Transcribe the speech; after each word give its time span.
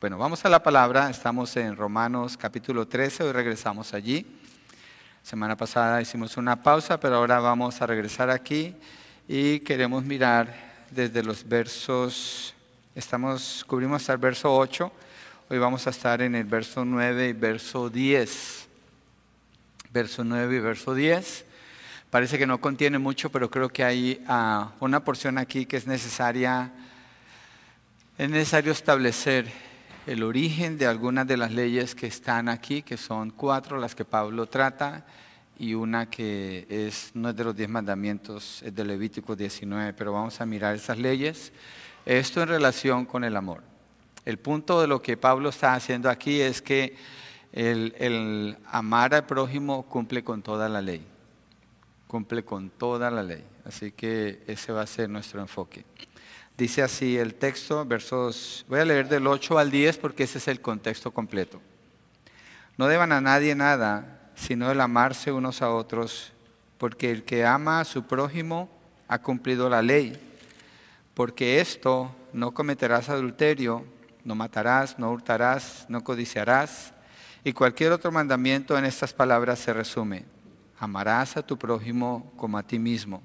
Bueno, 0.00 0.16
vamos 0.16 0.44
a 0.44 0.48
la 0.48 0.62
palabra, 0.62 1.10
estamos 1.10 1.56
en 1.56 1.74
Romanos 1.74 2.36
capítulo 2.36 2.86
13, 2.86 3.24
hoy 3.24 3.32
regresamos 3.32 3.94
allí. 3.94 4.24
Semana 5.24 5.56
pasada 5.56 6.00
hicimos 6.00 6.36
una 6.36 6.62
pausa, 6.62 7.00
pero 7.00 7.16
ahora 7.16 7.40
vamos 7.40 7.82
a 7.82 7.86
regresar 7.88 8.30
aquí 8.30 8.76
y 9.26 9.58
queremos 9.58 10.04
mirar 10.04 10.54
desde 10.92 11.24
los 11.24 11.48
versos, 11.48 12.54
estamos, 12.94 13.64
cubrimos 13.66 14.00
hasta 14.02 14.12
el 14.12 14.20
verso 14.20 14.56
8, 14.56 14.92
hoy 15.50 15.58
vamos 15.58 15.84
a 15.88 15.90
estar 15.90 16.22
en 16.22 16.36
el 16.36 16.44
verso 16.44 16.84
9 16.84 17.30
y 17.30 17.32
verso 17.32 17.90
10. 17.90 18.68
Verso 19.90 20.22
9 20.22 20.54
y 20.54 20.60
verso 20.60 20.94
10. 20.94 21.44
Parece 22.08 22.38
que 22.38 22.46
no 22.46 22.60
contiene 22.60 22.98
mucho, 22.98 23.32
pero 23.32 23.50
creo 23.50 23.68
que 23.68 23.82
hay 23.82 24.24
ah, 24.28 24.70
una 24.78 25.02
porción 25.02 25.38
aquí 25.38 25.66
que 25.66 25.76
es 25.76 25.88
necesaria, 25.88 26.70
es 28.16 28.30
necesario 28.30 28.70
establecer 28.70 29.66
el 30.08 30.22
origen 30.22 30.78
de 30.78 30.86
algunas 30.86 31.26
de 31.26 31.36
las 31.36 31.52
leyes 31.52 31.94
que 31.94 32.06
están 32.06 32.48
aquí, 32.48 32.80
que 32.80 32.96
son 32.96 33.30
cuatro 33.30 33.76
las 33.76 33.94
que 33.94 34.06
Pablo 34.06 34.46
trata, 34.46 35.04
y 35.58 35.74
una 35.74 36.08
que 36.08 36.66
es, 36.70 37.10
no 37.12 37.28
es 37.28 37.36
de 37.36 37.44
los 37.44 37.54
diez 37.54 37.68
mandamientos, 37.68 38.62
es 38.62 38.74
de 38.74 38.86
Levítico 38.86 39.36
19, 39.36 39.92
pero 39.92 40.14
vamos 40.14 40.40
a 40.40 40.46
mirar 40.46 40.74
esas 40.74 40.96
leyes. 40.96 41.52
Esto 42.06 42.40
en 42.40 42.48
relación 42.48 43.04
con 43.04 43.22
el 43.22 43.36
amor. 43.36 43.62
El 44.24 44.38
punto 44.38 44.80
de 44.80 44.86
lo 44.86 45.02
que 45.02 45.18
Pablo 45.18 45.50
está 45.50 45.74
haciendo 45.74 46.08
aquí 46.08 46.40
es 46.40 46.62
que 46.62 46.96
el, 47.52 47.94
el 47.98 48.56
amar 48.70 49.14
al 49.14 49.26
prójimo 49.26 49.82
cumple 49.90 50.24
con 50.24 50.40
toda 50.40 50.70
la 50.70 50.80
ley, 50.80 51.04
cumple 52.06 52.46
con 52.46 52.70
toda 52.70 53.10
la 53.10 53.22
ley. 53.22 53.44
Así 53.66 53.92
que 53.92 54.42
ese 54.46 54.72
va 54.72 54.82
a 54.82 54.86
ser 54.86 55.10
nuestro 55.10 55.42
enfoque. 55.42 55.84
Dice 56.58 56.82
así 56.82 57.16
el 57.16 57.36
texto, 57.36 57.84
versos, 57.84 58.66
voy 58.68 58.80
a 58.80 58.84
leer 58.84 59.08
del 59.08 59.28
8 59.28 59.60
al 59.60 59.70
10 59.70 59.96
porque 59.98 60.24
ese 60.24 60.38
es 60.38 60.48
el 60.48 60.60
contexto 60.60 61.12
completo. 61.12 61.60
No 62.76 62.88
deban 62.88 63.12
a 63.12 63.20
nadie 63.20 63.54
nada, 63.54 64.32
sino 64.34 64.68
el 64.68 64.80
amarse 64.80 65.30
unos 65.30 65.62
a 65.62 65.70
otros, 65.70 66.32
porque 66.76 67.12
el 67.12 67.22
que 67.22 67.46
ama 67.46 67.78
a 67.78 67.84
su 67.84 68.08
prójimo 68.08 68.68
ha 69.06 69.22
cumplido 69.22 69.68
la 69.68 69.82
ley. 69.82 70.18
Porque 71.14 71.60
esto, 71.60 72.12
no 72.32 72.52
cometerás 72.52 73.08
adulterio, 73.08 73.84
no 74.24 74.34
matarás, 74.34 74.98
no 74.98 75.12
hurtarás, 75.12 75.86
no 75.88 76.02
codiciarás, 76.02 76.92
y 77.44 77.52
cualquier 77.52 77.92
otro 77.92 78.10
mandamiento 78.10 78.76
en 78.76 78.84
estas 78.84 79.12
palabras 79.12 79.60
se 79.60 79.72
resume. 79.72 80.24
Amarás 80.80 81.36
a 81.36 81.46
tu 81.46 81.56
prójimo 81.56 82.32
como 82.36 82.58
a 82.58 82.64
ti 82.64 82.80
mismo. 82.80 83.22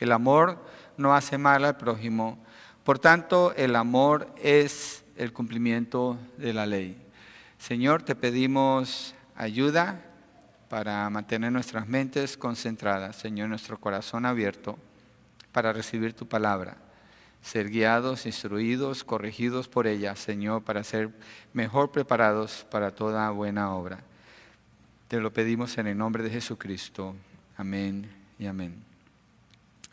El 0.00 0.10
amor 0.10 0.58
no 0.96 1.14
hace 1.14 1.38
mal 1.38 1.64
al 1.64 1.76
prójimo, 1.76 2.43
por 2.84 2.98
tanto, 2.98 3.54
el 3.56 3.76
amor 3.76 4.28
es 4.40 5.04
el 5.16 5.32
cumplimiento 5.32 6.18
de 6.36 6.52
la 6.52 6.66
ley. 6.66 7.00
Señor, 7.58 8.02
te 8.02 8.14
pedimos 8.14 9.14
ayuda 9.34 10.02
para 10.68 11.08
mantener 11.08 11.50
nuestras 11.50 11.88
mentes 11.88 12.36
concentradas, 12.36 13.16
Señor, 13.16 13.48
nuestro 13.48 13.78
corazón 13.80 14.26
abierto 14.26 14.78
para 15.52 15.72
recibir 15.72 16.14
tu 16.14 16.26
palabra, 16.26 16.76
ser 17.40 17.70
guiados, 17.70 18.26
instruidos, 18.26 19.04
corregidos 19.04 19.68
por 19.68 19.86
ella, 19.86 20.16
Señor, 20.16 20.62
para 20.62 20.82
ser 20.82 21.10
mejor 21.52 21.92
preparados 21.92 22.66
para 22.70 22.90
toda 22.90 23.30
buena 23.30 23.72
obra. 23.72 24.00
Te 25.08 25.20
lo 25.20 25.32
pedimos 25.32 25.78
en 25.78 25.86
el 25.86 25.96
nombre 25.96 26.22
de 26.22 26.30
Jesucristo. 26.30 27.14
Amén 27.56 28.10
y 28.38 28.46
amén. 28.46 28.93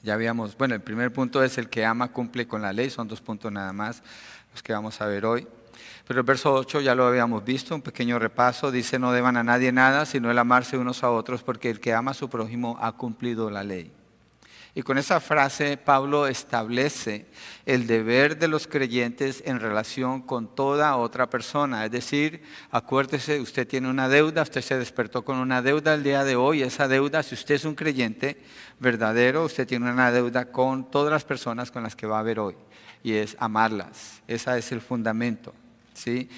Ya 0.04 0.16
habíamos, 0.16 0.58
bueno, 0.58 0.74
el 0.74 0.82
primer 0.82 1.14
punto 1.14 1.44
es 1.44 1.58
el 1.58 1.70
que 1.70 1.86
ama 1.86 2.12
cumple 2.12 2.48
con 2.48 2.62
la 2.62 2.74
ley, 2.74 2.90
son 2.90 3.08
dos 3.08 3.22
puntos 3.22 3.52
nada 3.52 3.72
más 3.72 4.02
los 4.52 4.64
que 4.64 4.74
vamos 4.74 5.00
a 5.02 5.06
ver 5.06 5.26
hoy. 5.26 5.48
Pero 6.08 6.20
el 6.20 6.26
verso 6.26 6.54
8 6.54 6.82
ya 6.82 6.96
lo 6.96 7.06
habíamos 7.06 7.44
visto, 7.46 7.76
un 7.76 7.82
pequeño 7.82 8.20
repaso, 8.20 8.72
dice 8.72 9.00
no 9.00 9.12
deban 9.12 9.38
a 9.38 9.44
nadie 9.44 9.72
nada, 9.72 10.06
sino 10.06 10.32
el 10.32 10.38
amarse 10.38 10.78
unos 10.78 11.04
a 11.04 11.12
otros, 11.12 11.44
porque 11.44 11.70
el 11.70 11.80
que 11.80 11.94
ama 11.94 12.12
a 12.12 12.16
su 12.16 12.30
prójimo 12.30 12.78
ha 12.82 12.92
cumplido 12.94 13.50
la 13.50 13.64
ley. 13.64 13.92
Y 14.74 14.84
con 14.84 14.98
esa 14.98 15.20
frase 15.20 15.76
Pablo 15.76 16.28
establece 16.28 17.26
el 17.66 17.88
deber 17.88 18.40
de 18.40 18.48
los 18.48 18.68
creyentes 18.68 19.44
en 19.46 19.60
relación 19.60 20.22
con 20.22 20.56
toda 20.56 20.96
otra 20.96 21.30
persona. 21.30 21.84
Es 21.86 21.92
decir, 21.92 22.42
acuérdese, 22.72 23.42
usted 23.42 23.68
tiene 23.68 23.90
una 23.90 24.08
deuda, 24.08 24.44
usted 24.44 24.62
se 24.62 24.78
despertó 24.78 25.26
con 25.26 25.38
una 25.38 25.62
deuda 25.62 25.94
el 25.94 26.04
día 26.04 26.24
de 26.24 26.38
hoy. 26.38 26.62
Esa 26.64 26.88
deuda, 26.88 27.22
si 27.22 27.36
usted 27.36 27.56
es 27.56 27.66
un 27.66 27.76
creyente 27.76 28.42
verdadero, 28.80 29.44
usted 29.44 29.68
tiene 29.68 29.92
una 29.92 30.12
deuda 30.12 30.46
con 30.46 30.90
todas 30.90 31.12
las 31.12 31.26
personas 31.26 31.70
con 31.70 31.84
las 31.84 31.96
que 31.96 32.08
va 32.08 32.20
a 32.20 32.24
ver 32.24 32.40
hoy. 32.40 32.56
Y 33.04 33.14
es 33.14 33.36
amarlas. 33.40 34.22
Ese 34.26 34.58
es 34.58 34.72
el 34.72 34.80
fundamento. 34.80 35.54
¿sí? 35.94 36.30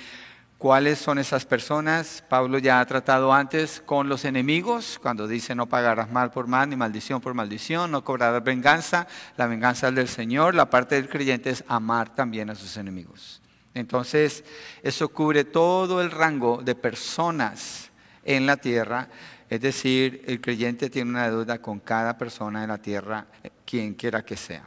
¿Cuáles 0.64 0.98
son 0.98 1.20
esas 1.20 1.46
personas? 1.46 2.24
Pablo 2.30 2.58
ya 2.58 2.80
ha 2.80 2.86
tratado 2.86 3.34
antes 3.34 3.84
con 3.86 4.08
los 4.08 4.24
enemigos, 4.24 4.98
cuando 5.02 5.28
dice 5.28 5.56
no 5.56 5.68
pagarás 5.68 6.10
mal 6.10 6.32
por 6.32 6.48
mal 6.48 6.70
ni 6.70 6.78
maldición 6.78 7.20
por 7.20 7.34
maldición, 7.34 7.92
no 7.92 8.06
cobrarás 8.06 8.42
venganza, 8.46 9.06
la 9.36 9.48
venganza 9.48 9.90
es 9.90 9.96
del 9.96 10.08
Señor. 10.08 10.56
La 10.56 10.70
parte 10.70 10.96
del 10.96 11.10
creyente 11.10 11.50
es 11.50 11.66
amar 11.68 12.16
también 12.16 12.50
a 12.50 12.56
sus 12.56 12.78
enemigos. 12.78 13.42
Entonces, 13.74 14.46
eso 14.82 15.10
cubre 15.10 15.44
todo 15.44 16.02
el 16.02 16.10
rango 16.10 16.62
de 16.64 16.76
personas 16.76 17.92
en 18.24 18.46
la 18.46 18.56
tierra. 18.56 19.10
Es 19.50 19.60
decir, 19.60 20.24
el 20.28 20.40
creyente 20.40 20.90
tiene 20.90 21.10
una 21.10 21.30
deuda 21.30 21.62
con 21.62 21.82
cada 21.82 22.18
persona 22.18 22.64
en 22.64 22.70
la 22.70 22.78
tierra, 22.78 23.26
quien 23.66 23.96
quiera 23.96 24.24
que 24.24 24.38
sea. 24.38 24.66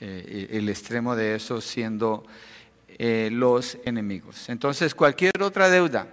Eh, 0.00 0.48
el 0.52 0.70
extremo 0.70 1.14
de 1.14 1.34
eso 1.34 1.60
siendo 1.60 2.24
eh, 2.98 3.30
los 3.32 3.78
enemigos. 3.84 4.48
Entonces, 4.48 4.94
cualquier 4.94 5.42
otra 5.42 5.68
deuda, 5.68 6.06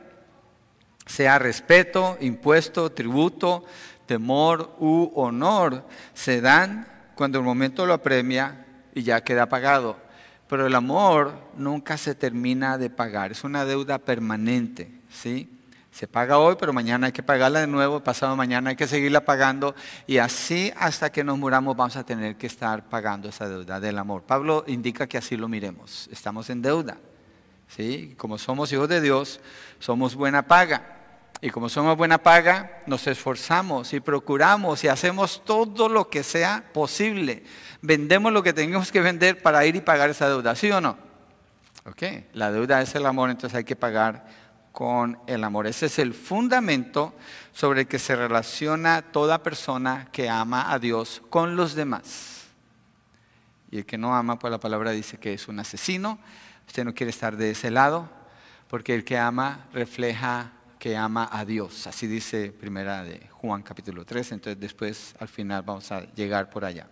sea 1.06 1.40
respeto, 1.40 2.18
impuesto, 2.22 2.92
tributo, 2.92 3.66
temor 4.06 4.76
u 4.80 5.12
honor, 5.16 5.86
se 6.14 6.42
dan 6.42 6.88
cuando 7.16 7.40
el 7.40 7.46
momento 7.46 7.86
lo 7.86 7.94
apremia 7.94 8.66
y 8.94 9.04
ya 9.04 9.24
queda 9.24 9.50
pagado. 9.50 9.98
Pero 10.48 10.66
el 10.66 10.76
amor 10.76 11.34
nunca 11.56 11.98
se 11.98 12.16
termina 12.16 12.78
de 12.78 12.90
pagar, 12.90 13.32
es 13.32 13.44
una 13.44 13.66
deuda 13.66 14.00
permanente, 14.00 14.92
¿sí? 15.10 15.59
Se 16.00 16.08
paga 16.08 16.38
hoy, 16.38 16.56
pero 16.58 16.72
mañana 16.72 17.08
hay 17.08 17.12
que 17.12 17.24
pagarla 17.24 17.60
de 17.60 17.68
nuevo, 17.68 18.00
pasado 18.00 18.34
mañana 18.38 18.70
hay 18.70 18.78
que 18.78 18.88
seguirla 18.88 19.26
pagando 19.26 19.76
y 20.08 20.20
así 20.20 20.72
hasta 20.78 21.12
que 21.12 21.26
nos 21.26 21.38
muramos 21.38 21.76
vamos 21.76 21.98
a 21.98 22.06
tener 22.06 22.38
que 22.38 22.48
estar 22.48 22.88
pagando 22.88 23.28
esa 23.28 23.50
deuda 23.50 23.82
del 23.82 23.98
amor. 23.98 24.24
Pablo 24.24 24.64
indica 24.68 25.08
que 25.08 25.18
así 25.18 25.36
lo 25.36 25.50
miremos, 25.50 26.08
estamos 26.10 26.50
en 26.50 26.62
deuda. 26.62 26.96
¿sí? 27.68 28.16
Como 28.18 28.38
somos 28.38 28.72
hijos 28.72 28.88
de 28.88 29.02
Dios, 29.02 29.42
somos 29.80 30.16
buena 30.16 30.44
paga. 30.44 30.84
Y 31.42 31.50
como 31.50 31.68
somos 31.68 31.98
buena 31.98 32.18
paga, 32.18 32.80
nos 32.88 33.06
esforzamos 33.06 33.92
y 33.92 34.00
procuramos 34.00 34.81
y 34.86 34.88
hacemos 34.88 35.44
todo 35.44 35.90
lo 35.90 36.10
que 36.10 36.24
sea 36.24 36.64
posible. 36.72 37.44
Vendemos 37.81 38.31
lo 38.31 38.42
que 38.42 38.54
tengamos 38.54 38.90
que 38.90 39.02
vender 39.02 39.42
para 39.42 39.66
ir 39.66 39.76
y 39.76 39.81
pagar 39.81 40.10
esa 40.10 40.30
deuda, 40.30 40.56
¿sí 40.56 40.72
o 40.72 40.80
no? 40.80 40.98
Ok, 41.86 42.04
la 42.31 42.54
deuda 42.54 42.81
es 42.81 42.96
el 42.96 43.06
amor, 43.06 43.30
entonces 43.30 43.58
hay 43.58 43.66
que 43.66 43.76
pagar 43.76 44.49
con 44.80 45.20
el 45.28 45.44
amor. 45.44 45.68
Ese 45.68 45.88
es 45.88 46.00
el 46.00 46.14
fundamento 46.14 47.14
sobre 47.52 47.82
el 47.82 47.88
que 47.90 48.00
se 48.00 48.16
relaciona 48.16 49.02
toda 49.02 49.44
persona 49.44 50.08
que 50.14 50.30
ama 50.30 50.72
a 50.72 50.80
Dios 50.80 51.22
con 51.30 51.58
los 51.58 51.76
demás. 51.76 52.46
Y 53.72 53.80
el 53.80 53.86
que 53.86 53.98
no 53.98 54.16
ama, 54.16 54.40
pues 54.40 54.52
la 54.52 54.58
palabra 54.58 54.92
dice 54.92 55.18
que 55.18 55.34
es 55.34 55.50
un 55.50 55.60
asesino. 55.60 56.18
Usted 56.66 56.86
no 56.86 56.94
quiere 56.94 57.10
estar 57.10 57.36
de 57.36 57.52
ese 57.52 57.72
lado, 57.72 58.10
porque 58.70 58.96
el 58.96 59.04
que 59.04 59.18
ama 59.18 59.66
refleja 59.74 60.54
que 60.80 60.96
ama 60.96 61.28
a 61.30 61.44
Dios. 61.44 61.86
Así 61.86 62.08
dice 62.08 62.54
primera 62.54 63.04
de 63.04 63.28
Juan 63.32 63.62
capítulo 63.64 64.06
3. 64.06 64.32
Entonces 64.32 64.62
después 64.62 65.14
al 65.20 65.28
final 65.28 65.62
vamos 65.62 65.92
a 65.92 66.06
llegar 66.14 66.50
por 66.50 66.64
allá. 66.64 66.88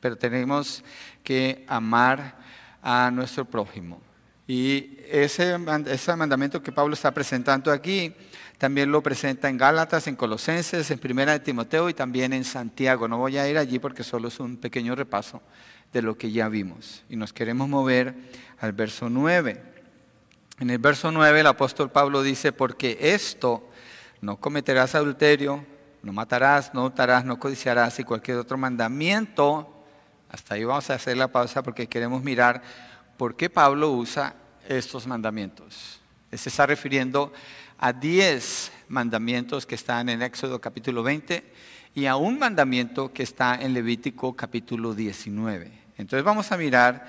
Pero 0.00 0.18
tenemos 0.18 0.84
que 1.24 1.64
amar 1.66 2.36
a 2.82 3.10
nuestro 3.10 3.46
prójimo. 3.46 4.11
Y 4.54 4.98
ese, 5.10 5.58
ese 5.86 6.14
mandamiento 6.14 6.62
que 6.62 6.72
Pablo 6.72 6.92
está 6.92 7.10
presentando 7.10 7.72
aquí, 7.72 8.12
también 8.58 8.92
lo 8.92 9.02
presenta 9.02 9.48
en 9.48 9.56
Gálatas, 9.56 10.08
en 10.08 10.14
Colosenses, 10.14 10.90
en 10.90 10.98
Primera 10.98 11.32
de 11.32 11.40
Timoteo 11.40 11.88
y 11.88 11.94
también 11.94 12.34
en 12.34 12.44
Santiago. 12.44 13.08
No 13.08 13.16
voy 13.16 13.38
a 13.38 13.48
ir 13.48 13.56
allí 13.56 13.78
porque 13.78 14.04
solo 14.04 14.28
es 14.28 14.38
un 14.40 14.58
pequeño 14.58 14.94
repaso 14.94 15.40
de 15.90 16.02
lo 16.02 16.18
que 16.18 16.32
ya 16.32 16.50
vimos. 16.50 17.02
Y 17.08 17.16
nos 17.16 17.32
queremos 17.32 17.66
mover 17.66 18.14
al 18.60 18.74
verso 18.74 19.08
9. 19.08 19.58
En 20.60 20.68
el 20.68 20.76
verso 20.76 21.10
9 21.10 21.40
el 21.40 21.46
apóstol 21.46 21.90
Pablo 21.90 22.22
dice, 22.22 22.52
porque 22.52 22.98
esto, 23.00 23.70
no 24.20 24.36
cometerás 24.36 24.94
adulterio, 24.94 25.64
no 26.02 26.12
matarás, 26.12 26.74
no 26.74 26.84
hurtarás, 26.84 27.24
no 27.24 27.38
codiciarás 27.38 27.98
y 28.00 28.04
cualquier 28.04 28.36
otro 28.36 28.58
mandamiento, 28.58 29.82
hasta 30.28 30.56
ahí 30.56 30.64
vamos 30.64 30.90
a 30.90 30.96
hacer 30.96 31.16
la 31.16 31.28
pausa 31.28 31.62
porque 31.62 31.86
queremos 31.86 32.22
mirar 32.22 32.60
por 33.16 33.34
qué 33.34 33.48
Pablo 33.48 33.92
usa 33.92 34.34
estos 34.68 35.06
mandamientos. 35.06 36.00
Se 36.32 36.48
está 36.48 36.66
refiriendo 36.66 37.32
a 37.78 37.92
diez 37.92 38.72
mandamientos 38.88 39.66
que 39.66 39.74
están 39.74 40.08
en 40.08 40.22
Éxodo 40.22 40.60
capítulo 40.60 41.02
20 41.02 41.44
y 41.94 42.06
a 42.06 42.16
un 42.16 42.38
mandamiento 42.38 43.12
que 43.12 43.22
está 43.22 43.56
en 43.56 43.74
Levítico 43.74 44.34
capítulo 44.34 44.94
19. 44.94 45.70
Entonces 45.98 46.24
vamos 46.24 46.52
a 46.52 46.56
mirar 46.56 47.06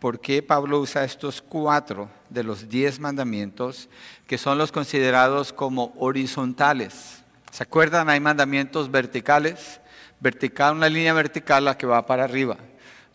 por 0.00 0.20
qué 0.20 0.42
Pablo 0.42 0.80
usa 0.80 1.04
estos 1.04 1.42
cuatro 1.42 2.10
de 2.28 2.42
los 2.42 2.68
diez 2.68 2.98
mandamientos 2.98 3.88
que 4.26 4.38
son 4.38 4.58
los 4.58 4.72
considerados 4.72 5.52
como 5.52 5.94
horizontales. 5.98 7.22
¿Se 7.50 7.62
acuerdan? 7.62 8.08
Hay 8.08 8.20
mandamientos 8.20 8.90
verticales. 8.90 9.80
Vertical, 10.18 10.74
una 10.74 10.88
línea 10.88 11.12
vertical 11.12 11.66
la 11.66 11.76
que 11.76 11.86
va 11.86 12.06
para 12.06 12.24
arriba. 12.24 12.56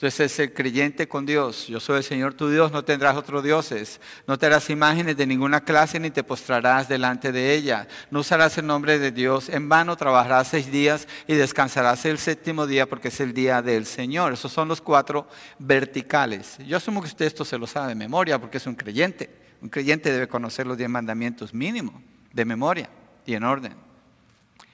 Entonces 0.01 0.31
es 0.31 0.39
el 0.39 0.51
creyente 0.51 1.07
con 1.07 1.27
Dios. 1.27 1.67
Yo 1.67 1.79
soy 1.79 1.97
el 1.97 2.03
Señor 2.03 2.33
tu 2.33 2.49
Dios, 2.49 2.71
no 2.71 2.83
tendrás 2.83 3.15
otros 3.15 3.43
dioses. 3.43 4.01
No 4.25 4.35
te 4.35 4.47
harás 4.47 4.67
imágenes 4.71 5.15
de 5.15 5.27
ninguna 5.27 5.63
clase 5.63 5.99
ni 5.99 6.09
te 6.09 6.23
postrarás 6.23 6.89
delante 6.89 7.31
de 7.31 7.53
ella. 7.53 7.87
No 8.09 8.21
usarás 8.21 8.57
el 8.57 8.65
nombre 8.65 8.97
de 8.97 9.11
Dios 9.11 9.47
en 9.47 9.69
vano, 9.69 9.95
trabajarás 9.95 10.47
seis 10.47 10.71
días 10.71 11.07
y 11.27 11.35
descansarás 11.35 12.03
el 12.05 12.17
séptimo 12.17 12.65
día 12.65 12.89
porque 12.89 13.09
es 13.09 13.19
el 13.19 13.31
día 13.31 13.61
del 13.61 13.85
Señor. 13.85 14.33
Esos 14.33 14.51
son 14.51 14.69
los 14.69 14.81
cuatro 14.81 15.27
verticales. 15.59 16.57
Yo 16.65 16.77
asumo 16.77 16.99
que 17.01 17.07
usted 17.07 17.27
esto 17.27 17.45
se 17.45 17.59
lo 17.59 17.67
sabe 17.67 17.89
de 17.89 17.95
memoria 17.95 18.41
porque 18.41 18.57
es 18.57 18.65
un 18.65 18.73
creyente. 18.73 19.29
Un 19.61 19.69
creyente 19.69 20.11
debe 20.11 20.27
conocer 20.27 20.65
los 20.65 20.79
diez 20.79 20.89
mandamientos 20.89 21.53
mínimo, 21.53 22.01
de 22.33 22.43
memoria 22.43 22.89
y 23.23 23.35
en 23.35 23.43
orden. 23.43 23.75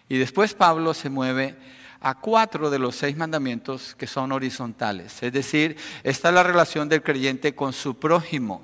Y 0.07 0.19
después 0.19 0.53
Pablo 0.53 0.94
se 0.94 1.09
mueve 1.09 1.57
a 1.99 2.15
cuatro 2.15 2.69
de 2.69 2.79
los 2.79 2.95
seis 2.95 3.17
mandamientos 3.17 3.95
que 3.95 4.07
son 4.07 4.31
horizontales. 4.31 5.21
Es 5.21 5.33
decir, 5.33 5.77
esta 6.03 6.29
es 6.29 6.35
la 6.35 6.44
relación 6.44 6.89
del 6.89 7.03
creyente 7.03 7.55
con 7.55 7.73
su 7.73 7.97
prójimo. 7.97 8.61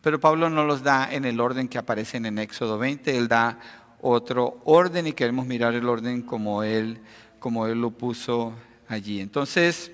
Pero 0.00 0.20
Pablo 0.20 0.48
no 0.48 0.64
los 0.64 0.82
da 0.82 1.12
en 1.12 1.24
el 1.24 1.40
orden 1.40 1.68
que 1.68 1.78
aparecen 1.78 2.26
en 2.26 2.38
Éxodo 2.38 2.78
20, 2.78 3.16
él 3.16 3.28
da 3.28 3.58
otro 4.00 4.60
orden 4.64 5.06
y 5.06 5.12
queremos 5.12 5.46
mirar 5.46 5.74
el 5.74 5.88
orden 5.88 6.22
como 6.22 6.62
él, 6.62 7.00
como 7.38 7.66
él 7.66 7.80
lo 7.80 7.90
puso 7.90 8.54
allí. 8.88 9.20
Entonces, 9.20 9.92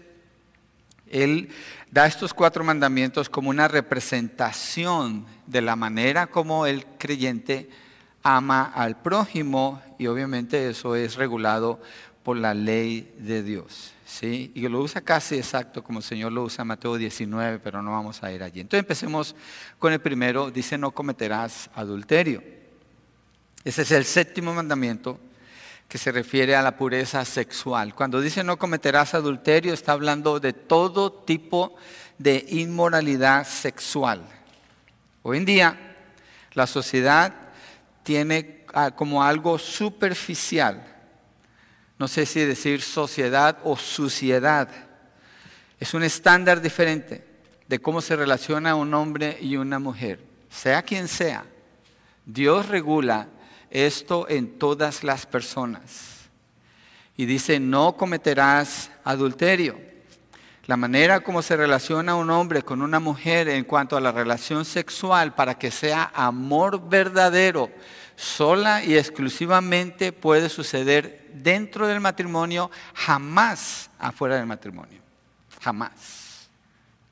él 1.11 1.49
da 1.91 2.07
estos 2.07 2.35
cuatro 2.35 2.65
mandamientos 2.65 3.29
como 3.29 3.51
una 3.51 3.69
representación 3.69 5.27
de 5.47 5.63
la 5.63 5.77
manera 5.77 6.29
como 6.29 6.67
el 6.67 6.85
creyente 6.99 7.69
ama 8.23 8.65
al 8.75 9.01
prójimo 9.01 9.81
y 9.99 10.09
obviamente 10.09 10.69
eso 10.69 10.97
es 10.97 11.15
regulado 11.15 11.81
por 12.27 12.37
la 12.37 12.55
ley 12.55 13.15
de 13.19 13.41
Dios. 13.45 13.93
¿sí? 14.05 14.51
Y 14.57 14.67
lo 14.69 14.81
usa 14.81 15.01
casi 15.01 15.37
exacto 15.37 15.85
como 15.85 16.01
el 16.01 16.05
Señor 16.05 16.33
lo 16.33 16.43
usa 16.43 16.63
en 16.63 16.67
Mateo 16.67 16.97
19, 16.97 17.61
pero 17.61 17.83
no 17.83 17.93
vamos 17.93 18.21
a 18.21 18.33
ir 18.33 18.43
allí. 18.43 18.59
Entonces 18.59 18.81
empecemos 18.81 19.37
con 19.79 19.93
el 19.93 20.01
primero, 20.01 20.51
dice 20.51 20.77
no 20.77 20.91
cometerás 20.91 21.71
adulterio. 21.77 22.43
Ese 23.63 23.83
es 23.83 23.93
el 23.93 24.05
séptimo 24.05 24.53
mandamiento 24.53 25.21
que 25.89 25.99
se 25.99 26.11
refiere 26.11 26.57
a 26.57 26.63
la 26.63 26.77
pureza 26.77 27.25
sexual. 27.25 27.95
Cuando 27.95 28.21
dice 28.21 28.43
no 28.43 28.59
cometerás 28.59 29.15
adulterio, 29.15 29.73
está 29.73 29.93
hablando 29.93 30.41
de 30.41 30.53
todo 30.53 31.13
tipo 31.13 31.77
de 32.19 32.45
inmoralidad 32.49 33.47
sexual. 33.47 34.27
Hoy 35.23 35.37
en 35.37 35.45
día 35.45 35.97
la 36.55 36.67
sociedad 36.67 37.33
tiene 38.03 38.65
ah, 38.75 38.91
como 38.91 39.23
algo 39.23 39.61
superficial 39.61 40.96
no 41.99 42.09
sé 42.09 42.27
si 42.27 42.41
decir 42.41 42.83
sociedad 42.83 43.59
o 43.65 43.77
suciedad. 43.77 44.69
Es 45.79 45.95
un 45.95 46.03
estándar 46.03 46.61
diferente 46.61 47.25
de 47.69 47.79
cómo 47.79 48.01
se 48.01 48.17
relaciona 48.17 48.75
un 48.75 48.93
hombre 48.95 49.39
y 49.41 49.57
una 49.57 49.79
mujer, 49.79 50.21
sea 50.51 50.83
quien 50.83 51.09
sea. 51.09 51.45
Dios 52.25 52.69
regula 52.69 53.29
esto 53.71 54.29
en 54.29 54.59
todas 54.59 55.05
las 55.05 55.27
personas. 55.27 56.29
Y 57.17 57.25
dice, 57.25 57.59
no 57.61 57.97
cometerás 57.97 58.91
adulterio. 59.05 59.79
La 60.67 60.77
manera 60.77 61.21
como 61.21 61.43
se 61.43 61.57
relaciona 61.57 62.17
un 62.17 62.29
hombre 62.31 62.63
con 62.63 62.83
una 62.83 62.99
mujer 62.99 63.49
en 63.49 63.65
cuanto 63.65 63.97
a 63.97 64.01
la 64.01 64.11
relación 64.13 64.65
sexual 64.65 65.35
para 65.35 65.57
que 65.57 65.71
sea 65.71 66.11
amor 66.13 66.89
verdadero, 66.89 67.71
sola 68.17 68.83
y 68.85 68.97
exclusivamente 68.97 70.13
puede 70.13 70.49
suceder 70.49 71.26
dentro 71.43 71.87
del 71.87 72.01
matrimonio, 72.01 72.71
jamás 72.95 73.91
afuera 73.99 74.37
del 74.37 74.47
matrimonio. 74.47 75.01
Jamás. 75.61 76.49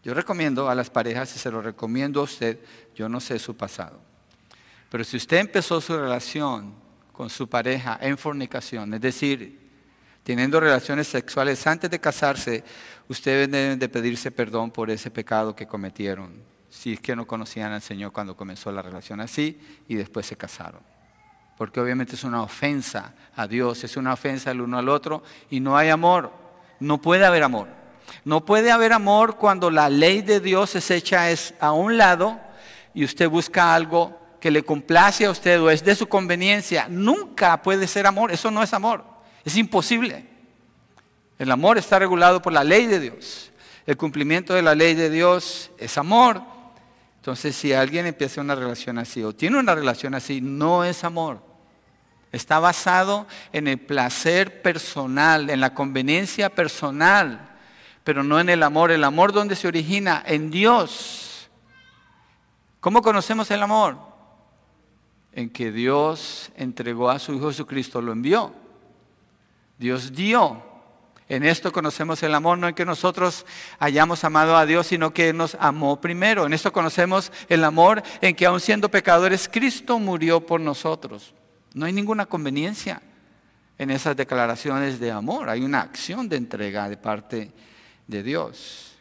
Yo 0.03 0.13
recomiendo 0.13 0.69
a 0.69 0.75
las 0.75 0.91
parejas, 0.91 1.35
y 1.35 1.39
se 1.39 1.51
lo 1.51 1.63
recomiendo 1.63 2.21
a 2.21 2.25
usted, 2.25 2.59
yo 2.95 3.09
no 3.09 3.21
sé 3.21 3.39
su 3.39 3.57
pasado, 3.57 4.01
pero 4.91 5.03
si 5.03 5.17
usted 5.17 5.39
empezó 5.39 5.81
su 5.81 5.97
relación 5.97 6.75
con 7.13 7.31
su 7.31 7.49
pareja 7.49 7.99
en 8.01 8.19
fornicación, 8.19 8.93
es 8.95 9.01
decir, 9.01 9.71
teniendo 10.23 10.61
relaciones 10.61 11.09
sexuales 11.09 11.67
antes 11.67 11.91
de 11.91 12.01
casarse, 12.01 12.65
ustedes 13.09 13.51
deben 13.51 13.79
de 13.79 13.89
pedirse 13.89 14.31
perdón 14.31 14.71
por 14.71 14.91
ese 14.91 15.11
pecado 15.11 15.57
que 15.57 15.67
cometieron, 15.67 16.33
si 16.69 16.93
es 16.93 17.01
que 17.01 17.17
no 17.17 17.27
conocían 17.27 17.73
al 17.73 17.83
Señor 17.83 18.13
cuando 18.13 18.37
comenzó 18.37 18.71
la 18.73 18.83
relación 18.83 19.21
así 19.21 19.59
y 19.89 19.95
después 19.95 20.27
se 20.27 20.37
casaron 20.37 20.94
porque 21.57 21.81
obviamente 21.81 22.15
es 22.17 22.25
una 22.25 22.43
ofensa 22.43 23.15
a 23.37 23.47
Dios, 23.47 23.85
es 23.85 23.97
una 23.97 24.13
ofensa 24.13 24.51
el 24.51 24.61
uno 24.61 24.79
al 24.79 24.89
otro 24.89 25.23
y 25.51 25.61
no 25.61 25.77
hay 25.77 25.89
amor, 25.89 26.33
no 26.81 27.01
puede 27.01 27.25
haber 27.25 27.43
amor. 27.43 27.69
No 28.25 28.45
puede 28.45 28.71
haber 28.71 28.93
amor 28.93 29.37
cuando 29.37 29.71
la 29.71 29.89
ley 29.89 30.23
de 30.23 30.41
Dios 30.41 30.75
es 30.77 30.91
hecha 30.91 31.31
es 31.31 31.55
a 31.61 31.73
un 31.73 31.97
lado 31.97 32.39
y 32.93 33.05
usted 33.05 33.29
busca 33.29 33.75
algo 33.75 34.19
que 34.41 34.51
le 34.51 34.63
complace 34.63 35.25
a 35.25 35.31
usted 35.31 35.61
o 35.61 35.71
es 35.71 35.85
de 35.85 35.95
su 35.95 36.07
conveniencia. 36.07 36.87
Nunca 36.89 37.63
puede 37.63 37.87
ser 37.87 38.07
amor, 38.07 38.31
eso 38.31 38.51
no 38.51 38.63
es 38.63 38.73
amor, 38.75 39.05
es 39.45 39.57
imposible. 39.57 40.27
El 41.39 41.51
amor 41.51 41.79
está 41.79 41.99
regulado 41.99 42.41
por 42.41 42.53
la 42.53 42.65
ley 42.65 42.87
de 42.87 43.01
Dios. 43.01 43.51
El 43.87 43.97
cumplimiento 43.97 44.55
de 44.55 44.63
la 44.63 44.75
ley 44.75 44.95
de 44.95 45.11
Dios 45.11 45.71
es 45.79 45.99
amor. 45.99 46.54
Entonces, 47.25 47.57
si 47.57 47.73
alguien 47.73 48.05
empieza 48.05 48.43
una 48.43 48.55
relación 48.55 48.99
así 48.99 49.23
o 49.23 49.35
tiene 49.35 49.59
una 49.59 49.75
relación 49.75 50.15
así, 50.15 50.43
no 50.43 50.85
es 50.85 51.05
amor. 51.05 51.41
Está 52.33 52.59
basado 52.59 53.27
en 53.51 53.67
el 53.67 53.79
placer 53.79 54.61
personal, 54.61 55.49
en 55.49 55.59
la 55.59 55.73
conveniencia 55.73 56.51
personal, 56.51 57.57
pero 58.05 58.23
no 58.23 58.39
en 58.39 58.51
el 58.51 58.63
amor. 58.63 58.91
El 58.91 59.05
amor 59.05 59.33
donde 59.33 59.57
se 59.57 59.67
origina 59.67 60.23
en 60.27 60.51
Dios. 60.51 61.49
¿Cómo 62.81 63.01
conocemos 63.01 63.51
el 63.51 63.63
amor? 63.63 63.97
En 65.33 65.49
que 65.49 65.73
Dios 65.73 66.53
entregó 66.57 67.09
a 67.09 67.19
su 67.19 67.33
Hijo 67.33 67.49
Jesucristo, 67.49 68.03
lo 68.03 68.13
envió. 68.13 68.53
Dios 69.79 70.13
dio 70.13 70.63
en 71.29 71.43
esto 71.43 71.73
conocemos 71.73 72.23
el 72.23 72.35
amor, 72.35 72.59
no 72.59 72.69
en 72.69 72.75
que 72.75 72.85
nosotros 72.85 73.47
hayamos 73.79 74.25
amado 74.25 74.57
a 74.57 74.67
Dios, 74.67 74.89
sino 74.89 75.15
que 75.15 75.33
nos 75.33 75.57
amó 75.59 76.01
primero. 76.01 76.45
En 76.45 76.53
esto 76.53 76.73
conocemos 76.73 77.33
el 77.49 77.65
amor 77.65 78.03
en 78.21 78.35
que 78.35 78.45
aun 78.45 78.61
siendo 78.61 78.91
pecadores, 78.91 79.49
Cristo 79.51 79.99
murió 79.99 80.45
por 80.45 80.61
nosotros. 80.61 81.33
No 81.73 81.87
hay 81.87 81.95
ninguna 81.95 82.27
conveniencia 82.27 83.01
en 83.79 83.91
esas 83.91 84.17
declaraciones 84.17 85.01
de 85.01 85.11
amor. 85.11 85.49
Hay 85.49 85.63
una 85.63 85.81
acción 85.81 86.29
de 86.29 86.37
entrega 86.37 86.91
de 86.91 86.99
parte 86.99 87.51
de 88.07 88.23
Dios. 88.23 88.93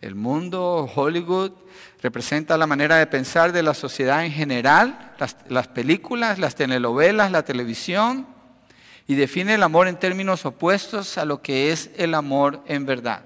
El 0.00 0.14
mundo, 0.14 0.88
Hollywood, 0.94 1.50
representa 2.00 2.56
la 2.56 2.68
manera 2.68 2.96
de 2.96 3.08
pensar 3.08 3.50
de 3.50 3.64
la 3.64 3.74
sociedad 3.74 4.24
en 4.24 4.30
general, 4.30 5.14
las, 5.18 5.36
las 5.48 5.66
películas, 5.66 6.38
las 6.38 6.54
telenovelas, 6.54 7.32
la 7.32 7.44
televisión 7.44 8.37
y 9.08 9.14
define 9.14 9.54
el 9.54 9.62
amor 9.62 9.88
en 9.88 9.98
términos 9.98 10.44
opuestos 10.44 11.16
a 11.16 11.24
lo 11.24 11.40
que 11.40 11.72
es 11.72 11.90
el 11.96 12.14
amor 12.14 12.62
en 12.66 12.84
verdad. 12.84 13.22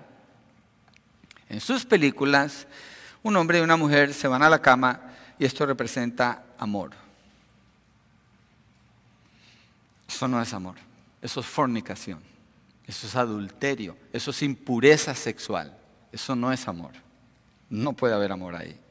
En 1.48 1.60
sus 1.60 1.84
películas, 1.84 2.68
un 3.24 3.36
hombre 3.36 3.58
y 3.58 3.62
una 3.62 3.76
mujer 3.76 4.14
se 4.14 4.28
van 4.28 4.44
a 4.44 4.48
la 4.48 4.62
cama 4.62 5.00
y 5.40 5.44
esto 5.44 5.66
representa 5.66 6.44
amor. 6.56 6.92
Eso 10.08 10.28
no 10.28 10.40
es 10.40 10.54
amor, 10.54 10.76
eso 11.20 11.40
es 11.40 11.46
fornicación, 11.46 12.20
eso 12.86 13.06
es 13.08 13.16
adulterio, 13.16 13.96
eso 14.12 14.30
es 14.30 14.40
impureza 14.42 15.16
sexual, 15.16 15.76
eso 16.12 16.36
no 16.36 16.52
es 16.52 16.68
amor. 16.68 16.92
No 17.68 17.92
puede 17.92 18.14
haber 18.14 18.30
amor 18.30 18.54
ahí 18.54 18.81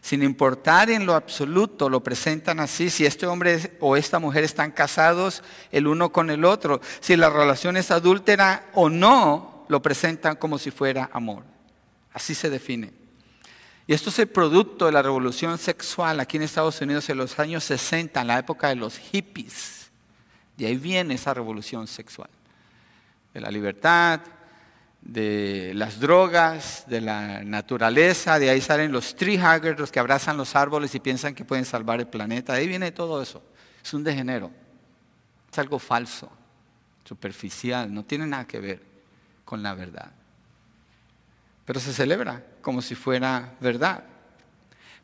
sin 0.00 0.22
importar 0.22 0.90
en 0.90 1.04
lo 1.04 1.14
absoluto, 1.14 1.88
lo 1.88 2.02
presentan 2.02 2.60
así, 2.60 2.88
si 2.90 3.04
este 3.04 3.26
hombre 3.26 3.76
o 3.80 3.96
esta 3.96 4.18
mujer 4.18 4.44
están 4.44 4.70
casados 4.70 5.42
el 5.70 5.86
uno 5.86 6.10
con 6.10 6.30
el 6.30 6.44
otro, 6.44 6.80
si 7.00 7.16
la 7.16 7.28
relación 7.28 7.76
es 7.76 7.90
adúltera 7.90 8.70
o 8.74 8.88
no, 8.88 9.66
lo 9.68 9.82
presentan 9.82 10.36
como 10.36 10.58
si 10.58 10.70
fuera 10.70 11.10
amor. 11.12 11.44
Así 12.12 12.34
se 12.34 12.50
define. 12.50 12.92
Y 13.86 13.92
esto 13.92 14.10
es 14.10 14.18
el 14.20 14.28
producto 14.28 14.86
de 14.86 14.92
la 14.92 15.02
revolución 15.02 15.58
sexual 15.58 16.20
aquí 16.20 16.36
en 16.36 16.44
Estados 16.44 16.80
Unidos 16.80 17.08
en 17.10 17.18
los 17.18 17.38
años 17.38 17.64
60, 17.64 18.20
en 18.20 18.26
la 18.26 18.38
época 18.38 18.68
de 18.68 18.76
los 18.76 18.98
hippies. 18.98 19.90
De 20.56 20.66
ahí 20.66 20.76
viene 20.76 21.14
esa 21.14 21.34
revolución 21.34 21.86
sexual. 21.86 22.30
De 23.34 23.40
la 23.40 23.50
libertad, 23.50 24.20
de 25.02 25.72
las 25.74 25.98
drogas, 25.98 26.84
de 26.86 27.00
la 27.00 27.42
naturaleza, 27.42 28.38
de 28.38 28.50
ahí 28.50 28.60
salen 28.60 28.92
los 28.92 29.16
tree 29.16 29.38
huggers, 29.38 29.78
los 29.78 29.90
que 29.90 29.98
abrazan 29.98 30.36
los 30.36 30.54
árboles 30.54 30.94
y 30.94 31.00
piensan 31.00 31.34
que 31.34 31.44
pueden 31.44 31.64
salvar 31.64 32.00
el 32.00 32.06
planeta, 32.06 32.54
ahí 32.54 32.66
viene 32.66 32.92
todo 32.92 33.22
eso. 33.22 33.42
Es 33.82 33.94
un 33.94 34.04
degenero, 34.04 34.50
es 35.50 35.58
algo 35.58 35.78
falso, 35.78 36.30
superficial, 37.04 37.92
no 37.92 38.04
tiene 38.04 38.26
nada 38.26 38.46
que 38.46 38.60
ver 38.60 38.82
con 39.44 39.62
la 39.62 39.74
verdad. 39.74 40.12
pero 41.64 41.80
se 41.80 41.92
celebra 41.92 42.44
como 42.62 42.82
si 42.82 42.94
fuera 42.94 43.54
verdad. 43.60 44.02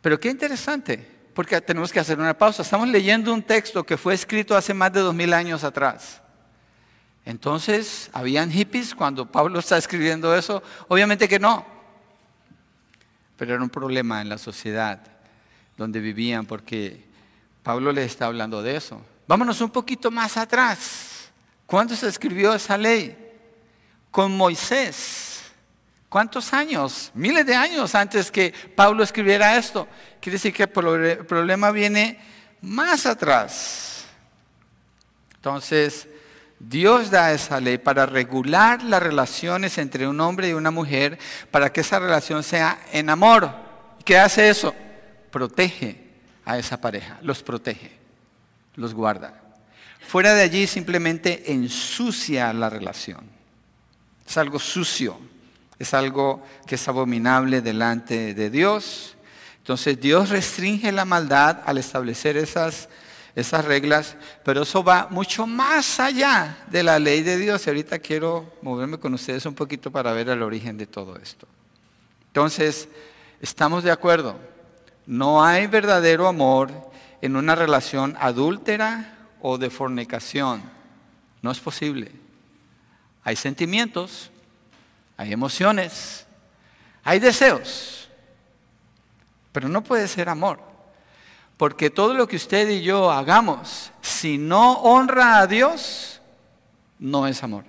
Pero 0.02 0.18
qué 0.18 0.28
interesante, 0.28 1.04
porque 1.32 1.60
tenemos 1.60 1.92
que 1.92 2.00
hacer 2.00 2.18
una 2.18 2.36
pausa. 2.36 2.62
Estamos 2.62 2.88
leyendo 2.88 3.32
un 3.32 3.42
texto 3.42 3.84
que 3.84 3.96
fue 3.96 4.14
escrito 4.14 4.56
hace 4.56 4.74
más 4.74 4.92
de 4.92 5.00
dos 5.00 5.14
mil 5.14 5.32
años 5.32 5.64
atrás. 5.64 6.20
Entonces, 7.26 8.08
¿habían 8.12 8.52
hippies 8.52 8.94
cuando 8.94 9.30
Pablo 9.30 9.58
está 9.58 9.76
escribiendo 9.76 10.34
eso? 10.34 10.62
Obviamente 10.86 11.28
que 11.28 11.40
no. 11.40 11.66
Pero 13.36 13.54
era 13.54 13.62
un 13.62 13.68
problema 13.68 14.22
en 14.22 14.28
la 14.28 14.38
sociedad 14.38 15.00
donde 15.76 15.98
vivían 15.98 16.46
porque 16.46 17.04
Pablo 17.64 17.90
les 17.90 18.06
está 18.06 18.26
hablando 18.26 18.62
de 18.62 18.76
eso. 18.76 19.04
Vámonos 19.26 19.60
un 19.60 19.70
poquito 19.70 20.08
más 20.08 20.36
atrás. 20.36 21.28
¿Cuándo 21.66 21.96
se 21.96 22.06
escribió 22.06 22.54
esa 22.54 22.78
ley? 22.78 23.16
Con 24.12 24.36
Moisés. 24.36 25.42
¿Cuántos 26.08 26.52
años? 26.52 27.10
Miles 27.12 27.44
de 27.44 27.56
años 27.56 27.92
antes 27.96 28.30
que 28.30 28.54
Pablo 28.76 29.02
escribiera 29.02 29.56
esto. 29.56 29.88
Quiere 30.20 30.36
decir 30.36 30.52
que 30.52 30.62
el 30.62 30.68
problema 31.26 31.72
viene 31.72 32.20
más 32.60 33.04
atrás. 33.04 34.04
Entonces, 35.34 36.08
Dios 36.58 37.10
da 37.10 37.32
esa 37.32 37.60
ley 37.60 37.78
para 37.78 38.06
regular 38.06 38.82
las 38.82 39.02
relaciones 39.02 39.76
entre 39.78 40.08
un 40.08 40.20
hombre 40.20 40.48
y 40.48 40.52
una 40.54 40.70
mujer, 40.70 41.18
para 41.50 41.72
que 41.72 41.82
esa 41.82 41.98
relación 41.98 42.42
sea 42.42 42.78
en 42.92 43.10
amor. 43.10 43.50
¿Qué 44.04 44.18
hace 44.18 44.48
eso? 44.48 44.74
Protege 45.30 46.06
a 46.44 46.58
esa 46.58 46.80
pareja, 46.80 47.18
los 47.22 47.42
protege, 47.42 47.92
los 48.76 48.94
guarda. 48.94 49.42
Fuera 50.06 50.34
de 50.34 50.42
allí 50.42 50.66
simplemente 50.66 51.52
ensucia 51.52 52.52
la 52.52 52.70
relación. 52.70 53.28
Es 54.26 54.36
algo 54.36 54.58
sucio, 54.58 55.18
es 55.78 55.92
algo 55.92 56.42
que 56.66 56.76
es 56.76 56.88
abominable 56.88 57.60
delante 57.60 58.32
de 58.32 58.50
Dios. 58.50 59.16
Entonces 59.58 60.00
Dios 60.00 60.30
restringe 60.30 60.92
la 60.92 61.04
maldad 61.04 61.60
al 61.66 61.78
establecer 61.78 62.36
esas 62.36 62.88
esas 63.36 63.66
reglas, 63.66 64.16
pero 64.42 64.62
eso 64.62 64.82
va 64.82 65.08
mucho 65.10 65.46
más 65.46 66.00
allá 66.00 66.56
de 66.68 66.82
la 66.82 66.98
ley 66.98 67.22
de 67.22 67.36
Dios. 67.36 67.66
Y 67.66 67.70
ahorita 67.70 67.98
quiero 67.98 68.50
moverme 68.62 68.98
con 68.98 69.12
ustedes 69.12 69.44
un 69.44 69.54
poquito 69.54 69.90
para 69.90 70.12
ver 70.12 70.30
el 70.30 70.42
origen 70.42 70.78
de 70.78 70.86
todo 70.86 71.16
esto. 71.16 71.46
Entonces, 72.28 72.88
estamos 73.40 73.84
de 73.84 73.90
acuerdo, 73.90 74.38
no 75.04 75.44
hay 75.44 75.66
verdadero 75.66 76.26
amor 76.26 76.70
en 77.20 77.36
una 77.36 77.54
relación 77.54 78.16
adúltera 78.18 79.18
o 79.42 79.58
de 79.58 79.68
fornicación. 79.68 80.62
No 81.42 81.50
es 81.50 81.60
posible. 81.60 82.10
Hay 83.22 83.36
sentimientos, 83.36 84.30
hay 85.18 85.32
emociones, 85.34 86.26
hay 87.04 87.18
deseos, 87.18 88.08
pero 89.52 89.68
no 89.68 89.82
puede 89.82 90.08
ser 90.08 90.30
amor. 90.30 90.75
Porque 91.56 91.88
todo 91.88 92.12
lo 92.12 92.28
que 92.28 92.36
usted 92.36 92.68
y 92.68 92.82
yo 92.82 93.10
hagamos, 93.10 93.90
si 94.02 94.36
no 94.36 94.74
honra 94.80 95.38
a 95.38 95.46
Dios, 95.46 96.20
no 96.98 97.26
es 97.26 97.42
amor. 97.42 97.64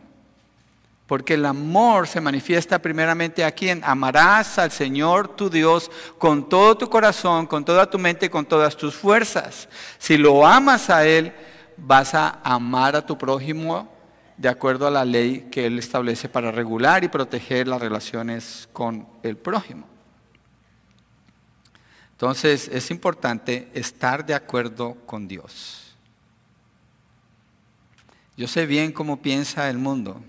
Porque 1.05 1.35
el 1.35 1.45
amor 1.45 2.05
se 2.05 2.19
manifiesta 2.19 2.79
primeramente 2.79 3.45
a 3.45 3.51
quien 3.51 3.81
amarás 3.85 4.59
al 4.59 4.71
Señor 4.71 5.29
tu 5.29 5.49
Dios 5.49 5.89
con 6.17 6.49
todo 6.49 6.77
tu 6.77 6.89
corazón, 6.89 7.47
con 7.47 7.63
toda 7.63 7.89
tu 7.89 7.97
mente, 7.97 8.29
con 8.29 8.45
todas 8.45 8.75
tus 8.75 8.93
fuerzas. 8.93 9.69
Si 9.97 10.17
lo 10.17 10.45
amas 10.45 10.89
a 10.89 11.05
Él, 11.05 11.31
vas 11.77 12.13
a 12.13 12.41
amar 12.43 12.97
a 12.97 13.05
tu 13.05 13.17
prójimo 13.17 13.87
de 14.35 14.49
acuerdo 14.49 14.85
a 14.85 14.91
la 14.91 15.05
ley 15.05 15.47
que 15.49 15.65
Él 15.65 15.79
establece 15.79 16.27
para 16.27 16.51
regular 16.51 17.05
y 17.05 17.07
proteger 17.07 17.69
las 17.69 17.79
relaciones 17.79 18.67
con 18.73 19.07
el 19.23 19.37
prójimo. 19.37 19.96
Entonces 22.17 22.67
es 22.73 22.89
importante 22.89 23.67
estar 23.75 24.25
de 24.25 24.33
acuerdo 24.33 24.95
con 25.05 25.27
Dios. 25.27 25.93
Yo 28.35 28.47
sé 28.47 28.65
bien 28.65 28.91
cómo 28.91 29.21
piensa 29.21 29.69
el 29.69 29.77
mundo. 29.77 30.19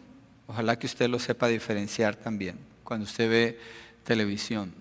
Ojalá 0.49 0.79
que 0.79 0.85
usted 0.85 1.09
lo 1.09 1.19
sepa 1.19 1.49
diferenciar 1.49 2.15
también. 2.15 2.59
Cuando 2.85 3.05
usted 3.05 3.31
ve 3.31 3.61
televisión 4.05 4.75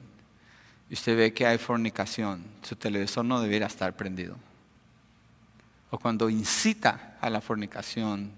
y 0.90 0.96
usted 0.96 1.16
ve 1.16 1.34
que 1.34 1.48
hay 1.48 1.58
fornicación, 1.58 2.44
su 2.62 2.76
televisor 2.76 3.24
no 3.24 3.40
debería 3.40 3.68
estar 3.68 3.96
prendido. 3.96 4.36
O 5.90 5.98
cuando 5.98 6.30
incita 6.30 7.16
a 7.22 7.30
la 7.30 7.40
fornicación, 7.40 8.32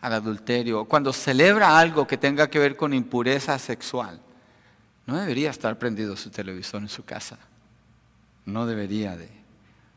al 0.00 0.12
adulterio, 0.12 0.82
o 0.82 0.84
cuando 0.84 1.12
celebra 1.12 1.76
algo 1.76 2.06
que 2.06 2.16
tenga 2.16 2.48
que 2.48 2.60
ver 2.60 2.76
con 2.76 2.94
impureza 2.94 3.58
sexual, 3.58 4.20
no 5.04 5.16
debería 5.16 5.50
estar 5.50 5.76
prendido 5.80 6.16
su 6.16 6.30
televisor 6.30 6.80
en 6.80 6.88
su 6.88 7.04
casa. 7.04 7.38
No 8.46 8.66
debería 8.66 9.16
de, 9.16 9.28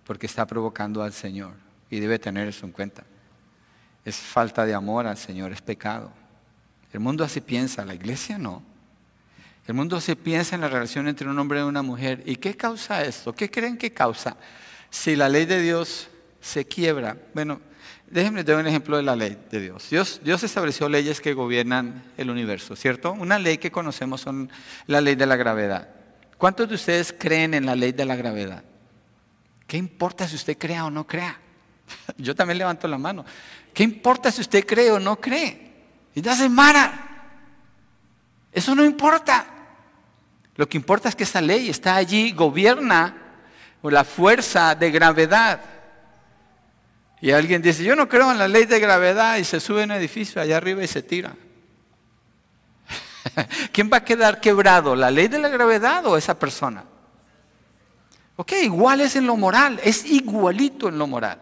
porque 0.06 0.26
está 0.26 0.46
provocando 0.46 1.04
al 1.04 1.14
Señor 1.14 1.54
y 1.90 2.00
debe 2.00 2.20
tener 2.20 2.48
eso 2.48 2.66
en 2.66 2.72
cuenta. 2.72 3.04
Es 4.06 4.16
falta 4.18 4.66
de 4.66 4.74
amor 4.74 5.06
al 5.06 5.18
Señor, 5.18 5.52
es 5.52 5.62
pecado. 5.62 6.12
El 6.94 7.02
mundo 7.02 7.24
así 7.24 7.42
piensa, 7.42 7.84
la 7.86 7.94
iglesia 7.94 8.38
no. 8.38 8.64
El 9.68 9.74
mundo 9.74 9.98
así 9.98 10.16
piensa 10.16 10.56
en 10.56 10.62
la 10.62 10.70
relación 10.70 11.10
entre 11.10 11.28
un 11.28 11.38
hombre 11.38 11.60
y 11.60 11.64
una 11.64 11.82
mujer. 11.82 12.24
¿Y 12.26 12.38
qué 12.38 12.56
causa 12.56 13.04
esto? 13.04 13.34
¿Qué 13.34 13.52
creen 13.52 13.78
que 13.78 13.92
causa? 13.92 14.38
Si 14.90 15.16
la 15.16 15.28
ley 15.28 15.46
de 15.46 15.62
Dios 15.62 16.10
se 16.40 16.66
quiebra. 16.66 17.18
Bueno, 17.34 17.60
déjenme 18.10 18.46
dar 18.46 18.56
un 18.58 18.68
ejemplo 18.68 18.96
de 18.96 19.04
la 19.04 19.18
ley 19.18 19.38
de 19.52 19.60
Dios. 19.60 19.90
Dios. 19.90 20.22
Dios 20.24 20.42
estableció 20.44 20.88
leyes 20.88 21.20
que 21.20 21.34
gobiernan 21.34 22.06
el 22.16 22.30
universo, 22.30 22.78
¿cierto? 22.78 23.12
Una 23.12 23.38
ley 23.38 23.58
que 23.58 23.72
conocemos 23.72 24.22
son 24.22 24.50
la 24.86 25.02
ley 25.02 25.16
de 25.16 25.26
la 25.26 25.36
gravedad. 25.36 25.90
¿Cuántos 26.38 26.70
de 26.70 26.76
ustedes 26.76 27.14
creen 27.18 27.54
en 27.54 27.66
la 27.66 27.76
ley 27.76 27.92
de 27.92 28.06
la 28.06 28.16
gravedad? 28.16 28.64
¿Qué 29.66 29.78
importa 29.78 30.28
si 30.28 30.36
usted 30.36 30.58
crea 30.58 30.86
o 30.86 30.92
no 30.92 31.06
crea? 31.06 31.40
Yo 32.18 32.36
también 32.36 32.58
levanto 32.60 32.88
la 32.88 32.98
mano. 32.98 33.26
¿Qué 33.74 33.84
importa 33.84 34.32
si 34.32 34.42
usted 34.42 34.66
cree 34.66 34.92
o 34.92 35.00
no 35.00 35.20
cree? 35.20 35.74
Y 36.16 36.22
doesn't 36.22 36.50
matter. 36.50 36.92
Eso 38.52 38.74
no 38.76 38.84
importa. 38.84 39.46
Lo 40.56 40.68
que 40.68 40.78
importa 40.78 41.10
es 41.10 41.16
que 41.16 41.24
esa 41.24 41.42
ley 41.42 41.70
está 41.70 41.96
allí, 41.96 42.32
gobierna 42.32 43.28
la 43.92 44.04
fuerza 44.04 44.76
de 44.76 44.92
gravedad. 44.92 45.62
Y 47.20 47.32
alguien 47.32 47.62
dice, 47.62 47.84
yo 47.84 47.96
no 47.96 48.08
creo 48.08 48.32
en 48.32 48.38
la 48.38 48.48
ley 48.48 48.66
de 48.66 48.80
gravedad 48.80 49.38
y 49.38 49.44
se 49.44 49.60
sube 49.60 49.82
a 49.82 49.86
un 49.86 49.92
edificio 49.92 50.42
allá 50.42 50.58
arriba 50.58 50.84
y 50.84 50.88
se 50.88 51.02
tira. 51.02 51.36
¿Quién 53.72 53.90
va 53.92 53.98
a 53.98 54.04
quedar 54.04 54.42
quebrado? 54.42 54.96
¿La 54.96 55.12
ley 55.12 55.28
de 55.28 55.40
la 55.40 55.50
gravedad 55.50 56.06
o 56.06 56.18
esa 56.18 56.38
persona? 56.38 56.84
Ok, 58.36 58.54
igual 58.64 59.02
es 59.02 59.16
en 59.16 59.26
lo 59.26 59.36
moral, 59.36 59.80
es 59.84 60.06
igualito 60.06 60.90
en 60.90 60.98
lo 60.98 61.08
moral. 61.08 61.42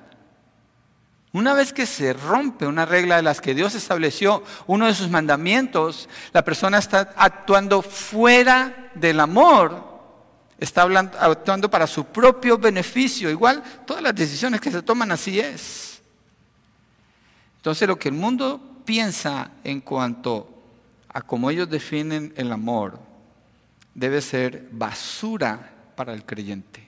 Una 1.34 1.54
vez 1.54 1.74
que 1.74 1.86
se 1.86 2.14
rompe 2.14 2.66
una 2.66 2.86
regla 2.86 3.18
de 3.18 3.22
las 3.22 3.42
que 3.42 3.54
Dios 3.54 3.75
estableció, 3.75 4.42
uno 4.68 4.86
de 4.86 4.94
sus 4.94 5.10
mandamientos, 5.10 6.08
la 6.32 6.46
persona 6.46 6.78
está 6.78 7.14
actuando 7.18 7.82
fuera 7.82 8.92
del 8.96 9.20
amor, 9.20 9.84
está 10.58 10.84
actuando 10.84 11.70
para 11.70 11.88
su 11.88 12.06
propio 12.06 12.58
beneficio. 12.58 13.30
Igual 13.30 13.62
todas 13.86 14.02
las 14.02 14.16
decisiones 14.16 14.62
que 14.62 14.72
se 14.72 14.82
toman 14.82 15.12
así 15.12 15.38
es. 15.38 16.02
Entonces 17.58 17.86
lo 17.86 18.00
que 18.00 18.08
el 18.08 18.16
mundo 18.16 18.62
piensa 18.86 19.52
en 19.66 19.82
cuanto 19.82 20.55
a 21.16 21.22
como 21.22 21.50
ellos 21.50 21.70
definen 21.70 22.34
el 22.36 22.52
amor, 22.52 23.00
debe 23.94 24.20
ser 24.22 24.68
basura 24.70 25.72
para 25.96 26.14
el 26.14 26.26
creyente. 26.26 26.86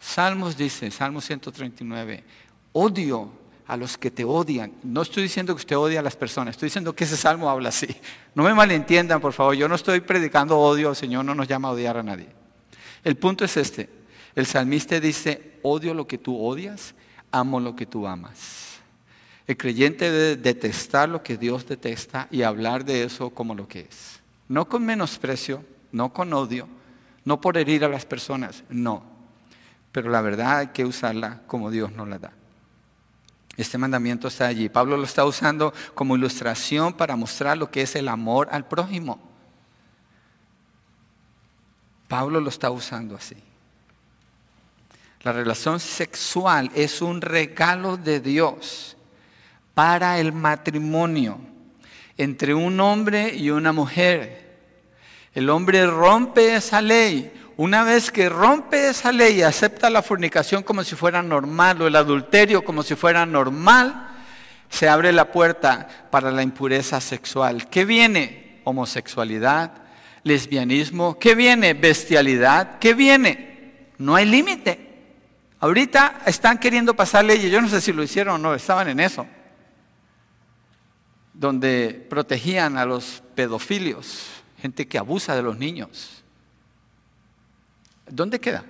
Salmos 0.00 0.56
dice, 0.56 0.90
Salmo 0.90 1.20
139, 1.20 2.24
odio 2.72 3.30
a 3.68 3.76
los 3.76 3.96
que 3.96 4.10
te 4.10 4.24
odian. 4.24 4.72
No 4.82 5.02
estoy 5.02 5.22
diciendo 5.22 5.54
que 5.54 5.60
usted 5.60 5.76
odia 5.76 6.00
a 6.00 6.02
las 6.02 6.16
personas, 6.16 6.56
estoy 6.56 6.66
diciendo 6.66 6.96
que 6.96 7.04
ese 7.04 7.16
salmo 7.16 7.48
habla 7.48 7.68
así. 7.68 7.86
No 8.34 8.42
me 8.42 8.52
malentiendan, 8.52 9.20
por 9.20 9.32
favor, 9.32 9.54
yo 9.54 9.68
no 9.68 9.76
estoy 9.76 10.00
predicando 10.00 10.58
odio, 10.58 10.90
el 10.90 10.96
Señor 10.96 11.24
no 11.24 11.32
nos 11.36 11.46
llama 11.46 11.68
a 11.68 11.72
odiar 11.72 11.96
a 11.98 12.02
nadie. 12.02 12.26
El 13.04 13.16
punto 13.16 13.44
es 13.44 13.56
este, 13.56 13.88
el 14.34 14.46
salmista 14.46 14.98
dice, 14.98 15.60
odio 15.62 15.94
lo 15.94 16.08
que 16.08 16.18
tú 16.18 16.36
odias, 16.44 16.92
amo 17.30 17.60
lo 17.60 17.76
que 17.76 17.86
tú 17.86 18.04
amas. 18.04 18.75
El 19.46 19.56
creyente 19.56 20.10
debe 20.10 20.36
detestar 20.36 21.08
lo 21.08 21.22
que 21.22 21.36
Dios 21.36 21.66
detesta 21.66 22.26
y 22.30 22.42
hablar 22.42 22.84
de 22.84 23.04
eso 23.04 23.30
como 23.30 23.54
lo 23.54 23.68
que 23.68 23.80
es. 23.80 24.20
No 24.48 24.68
con 24.68 24.84
menosprecio, 24.84 25.64
no 25.92 26.12
con 26.12 26.32
odio, 26.32 26.68
no 27.24 27.40
por 27.40 27.56
herir 27.56 27.84
a 27.84 27.88
las 27.88 28.04
personas, 28.04 28.64
no. 28.68 29.04
Pero 29.92 30.10
la 30.10 30.20
verdad 30.20 30.58
hay 30.58 30.66
que 30.68 30.84
usarla 30.84 31.42
como 31.46 31.70
Dios 31.70 31.92
nos 31.92 32.08
la 32.08 32.18
da. 32.18 32.32
Este 33.56 33.78
mandamiento 33.78 34.28
está 34.28 34.46
allí. 34.46 34.68
Pablo 34.68 34.96
lo 34.96 35.04
está 35.04 35.24
usando 35.24 35.72
como 35.94 36.16
ilustración 36.16 36.92
para 36.92 37.16
mostrar 37.16 37.56
lo 37.56 37.70
que 37.70 37.82
es 37.82 37.96
el 37.96 38.08
amor 38.08 38.48
al 38.50 38.66
prójimo. 38.66 39.18
Pablo 42.08 42.40
lo 42.40 42.50
está 42.50 42.70
usando 42.70 43.16
así. 43.16 43.36
La 45.22 45.32
relación 45.32 45.80
sexual 45.80 46.70
es 46.74 47.00
un 47.00 47.20
regalo 47.20 47.96
de 47.96 48.20
Dios 48.20 48.95
para 49.76 50.18
el 50.18 50.32
matrimonio 50.32 51.38
entre 52.16 52.54
un 52.54 52.80
hombre 52.80 53.34
y 53.36 53.50
una 53.50 53.74
mujer. 53.74 54.56
El 55.34 55.50
hombre 55.50 55.86
rompe 55.86 56.54
esa 56.54 56.80
ley. 56.80 57.30
Una 57.58 57.84
vez 57.84 58.10
que 58.10 58.30
rompe 58.30 58.88
esa 58.88 59.12
ley 59.12 59.40
y 59.40 59.42
acepta 59.42 59.90
la 59.90 60.00
fornicación 60.00 60.62
como 60.62 60.82
si 60.82 60.96
fuera 60.96 61.22
normal 61.22 61.82
o 61.82 61.86
el 61.88 61.96
adulterio 61.96 62.64
como 62.64 62.82
si 62.82 62.94
fuera 62.94 63.26
normal, 63.26 64.08
se 64.70 64.88
abre 64.88 65.12
la 65.12 65.30
puerta 65.30 65.86
para 66.10 66.30
la 66.30 66.42
impureza 66.42 66.98
sexual. 67.02 67.68
¿Qué 67.68 67.84
viene? 67.84 68.62
Homosexualidad, 68.64 69.72
lesbianismo. 70.22 71.18
¿Qué 71.18 71.34
viene? 71.34 71.74
Bestialidad. 71.74 72.78
¿Qué 72.78 72.94
viene? 72.94 73.88
No 73.98 74.14
hay 74.14 74.24
límite. 74.24 74.86
Ahorita 75.60 76.22
están 76.24 76.56
queriendo 76.56 76.96
pasar 76.96 77.26
leyes, 77.26 77.52
yo 77.52 77.60
no 77.60 77.68
sé 77.68 77.82
si 77.82 77.92
lo 77.92 78.02
hicieron 78.02 78.36
o 78.36 78.38
no, 78.38 78.54
estaban 78.54 78.88
en 78.88 79.00
eso, 79.00 79.26
donde 81.38 82.06
protegían 82.08 82.78
a 82.78 82.86
los 82.86 83.22
pedofilios, 83.34 84.26
gente 84.60 84.88
que 84.88 84.98
abusa 84.98 85.36
de 85.36 85.42
los 85.42 85.58
niños. 85.58 86.22
¿Dónde 88.08 88.40
queda? 88.40 88.64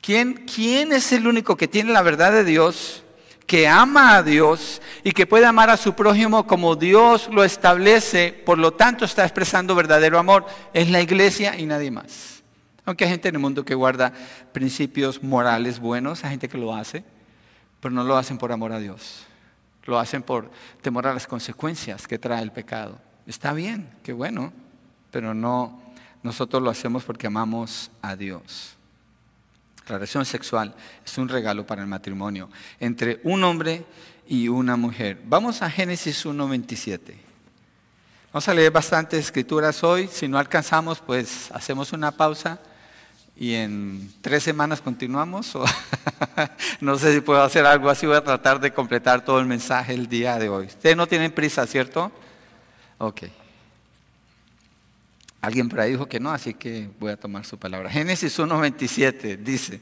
¿Quién, 0.00 0.46
¿Quién 0.52 0.92
es 0.92 1.12
el 1.12 1.26
único 1.26 1.56
que 1.56 1.68
tiene 1.68 1.92
la 1.92 2.02
verdad 2.02 2.32
de 2.32 2.44
Dios, 2.44 3.04
que 3.46 3.68
ama 3.68 4.16
a 4.16 4.22
Dios 4.22 4.80
y 5.04 5.12
que 5.12 5.26
puede 5.26 5.44
amar 5.44 5.68
a 5.68 5.76
su 5.76 5.94
prójimo 5.94 6.46
como 6.46 6.74
Dios 6.74 7.28
lo 7.30 7.44
establece, 7.44 8.32
por 8.32 8.58
lo 8.58 8.72
tanto 8.72 9.04
está 9.04 9.22
expresando 9.24 9.74
verdadero 9.74 10.18
amor? 10.18 10.46
Es 10.72 10.90
la 10.90 11.02
iglesia 11.02 11.58
y 11.58 11.66
nadie 11.66 11.90
más. 11.90 12.42
Aunque 12.84 13.04
hay 13.04 13.10
gente 13.10 13.28
en 13.28 13.34
el 13.34 13.40
mundo 13.40 13.64
que 13.64 13.74
guarda 13.74 14.12
principios 14.52 15.22
morales 15.22 15.78
buenos, 15.78 16.24
hay 16.24 16.30
gente 16.30 16.48
que 16.48 16.58
lo 16.58 16.74
hace, 16.74 17.04
pero 17.80 17.94
no 17.94 18.04
lo 18.04 18.16
hacen 18.16 18.38
por 18.38 18.52
amor 18.52 18.72
a 18.72 18.78
Dios. 18.78 19.26
Lo 19.84 19.98
hacen 19.98 20.22
por 20.22 20.50
temor 20.80 21.06
a 21.06 21.14
las 21.14 21.26
consecuencias 21.26 22.06
que 22.06 22.18
trae 22.18 22.42
el 22.42 22.52
pecado. 22.52 22.98
Está 23.26 23.52
bien, 23.52 23.88
qué 24.02 24.12
bueno, 24.12 24.52
pero 25.10 25.34
no, 25.34 25.80
nosotros 26.22 26.62
lo 26.62 26.70
hacemos 26.70 27.04
porque 27.04 27.26
amamos 27.26 27.90
a 28.00 28.16
Dios. 28.16 28.76
La 29.88 29.96
relación 29.96 30.24
sexual 30.24 30.74
es 31.04 31.18
un 31.18 31.28
regalo 31.28 31.66
para 31.66 31.82
el 31.82 31.88
matrimonio 31.88 32.48
entre 32.78 33.20
un 33.24 33.42
hombre 33.42 33.84
y 34.28 34.48
una 34.48 34.76
mujer. 34.76 35.20
Vamos 35.24 35.62
a 35.62 35.70
Génesis 35.70 36.24
1.27. 36.24 37.14
Vamos 38.32 38.48
a 38.48 38.54
leer 38.54 38.70
bastantes 38.70 39.20
escrituras 39.20 39.82
hoy. 39.82 40.08
Si 40.08 40.28
no 40.28 40.38
alcanzamos, 40.38 41.00
pues 41.00 41.50
hacemos 41.50 41.92
una 41.92 42.12
pausa 42.12 42.60
y 43.36 43.54
en 43.54 44.12
tres 44.20 44.42
semanas 44.42 44.80
continuamos. 44.80 45.56
no 46.80 46.98
sé 46.98 47.14
si 47.14 47.20
puedo 47.20 47.42
hacer 47.42 47.66
algo 47.66 47.88
así, 47.88 48.06
voy 48.06 48.16
a 48.16 48.24
tratar 48.24 48.60
de 48.60 48.72
completar 48.72 49.24
todo 49.24 49.40
el 49.40 49.46
mensaje 49.46 49.94
el 49.94 50.08
día 50.08 50.38
de 50.38 50.48
hoy. 50.48 50.66
Ustedes 50.66 50.96
no 50.96 51.06
tienen 51.06 51.32
prisa, 51.32 51.66
¿cierto? 51.66 52.12
Ok. 52.98 53.22
Alguien 55.40 55.68
por 55.68 55.80
ahí 55.80 55.92
dijo 55.92 56.06
que 56.06 56.20
no, 56.20 56.30
así 56.30 56.54
que 56.54 56.88
voy 57.00 57.10
a 57.10 57.16
tomar 57.16 57.44
su 57.44 57.58
palabra. 57.58 57.90
Génesis 57.90 58.38
1.27 58.38 59.38
dice, 59.38 59.80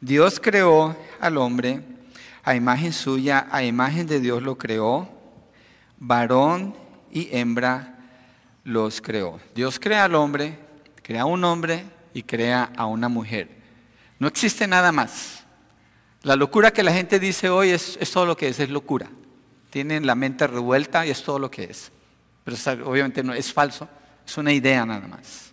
Dios 0.00 0.38
creó 0.38 0.96
al 1.20 1.36
hombre 1.36 1.82
a 2.44 2.54
imagen 2.54 2.92
suya, 2.92 3.48
a 3.50 3.64
imagen 3.64 4.06
de 4.06 4.20
Dios 4.20 4.42
lo 4.42 4.56
creó, 4.56 5.08
varón 5.98 6.74
y 7.10 7.28
hembra 7.36 7.98
los 8.62 9.00
creó. 9.00 9.40
Dios 9.54 9.80
crea 9.80 10.04
al 10.04 10.14
hombre, 10.14 10.58
crea 11.02 11.24
un 11.24 11.42
hombre 11.42 11.84
y 12.14 12.22
crea 12.22 12.70
a 12.76 12.86
una 12.86 13.08
mujer. 13.08 13.48
No 14.18 14.28
existe 14.28 14.66
nada 14.66 14.92
más. 14.92 15.44
La 16.22 16.36
locura 16.36 16.70
que 16.70 16.82
la 16.82 16.92
gente 16.92 17.18
dice 17.18 17.48
hoy 17.48 17.70
es, 17.70 17.98
todo 18.12 18.26
lo 18.26 18.36
que 18.36 18.48
es, 18.48 18.60
es 18.60 18.68
locura. 18.68 19.08
Tienen 19.70 20.06
la 20.06 20.14
mente 20.14 20.46
revuelta 20.46 21.06
y 21.06 21.10
es 21.10 21.22
todo 21.22 21.38
lo 21.38 21.50
que 21.50 21.64
es. 21.64 21.90
Pero 22.44 22.56
obviamente 22.86 23.22
no 23.22 23.32
es 23.32 23.52
falso, 23.52 23.88
es 24.26 24.36
una 24.36 24.52
idea 24.52 24.84
nada 24.84 25.06
más. 25.06 25.52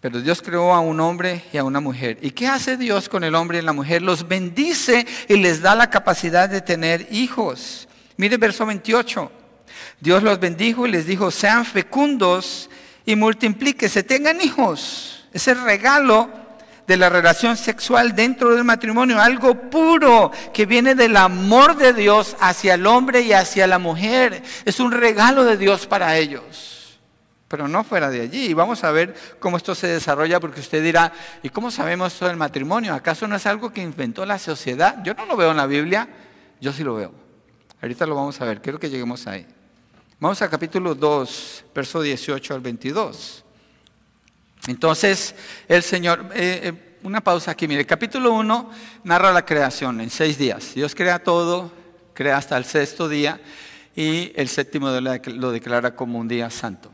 Pero 0.00 0.20
Dios 0.20 0.42
creó 0.42 0.74
a 0.74 0.80
un 0.80 1.00
hombre 1.00 1.44
y 1.52 1.56
a 1.56 1.64
una 1.64 1.80
mujer. 1.80 2.18
¿Y 2.20 2.30
qué 2.30 2.46
hace 2.46 2.76
Dios 2.76 3.08
con 3.08 3.24
el 3.24 3.34
hombre 3.34 3.58
y 3.58 3.62
la 3.62 3.72
mujer? 3.72 4.02
Los 4.02 4.28
bendice 4.28 5.06
y 5.28 5.36
les 5.36 5.60
da 5.60 5.74
la 5.74 5.90
capacidad 5.90 6.48
de 6.48 6.60
tener 6.60 7.08
hijos. 7.10 7.88
Mire 8.16 8.36
verso 8.36 8.64
28. 8.64 9.32
Dios 10.00 10.22
los 10.22 10.38
bendijo 10.38 10.86
y 10.86 10.90
les 10.90 11.06
dijo, 11.06 11.30
sean 11.30 11.64
fecundos 11.64 12.70
y 13.08 13.16
multiplíquese, 13.16 14.02
tengan 14.02 14.38
hijos. 14.42 15.26
Es 15.32 15.48
el 15.48 15.62
regalo 15.62 16.28
de 16.86 16.98
la 16.98 17.08
relación 17.08 17.56
sexual 17.56 18.14
dentro 18.14 18.54
del 18.54 18.64
matrimonio, 18.64 19.18
algo 19.18 19.70
puro 19.70 20.30
que 20.52 20.66
viene 20.66 20.94
del 20.94 21.16
amor 21.16 21.78
de 21.78 21.94
Dios 21.94 22.36
hacia 22.38 22.74
el 22.74 22.86
hombre 22.86 23.22
y 23.22 23.32
hacia 23.32 23.66
la 23.66 23.78
mujer. 23.78 24.42
Es 24.66 24.78
un 24.78 24.92
regalo 24.92 25.46
de 25.46 25.56
Dios 25.56 25.86
para 25.86 26.18
ellos, 26.18 27.00
pero 27.48 27.66
no 27.66 27.82
fuera 27.82 28.10
de 28.10 28.20
allí. 28.20 28.50
Y 28.50 28.52
vamos 28.52 28.84
a 28.84 28.90
ver 28.90 29.14
cómo 29.40 29.56
esto 29.56 29.74
se 29.74 29.86
desarrolla, 29.86 30.38
porque 30.38 30.60
usted 30.60 30.82
dirá, 30.82 31.10
¿y 31.42 31.48
cómo 31.48 31.70
sabemos 31.70 32.12
esto 32.12 32.26
del 32.26 32.36
matrimonio? 32.36 32.92
¿Acaso 32.92 33.26
no 33.26 33.36
es 33.36 33.46
algo 33.46 33.72
que 33.72 33.80
inventó 33.80 34.26
la 34.26 34.38
sociedad? 34.38 35.02
Yo 35.02 35.14
no 35.14 35.24
lo 35.24 35.34
veo 35.34 35.52
en 35.52 35.56
la 35.56 35.66
Biblia, 35.66 36.10
yo 36.60 36.74
sí 36.74 36.84
lo 36.84 36.94
veo. 36.94 37.14
Ahorita 37.80 38.04
lo 38.04 38.16
vamos 38.16 38.38
a 38.42 38.44
ver, 38.44 38.60
quiero 38.60 38.78
que 38.78 38.90
lleguemos 38.90 39.26
ahí. 39.26 39.46
Vamos 40.20 40.42
a 40.42 40.50
capítulo 40.50 40.96
2, 40.96 41.64
verso 41.72 42.02
18 42.02 42.54
al 42.54 42.60
22. 42.60 43.44
Entonces, 44.66 45.32
el 45.68 45.84
Señor, 45.84 46.32
eh, 46.34 46.60
eh, 46.64 46.96
una 47.04 47.20
pausa 47.20 47.52
aquí, 47.52 47.68
mire, 47.68 47.86
capítulo 47.86 48.32
1 48.32 48.68
narra 49.04 49.30
la 49.30 49.46
creación 49.46 50.00
en 50.00 50.10
seis 50.10 50.36
días. 50.36 50.74
Dios 50.74 50.96
crea 50.96 51.20
todo, 51.20 51.70
crea 52.14 52.36
hasta 52.36 52.56
el 52.56 52.64
sexto 52.64 53.08
día 53.08 53.40
y 53.94 54.32
el 54.34 54.48
séptimo 54.48 54.90
lo 54.90 55.52
declara 55.52 55.94
como 55.94 56.18
un 56.18 56.26
día 56.26 56.50
santo. 56.50 56.90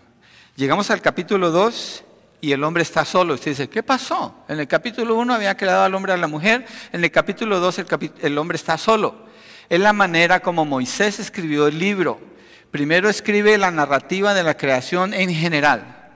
Llegamos 0.54 0.90
al 0.90 1.00
capítulo 1.00 1.50
2 1.50 2.04
y 2.42 2.52
el 2.52 2.62
hombre 2.62 2.82
está 2.82 3.06
solo. 3.06 3.32
Usted 3.32 3.52
dice, 3.52 3.70
¿qué 3.70 3.82
pasó? 3.82 4.44
En 4.48 4.60
el 4.60 4.68
capítulo 4.68 5.16
1 5.16 5.32
había 5.32 5.56
creado 5.56 5.84
al 5.84 5.94
hombre 5.94 6.12
a 6.12 6.18
la 6.18 6.26
mujer, 6.26 6.66
en 6.92 7.02
el 7.02 7.10
capítulo 7.10 7.58
2 7.58 7.78
el, 7.78 7.86
el 8.20 8.36
hombre 8.36 8.56
está 8.56 8.76
solo. 8.76 9.24
Es 9.70 9.80
la 9.80 9.94
manera 9.94 10.40
como 10.40 10.66
Moisés 10.66 11.18
escribió 11.20 11.66
el 11.68 11.78
libro. 11.78 12.33
Primero 12.74 13.08
escribe 13.08 13.56
la 13.56 13.70
narrativa 13.70 14.34
de 14.34 14.42
la 14.42 14.56
creación 14.56 15.14
en 15.14 15.32
general, 15.32 16.10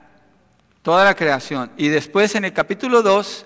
toda 0.81 1.05
la 1.05 1.15
creación. 1.15 1.71
Y 1.77 1.87
después 1.87 2.35
en 2.35 2.43
el 2.43 2.51
capítulo 2.51 3.01
2 3.01 3.45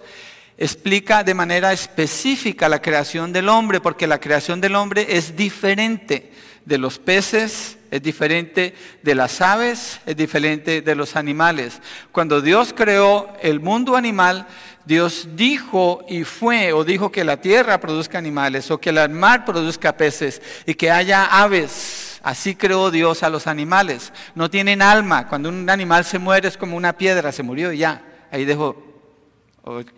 explica 0.57 1.23
de 1.23 1.35
manera 1.35 1.71
específica 1.73 2.67
la 2.67 2.81
creación 2.81 3.31
del 3.31 3.49
hombre, 3.49 3.81
porque 3.81 4.07
la 4.07 4.19
creación 4.19 4.59
del 4.61 4.73
hombre 4.73 5.05
es 5.09 5.35
diferente 5.35 6.31
de 6.65 6.79
los 6.79 6.97
peces, 6.97 7.77
es 7.91 8.01
diferente 8.01 8.73
de 9.03 9.13
las 9.13 9.41
aves, 9.41 9.99
es 10.07 10.17
diferente 10.17 10.81
de 10.81 10.95
los 10.95 11.15
animales. 11.15 11.81
Cuando 12.11 12.41
Dios 12.41 12.73
creó 12.75 13.31
el 13.43 13.59
mundo 13.59 13.95
animal, 13.95 14.47
Dios 14.85 15.27
dijo 15.35 16.03
y 16.09 16.23
fue, 16.23 16.73
o 16.73 16.83
dijo 16.83 17.11
que 17.11 17.23
la 17.23 17.39
tierra 17.39 17.79
produzca 17.79 18.17
animales, 18.17 18.71
o 18.71 18.79
que 18.79 18.89
el 18.89 19.09
mar 19.09 19.45
produzca 19.45 19.95
peces, 19.95 20.41
y 20.65 20.73
que 20.73 20.89
haya 20.89 21.25
aves 21.25 22.12
Así 22.23 22.55
creó 22.55 22.89
Dios 22.89 23.21
a 23.21 23.29
los 23.29 23.47
animales. 23.47 24.13
No 24.33 24.49
tienen 24.49 24.81
alma. 24.81 25.27
Cuando 25.27 25.49
un 25.49 25.69
animal 25.69 26.05
se 26.05 26.17
muere 26.17 26.47
es 26.47 26.57
como 26.57 26.77
una 26.77 26.93
piedra, 26.93 27.33
se 27.33 27.43
murió 27.43 27.73
y 27.73 27.79
ya. 27.79 28.01
Ahí 28.31 28.45
dejo. 28.45 28.81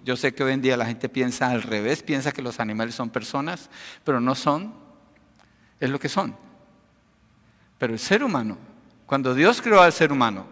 Yo 0.03 0.17
sé 0.17 0.33
que 0.33 0.43
hoy 0.43 0.53
en 0.53 0.61
día 0.61 0.75
la 0.75 0.87
gente 0.87 1.07
piensa 1.07 1.49
al 1.49 1.61
revés, 1.61 2.01
piensa 2.03 2.31
que 2.31 2.41
los 2.41 2.59
animales 2.59 2.95
son 2.95 3.11
personas, 3.11 3.69
pero 4.03 4.19
no 4.19 4.33
son. 4.33 4.73
Es 5.79 5.89
lo 5.89 5.99
que 5.99 6.09
son. 6.09 6.35
Pero 7.77 7.93
el 7.93 7.99
ser 7.99 8.23
humano, 8.23 8.57
cuando 9.05 9.35
Dios 9.35 9.61
creó 9.61 9.81
al 9.81 9.93
ser 9.93 10.11
humano, 10.11 10.47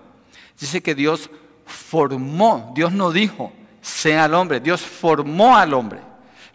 dice 0.59 0.81
que 0.81 0.93
Dios 0.93 1.29
formó, 1.65 2.71
Dios 2.75 2.91
no 2.91 3.11
dijo, 3.11 3.51
sea 3.81 4.25
el 4.25 4.33
hombre, 4.35 4.59
Dios 4.59 4.81
formó 4.81 5.57
al 5.57 5.73
hombre, 5.73 6.01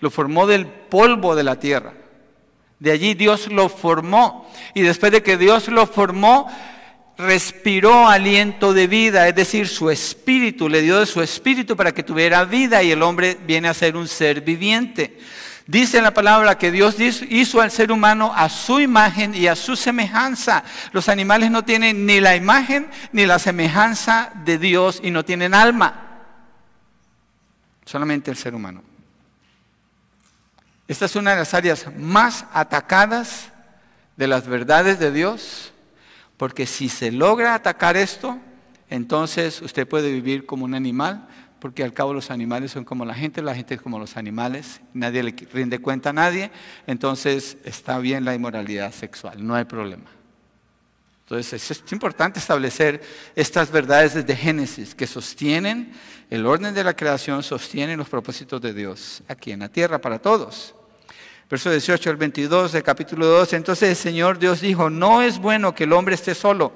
lo 0.00 0.10
formó 0.10 0.46
del 0.46 0.66
polvo 0.66 1.34
de 1.34 1.42
la 1.42 1.58
tierra. 1.58 1.92
De 2.78 2.92
allí 2.92 3.14
Dios 3.14 3.48
lo 3.48 3.68
formó. 3.68 4.50
Y 4.74 4.82
después 4.82 5.12
de 5.12 5.22
que 5.22 5.36
Dios 5.36 5.68
lo 5.68 5.86
formó, 5.86 6.48
respiró 7.18 8.08
aliento 8.08 8.72
de 8.72 8.86
vida, 8.86 9.26
es 9.26 9.34
decir, 9.34 9.66
su 9.66 9.90
espíritu, 9.90 10.68
le 10.68 10.82
dio 10.82 11.00
de 11.00 11.06
su 11.06 11.20
espíritu 11.20 11.76
para 11.76 11.92
que 11.92 12.04
tuviera 12.04 12.44
vida 12.44 12.82
y 12.82 12.92
el 12.92 13.02
hombre 13.02 13.36
viene 13.44 13.68
a 13.68 13.74
ser 13.74 13.96
un 13.96 14.06
ser 14.06 14.40
viviente. 14.40 15.18
Dice 15.66 16.00
la 16.00 16.14
palabra 16.14 16.56
que 16.56 16.70
Dios 16.70 16.96
hizo 16.98 17.60
al 17.60 17.70
ser 17.70 17.92
humano 17.92 18.32
a 18.34 18.48
su 18.48 18.80
imagen 18.80 19.34
y 19.34 19.48
a 19.48 19.56
su 19.56 19.76
semejanza. 19.76 20.64
Los 20.92 21.10
animales 21.10 21.50
no 21.50 21.62
tienen 21.62 22.06
ni 22.06 22.20
la 22.20 22.36
imagen 22.36 22.88
ni 23.12 23.26
la 23.26 23.38
semejanza 23.38 24.32
de 24.46 24.56
Dios 24.56 25.00
y 25.02 25.10
no 25.10 25.26
tienen 25.26 25.52
alma. 25.52 26.22
Solamente 27.84 28.30
el 28.30 28.38
ser 28.38 28.54
humano. 28.54 28.87
Esta 30.88 31.04
es 31.04 31.16
una 31.16 31.32
de 31.32 31.36
las 31.36 31.52
áreas 31.52 31.86
más 31.98 32.46
atacadas 32.52 33.50
de 34.16 34.26
las 34.26 34.48
verdades 34.48 34.98
de 34.98 35.12
Dios, 35.12 35.72
porque 36.38 36.66
si 36.66 36.88
se 36.88 37.12
logra 37.12 37.54
atacar 37.54 37.98
esto, 37.98 38.38
entonces 38.88 39.60
usted 39.60 39.86
puede 39.86 40.10
vivir 40.10 40.46
como 40.46 40.64
un 40.64 40.74
animal, 40.74 41.28
porque 41.60 41.84
al 41.84 41.92
cabo 41.92 42.14
los 42.14 42.30
animales 42.30 42.70
son 42.70 42.84
como 42.84 43.04
la 43.04 43.14
gente, 43.14 43.42
la 43.42 43.54
gente 43.54 43.74
es 43.74 43.82
como 43.82 43.98
los 43.98 44.16
animales, 44.16 44.80
nadie 44.94 45.22
le 45.22 45.34
rinde 45.52 45.78
cuenta 45.78 46.10
a 46.10 46.14
nadie, 46.14 46.50
entonces 46.86 47.58
está 47.64 47.98
bien 47.98 48.24
la 48.24 48.34
inmoralidad 48.34 48.92
sexual, 48.92 49.46
no 49.46 49.54
hay 49.54 49.64
problema. 49.66 50.10
Entonces 51.24 51.70
es 51.70 51.92
importante 51.92 52.38
establecer 52.38 53.02
estas 53.36 53.70
verdades 53.70 54.14
desde 54.14 54.34
Génesis 54.34 54.94
que 54.94 55.06
sostienen 55.06 55.92
el 56.30 56.46
orden 56.46 56.72
de 56.72 56.82
la 56.82 56.96
creación, 56.96 57.42
sostienen 57.42 57.98
los 57.98 58.08
propósitos 58.08 58.62
de 58.62 58.72
Dios 58.72 59.22
aquí 59.28 59.52
en 59.52 59.60
la 59.60 59.68
tierra 59.68 60.00
para 60.00 60.18
todos. 60.18 60.74
Verso 61.50 61.70
18 61.70 62.10
al 62.10 62.16
22 62.16 62.72
del 62.72 62.82
capítulo 62.82 63.26
2. 63.26 63.54
Entonces 63.54 63.88
el 63.90 63.96
Señor 63.96 64.38
Dios 64.38 64.60
dijo, 64.60 64.90
no 64.90 65.22
es 65.22 65.38
bueno 65.38 65.74
que 65.74 65.84
el 65.84 65.92
hombre 65.92 66.14
esté 66.14 66.34
solo. 66.34 66.72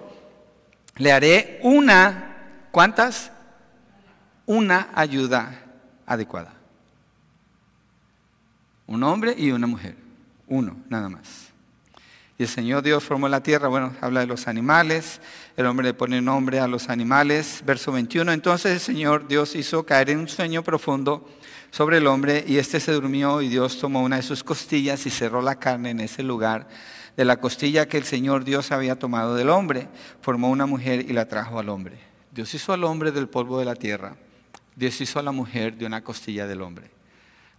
Le 0.97 1.13
haré 1.13 1.61
una, 1.63 2.67
¿cuántas? 2.71 3.31
Una 4.47 4.89
ayuda 4.95 5.63
adecuada. 6.07 6.53
Un 8.87 9.03
hombre 9.03 9.35
y 9.37 9.51
una 9.51 9.67
mujer. 9.67 9.97
Uno, 10.49 10.77
nada 10.89 11.09
más. 11.09 11.42
El 12.43 12.49
Señor 12.49 12.83
Dios 12.83 13.05
formó 13.05 13.29
la 13.29 13.41
tierra, 13.41 13.69
bueno, 13.69 13.95
habla 14.01 14.19
de 14.19 14.27
los 14.27 14.49
animales, 14.49 15.21
el 15.57 15.65
hombre 15.65 15.87
le 15.87 15.95
pone 15.95 16.21
nombre 16.21 16.59
a 16.59 16.67
los 16.67 16.89
animales. 16.89 17.63
Verso 17.65 17.93
21, 17.93 18.33
entonces 18.33 18.73
el 18.73 18.81
Señor 18.81 19.29
Dios 19.29 19.55
hizo 19.55 19.87
caer 19.87 20.11
en 20.11 20.19
un 20.19 20.29
sueño 20.29 20.65
profundo 20.65 21.25
sobre 21.71 21.99
el 21.99 22.09
hombre 22.09 22.45
y 22.45 22.59
éste 22.59 22.81
se 22.81 22.91
durmió 22.91 23.43
y 23.43 23.49
Dios 23.49 23.79
tomó 23.79 24.03
una 24.03 24.17
de 24.17 24.23
sus 24.23 24.43
costillas 24.43 25.07
y 25.07 25.11
cerró 25.11 25.41
la 25.41 25.61
carne 25.61 25.91
en 25.91 26.01
ese 26.01 26.25
lugar. 26.25 26.67
De 27.17 27.25
la 27.25 27.37
costilla 27.37 27.87
que 27.87 27.99
el 27.99 28.05
Señor 28.05 28.43
Dios 28.43 28.73
había 28.73 28.99
tomado 28.99 29.37
del 29.37 29.49
hombre, 29.49 29.87
formó 30.21 30.51
una 30.51 30.67
mujer 30.67 31.09
y 31.09 31.13
la 31.13 31.29
trajo 31.29 31.61
al 31.61 31.69
hombre. 31.69 32.01
Dios 32.33 32.53
hizo 32.55 32.73
al 32.73 32.83
hombre 32.83 33.13
del 33.13 33.29
polvo 33.29 33.61
de 33.61 33.67
la 33.67 33.77
tierra. 33.77 34.17
Dios 34.75 35.01
hizo 35.01 35.21
a 35.21 35.23
la 35.23 35.31
mujer 35.31 35.77
de 35.77 35.87
una 35.87 36.03
costilla 36.03 36.49
del 36.49 36.63
hombre. 36.63 36.91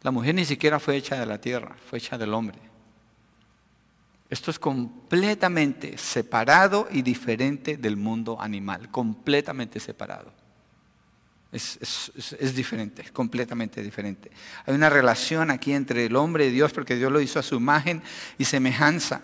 La 0.02 0.12
mujer 0.12 0.36
ni 0.36 0.44
siquiera 0.44 0.78
fue 0.78 0.98
hecha 0.98 1.18
de 1.18 1.26
la 1.26 1.40
tierra, 1.40 1.74
fue 1.90 2.00
hecha 2.00 2.18
del 2.18 2.34
hombre. 2.34 2.73
Esto 4.34 4.50
es 4.50 4.58
completamente 4.58 5.96
separado 5.96 6.88
y 6.90 7.04
diferente 7.04 7.78
del 7.78 7.96
mundo 7.98 8.42
animal, 8.42 8.90
completamente 8.90 9.80
separado. 9.80 10.34
Es, 11.52 12.12
es, 12.40 12.56
diferente, 12.56 13.04
completamente 13.14 13.84
diferente. 13.84 14.32
Hay 14.66 14.74
una 14.74 14.90
relación 14.90 15.52
aquí 15.52 15.72
entre 15.72 16.08
el 16.08 16.16
hombre 16.16 16.48
y 16.48 16.50
Dios 16.50 16.74
porque 16.74 16.96
Dios 16.96 17.12
lo 17.12 17.22
hizo 17.22 17.38
a 17.38 17.44
su 17.44 17.58
imagen 17.58 18.02
y 18.40 18.46
semejanza. 18.46 19.22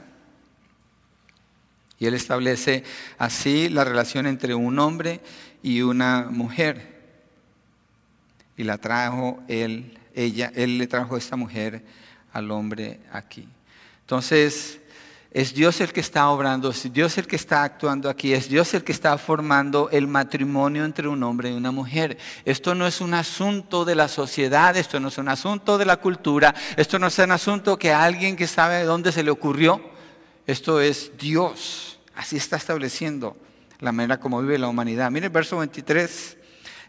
Y 1.98 2.06
Él 2.06 2.13
establece 2.13 2.84
así 3.17 3.67
la 3.67 3.86
relación 3.86 4.28
entre 4.28 4.54
un 4.54 4.78
hombre 4.78 5.22
y 5.63 5.82
una 5.82 6.28
mujer. 6.30 7.00
Y 8.58 8.63
la 8.63 8.78
trajo 8.78 9.41
él, 9.48 9.98
ella, 10.13 10.52
Él 10.54 10.78
le 10.78 10.86
trajo 10.86 11.17
esta 11.17 11.36
mujer 11.36 11.84
al 12.32 12.52
hombre 12.52 13.00
aquí. 13.12 13.50
Entonces, 14.02 14.80
es 15.31 15.53
Dios 15.53 15.79
el 15.79 15.93
que 15.93 15.99
está 15.99 16.27
obrando, 16.29 16.71
es 16.71 16.91
Dios 16.91 17.17
el 17.19 17.27
que 17.27 17.35
está 17.35 17.63
actuando 17.63 18.09
aquí, 18.09 18.33
es 18.33 18.49
Dios 18.49 18.73
el 18.73 18.83
que 18.83 18.91
está 18.91 19.15
formando 19.19 19.89
el 19.91 20.07
matrimonio 20.07 20.85
entre 20.85 21.07
un 21.07 21.21
hombre 21.21 21.51
y 21.51 21.53
una 21.53 21.71
mujer. 21.71 22.17
Esto 22.45 22.73
no 22.73 22.87
es 22.87 22.99
un 22.99 23.13
asunto 23.13 23.85
de 23.85 23.93
la 23.93 24.07
sociedad, 24.07 24.75
esto 24.75 24.99
no 24.99 25.09
es 25.09 25.19
un 25.19 25.29
asunto 25.29 25.77
de 25.77 25.85
la 25.85 25.97
cultura, 25.97 26.55
esto 26.75 26.97
no 26.97 27.07
es 27.07 27.19
un 27.19 27.31
asunto 27.31 27.77
que 27.77 27.91
a 27.91 28.03
alguien 28.03 28.35
que 28.35 28.47
sabe 28.47 28.77
de 28.77 28.85
dónde 28.85 29.11
se 29.11 29.21
le 29.21 29.29
ocurrió, 29.29 29.79
esto 30.47 30.81
es 30.81 31.11
Dios. 31.19 31.99
Así 32.15 32.37
está 32.37 32.57
estableciendo 32.57 33.37
la 33.81 33.91
manera 33.91 34.19
como 34.19 34.41
vive 34.41 34.57
la 34.57 34.67
humanidad. 34.67 35.11
Mire 35.11 35.27
el 35.27 35.31
verso 35.31 35.57
23, 35.59 36.37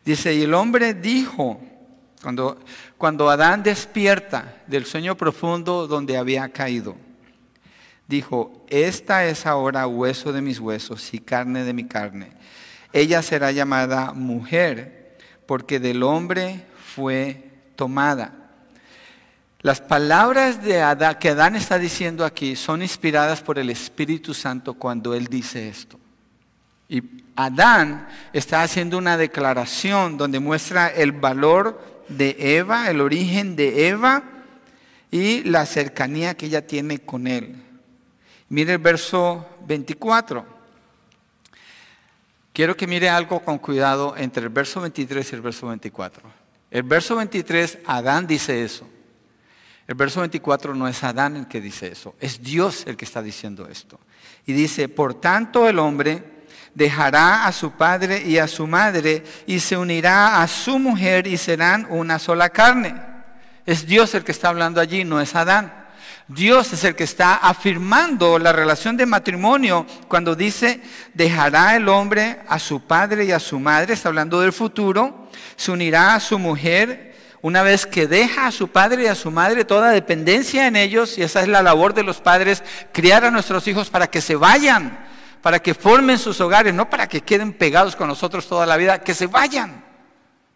dice, 0.02 0.34
y 0.34 0.42
el 0.42 0.54
hombre 0.54 0.94
dijo, 0.94 1.60
cuando, 2.22 2.58
cuando 2.96 3.28
Adán 3.28 3.62
despierta 3.62 4.62
del 4.66 4.86
sueño 4.86 5.14
profundo 5.14 5.86
donde 5.86 6.16
había 6.16 6.48
caído, 6.48 6.96
dijo, 8.10 8.66
esta 8.68 9.24
es 9.24 9.46
ahora 9.46 9.86
hueso 9.86 10.34
de 10.34 10.42
mis 10.42 10.60
huesos 10.60 11.14
y 11.14 11.20
carne 11.20 11.64
de 11.64 11.72
mi 11.72 11.84
carne. 11.84 12.32
Ella 12.92 13.22
será 13.22 13.52
llamada 13.52 14.12
mujer, 14.12 15.16
porque 15.46 15.80
del 15.80 16.02
hombre 16.02 16.66
fue 16.94 17.44
tomada. 17.76 18.34
Las 19.62 19.80
palabras 19.80 20.62
de 20.62 20.80
Adán, 20.82 21.16
que 21.18 21.30
Adán 21.30 21.54
está 21.54 21.78
diciendo 21.78 22.24
aquí 22.24 22.56
son 22.56 22.82
inspiradas 22.82 23.42
por 23.42 23.58
el 23.58 23.70
Espíritu 23.70 24.34
Santo 24.34 24.74
cuando 24.74 25.14
él 25.14 25.26
dice 25.26 25.68
esto. 25.68 25.98
Y 26.88 27.02
Adán 27.36 28.08
está 28.32 28.62
haciendo 28.62 28.98
una 28.98 29.16
declaración 29.16 30.16
donde 30.16 30.40
muestra 30.40 30.88
el 30.88 31.12
valor 31.12 32.04
de 32.08 32.36
Eva, 32.56 32.90
el 32.90 33.00
origen 33.00 33.54
de 33.54 33.88
Eva 33.88 34.24
y 35.10 35.44
la 35.44 35.66
cercanía 35.66 36.34
que 36.34 36.46
ella 36.46 36.66
tiene 36.66 36.98
con 36.98 37.26
él. 37.26 37.69
Mire 38.50 38.72
el 38.72 38.78
verso 38.78 39.46
24. 39.66 40.44
Quiero 42.52 42.76
que 42.76 42.88
mire 42.88 43.08
algo 43.08 43.40
con 43.40 43.58
cuidado 43.58 44.14
entre 44.16 44.42
el 44.42 44.48
verso 44.48 44.80
23 44.80 45.32
y 45.32 45.34
el 45.36 45.40
verso 45.40 45.68
24. 45.68 46.22
El 46.72 46.82
verso 46.82 47.14
23, 47.14 47.78
Adán 47.86 48.26
dice 48.26 48.64
eso. 48.64 48.88
El 49.86 49.94
verso 49.94 50.20
24 50.20 50.74
no 50.74 50.88
es 50.88 51.02
Adán 51.04 51.36
el 51.36 51.46
que 51.46 51.60
dice 51.60 51.88
eso, 51.88 52.14
es 52.20 52.42
Dios 52.42 52.84
el 52.86 52.96
que 52.96 53.04
está 53.04 53.22
diciendo 53.22 53.68
esto. 53.68 53.98
Y 54.46 54.52
dice, 54.52 54.88
por 54.88 55.14
tanto 55.14 55.68
el 55.68 55.78
hombre 55.78 56.22
dejará 56.74 57.46
a 57.46 57.52
su 57.52 57.72
padre 57.72 58.22
y 58.24 58.38
a 58.38 58.48
su 58.48 58.66
madre 58.66 59.24
y 59.46 59.60
se 59.60 59.76
unirá 59.76 60.42
a 60.42 60.48
su 60.48 60.78
mujer 60.78 61.26
y 61.26 61.36
serán 61.36 61.86
una 61.88 62.18
sola 62.18 62.50
carne. 62.50 62.94
Es 63.64 63.86
Dios 63.86 64.14
el 64.14 64.24
que 64.24 64.32
está 64.32 64.48
hablando 64.48 64.80
allí, 64.80 65.04
no 65.04 65.20
es 65.20 65.34
Adán. 65.36 65.79
Dios 66.32 66.72
es 66.72 66.84
el 66.84 66.94
que 66.94 67.02
está 67.02 67.34
afirmando 67.34 68.38
la 68.38 68.52
relación 68.52 68.96
de 68.96 69.04
matrimonio 69.04 69.84
cuando 70.06 70.36
dice, 70.36 70.80
dejará 71.12 71.74
el 71.74 71.88
hombre 71.88 72.38
a 72.46 72.60
su 72.60 72.82
padre 72.82 73.24
y 73.24 73.32
a 73.32 73.40
su 73.40 73.58
madre, 73.58 73.94
está 73.94 74.10
hablando 74.10 74.40
del 74.40 74.52
futuro, 74.52 75.28
se 75.56 75.72
unirá 75.72 76.14
a 76.14 76.20
su 76.20 76.38
mujer, 76.38 77.16
una 77.42 77.64
vez 77.64 77.84
que 77.84 78.06
deja 78.06 78.46
a 78.46 78.52
su 78.52 78.68
padre 78.68 79.02
y 79.02 79.06
a 79.08 79.16
su 79.16 79.32
madre 79.32 79.64
toda 79.64 79.90
dependencia 79.90 80.68
en 80.68 80.76
ellos, 80.76 81.18
y 81.18 81.22
esa 81.24 81.42
es 81.42 81.48
la 81.48 81.64
labor 81.64 81.94
de 81.94 82.04
los 82.04 82.20
padres, 82.20 82.62
criar 82.92 83.24
a 83.24 83.32
nuestros 83.32 83.66
hijos 83.66 83.90
para 83.90 84.06
que 84.06 84.20
se 84.20 84.36
vayan, 84.36 85.04
para 85.42 85.58
que 85.58 85.74
formen 85.74 86.16
sus 86.16 86.40
hogares, 86.40 86.72
no 86.72 86.88
para 86.88 87.08
que 87.08 87.22
queden 87.22 87.52
pegados 87.52 87.96
con 87.96 88.06
nosotros 88.06 88.46
toda 88.46 88.66
la 88.66 88.76
vida, 88.76 89.00
que 89.00 89.14
se 89.14 89.26
vayan, 89.26 89.84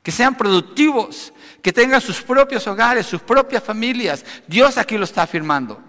que 0.05 0.13
sean 0.13 0.37
productivos, 0.37 1.34
que 1.65 1.73
tengan 1.73 2.03
sus 2.03 2.21
propios 2.21 2.67
hogares, 2.67 3.07
sus 3.07 3.23
propias 3.23 3.65
familias. 3.65 4.23
Dios 4.47 4.77
aquí 4.77 4.99
lo 4.99 5.05
está 5.05 5.23
afirmando. 5.23 5.83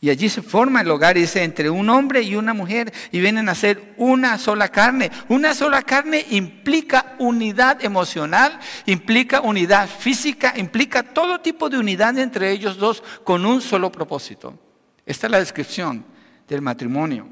Y 0.00 0.08
allí 0.08 0.30
se 0.30 0.40
forma 0.40 0.80
el 0.80 0.90
hogar 0.90 1.18
y 1.18 1.20
dice 1.20 1.44
entre 1.44 1.68
un 1.68 1.90
hombre 1.90 2.22
y 2.22 2.34
una 2.34 2.54
mujer 2.54 2.94
y 3.12 3.20
vienen 3.20 3.46
a 3.50 3.54
ser 3.54 3.92
una 3.98 4.38
sola 4.38 4.70
carne. 4.70 5.10
Una 5.28 5.52
sola 5.52 5.82
carne 5.82 6.24
implica 6.30 7.14
unidad 7.18 7.84
emocional, 7.84 8.58
implica 8.86 9.42
unidad 9.42 9.86
física, 9.86 10.54
implica 10.56 11.02
todo 11.02 11.42
tipo 11.42 11.68
de 11.68 11.76
unidad 11.76 12.16
entre 12.16 12.50
ellos 12.52 12.78
dos 12.78 13.02
con 13.22 13.44
un 13.44 13.60
solo 13.60 13.92
propósito. 13.92 14.58
Esta 15.04 15.26
es 15.26 15.30
la 15.30 15.40
descripción 15.40 16.06
del 16.48 16.62
matrimonio. 16.62 17.28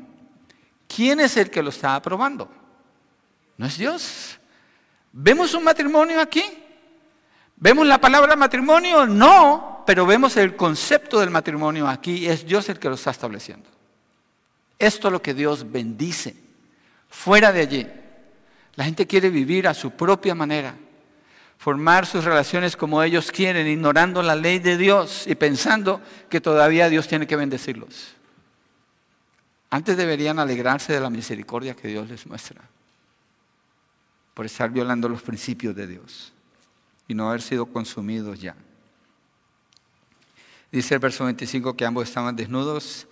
¿Quién 0.86 1.20
es 1.20 1.34
el 1.38 1.48
que 1.48 1.62
lo 1.62 1.70
está 1.70 1.94
aprobando? 1.94 2.50
¿No 3.56 3.64
es 3.64 3.78
Dios? 3.78 4.38
¿Vemos 5.12 5.54
un 5.54 5.64
matrimonio 5.64 6.20
aquí? 6.20 6.42
¿Vemos 7.56 7.86
la 7.86 8.00
palabra 8.00 8.36
matrimonio? 8.36 9.06
No, 9.06 9.84
pero 9.86 10.06
vemos 10.06 10.36
el 10.36 10.56
concepto 10.56 11.20
del 11.20 11.30
matrimonio 11.30 11.88
aquí. 11.88 12.26
Es 12.26 12.44
Dios 12.46 12.68
el 12.68 12.78
que 12.78 12.88
lo 12.88 12.94
está 12.94 13.10
estableciendo. 13.10 13.68
Esto 14.78 15.08
es 15.08 15.12
lo 15.12 15.22
que 15.22 15.34
Dios 15.34 15.70
bendice. 15.70 16.36
Fuera 17.08 17.52
de 17.52 17.60
allí, 17.60 17.86
la 18.74 18.84
gente 18.84 19.06
quiere 19.06 19.30
vivir 19.30 19.68
a 19.68 19.74
su 19.74 19.92
propia 19.92 20.34
manera, 20.34 20.74
formar 21.58 22.06
sus 22.06 22.24
relaciones 22.24 22.76
como 22.76 23.02
ellos 23.02 23.30
quieren, 23.30 23.68
ignorando 23.68 24.20
la 24.20 24.34
ley 24.34 24.58
de 24.58 24.76
Dios 24.76 25.24
y 25.26 25.36
pensando 25.36 26.00
que 26.28 26.40
todavía 26.40 26.88
Dios 26.88 27.06
tiene 27.06 27.26
que 27.26 27.36
bendecirlos. 27.36 28.14
Antes 29.70 29.96
deberían 29.96 30.40
alegrarse 30.40 30.92
de 30.92 31.00
la 31.00 31.10
misericordia 31.10 31.74
que 31.74 31.88
Dios 31.88 32.08
les 32.08 32.26
muestra 32.26 32.60
por 34.34 34.44
estar 34.46 34.70
violando 34.70 35.08
los 35.08 35.22
principios 35.22 35.74
de 35.76 35.86
Dios 35.86 36.33
y 37.08 37.14
no 37.14 37.28
haber 37.28 37.42
sido 37.42 37.66
consumidos 37.66 38.40
ya. 38.40 38.54
Dice 40.72 40.94
el 40.94 41.00
verso 41.00 41.24
25 41.24 41.76
que 41.76 41.84
ambos 41.84 42.08
estaban 42.08 42.34
desnudos, 42.34 43.06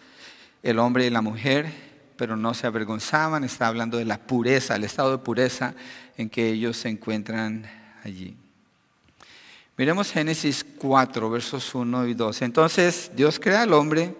el 0.62 0.78
hombre 0.78 1.06
y 1.06 1.10
la 1.10 1.22
mujer, 1.22 1.72
pero 2.16 2.36
no 2.36 2.54
se 2.54 2.66
avergonzaban. 2.66 3.44
Está 3.44 3.68
hablando 3.68 3.98
de 3.98 4.04
la 4.04 4.18
pureza, 4.18 4.76
el 4.76 4.84
estado 4.84 5.12
de 5.12 5.18
pureza 5.18 5.74
en 6.16 6.28
que 6.28 6.48
ellos 6.48 6.76
se 6.76 6.88
encuentran 6.88 7.64
allí. 8.02 8.36
Miremos 9.76 10.10
Génesis 10.10 10.64
4, 10.78 11.30
versos 11.30 11.74
1 11.74 12.06
y 12.06 12.14
2. 12.14 12.42
Entonces 12.42 13.10
Dios 13.14 13.38
crea 13.38 13.62
al 13.62 13.72
hombre, 13.72 14.14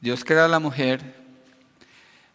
Dios 0.00 0.24
crea 0.24 0.44
a 0.46 0.48
la 0.48 0.58
mujer, 0.58 1.23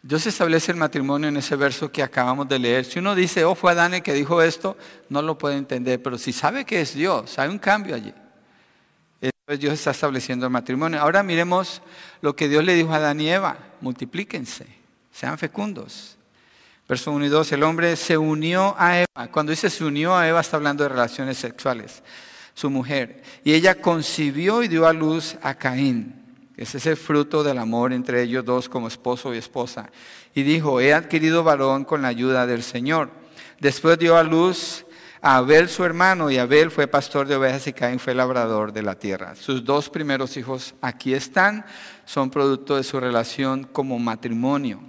Dios 0.02 0.26
establece 0.28 0.72
el 0.72 0.78
matrimonio 0.78 1.28
en 1.28 1.38
ese 1.38 1.58
verso 1.58 1.92
que 1.92 2.02
acabamos 2.02 2.48
de 2.48 2.58
leer. 2.58 2.86
Si 2.86 3.00
uno 3.00 3.16
dice, 3.16 3.44
oh, 3.44 3.54
fue 3.54 3.72
Adán 3.72 3.96
el 3.96 4.02
que 4.02 4.14
dijo 4.14 4.42
esto, 4.42 4.78
no 5.10 5.22
lo 5.22 5.38
puede 5.38 5.58
entender, 5.58 6.02
pero 6.02 6.18
si 6.18 6.32
sabe 6.32 6.64
que 6.64 6.80
es 6.80 6.94
Dios, 6.94 7.38
hay 7.38 7.50
un 7.50 7.60
cambio 7.60 7.96
allí. 7.96 8.14
Es 9.20 9.32
Entonces 9.42 9.60
Dios 9.60 9.74
está 9.74 9.92
estableciendo 9.92 10.46
el 10.46 10.52
matrimonio. 10.52 11.02
Ahora 11.02 11.22
miremos 11.22 11.82
lo 12.22 12.34
que 12.34 12.48
Dios 12.48 12.64
le 12.64 12.76
dijo 12.76 12.94
a 12.94 12.96
Adán 12.96 13.20
y 13.20 13.30
Eva. 13.30 13.58
Multiplíquense, 13.82 14.68
sean 15.12 15.38
fecundos. 15.38 16.18
Verso 16.88 17.12
1 17.12 17.26
y 17.26 17.30
2, 17.30 17.52
el 17.52 17.64
hombre 17.64 17.96
se 17.98 18.18
unió 18.18 18.76
a 18.80 19.00
Eva. 19.00 19.28
Cuando 19.32 19.52
dice 19.52 19.70
se 19.70 19.84
unió 19.84 20.16
a 20.16 20.28
Eva 20.28 20.40
está 20.40 20.58
hablando 20.58 20.84
de 20.84 20.90
relaciones 20.90 21.38
sexuales, 21.38 22.04
su 22.54 22.70
mujer. 22.70 23.22
Y 23.44 23.54
ella 23.54 23.82
concibió 23.82 24.64
y 24.64 24.70
dio 24.70 24.88
a 24.88 24.94
luz 24.94 25.36
a 25.42 25.54
Caín. 25.56 26.19
Ese 26.60 26.78
es 26.78 26.86
el 26.88 26.98
fruto 26.98 27.42
del 27.42 27.58
amor 27.58 27.94
entre 27.94 28.22
ellos 28.22 28.44
dos 28.44 28.68
como 28.68 28.90
esposo 28.90 29.34
y 29.34 29.38
esposa. 29.38 29.90
Y 30.36 30.44
dijo, 30.44 30.82
he 30.82 30.94
adquirido 30.94 31.42
varón 31.42 31.86
con 31.86 32.02
la 32.02 32.10
ayuda 32.10 32.46
del 32.46 32.64
Señor. 32.64 33.12
Después 33.62 33.98
dio 33.98 34.18
a 34.18 34.24
luz 34.24 34.86
a 35.22 35.38
Abel 35.38 35.70
su 35.70 35.86
hermano 35.86 36.30
y 36.30 36.38
Abel 36.38 36.70
fue 36.70 36.86
pastor 36.86 37.30
de 37.30 37.38
ovejas 37.38 37.66
y 37.68 37.72
Caín 37.72 37.98
fue 37.98 38.14
labrador 38.14 38.74
de 38.74 38.84
la 38.84 38.96
tierra. 38.96 39.36
Sus 39.36 39.64
dos 39.64 39.90
primeros 39.90 40.36
hijos 40.36 40.76
aquí 40.82 41.14
están, 41.14 41.66
son 42.04 42.30
producto 42.30 42.76
de 42.76 42.84
su 42.84 43.00
relación 43.00 43.64
como 43.64 43.98
matrimonio. 43.98 44.82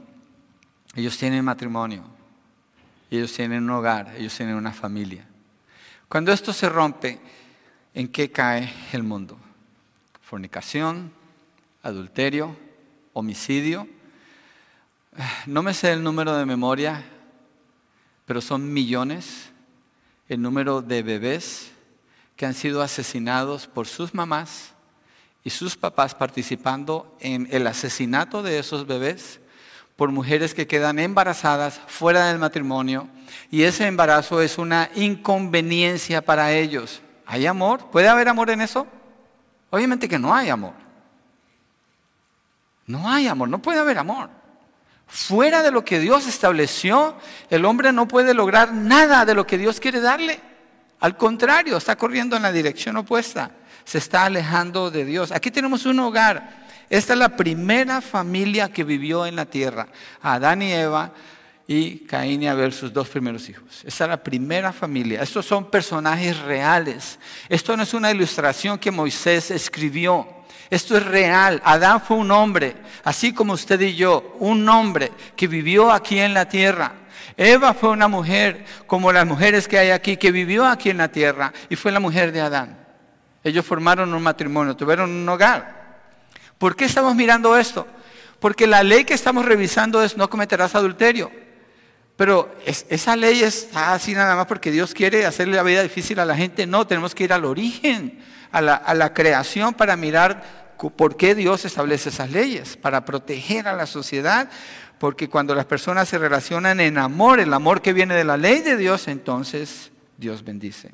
Ellos 0.96 1.16
tienen 1.18 1.44
matrimonio, 1.44 2.02
ellos 3.12 3.32
tienen 3.32 3.62
un 3.62 3.70
hogar, 3.70 4.12
ellos 4.18 4.36
tienen 4.36 4.56
una 4.56 4.72
familia. 4.72 5.24
Cuando 6.08 6.32
esto 6.32 6.52
se 6.52 6.68
rompe, 6.68 7.20
¿en 7.94 8.08
qué 8.08 8.32
cae 8.32 8.72
el 8.92 9.04
mundo? 9.04 9.38
Fornicación, 10.20 11.19
adulterio, 11.82 12.56
homicidio. 13.12 13.88
No 15.46 15.62
me 15.62 15.74
sé 15.74 15.92
el 15.92 16.02
número 16.02 16.36
de 16.36 16.46
memoria, 16.46 17.04
pero 18.26 18.40
son 18.40 18.72
millones 18.72 19.50
el 20.28 20.40
número 20.40 20.80
de 20.80 21.02
bebés 21.02 21.72
que 22.36 22.46
han 22.46 22.54
sido 22.54 22.82
asesinados 22.82 23.66
por 23.66 23.88
sus 23.88 24.14
mamás 24.14 24.72
y 25.42 25.50
sus 25.50 25.76
papás 25.76 26.14
participando 26.14 27.16
en 27.20 27.48
el 27.50 27.66
asesinato 27.66 28.42
de 28.42 28.60
esos 28.60 28.86
bebés 28.86 29.40
por 29.96 30.12
mujeres 30.12 30.54
que 30.54 30.68
quedan 30.68 30.98
embarazadas 30.98 31.80
fuera 31.88 32.28
del 32.28 32.38
matrimonio 32.38 33.08
y 33.50 33.64
ese 33.64 33.86
embarazo 33.86 34.40
es 34.40 34.56
una 34.56 34.90
inconveniencia 34.94 36.22
para 36.22 36.52
ellos. 36.52 37.02
¿Hay 37.26 37.46
amor? 37.46 37.90
¿Puede 37.90 38.08
haber 38.08 38.28
amor 38.28 38.50
en 38.50 38.60
eso? 38.60 38.86
Obviamente 39.70 40.08
que 40.08 40.18
no 40.18 40.34
hay 40.34 40.48
amor. 40.48 40.89
No 42.90 43.08
hay 43.08 43.28
amor, 43.28 43.48
no 43.48 43.62
puede 43.62 43.78
haber 43.78 43.98
amor. 43.98 44.28
Fuera 45.06 45.62
de 45.62 45.70
lo 45.70 45.84
que 45.84 46.00
Dios 46.00 46.26
estableció, 46.26 47.16
el 47.48 47.64
hombre 47.64 47.92
no 47.92 48.08
puede 48.08 48.34
lograr 48.34 48.72
nada 48.72 49.24
de 49.24 49.34
lo 49.34 49.46
que 49.46 49.58
Dios 49.58 49.78
quiere 49.78 50.00
darle. 50.00 50.40
Al 50.98 51.16
contrario, 51.16 51.76
está 51.76 51.96
corriendo 51.96 52.36
en 52.36 52.42
la 52.42 52.52
dirección 52.52 52.96
opuesta. 52.96 53.52
Se 53.84 53.98
está 53.98 54.24
alejando 54.24 54.90
de 54.90 55.04
Dios. 55.04 55.30
Aquí 55.30 55.50
tenemos 55.50 55.86
un 55.86 56.00
hogar. 56.00 56.66
Esta 56.90 57.12
es 57.12 57.18
la 57.18 57.36
primera 57.36 58.00
familia 58.00 58.68
que 58.68 58.82
vivió 58.82 59.24
en 59.24 59.36
la 59.36 59.46
tierra. 59.46 59.86
Adán 60.20 60.62
y 60.62 60.72
Eva 60.72 61.12
y 61.68 62.00
Caín 62.00 62.42
y 62.42 62.48
Abel, 62.48 62.72
sus 62.72 62.92
dos 62.92 63.08
primeros 63.08 63.48
hijos. 63.48 63.82
Esta 63.84 64.04
es 64.04 64.10
la 64.10 64.22
primera 64.22 64.72
familia. 64.72 65.22
Estos 65.22 65.46
son 65.46 65.70
personajes 65.70 66.38
reales. 66.40 67.20
Esto 67.48 67.76
no 67.76 67.84
es 67.84 67.94
una 67.94 68.10
ilustración 68.10 68.78
que 68.78 68.90
Moisés 68.90 69.52
escribió. 69.52 70.39
Esto 70.70 70.96
es 70.96 71.04
real. 71.04 71.60
Adán 71.64 72.00
fue 72.00 72.16
un 72.16 72.30
hombre, 72.30 72.76
así 73.02 73.34
como 73.34 73.54
usted 73.54 73.80
y 73.80 73.96
yo, 73.96 74.36
un 74.38 74.68
hombre 74.68 75.10
que 75.36 75.48
vivió 75.48 75.90
aquí 75.90 76.18
en 76.20 76.32
la 76.32 76.48
tierra. 76.48 76.92
Eva 77.36 77.74
fue 77.74 77.90
una 77.90 78.06
mujer 78.06 78.64
como 78.86 79.12
las 79.12 79.26
mujeres 79.26 79.66
que 79.66 79.78
hay 79.78 79.90
aquí, 79.90 80.16
que 80.16 80.30
vivió 80.30 80.64
aquí 80.64 80.90
en 80.90 80.98
la 80.98 81.08
tierra 81.08 81.52
y 81.68 81.76
fue 81.76 81.90
la 81.90 81.98
mujer 81.98 82.32
de 82.32 82.40
Adán. 82.40 82.78
Ellos 83.42 83.64
formaron 83.64 84.14
un 84.14 84.22
matrimonio, 84.22 84.76
tuvieron 84.76 85.10
un 85.10 85.28
hogar. 85.28 85.80
¿Por 86.58 86.76
qué 86.76 86.84
estamos 86.84 87.14
mirando 87.14 87.56
esto? 87.56 87.86
Porque 88.38 88.66
la 88.66 88.82
ley 88.82 89.04
que 89.04 89.14
estamos 89.14 89.44
revisando 89.44 90.02
es 90.02 90.16
no 90.16 90.30
cometerás 90.30 90.74
adulterio. 90.74 91.32
Pero 92.16 92.54
esa 92.64 93.16
ley 93.16 93.42
está 93.42 93.94
así 93.94 94.12
nada 94.12 94.36
más 94.36 94.46
porque 94.46 94.70
Dios 94.70 94.92
quiere 94.92 95.24
hacerle 95.24 95.56
la 95.56 95.62
vida 95.62 95.82
difícil 95.82 96.20
a 96.20 96.26
la 96.26 96.36
gente. 96.36 96.66
No, 96.66 96.86
tenemos 96.86 97.14
que 97.14 97.24
ir 97.24 97.32
al 97.32 97.46
origen, 97.46 98.22
a 98.52 98.60
la, 98.60 98.74
a 98.74 98.92
la 98.92 99.14
creación 99.14 99.72
para 99.72 99.96
mirar 99.96 100.59
¿Por 100.88 101.16
qué 101.16 101.34
Dios 101.34 101.66
establece 101.66 102.08
esas 102.08 102.30
leyes? 102.30 102.78
Para 102.78 103.04
proteger 103.04 103.68
a 103.68 103.74
la 103.74 103.86
sociedad, 103.86 104.48
porque 104.98 105.28
cuando 105.28 105.54
las 105.54 105.66
personas 105.66 106.08
se 106.08 106.16
relacionan 106.16 106.80
en 106.80 106.96
amor, 106.96 107.40
el 107.40 107.52
amor 107.52 107.82
que 107.82 107.92
viene 107.92 108.14
de 108.14 108.24
la 108.24 108.38
ley 108.38 108.60
de 108.60 108.78
Dios, 108.78 109.08
entonces 109.08 109.90
Dios 110.16 110.42
bendice. 110.42 110.92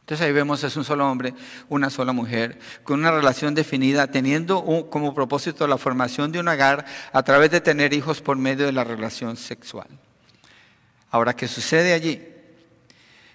Entonces 0.00 0.26
ahí 0.26 0.32
vemos 0.32 0.64
es 0.64 0.76
un 0.76 0.84
solo 0.84 1.08
hombre, 1.08 1.34
una 1.68 1.88
sola 1.88 2.12
mujer, 2.12 2.58
con 2.82 2.98
una 2.98 3.12
relación 3.12 3.54
definida, 3.54 4.08
teniendo 4.08 4.88
como 4.90 5.14
propósito 5.14 5.66
la 5.68 5.78
formación 5.78 6.32
de 6.32 6.40
un 6.40 6.48
hogar 6.48 6.84
a 7.12 7.22
través 7.22 7.52
de 7.52 7.60
tener 7.60 7.92
hijos 7.94 8.20
por 8.20 8.36
medio 8.36 8.66
de 8.66 8.72
la 8.72 8.82
relación 8.82 9.36
sexual. 9.36 9.86
Ahora, 11.10 11.34
¿qué 11.34 11.46
sucede 11.46 11.92
allí? 11.92 12.26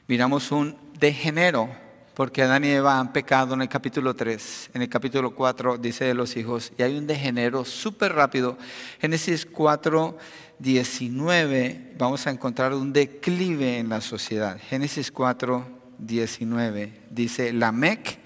Miramos 0.08 0.52
un 0.52 0.78
degenero 1.00 1.70
porque 2.16 2.42
Adán 2.42 2.64
y 2.64 2.70
Eva 2.70 2.98
han 2.98 3.12
pecado 3.12 3.54
en 3.54 3.62
el 3.62 3.70
capítulo 3.70 4.16
3. 4.16 4.72
En 4.74 4.82
el 4.82 4.90
capítulo 4.90 5.36
4 5.36 5.78
dice 5.78 6.06
de 6.06 6.14
los 6.14 6.38
hijos, 6.38 6.72
y 6.78 6.82
hay 6.82 6.98
un 6.98 7.06
degenero 7.06 7.66
súper 7.66 8.14
rápido. 8.14 8.58
Génesis 9.00 9.46
4, 9.46 10.18
19, 10.58 11.94
vamos 11.98 12.26
a 12.26 12.32
encontrar 12.32 12.74
un 12.74 12.94
declive 12.94 13.78
en 13.80 13.90
la 13.90 14.00
sociedad. 14.00 14.58
Génesis 14.70 15.12
4, 15.12 15.68
19 15.98 17.02
dice, 17.10 17.52
Lamec 17.52 18.20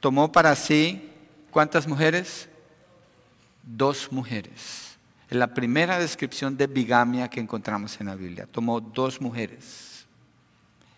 tomó 0.00 0.32
para 0.32 0.54
sí, 0.56 1.10
¿cuántas 1.50 1.86
mujeres? 1.86 2.48
Dos 3.62 4.10
mujeres. 4.10 4.96
Es 5.30 5.36
la 5.36 5.54
primera 5.54 5.98
descripción 5.98 6.56
de 6.56 6.66
bigamia 6.66 7.28
que 7.28 7.38
encontramos 7.38 8.00
en 8.00 8.06
la 8.06 8.16
Biblia. 8.16 8.48
Tomó 8.50 8.80
dos 8.80 9.20
mujeres. 9.20 9.87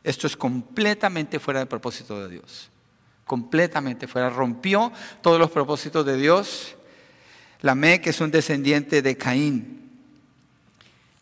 Esto 0.03 0.27
es 0.27 0.37
completamente 0.37 1.39
fuera 1.39 1.61
del 1.61 1.69
propósito 1.69 2.23
de 2.23 2.29
Dios. 2.29 2.71
Completamente 3.25 4.09
fuera. 4.09 4.31
Rompió 4.31 4.93
todos 5.21 5.39
los 5.39 5.51
propósitos 5.51 6.05
de 6.07 6.17
Dios. 6.17 6.77
Lamec 7.61 8.07
es 8.07 8.21
un 8.21 8.31
descendiente 8.31 9.03
de 9.03 9.17
Caín. 9.17 9.81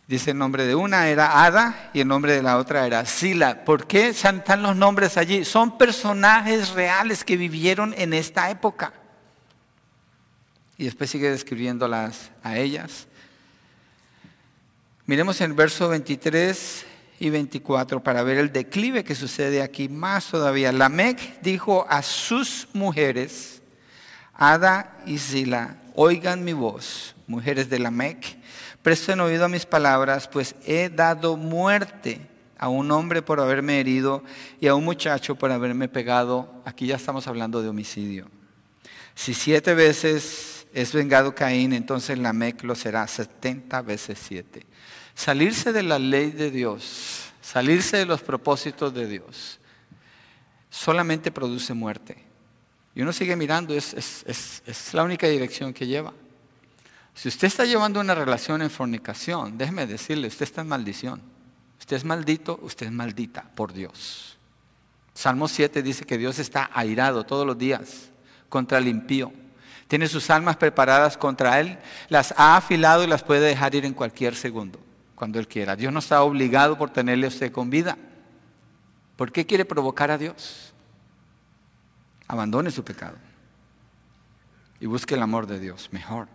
Dice 0.06 0.30
el 0.30 0.38
nombre 0.38 0.64
de 0.64 0.74
una 0.74 1.08
era 1.08 1.44
Ada 1.44 1.90
y 1.92 2.00
el 2.00 2.08
nombre 2.08 2.32
de 2.32 2.42
la 2.42 2.56
otra 2.56 2.86
era 2.86 3.04
Sila. 3.04 3.64
¿Por 3.64 3.86
qué 3.86 4.08
están 4.08 4.62
los 4.62 4.74
nombres 4.74 5.18
allí? 5.18 5.44
Son 5.44 5.76
personajes 5.76 6.70
reales 6.70 7.24
que 7.24 7.36
vivieron 7.36 7.94
en 7.98 8.14
esta 8.14 8.48
época. 8.48 8.94
Y 10.78 10.84
después 10.84 11.10
sigue 11.10 11.30
describiéndolas 11.30 12.30
a 12.42 12.56
ellas. 12.56 13.06
Miremos 15.04 15.40
en 15.42 15.50
el 15.50 15.56
verso 15.56 15.88
23 15.88 16.86
y 17.18 17.30
24 17.30 18.02
para 18.02 18.22
ver 18.22 18.38
el 18.38 18.52
declive 18.52 19.04
que 19.04 19.14
sucede 19.14 19.62
aquí 19.62 19.88
más 19.88 20.28
todavía. 20.28 20.72
Lamec 20.72 21.40
dijo 21.40 21.86
a 21.88 22.02
sus 22.02 22.68
mujeres, 22.72 23.62
Ada 24.34 24.98
y 25.06 25.18
Zila, 25.18 25.78
oigan 25.94 26.44
mi 26.44 26.52
voz, 26.52 27.16
mujeres 27.26 27.68
de 27.68 27.78
Lamec, 27.78 28.38
presten 28.82 29.20
oído 29.20 29.44
a 29.44 29.48
mis 29.48 29.66
palabras, 29.66 30.28
pues 30.28 30.54
he 30.64 30.88
dado 30.88 31.36
muerte 31.36 32.20
a 32.58 32.68
un 32.68 32.90
hombre 32.90 33.22
por 33.22 33.40
haberme 33.40 33.80
herido 33.80 34.22
y 34.60 34.66
a 34.66 34.74
un 34.74 34.84
muchacho 34.84 35.36
por 35.36 35.52
haberme 35.52 35.88
pegado. 35.88 36.62
Aquí 36.64 36.86
ya 36.86 36.96
estamos 36.96 37.26
hablando 37.26 37.62
de 37.62 37.68
homicidio. 37.68 38.28
Si 39.14 39.34
siete 39.34 39.74
veces 39.74 40.66
es 40.72 40.92
vengado 40.92 41.34
Caín, 41.34 41.72
entonces 41.72 42.18
Lamec 42.18 42.62
lo 42.62 42.74
será 42.74 43.06
setenta 43.06 43.82
veces 43.82 44.18
siete. 44.20 44.66
Salirse 45.18 45.72
de 45.72 45.82
la 45.82 45.98
ley 45.98 46.30
de 46.30 46.48
Dios, 46.48 47.32
salirse 47.40 47.96
de 47.96 48.06
los 48.06 48.22
propósitos 48.22 48.94
de 48.94 49.08
Dios, 49.08 49.58
solamente 50.70 51.32
produce 51.32 51.74
muerte. 51.74 52.24
Y 52.94 53.02
uno 53.02 53.12
sigue 53.12 53.34
mirando, 53.34 53.74
es, 53.74 54.92
la 54.92 55.02
única 55.02 55.26
dirección 55.26 55.74
que 55.74 55.88
lleva. 55.88 56.12
Si 57.14 57.26
usted 57.26 57.48
está 57.48 57.64
llevando 57.64 57.98
una 57.98 58.14
relación 58.14 58.62
en 58.62 58.70
fornicación, 58.70 59.58
déjeme 59.58 59.88
decirle, 59.88 60.28
usted 60.28 60.44
está 60.44 60.60
en 60.60 60.68
maldición. 60.68 61.20
Usted 61.80 61.96
es 61.96 62.04
maldito, 62.04 62.60
usted 62.62 62.86
es 62.86 62.92
maldita 62.92 63.42
por 63.56 63.72
Dios. 63.72 64.38
Salmo 65.14 65.48
7 65.48 65.82
dice 65.82 66.04
que 66.04 66.16
Dios 66.16 66.38
está 66.38 66.70
airado 66.72 67.26
todos 67.26 67.44
los 67.44 67.58
días 67.58 68.10
contra 68.48 68.78
el 68.78 68.86
impío. 68.86 69.32
Tiene 69.88 70.06
sus 70.06 70.30
almas 70.30 70.56
preparadas 70.56 71.16
contra 71.16 71.58
él, 71.58 71.76
las 72.08 72.32
ha 72.36 72.56
afilado 72.56 73.02
y 73.02 73.08
las 73.08 73.24
puede 73.24 73.48
dejar 73.48 73.74
ir 73.74 73.84
en 73.84 73.94
cualquier 73.94 74.36
segundo 74.36 74.78
cuando 75.18 75.40
Él 75.40 75.48
quiera. 75.48 75.74
Dios 75.74 75.92
no 75.92 75.98
está 75.98 76.22
obligado 76.22 76.78
por 76.78 76.90
tenerle 76.90 77.26
a 77.26 77.28
usted 77.28 77.50
con 77.50 77.68
vida. 77.68 77.98
¿Por 79.16 79.32
qué 79.32 79.44
quiere 79.44 79.64
provocar 79.64 80.12
a 80.12 80.16
Dios? 80.16 80.72
Abandone 82.28 82.70
su 82.70 82.84
pecado 82.84 83.16
y 84.78 84.86
busque 84.86 85.16
el 85.16 85.22
amor 85.22 85.48
de 85.48 85.58
Dios 85.58 85.88
mejor. 85.90 86.28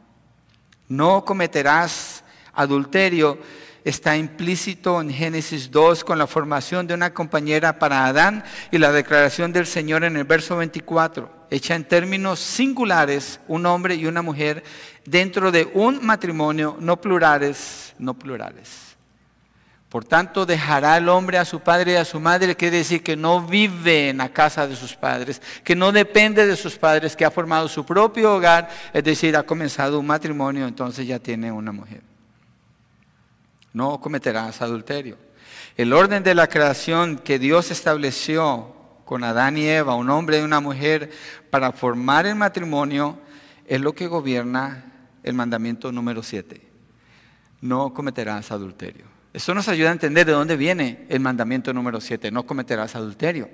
No 0.90 1.24
cometerás 1.24 2.26
adulterio 2.52 3.40
está 3.84 4.16
implícito 4.16 5.02
en 5.02 5.10
Génesis 5.10 5.70
2 5.70 6.04
con 6.04 6.18
la 6.18 6.28
formación 6.28 6.88
de 6.88 6.94
una 6.94 7.14
compañera 7.14 7.80
para 7.80 8.06
Adán 8.06 8.44
y 8.72 8.78
la 8.78 8.92
declaración 8.92 9.52
del 9.52 9.66
Señor 9.66 10.04
en 10.04 10.16
el 10.16 10.24
verso 10.24 10.58
24, 10.58 11.48
hecha 11.50 11.76
en 11.76 11.86
términos 11.86 12.40
singulares, 12.40 13.40
un 13.48 13.66
hombre 13.66 13.96
y 13.96 14.06
una 14.06 14.22
mujer 14.22 14.64
dentro 15.06 15.52
de 15.52 15.70
un 15.74 16.06
matrimonio, 16.06 16.78
no 16.80 17.00
plurales, 17.00 17.94
no 18.00 18.14
plurales. 18.14 18.94
Por 19.94 20.06
tanto, 20.06 20.44
dejará 20.44 20.98
el 20.98 21.08
hombre 21.08 21.38
a 21.38 21.46
su 21.46 21.60
padre 21.60 21.92
y 21.92 21.96
a 21.98 22.06
su 22.06 22.20
madre, 22.20 22.56
quiere 22.56 22.78
decir 22.78 23.04
que 23.04 23.16
no 23.16 23.46
vive 23.46 24.10
en 24.10 24.18
la 24.18 24.30
casa 24.30 24.66
de 24.66 24.76
sus 24.76 24.96
padres, 24.96 25.40
que 25.64 25.76
no 25.76 25.92
depende 25.92 26.48
de 26.48 26.56
sus 26.56 26.78
padres, 26.78 27.16
que 27.16 27.26
ha 27.26 27.30
formado 27.30 27.68
su 27.68 27.86
propio 27.86 28.34
hogar, 28.34 28.70
es 28.92 29.04
decir, 29.04 29.38
ha 29.38 29.44
comenzado 29.44 30.00
un 30.00 30.08
matrimonio, 30.08 30.68
entonces 30.68 31.06
ya 31.06 31.20
tiene 31.20 31.52
una 31.52 31.72
mujer. 31.72 32.02
No 33.72 34.02
cometerás 34.02 34.64
adulterio. 34.64 35.16
El 35.78 35.94
orden 35.94 36.24
de 36.24 36.34
la 36.34 36.48
creación 36.48 37.18
que 37.20 37.38
Dios 37.38 37.70
estableció 37.70 38.76
con 39.06 39.24
Adán 39.24 39.60
y 39.60 39.68
Eva, 39.68 39.94
un 39.94 40.10
hombre 40.10 40.40
y 40.40 40.44
una 40.44 40.60
mujer, 40.60 41.12
para 41.52 41.72
formar 41.72 42.26
el 42.26 42.34
matrimonio, 42.34 43.20
es 43.68 43.80
lo 43.80 43.94
que 43.94 44.08
gobierna 44.08 44.93
el 45.24 45.34
mandamiento 45.34 45.92
número 45.92 46.22
7. 46.22 46.62
No 47.62 47.94
cometerás 47.94 48.52
adulterio. 48.52 49.06
Esto 49.34 49.56
nos 49.56 49.68
ayuda 49.68 49.90
a 49.90 49.94
entender 49.94 50.28
de 50.28 50.34
dónde 50.34 50.56
viene 50.56 51.06
el 51.10 51.20
mandamiento 51.20 51.74
número 51.74 52.00
7, 52.00 52.30
no 52.30 52.46
cometerás 52.46 52.96
adulterio. 52.96 53.50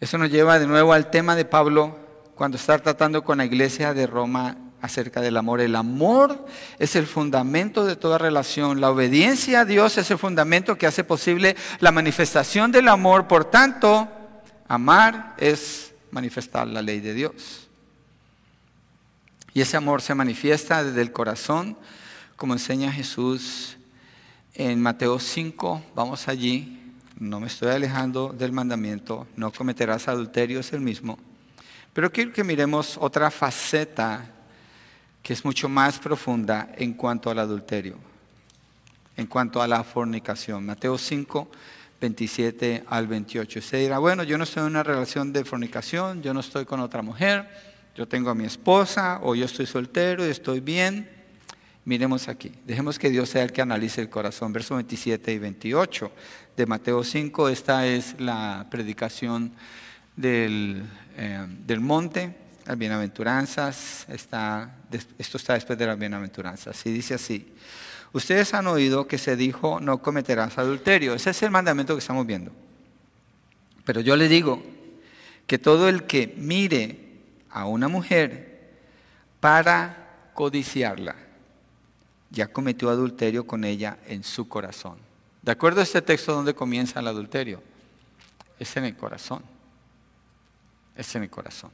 Eso 0.00 0.18
nos 0.18 0.30
lleva 0.30 0.58
de 0.58 0.66
nuevo 0.66 0.92
al 0.92 1.10
tema 1.10 1.36
de 1.36 1.44
Pablo 1.44 1.96
cuando 2.34 2.56
está 2.56 2.78
tratando 2.78 3.22
con 3.22 3.38
la 3.38 3.44
iglesia 3.44 3.94
de 3.94 4.06
Roma 4.06 4.56
acerca 4.80 5.20
del 5.20 5.36
amor. 5.36 5.60
El 5.60 5.76
amor 5.76 6.46
es 6.78 6.96
el 6.96 7.06
fundamento 7.06 7.84
de 7.84 7.96
toda 7.96 8.18
relación. 8.18 8.80
La 8.80 8.90
obediencia 8.90 9.60
a 9.60 9.64
Dios 9.64 9.98
es 9.98 10.10
el 10.10 10.18
fundamento 10.18 10.76
que 10.76 10.86
hace 10.86 11.04
posible 11.04 11.54
la 11.80 11.92
manifestación 11.92 12.72
del 12.72 12.88
amor. 12.88 13.28
Por 13.28 13.44
tanto, 13.44 14.08
amar 14.66 15.34
es 15.38 15.92
manifestar 16.10 16.66
la 16.66 16.82
ley 16.82 17.00
de 17.00 17.14
Dios. 17.14 17.69
Y 19.60 19.62
ese 19.62 19.76
amor 19.76 20.00
se 20.00 20.14
manifiesta 20.14 20.82
desde 20.82 21.02
el 21.02 21.12
corazón, 21.12 21.76
como 22.36 22.54
enseña 22.54 22.90
Jesús 22.90 23.76
en 24.54 24.80
Mateo 24.80 25.18
5, 25.18 25.82
vamos 25.94 26.28
allí, 26.28 26.94
no 27.18 27.40
me 27.40 27.48
estoy 27.48 27.68
alejando 27.68 28.30
del 28.30 28.52
mandamiento, 28.52 29.26
no 29.36 29.52
cometerás 29.52 30.08
adulterio, 30.08 30.60
es 30.60 30.72
el 30.72 30.80
mismo. 30.80 31.18
Pero 31.92 32.10
quiero 32.10 32.32
que 32.32 32.42
miremos 32.42 32.96
otra 32.98 33.30
faceta 33.30 34.30
que 35.22 35.34
es 35.34 35.44
mucho 35.44 35.68
más 35.68 35.98
profunda 35.98 36.70
en 36.78 36.94
cuanto 36.94 37.28
al 37.28 37.38
adulterio, 37.38 37.96
en 39.14 39.26
cuanto 39.26 39.60
a 39.60 39.68
la 39.68 39.84
fornicación. 39.84 40.64
Mateo 40.64 40.96
5, 40.96 41.50
27 42.00 42.84
al 42.88 43.06
28. 43.06 43.58
Usted 43.58 43.80
dirá, 43.80 43.98
bueno, 43.98 44.22
yo 44.22 44.38
no 44.38 44.44
estoy 44.44 44.62
en 44.62 44.68
una 44.68 44.82
relación 44.82 45.34
de 45.34 45.44
fornicación, 45.44 46.22
yo 46.22 46.32
no 46.32 46.40
estoy 46.40 46.64
con 46.64 46.80
otra 46.80 47.02
mujer, 47.02 47.69
yo 47.94 48.06
tengo 48.06 48.30
a 48.30 48.34
mi 48.34 48.44
esposa 48.44 49.20
o 49.22 49.34
yo 49.34 49.44
estoy 49.44 49.66
soltero 49.66 50.26
y 50.26 50.30
estoy 50.30 50.60
bien. 50.60 51.10
Miremos 51.84 52.28
aquí, 52.28 52.52
dejemos 52.64 52.98
que 52.98 53.10
Dios 53.10 53.28
sea 53.30 53.42
el 53.42 53.52
que 53.52 53.62
analice 53.62 54.00
el 54.00 54.10
corazón. 54.10 54.52
Versos 54.52 54.76
27 54.76 55.32
y 55.32 55.38
28 55.38 56.12
de 56.56 56.66
Mateo 56.66 57.02
5, 57.02 57.48
esta 57.48 57.86
es 57.86 58.20
la 58.20 58.66
predicación 58.70 59.52
del, 60.14 60.84
eh, 61.16 61.46
del 61.66 61.80
monte, 61.80 62.36
las 62.66 62.78
bienaventuranzas, 62.78 64.06
esto 64.08 65.36
está 65.38 65.54
después 65.54 65.78
de 65.78 65.86
las 65.86 65.98
bienaventuranzas, 65.98 66.84
y 66.86 66.92
dice 66.92 67.14
así, 67.14 67.52
ustedes 68.12 68.52
han 68.54 68.66
oído 68.66 69.08
que 69.08 69.18
se 69.18 69.34
dijo, 69.36 69.80
no 69.80 70.02
cometerás 70.02 70.58
adulterio, 70.58 71.14
ese 71.14 71.30
es 71.30 71.42
el 71.42 71.50
mandamiento 71.50 71.94
que 71.94 72.00
estamos 72.00 72.26
viendo. 72.26 72.52
Pero 73.84 74.00
yo 74.02 74.14
le 74.16 74.28
digo 74.28 74.62
que 75.46 75.58
todo 75.58 75.88
el 75.88 76.04
que 76.04 76.34
mire 76.36 77.09
a 77.50 77.66
una 77.66 77.88
mujer 77.88 78.70
para 79.40 80.30
codiciarla, 80.34 81.16
ya 82.30 82.48
cometió 82.48 82.90
adulterio 82.90 83.46
con 83.46 83.64
ella 83.64 83.98
en 84.06 84.22
su 84.22 84.48
corazón. 84.48 84.98
¿De 85.42 85.52
acuerdo 85.52 85.80
a 85.80 85.84
este 85.84 86.02
texto 86.02 86.32
donde 86.34 86.54
comienza 86.54 87.00
el 87.00 87.06
adulterio? 87.06 87.62
Es 88.58 88.76
en 88.76 88.84
el 88.84 88.96
corazón. 88.96 89.42
Es 90.96 91.14
en 91.14 91.22
el 91.22 91.30
corazón. 91.30 91.70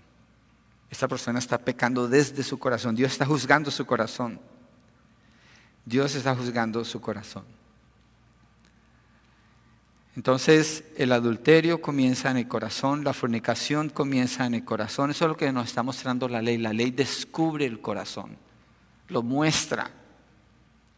Esta 0.90 1.08
persona 1.08 1.38
está 1.38 1.58
pecando 1.58 2.08
desde 2.08 2.42
su 2.42 2.58
corazón. 2.58 2.94
Dios 2.94 3.12
está 3.12 3.26
juzgando 3.26 3.70
su 3.70 3.84
corazón. 3.84 4.38
Dios 5.84 6.14
está 6.14 6.34
juzgando 6.34 6.84
su 6.84 7.00
corazón. 7.00 7.44
Entonces 10.16 10.84
el 10.96 11.12
adulterio 11.12 11.80
comienza 11.80 12.30
en 12.30 12.38
el 12.38 12.48
corazón, 12.48 13.04
la 13.04 13.12
fornicación 13.12 13.90
comienza 13.90 14.46
en 14.46 14.54
el 14.54 14.64
corazón. 14.64 15.10
Eso 15.10 15.26
es 15.26 15.28
lo 15.28 15.36
que 15.36 15.52
nos 15.52 15.68
está 15.68 15.82
mostrando 15.82 16.28
la 16.28 16.42
ley. 16.42 16.56
La 16.56 16.72
ley 16.72 16.90
descubre 16.90 17.66
el 17.66 17.80
corazón, 17.80 18.36
lo 19.08 19.22
muestra 19.22 19.90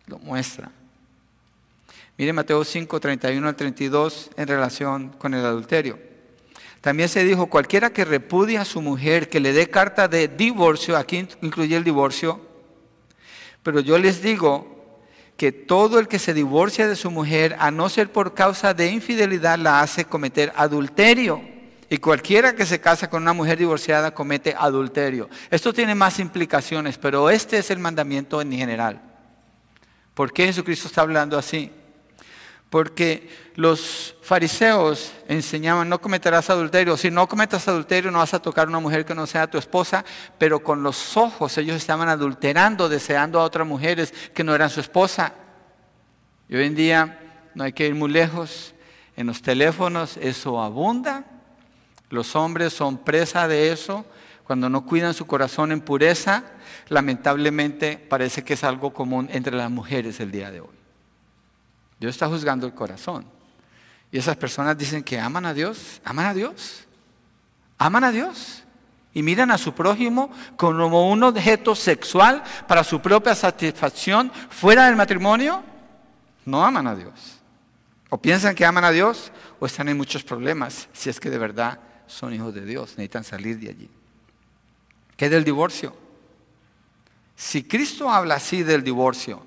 lo 0.08 0.18
muestra. 0.18 0.70
Mire 2.16 2.32
Mateo 2.32 2.64
5, 2.64 2.98
31 2.98 3.46
al 3.48 3.54
32 3.54 4.30
en 4.36 4.48
relación 4.48 5.10
con 5.10 5.34
el 5.34 5.44
adulterio. 5.44 5.98
También 6.80 7.08
se 7.08 7.24
dijo, 7.24 7.46
cualquiera 7.46 7.90
que 7.90 8.04
repudia 8.04 8.62
a 8.62 8.64
su 8.64 8.80
mujer, 8.80 9.28
que 9.28 9.40
le 9.40 9.52
dé 9.52 9.68
carta 9.68 10.08
de 10.08 10.28
divorcio, 10.28 10.96
aquí 10.96 11.26
incluye 11.42 11.76
el 11.76 11.84
divorcio, 11.84 12.40
pero 13.62 13.80
yo 13.80 13.98
les 13.98 14.22
digo 14.22 14.77
que 15.38 15.52
todo 15.52 16.00
el 16.00 16.08
que 16.08 16.18
se 16.18 16.34
divorcia 16.34 16.88
de 16.88 16.96
su 16.96 17.12
mujer, 17.12 17.54
a 17.60 17.70
no 17.70 17.88
ser 17.88 18.10
por 18.10 18.34
causa 18.34 18.74
de 18.74 18.90
infidelidad, 18.90 19.56
la 19.56 19.80
hace 19.80 20.04
cometer 20.04 20.52
adulterio. 20.56 21.40
Y 21.88 21.98
cualquiera 21.98 22.56
que 22.56 22.66
se 22.66 22.80
casa 22.80 23.08
con 23.08 23.22
una 23.22 23.32
mujer 23.32 23.56
divorciada 23.56 24.12
comete 24.12 24.56
adulterio. 24.58 25.30
Esto 25.48 25.72
tiene 25.72 25.94
más 25.94 26.18
implicaciones, 26.18 26.98
pero 26.98 27.30
este 27.30 27.56
es 27.58 27.70
el 27.70 27.78
mandamiento 27.78 28.42
en 28.42 28.50
general. 28.50 29.00
¿Por 30.12 30.32
qué 30.32 30.46
Jesucristo 30.46 30.88
está 30.88 31.02
hablando 31.02 31.38
así? 31.38 31.70
Porque 32.70 33.30
los 33.54 34.14
fariseos 34.20 35.12
enseñaban, 35.26 35.88
no 35.88 36.00
cometerás 36.00 36.50
adulterio. 36.50 36.96
Si 36.98 37.10
no 37.10 37.26
cometas 37.26 37.66
adulterio, 37.66 38.10
no 38.10 38.18
vas 38.18 38.34
a 38.34 38.42
tocar 38.42 38.66
a 38.66 38.68
una 38.68 38.78
mujer 38.78 39.06
que 39.06 39.14
no 39.14 39.26
sea 39.26 39.50
tu 39.50 39.56
esposa, 39.56 40.04
pero 40.36 40.62
con 40.62 40.82
los 40.82 41.16
ojos 41.16 41.56
ellos 41.56 41.76
estaban 41.76 42.08
adulterando, 42.08 42.88
deseando 42.88 43.40
a 43.40 43.44
otras 43.44 43.66
mujeres 43.66 44.12
que 44.34 44.44
no 44.44 44.54
eran 44.54 44.68
su 44.68 44.80
esposa. 44.80 45.32
Y 46.48 46.56
hoy 46.56 46.66
en 46.66 46.74
día 46.74 47.18
no 47.54 47.64
hay 47.64 47.72
que 47.72 47.86
ir 47.86 47.94
muy 47.94 48.10
lejos. 48.10 48.74
En 49.16 49.26
los 49.26 49.40
teléfonos 49.40 50.18
eso 50.18 50.62
abunda. 50.62 51.24
Los 52.10 52.36
hombres 52.36 52.72
son 52.74 52.98
presa 52.98 53.48
de 53.48 53.72
eso. 53.72 54.04
Cuando 54.44 54.68
no 54.68 54.86
cuidan 54.86 55.14
su 55.14 55.26
corazón 55.26 55.72
en 55.72 55.80
pureza, 55.80 56.44
lamentablemente 56.88 57.98
parece 57.98 58.44
que 58.44 58.54
es 58.54 58.64
algo 58.64 58.92
común 58.92 59.28
entre 59.32 59.56
las 59.56 59.70
mujeres 59.70 60.20
el 60.20 60.30
día 60.30 60.50
de 60.50 60.60
hoy. 60.60 60.77
Dios 61.98 62.14
está 62.14 62.28
juzgando 62.28 62.66
el 62.66 62.74
corazón. 62.74 63.24
Y 64.10 64.18
esas 64.18 64.36
personas 64.36 64.76
dicen 64.76 65.02
que 65.02 65.18
aman 65.18 65.46
a 65.46 65.54
Dios, 65.54 66.00
aman 66.04 66.26
a 66.26 66.34
Dios, 66.34 66.86
aman 67.76 68.04
a 68.04 68.12
Dios. 68.12 68.64
Y 69.14 69.22
miran 69.22 69.50
a 69.50 69.58
su 69.58 69.74
prójimo 69.74 70.30
como 70.56 71.10
un 71.10 71.22
objeto 71.24 71.74
sexual 71.74 72.42
para 72.68 72.84
su 72.84 73.00
propia 73.00 73.34
satisfacción 73.34 74.30
fuera 74.48 74.86
del 74.86 74.96
matrimonio. 74.96 75.64
No 76.44 76.64
aman 76.64 76.86
a 76.86 76.94
Dios. 76.94 77.40
O 78.10 78.18
piensan 78.18 78.54
que 78.54 78.64
aman 78.64 78.84
a 78.84 78.90
Dios 78.90 79.32
o 79.58 79.66
están 79.66 79.88
en 79.88 79.96
muchos 79.96 80.22
problemas 80.22 80.88
si 80.92 81.10
es 81.10 81.18
que 81.18 81.30
de 81.30 81.38
verdad 81.38 81.80
son 82.06 82.32
hijos 82.32 82.54
de 82.54 82.64
Dios, 82.64 82.90
necesitan 82.90 83.24
salir 83.24 83.58
de 83.58 83.68
allí. 83.68 83.90
¿Qué 85.16 85.28
del 85.28 85.44
divorcio? 85.44 85.94
Si 87.36 87.64
Cristo 87.64 88.10
habla 88.10 88.36
así 88.36 88.62
del 88.62 88.82
divorcio, 88.82 89.44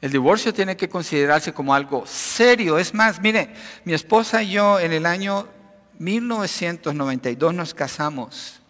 el 0.00 0.12
divorcio 0.12 0.52
tiene 0.52 0.76
que 0.76 0.88
considerarse 0.88 1.52
como 1.52 1.74
algo 1.74 2.06
serio. 2.06 2.78
Es 2.78 2.92
más, 2.92 3.20
mire, 3.20 3.54
mi 3.84 3.94
esposa 3.94 4.42
y 4.42 4.50
yo 4.52 4.78
en 4.78 4.92
el 4.92 5.06
año 5.06 5.48
1992 5.98 7.54
nos 7.54 7.72
casamos. 7.72 8.60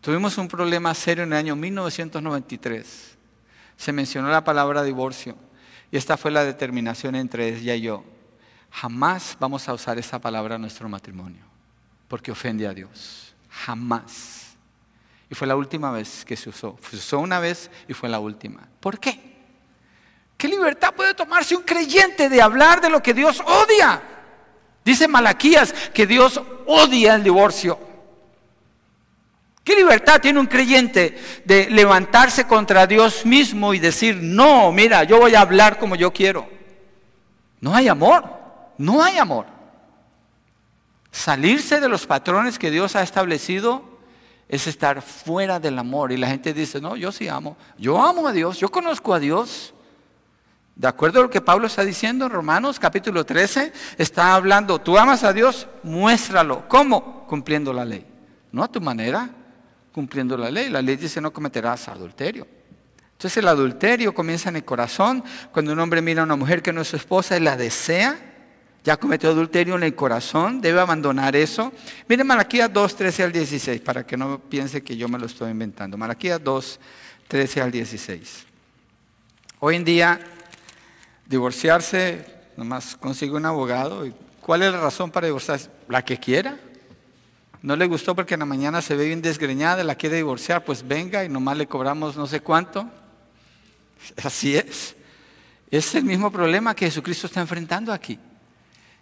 Tuvimos 0.00 0.38
un 0.38 0.48
problema 0.48 0.94
serio 0.94 1.24
en 1.24 1.32
el 1.32 1.38
año 1.38 1.56
1993. 1.56 3.18
Se 3.76 3.92
mencionó 3.92 4.30
la 4.30 4.44
palabra 4.44 4.82
divorcio 4.82 5.36
y 5.90 5.96
esta 5.96 6.16
fue 6.16 6.30
la 6.30 6.44
determinación 6.44 7.14
entre 7.14 7.48
ella 7.48 7.74
y 7.74 7.82
yo. 7.82 8.04
Jamás 8.70 9.36
vamos 9.38 9.68
a 9.68 9.74
usar 9.74 9.98
esa 9.98 10.20
palabra 10.20 10.54
en 10.54 10.62
nuestro 10.62 10.88
matrimonio 10.88 11.44
porque 12.10 12.32
ofende 12.32 12.66
a 12.66 12.74
Dios. 12.74 13.34
Jamás. 13.48 14.56
Y 15.30 15.34
fue 15.34 15.46
la 15.46 15.54
última 15.54 15.92
vez 15.92 16.24
que 16.24 16.36
se 16.36 16.48
usó. 16.48 16.76
Se 16.90 16.96
usó 16.96 17.20
una 17.20 17.38
vez 17.38 17.70
y 17.86 17.94
fue 17.94 18.08
la 18.08 18.18
última. 18.18 18.68
¿Por 18.80 18.98
qué? 18.98 19.29
¿Qué 20.40 20.48
libertad 20.48 20.94
puede 20.94 21.12
tomarse 21.12 21.54
un 21.54 21.64
creyente 21.64 22.30
de 22.30 22.40
hablar 22.40 22.80
de 22.80 22.88
lo 22.88 23.02
que 23.02 23.12
Dios 23.12 23.42
odia? 23.44 24.00
Dice 24.82 25.06
Malaquías 25.06 25.74
que 25.92 26.06
Dios 26.06 26.40
odia 26.64 27.14
el 27.14 27.22
divorcio. 27.22 27.78
¿Qué 29.62 29.76
libertad 29.76 30.18
tiene 30.18 30.40
un 30.40 30.46
creyente 30.46 31.42
de 31.44 31.68
levantarse 31.68 32.46
contra 32.46 32.86
Dios 32.86 33.26
mismo 33.26 33.74
y 33.74 33.80
decir, 33.80 34.16
no, 34.16 34.72
mira, 34.72 35.04
yo 35.04 35.18
voy 35.18 35.34
a 35.34 35.42
hablar 35.42 35.78
como 35.78 35.94
yo 35.94 36.10
quiero? 36.10 36.48
No 37.60 37.74
hay 37.74 37.88
amor, 37.88 38.24
no 38.78 39.02
hay 39.02 39.18
amor. 39.18 39.44
Salirse 41.10 41.80
de 41.80 41.88
los 41.90 42.06
patrones 42.06 42.58
que 42.58 42.70
Dios 42.70 42.96
ha 42.96 43.02
establecido 43.02 43.84
es 44.48 44.66
estar 44.66 45.02
fuera 45.02 45.60
del 45.60 45.78
amor. 45.78 46.12
Y 46.12 46.16
la 46.16 46.28
gente 46.28 46.54
dice, 46.54 46.80
no, 46.80 46.96
yo 46.96 47.12
sí 47.12 47.28
amo. 47.28 47.58
Yo 47.76 48.02
amo 48.02 48.26
a 48.26 48.32
Dios, 48.32 48.56
yo 48.56 48.70
conozco 48.70 49.12
a 49.12 49.20
Dios. 49.20 49.74
De 50.80 50.88
acuerdo 50.88 51.20
a 51.20 51.24
lo 51.24 51.28
que 51.28 51.42
Pablo 51.42 51.66
está 51.66 51.84
diciendo 51.84 52.24
en 52.24 52.32
Romanos 52.32 52.78
capítulo 52.78 53.26
13, 53.26 53.70
está 53.98 54.34
hablando, 54.34 54.78
tú 54.78 54.96
amas 54.96 55.24
a 55.24 55.34
Dios, 55.34 55.68
muéstralo. 55.82 56.66
¿Cómo? 56.68 57.26
Cumpliendo 57.26 57.70
la 57.74 57.84
ley. 57.84 58.06
No 58.50 58.64
a 58.64 58.68
tu 58.68 58.80
manera, 58.80 59.28
cumpliendo 59.92 60.38
la 60.38 60.50
ley. 60.50 60.70
La 60.70 60.80
ley 60.80 60.96
dice 60.96 61.20
no 61.20 61.34
cometerás 61.34 61.86
adulterio. 61.88 62.46
Entonces 63.12 63.36
el 63.36 63.48
adulterio 63.48 64.14
comienza 64.14 64.48
en 64.48 64.56
el 64.56 64.64
corazón. 64.64 65.22
Cuando 65.52 65.74
un 65.74 65.80
hombre 65.80 66.00
mira 66.00 66.22
a 66.22 66.24
una 66.24 66.34
mujer 66.34 66.62
que 66.62 66.72
no 66.72 66.80
es 66.80 66.88
su 66.88 66.96
esposa 66.96 67.36
y 67.36 67.40
la 67.40 67.58
desea, 67.58 68.18
ya 68.82 68.96
cometió 68.96 69.28
adulterio 69.28 69.76
en 69.76 69.82
el 69.82 69.94
corazón, 69.94 70.62
debe 70.62 70.80
abandonar 70.80 71.36
eso. 71.36 71.74
Miren 72.08 72.26
Malaquías 72.26 72.72
2, 72.72 72.96
13 72.96 73.24
al 73.24 73.32
16, 73.32 73.82
para 73.82 74.06
que 74.06 74.16
no 74.16 74.38
piense 74.38 74.82
que 74.82 74.96
yo 74.96 75.10
me 75.10 75.18
lo 75.18 75.26
estoy 75.26 75.50
inventando. 75.50 75.98
Malaquías 75.98 76.42
2, 76.42 76.80
13 77.28 77.60
al 77.60 77.70
16. 77.70 78.46
Hoy 79.62 79.76
en 79.76 79.84
día, 79.84 80.18
divorciarse, 81.30 82.26
nomás 82.56 82.96
consigue 82.96 83.32
un 83.32 83.46
abogado. 83.46 84.04
¿Cuál 84.40 84.62
es 84.62 84.72
la 84.72 84.80
razón 84.80 85.12
para 85.12 85.28
divorciarse? 85.28 85.70
La 85.88 86.04
que 86.04 86.18
quiera. 86.18 86.58
No 87.62 87.76
le 87.76 87.86
gustó 87.86 88.16
porque 88.16 88.34
en 88.34 88.40
la 88.40 88.46
mañana 88.46 88.82
se 88.82 88.96
ve 88.96 89.06
bien 89.06 89.22
desgreñada, 89.22 89.84
la 89.84 89.94
quiere 89.94 90.16
divorciar, 90.16 90.64
pues 90.64 90.86
venga 90.86 91.24
y 91.24 91.28
nomás 91.28 91.56
le 91.56 91.68
cobramos 91.68 92.16
no 92.16 92.26
sé 92.26 92.40
cuánto. 92.40 92.90
Así 94.24 94.56
es. 94.56 94.96
Es 95.70 95.94
el 95.94 96.02
mismo 96.02 96.32
problema 96.32 96.74
que 96.74 96.86
Jesucristo 96.86 97.28
está 97.28 97.40
enfrentando 97.40 97.92
aquí. 97.92 98.18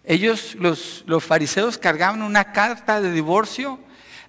Ellos, 0.05 0.55
los, 0.57 1.05
los 1.07 1.25
fariseos, 1.25 1.79
cargaban 1.79 2.21
una 2.21 2.53
carta 2.53 3.01
de 3.01 3.11
divorcio, 3.11 3.79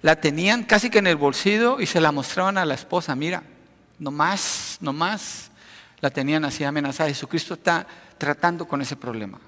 la 0.00 0.18
tenían 0.18 0.62
casi 0.62 0.88
que 0.88 1.00
en 1.00 1.06
el 1.06 1.16
bolsillo 1.16 1.80
y 1.80 1.86
se 1.86 2.00
la 2.00 2.12
mostraban 2.12 2.56
a 2.56 2.64
la 2.64 2.74
esposa. 2.74 3.14
Mira, 3.14 3.42
nomás, 3.98 4.78
nomás 4.80 5.49
la 6.00 6.10
tenían 6.10 6.44
así 6.44 6.64
amenazada. 6.64 7.08
Jesucristo 7.08 7.54
está 7.54 7.86
tratando 8.18 8.66
con 8.66 8.80
ese 8.82 8.96
problema. 8.96 9.38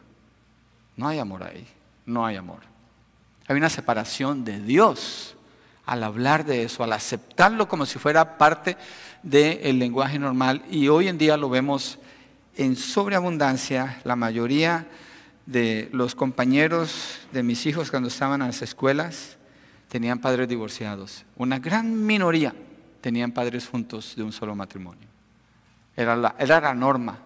No 0.97 1.09
hay 1.09 1.19
amor 1.19 1.45
ahí, 1.45 1.67
no 2.07 2.27
hay 2.27 2.37
amor. 2.37 2.61
Hay 3.49 3.57
una 3.57 3.71
separación 3.71 4.45
de 4.45 4.61
Dios 4.61 5.37
al 5.85 6.05
hablar 6.05 6.45
de 6.45 6.63
eso, 6.63 6.85
al 6.85 6.93
aceptarlo 6.93 7.69
como 7.69 7.87
si 7.87 7.99
fuera 7.99 8.39
parte 8.39 8.77
del 9.23 9.79
lenguaje 9.79 10.19
normal. 10.19 10.63
Y 10.71 10.89
hoy 10.89 11.09
en 11.09 11.19
día 11.19 11.37
lo 11.37 11.49
vemos 11.49 11.99
en 12.57 12.77
sobreabundancia. 12.77 14.01
La 14.05 14.17
mayoría 14.17 14.87
de 15.47 15.89
los 15.93 16.15
compañeros 16.15 17.19
de 17.33 17.43
mis 17.43 17.67
hijos 17.67 17.91
cuando 17.91 18.09
estaban 18.09 18.41
en 18.43 18.49
las 18.49 18.63
escuelas 18.63 19.37
tenían 19.89 20.21
padres 20.21 20.49
divorciados. 20.49 21.25
Una 21.37 21.59
gran 21.59 22.07
minoría 22.07 22.55
tenían 23.01 23.33
padres 23.33 23.67
juntos 23.67 24.15
de 24.17 24.23
un 24.23 24.33
solo 24.33 24.55
matrimonio. 24.55 25.12
Era 25.97 26.17
la, 26.17 26.35
era 26.39 26.61
la 26.61 26.75
norma. 26.75 27.19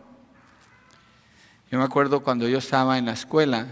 Yo 1.71 1.79
me 1.79 1.85
acuerdo 1.85 2.21
cuando 2.23 2.49
yo 2.49 2.59
estaba 2.59 2.99
en 2.99 3.07
la 3.07 3.13
escuela, 3.13 3.67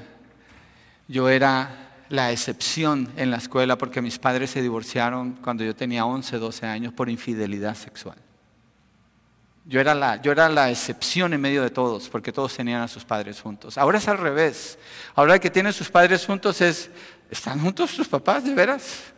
yo 1.08 1.28
era 1.28 1.84
la 2.08 2.32
excepción 2.32 3.12
en 3.16 3.30
la 3.30 3.38
escuela 3.38 3.78
porque 3.78 4.02
mis 4.02 4.18
padres 4.18 4.50
se 4.50 4.62
divorciaron 4.62 5.32
cuando 5.42 5.64
yo 5.64 5.74
tenía 5.74 6.04
11, 6.04 6.38
12 6.38 6.66
años 6.66 6.92
por 6.92 7.08
infidelidad 7.08 7.74
sexual. 7.74 8.16
Yo 9.66 9.80
era, 9.80 9.94
la, 9.94 10.20
yo 10.20 10.30
era 10.30 10.48
la 10.48 10.70
excepción 10.70 11.32
en 11.32 11.40
medio 11.40 11.62
de 11.62 11.70
todos, 11.70 12.10
porque 12.10 12.32
todos 12.32 12.54
tenían 12.54 12.82
a 12.82 12.88
sus 12.88 13.04
padres 13.04 13.40
juntos. 13.40 13.78
Ahora 13.78 13.96
es 13.96 14.06
al 14.08 14.18
revés. 14.18 14.78
Ahora 15.14 15.38
que 15.38 15.48
tiene 15.48 15.72
sus 15.72 15.88
padres 15.88 16.26
juntos 16.26 16.60
es, 16.60 16.90
¿están 17.30 17.60
juntos 17.60 17.90
sus 17.90 18.06
papás 18.06 18.44
de 18.44 18.54
veras? 18.54 19.14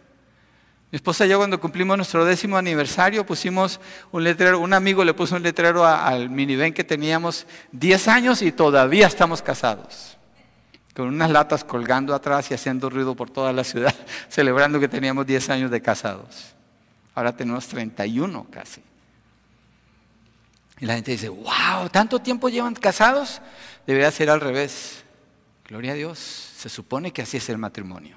Mi 0.96 0.98
esposa 0.98 1.26
y 1.26 1.28
yo 1.28 1.36
cuando 1.36 1.60
cumplimos 1.60 1.98
nuestro 1.98 2.24
décimo 2.24 2.56
aniversario 2.56 3.26
pusimos 3.26 3.80
un 4.12 4.24
letrero, 4.24 4.60
un 4.60 4.72
amigo 4.72 5.04
le 5.04 5.12
puso 5.12 5.36
un 5.36 5.42
letrero 5.42 5.84
al 5.84 6.30
minivan 6.30 6.72
que 6.72 6.84
teníamos 6.84 7.46
10 7.72 8.08
años 8.08 8.40
y 8.40 8.50
todavía 8.50 9.06
estamos 9.06 9.42
casados 9.42 10.16
con 10.94 11.08
unas 11.08 11.30
latas 11.30 11.64
colgando 11.64 12.14
atrás 12.14 12.50
y 12.50 12.54
haciendo 12.54 12.88
ruido 12.88 13.14
por 13.14 13.28
toda 13.28 13.52
la 13.52 13.62
ciudad, 13.62 13.94
celebrando 14.30 14.80
que 14.80 14.88
teníamos 14.88 15.26
10 15.26 15.50
años 15.50 15.70
de 15.70 15.82
casados. 15.82 16.54
Ahora 17.14 17.36
tenemos 17.36 17.66
31 17.66 18.46
casi. 18.50 18.82
Y 20.80 20.86
la 20.86 20.94
gente 20.94 21.10
dice, 21.10 21.28
wow, 21.28 21.90
¿tanto 21.92 22.20
tiempo 22.20 22.48
llevan 22.48 22.72
casados? 22.74 23.42
Debería 23.86 24.10
ser 24.10 24.30
al 24.30 24.40
revés. 24.40 25.04
Gloria 25.68 25.92
a 25.92 25.94
Dios, 25.94 26.18
se 26.18 26.70
supone 26.70 27.12
que 27.12 27.20
así 27.20 27.36
es 27.36 27.50
el 27.50 27.58
matrimonio. 27.58 28.16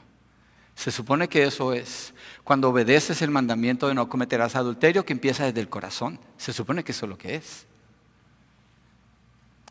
Se 0.79 0.91
supone 0.91 1.27
que 1.27 1.43
eso 1.43 1.73
es. 1.73 2.13
Cuando 2.45 2.69
obedeces 2.69 3.21
el 3.21 3.31
mandamiento 3.31 3.89
de 3.89 3.93
no 3.93 4.07
cometerás 4.07 4.55
adulterio, 4.55 5.03
que 5.03 5.11
empieza 5.11 5.43
desde 5.43 5.59
el 5.59 5.67
corazón. 5.67 6.21
Se 6.37 6.53
supone 6.53 6.85
que 6.85 6.93
eso 6.93 7.05
es 7.05 7.09
lo 7.09 7.17
que 7.17 7.35
es. 7.35 7.65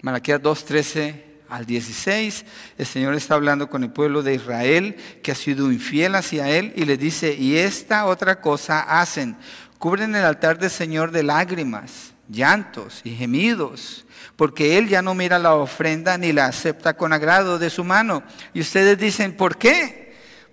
Malaquías 0.02 0.42
2.13 0.42 1.22
al 1.48 1.64
16, 1.64 2.44
el 2.76 2.84
Señor 2.84 3.14
está 3.14 3.36
hablando 3.36 3.70
con 3.70 3.84
el 3.84 3.90
pueblo 3.90 4.22
de 4.22 4.34
Israel 4.34 4.96
que 5.22 5.32
ha 5.32 5.34
sido 5.34 5.72
infiel 5.72 6.14
hacia 6.14 6.50
Él 6.50 6.74
y 6.76 6.84
le 6.84 6.98
dice, 6.98 7.32
y 7.32 7.56
esta 7.56 8.04
otra 8.04 8.42
cosa 8.42 9.00
hacen, 9.00 9.38
cubren 9.78 10.14
el 10.14 10.26
altar 10.26 10.58
del 10.58 10.68
Señor 10.68 11.10
de 11.10 11.22
lágrimas, 11.22 12.12
llantos 12.28 13.00
y 13.02 13.16
gemidos, 13.16 14.04
porque 14.36 14.76
Él 14.76 14.88
ya 14.88 15.00
no 15.00 15.14
mira 15.14 15.38
la 15.38 15.54
ofrenda 15.54 16.18
ni 16.18 16.34
la 16.34 16.44
acepta 16.44 16.98
con 16.98 17.14
agrado 17.14 17.58
de 17.58 17.70
su 17.70 17.82
mano. 17.82 18.22
Y 18.52 18.60
ustedes 18.60 18.98
dicen, 18.98 19.34
¿por 19.34 19.56
qué? 19.56 20.07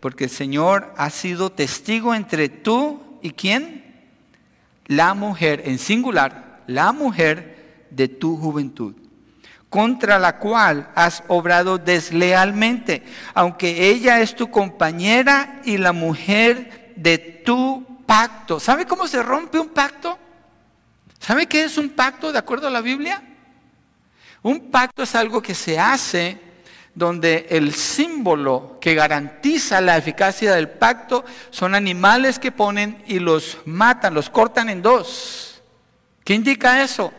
Porque 0.05 0.25
el 0.25 0.29
Señor 0.29 0.93
ha 0.97 1.09
sido 1.09 1.51
testigo 1.51 2.13
entre 2.13 2.47
tú 2.47 3.17
y 3.23 3.31
quién? 3.31 4.05
La 4.85 5.15
mujer, 5.15 5.63
en 5.65 5.79
singular, 5.79 6.61
la 6.67 6.91
mujer 6.91 7.87
de 7.89 8.07
tu 8.07 8.37
juventud 8.37 8.93
contra 9.67 10.19
la 10.19 10.37
cual 10.37 10.91
has 10.93 11.23
obrado 11.27 11.79
deslealmente, 11.79 13.01
aunque 13.33 13.89
ella 13.89 14.21
es 14.21 14.35
tu 14.35 14.51
compañera 14.51 15.59
y 15.65 15.77
la 15.79 15.91
mujer 15.91 16.93
de 16.95 17.17
tu 17.17 17.83
pacto. 18.05 18.59
¿Sabe 18.59 18.85
cómo 18.85 19.07
se 19.07 19.23
rompe 19.23 19.57
un 19.57 19.69
pacto? 19.69 20.19
¿Sabe 21.17 21.47
qué 21.47 21.63
es 21.63 21.79
un 21.79 21.89
pacto 21.89 22.31
de 22.31 22.37
acuerdo 22.37 22.67
a 22.67 22.69
la 22.69 22.81
Biblia? 22.81 23.23
Un 24.43 24.69
pacto 24.69 25.01
es 25.01 25.15
algo 25.15 25.41
que 25.41 25.55
se 25.55 25.79
hace 25.79 26.44
donde 26.95 27.45
el 27.49 27.73
símbolo 27.73 28.77
que 28.79 28.95
garantiza 28.95 29.81
la 29.81 29.97
eficacia 29.97 30.55
del 30.55 30.69
pacto 30.69 31.25
son 31.49 31.75
animales 31.75 32.39
que 32.39 32.53
ponen 32.53 33.03
y 33.05 33.19
los 33.19 33.59
matan, 33.65 34.13
los 34.13 34.29
cortan 34.29 34.69
en 34.69 34.81
dos. 34.81 35.61
¿Qué 36.23 36.33
indica 36.33 36.81
eso? 36.81 37.13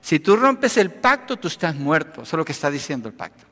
Si 0.00 0.20
tú 0.20 0.36
rompes 0.36 0.76
el 0.76 0.92
pacto, 0.92 1.36
tú 1.36 1.48
estás 1.48 1.74
muerto. 1.74 2.22
Eso 2.22 2.36
es 2.36 2.38
lo 2.38 2.44
que 2.44 2.52
está 2.52 2.70
diciendo 2.70 3.08
el 3.08 3.14
pacto. 3.14 3.44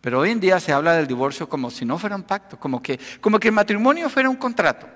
Pero 0.00 0.18
hoy 0.18 0.30
en 0.30 0.40
día 0.40 0.58
se 0.58 0.72
habla 0.72 0.94
del 0.94 1.06
divorcio 1.06 1.48
como 1.48 1.70
si 1.70 1.84
no 1.84 1.96
fuera 1.96 2.16
un 2.16 2.24
pacto, 2.24 2.58
como 2.58 2.82
que, 2.82 2.98
como 3.20 3.38
que 3.38 3.48
el 3.48 3.54
matrimonio 3.54 4.10
fuera 4.10 4.28
un 4.28 4.36
contrato. 4.36 4.88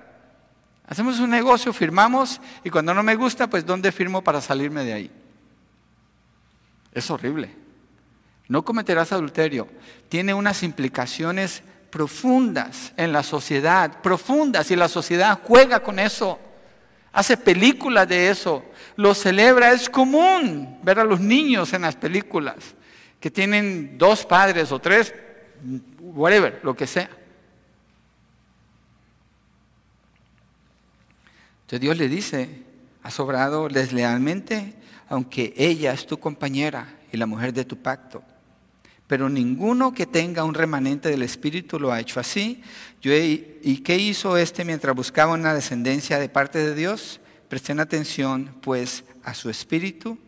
Hacemos 0.89 1.21
un 1.21 1.31
negocio, 1.31 1.73
firmamos 1.73 2.41
y 2.65 2.71
cuando 2.71 2.93
no 2.93 3.05
me 3.05 3.15
gusta, 3.15 3.49
pues 3.49 3.65
¿dónde 3.65 3.93
firmo 3.93 4.23
para 4.23 4.41
salirme 4.41 4.85
de 4.85 4.93
ahí? 4.93 5.11
Es 6.93 7.09
horrible. 7.09 7.66
No 8.49 8.65
cometerás 8.65 9.13
adulterio. 9.13 9.69
Tiene 10.09 10.35
unas 10.35 10.63
implicaciones 10.63 11.63
profundas 11.91 12.93
en 12.97 13.13
la 13.13 13.23
sociedad, 13.23 14.01
profundas, 14.03 14.71
y 14.71 14.77
la 14.77 14.89
sociedad 14.89 15.41
juega 15.43 15.81
con 15.81 15.99
eso 15.99 16.39
hace 17.17 17.39
películas 17.39 18.07
de 18.07 18.29
eso, 18.29 18.63
lo 18.97 19.15
celebra. 19.15 19.73
Es 19.73 19.89
común 19.89 20.79
ver 20.83 20.99
a 20.99 21.05
los 21.05 21.19
niños 21.19 21.73
en 21.73 21.83
las 21.83 21.97
películas 21.97 22.57
que 23.19 23.31
tienen 23.31 23.97
dos 23.97 24.27
padres 24.27 24.71
o 24.71 24.79
tres, 24.79 25.15
whatever, 25.99 26.61
lo 26.63 26.77
que 26.77 26.87
sea. 26.87 27.09
Entonces 31.63 31.81
Dios 31.81 31.97
le 31.97 32.09
dice, 32.09 32.63
has 33.03 33.15
sobrado 33.15 33.69
deslealmente, 33.71 34.75
aunque 35.09 35.55
ella 35.57 35.95
es 35.95 36.07
tu 36.07 36.19
compañera 36.19 36.99
y 37.11 37.17
la 37.17 37.25
mujer 37.25 37.55
de 37.55 37.65
tu 37.65 37.79
pacto. 37.79 38.23
Pero 39.07 39.29
ninguno 39.29 39.93
que 39.93 40.07
tenga 40.07 40.45
un 40.45 40.55
remanente 40.55 41.09
del 41.09 41.23
Espíritu 41.23 41.79
lo 41.79 41.93
ha 41.93 42.01
hecho 42.01 42.19
así. 42.19 42.63
¿Y 43.03 43.79
qué 43.79 43.97
hizo 43.97 44.37
este 44.37 44.65
mientras 44.65 44.97
buscaba 44.97 45.35
una 45.35 45.55
descendencia 45.55 46.19
de 46.19 46.29
parte 46.29 46.59
de 46.59 46.75
Dios? 46.75 47.21
Presten 47.49 47.79
atención, 47.79 48.55
pues, 48.63 49.05
a 49.23 49.35
su 49.35 49.49
espíritu. 49.49 50.19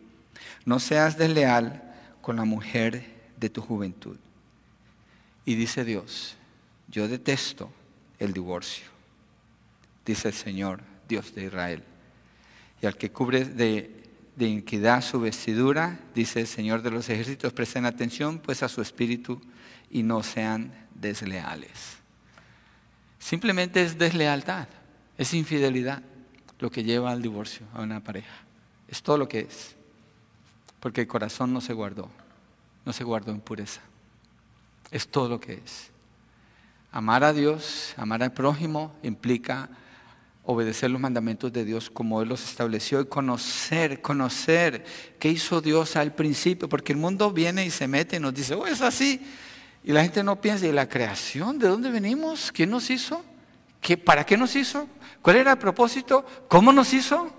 No 0.65 0.79
seas 0.79 1.17
desleal 1.17 1.83
con 2.21 2.37
la 2.37 2.45
mujer 2.45 3.05
de 3.37 3.49
tu 3.49 3.61
juventud. 3.61 4.17
Y 5.45 5.55
dice 5.55 5.83
Dios, 5.83 6.35
yo 6.87 7.07
detesto 7.07 7.71
el 8.19 8.33
divorcio. 8.33 8.85
dice 10.05 10.29
el 10.29 10.33
Señor, 10.33 10.81
Dios 11.07 11.33
de 11.35 11.45
Israel. 11.45 11.83
Y 12.81 12.85
al 12.85 12.95
que 12.95 13.11
cubre 13.11 13.45
de, 13.45 13.98
de 14.39 14.47
iniquidad 14.47 15.01
su 15.01 15.19
vestidura, 15.19 15.99
dice 16.15 16.39
el 16.39 16.47
Señor 16.47 16.81
de 16.81 16.91
los 16.91 17.09
ejércitos, 17.09 17.51
presten 17.51 17.85
atención 17.85 18.39
pues 18.39 18.63
a 18.63 18.69
su 18.69 18.81
espíritu 18.81 19.41
y 19.91 20.01
no 20.01 20.23
sean 20.23 20.71
desleales. 20.95 21.97
Simplemente 23.19 23.83
es 23.83 23.97
deslealtad, 23.97 24.69
es 25.17 25.33
infidelidad 25.33 26.01
lo 26.57 26.71
que 26.71 26.85
lleva 26.85 27.11
al 27.11 27.21
divorcio 27.21 27.67
a 27.73 27.81
una 27.81 27.99
pareja. 27.99 28.33
Es 28.87 29.03
todo 29.03 29.17
lo 29.17 29.27
que 29.27 29.41
es. 29.41 29.75
Porque 30.79 31.01
el 31.01 31.07
corazón 31.07 31.51
no 31.51 31.59
se 31.59 31.73
guardó, 31.73 32.09
no 32.85 32.93
se 32.93 33.03
guardó 33.03 33.33
en 33.33 33.41
pureza. 33.41 33.81
Es 34.89 35.09
todo 35.09 35.27
lo 35.27 35.41
que 35.41 35.55
es. 35.55 35.91
Amar 36.93 37.25
a 37.25 37.33
Dios, 37.33 37.93
amar 37.97 38.23
al 38.23 38.31
prójimo 38.31 38.95
implica 39.03 39.69
obedecer 40.51 40.89
los 40.89 40.99
mandamientos 40.99 41.53
de 41.53 41.63
Dios 41.63 41.91
como 41.91 42.23
Él 42.23 42.29
los 42.29 42.43
estableció 42.43 42.99
y 43.01 43.05
conocer, 43.05 44.01
conocer 44.01 44.83
qué 45.19 45.29
hizo 45.29 45.61
Dios 45.61 45.95
al 45.95 46.15
principio, 46.15 46.67
porque 46.67 46.91
el 46.91 46.97
mundo 46.97 47.31
viene 47.31 47.63
y 47.67 47.69
se 47.69 47.87
mete 47.87 48.15
y 48.15 48.19
nos 48.19 48.33
dice, 48.33 48.55
oh, 48.55 48.65
es 48.65 48.81
así. 48.81 49.21
Y 49.83 49.91
la 49.91 50.01
gente 50.01 50.23
no 50.23 50.41
piensa, 50.41 50.65
¿y 50.65 50.71
la 50.71 50.89
creación? 50.89 51.59
¿De 51.59 51.67
dónde 51.67 51.91
venimos? 51.91 52.51
¿Quién 52.51 52.71
nos 52.71 52.89
hizo? 52.89 53.23
¿Qué, 53.79 53.95
¿Para 53.95 54.25
qué 54.25 54.37
nos 54.37 54.55
hizo? 54.55 54.87
¿Cuál 55.21 55.35
era 55.35 55.51
el 55.51 55.59
propósito? 55.59 56.25
¿Cómo 56.47 56.73
nos 56.73 56.95
hizo? 56.95 57.31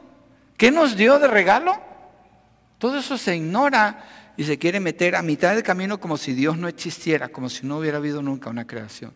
¿Qué 0.57 0.71
nos 0.71 0.97
dio 0.97 1.19
de 1.19 1.27
regalo? 1.27 1.77
Todo 2.79 3.01
eso 3.01 3.19
se 3.19 3.35
ignora 3.35 4.33
y 4.37 4.45
se 4.45 4.57
quiere 4.57 4.79
meter 4.79 5.17
a 5.17 5.23
mitad 5.23 5.53
del 5.55 5.65
camino 5.65 5.99
como 5.99 6.17
si 6.17 6.33
Dios 6.33 6.57
no 6.57 6.69
existiera, 6.69 7.29
como 7.29 7.49
si 7.49 7.67
no 7.67 7.79
hubiera 7.79 7.99
habido 7.99 8.23
nunca 8.23 8.51
una 8.51 8.69
creación. 8.69 9.13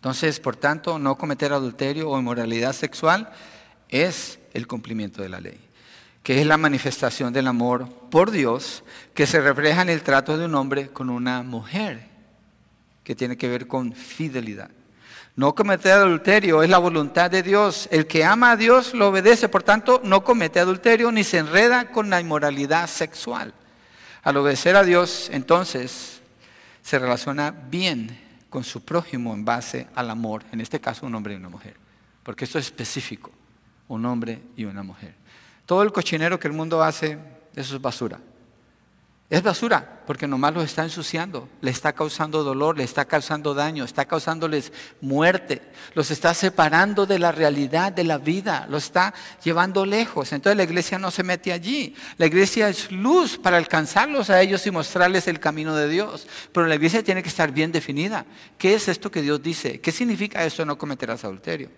Entonces, 0.00 0.40
por 0.40 0.56
tanto, 0.56 0.98
no 0.98 1.18
cometer 1.18 1.52
adulterio 1.52 2.08
o 2.08 2.18
inmoralidad 2.18 2.72
sexual 2.72 3.30
es 3.90 4.38
el 4.54 4.66
cumplimiento 4.66 5.20
de 5.20 5.28
la 5.28 5.42
ley, 5.42 5.60
que 6.22 6.40
es 6.40 6.46
la 6.46 6.56
manifestación 6.56 7.34
del 7.34 7.46
amor 7.46 7.86
por 8.10 8.30
Dios 8.30 8.82
que 9.12 9.26
se 9.26 9.42
refleja 9.42 9.82
en 9.82 9.90
el 9.90 10.00
trato 10.00 10.38
de 10.38 10.46
un 10.46 10.54
hombre 10.54 10.88
con 10.88 11.10
una 11.10 11.42
mujer, 11.42 12.08
que 13.04 13.14
tiene 13.14 13.36
que 13.36 13.50
ver 13.50 13.66
con 13.66 13.92
fidelidad. 13.92 14.70
No 15.36 15.54
cometer 15.54 15.92
adulterio 15.92 16.62
es 16.62 16.70
la 16.70 16.78
voluntad 16.78 17.30
de 17.30 17.42
Dios. 17.42 17.86
El 17.90 18.06
que 18.06 18.24
ama 18.24 18.52
a 18.52 18.56
Dios 18.56 18.94
lo 18.94 19.08
obedece, 19.08 19.50
por 19.50 19.62
tanto, 19.62 20.00
no 20.02 20.24
comete 20.24 20.60
adulterio 20.60 21.12
ni 21.12 21.24
se 21.24 21.36
enreda 21.36 21.90
con 21.90 22.08
la 22.08 22.22
inmoralidad 22.22 22.88
sexual. 22.88 23.52
Al 24.22 24.38
obedecer 24.38 24.76
a 24.76 24.82
Dios, 24.82 25.28
entonces, 25.30 26.22
se 26.82 26.98
relaciona 26.98 27.50
bien 27.50 28.29
con 28.50 28.64
su 28.64 28.84
prójimo 28.84 29.32
en 29.32 29.44
base 29.44 29.86
al 29.94 30.10
amor, 30.10 30.44
en 30.52 30.60
este 30.60 30.80
caso 30.80 31.06
un 31.06 31.14
hombre 31.14 31.34
y 31.34 31.36
una 31.36 31.48
mujer, 31.48 31.76
porque 32.22 32.44
esto 32.44 32.58
es 32.58 32.66
específico, 32.66 33.30
un 33.88 34.04
hombre 34.04 34.42
y 34.56 34.64
una 34.64 34.82
mujer. 34.82 35.14
Todo 35.64 35.82
el 35.82 35.92
cochinero 35.92 36.38
que 36.38 36.48
el 36.48 36.54
mundo 36.54 36.82
hace, 36.82 37.16
eso 37.54 37.76
es 37.76 37.80
basura. 37.80 38.20
Es 39.30 39.44
basura, 39.44 40.02
porque 40.08 40.26
nomás 40.26 40.52
los 40.52 40.64
está 40.64 40.82
ensuciando, 40.82 41.48
le 41.60 41.70
está 41.70 41.92
causando 41.92 42.42
dolor, 42.42 42.76
le 42.76 42.82
está 42.82 43.04
causando 43.04 43.54
daño, 43.54 43.84
está 43.84 44.04
causándoles 44.04 44.72
muerte, 45.00 45.62
los 45.94 46.10
está 46.10 46.34
separando 46.34 47.06
de 47.06 47.20
la 47.20 47.30
realidad 47.30 47.92
de 47.92 48.02
la 48.02 48.18
vida, 48.18 48.66
los 48.68 48.86
está 48.86 49.14
llevando 49.44 49.86
lejos. 49.86 50.32
Entonces 50.32 50.56
la 50.56 50.64
iglesia 50.64 50.98
no 50.98 51.12
se 51.12 51.22
mete 51.22 51.52
allí. 51.52 51.94
La 52.18 52.26
iglesia 52.26 52.68
es 52.68 52.90
luz 52.90 53.38
para 53.38 53.56
alcanzarlos 53.56 54.30
a 54.30 54.42
ellos 54.42 54.66
y 54.66 54.72
mostrarles 54.72 55.28
el 55.28 55.38
camino 55.38 55.76
de 55.76 55.88
Dios. 55.88 56.26
Pero 56.52 56.66
la 56.66 56.74
iglesia 56.74 57.04
tiene 57.04 57.22
que 57.22 57.28
estar 57.28 57.52
bien 57.52 57.70
definida. 57.70 58.26
¿Qué 58.58 58.74
es 58.74 58.88
esto 58.88 59.12
que 59.12 59.22
Dios 59.22 59.40
dice? 59.40 59.80
¿Qué 59.80 59.92
significa 59.92 60.44
esto 60.44 60.66
no 60.66 60.76
cometerás 60.76 61.22
adulterio? 61.22 61.70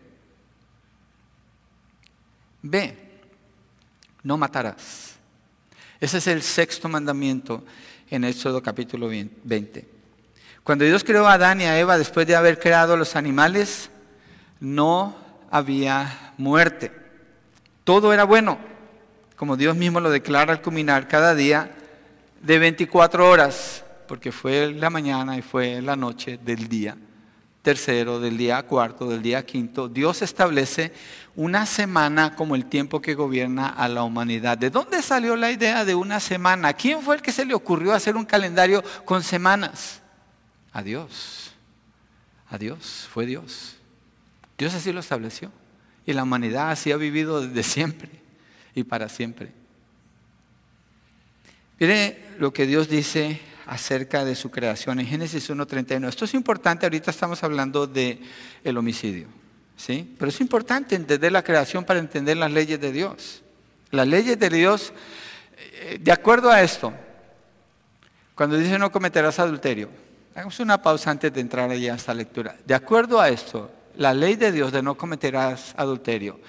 B. 2.63 2.97
No 4.23 4.39
matarás. 4.39 5.12
Ese 6.03 6.19
es 6.19 6.27
el 6.27 6.43
sexto 6.43 6.89
mandamiento 6.89 7.63
en 8.11 8.25
Éxodo 8.25 8.61
capítulo 8.61 9.09
20. 9.09 9.89
Cuando 10.65 10.85
Dios 10.85 11.05
creó 11.05 11.29
a 11.29 11.35
Adán 11.35 11.61
y 11.61 11.65
a 11.65 11.79
Eva 11.79 11.97
después 11.97 12.27
de 12.27 12.35
haber 12.35 12.59
creado 12.59 12.97
los 12.97 13.15
animales, 13.15 13.89
no 14.59 15.15
había 15.49 16.35
muerte. 16.39 16.91
Todo 17.85 18.13
era 18.13 18.25
bueno, 18.25 18.59
como 19.37 19.57
Dios 19.57 19.77
mismo 19.77 20.01
lo 20.01 20.11
declara 20.11 20.53
al 20.53 20.61
culminar 20.61 21.07
cada 21.07 21.37
día 21.37 21.71
de 22.43 22.59
24 22.59 23.31
horas, 23.31 23.85
porque 24.09 24.33
fue 24.33 24.73
la 24.73 24.91
mañana 24.91 25.39
y 25.39 25.43
fue 25.43 25.81
la 25.81 25.95
noche 25.95 26.37
del 26.43 26.67
día 26.67 26.97
tercero, 27.63 28.19
del 28.19 28.37
día 28.37 28.63
cuarto, 28.65 29.09
del 29.09 29.23
día 29.23 29.47
quinto, 29.47 29.89
Dios 29.89 30.21
establece 30.21 30.93
una 31.37 31.65
semana 31.65 32.35
como 32.35 32.57
el 32.57 32.67
tiempo 32.67 33.01
que 33.01 33.15
gobierna 33.15 33.69
a 33.69 33.89
la 33.89 34.03
humanidad. 34.03 34.59
¿De 34.59 34.69
dónde 34.69 35.01
salió 35.01 35.37
la 35.37 35.51
idea 35.51 35.85
de 35.85 35.95
una 35.95 36.21
semana? 36.21 36.73
¿Quién 36.75 37.01
fue 37.01 37.17
el 37.17 37.23
que 37.23 37.33
se 37.33 37.47
le 37.47 37.55
ocurrió 37.55 37.93
hacer 37.93 38.17
un 38.17 38.25
calendario 38.25 38.83
con 39.05 39.23
semanas? 39.23 40.03
A 40.73 40.83
Dios. 40.83 41.53
A 42.49 42.59
Dios, 42.59 43.09
fue 43.13 43.27
Dios. 43.27 43.77
Dios 44.59 44.75
así 44.75 44.93
lo 44.93 45.01
estableció. 45.01 45.51
Y 46.05 46.13
la 46.13 46.25
humanidad 46.25 46.71
así 46.71 46.91
ha 46.91 46.97
vivido 46.97 47.47
desde 47.47 47.63
siempre 47.63 48.11
y 48.75 48.83
para 48.83 49.09
siempre. 49.09 49.53
Mire 51.79 52.25
lo 52.39 52.53
que 52.53 52.67
Dios 52.67 52.89
dice 52.89 53.41
acerca 53.67 54.25
de 54.25 54.35
su 54.35 54.51
creación 54.51 55.01
en 55.01 55.07
Génesis 55.07 55.49
1.31. 55.51 56.09
Esto 56.09 56.25
es 56.25 56.35
importante, 56.35 56.87
ahorita 56.87 57.11
estamos 57.11 57.43
hablando 57.43 57.87
del 57.87 58.21
el 58.65 58.77
homicidio, 58.77 59.29
¿sí? 59.77 60.15
Pero 60.19 60.29
es 60.29 60.41
importante 60.41 60.95
entender 60.95 61.33
la 61.33 61.43
creación 61.43 61.85
para 61.85 62.01
entender 62.01 62.37
las 62.37 62.51
leyes 62.51 62.81
de 62.81 62.93
Dios. 62.93 63.43
Las 63.91 64.07
leyes 64.07 64.39
de 64.39 64.49
Dios, 64.49 64.93
eh, 65.57 65.99
de 66.01 66.13
acuerdo 66.13 66.51
a 66.51 66.63
esto, 66.63 66.93
cuando 68.35 68.57
dice 68.57 68.79
no 68.79 68.91
cometerás 68.91 69.39
adulterio, 69.39 69.91
hagamos 70.35 70.59
una 70.61 70.81
pausa 70.81 71.11
antes 71.11 71.33
de 71.33 71.41
entrar 71.41 71.71
allá 71.71 71.93
a 71.93 71.97
esta 71.97 72.15
lectura. 72.15 72.57
De 72.65 72.75
acuerdo 72.75 73.21
a 73.21 73.29
esto, 73.29 73.71
la 73.97 74.15
ley 74.15 74.37
de 74.37 74.51
Dios 74.51 74.73
de 74.73 74.83
no 74.83 74.97
cometerás 74.97 75.75
adulterio, 75.77 76.41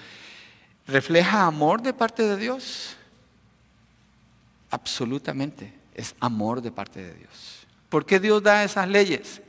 ¿refleja 0.86 1.44
amor 1.44 1.82
de 1.82 1.92
parte 1.92 2.22
de 2.22 2.36
Dios? 2.36 2.96
Absolutamente 4.70 5.83
es 5.94 6.14
amor 6.20 6.60
de 6.60 6.72
parte 6.72 7.02
de 7.02 7.14
Dios. 7.14 7.66
¿Por 7.88 8.04
qué 8.04 8.18
Dios 8.20 8.42
da 8.42 8.64
esas 8.64 8.88
leyes? 8.88 9.40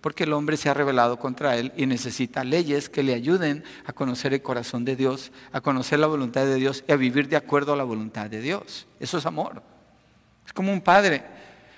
Porque 0.00 0.24
el 0.24 0.34
hombre 0.34 0.58
se 0.58 0.68
ha 0.68 0.74
rebelado 0.74 1.18
contra 1.18 1.56
él 1.56 1.72
y 1.76 1.86
necesita 1.86 2.44
leyes 2.44 2.90
que 2.90 3.02
le 3.02 3.14
ayuden 3.14 3.64
a 3.86 3.92
conocer 3.94 4.34
el 4.34 4.42
corazón 4.42 4.84
de 4.84 4.96
Dios, 4.96 5.32
a 5.52 5.62
conocer 5.62 5.98
la 5.98 6.06
voluntad 6.06 6.44
de 6.44 6.56
Dios 6.56 6.84
y 6.86 6.92
a 6.92 6.96
vivir 6.96 7.28
de 7.28 7.36
acuerdo 7.36 7.72
a 7.72 7.76
la 7.76 7.84
voluntad 7.84 8.28
de 8.28 8.42
Dios. 8.42 8.86
Eso 9.00 9.16
es 9.16 9.24
amor. 9.24 9.62
Es 10.46 10.52
como 10.52 10.72
un 10.72 10.82
padre. 10.82 11.24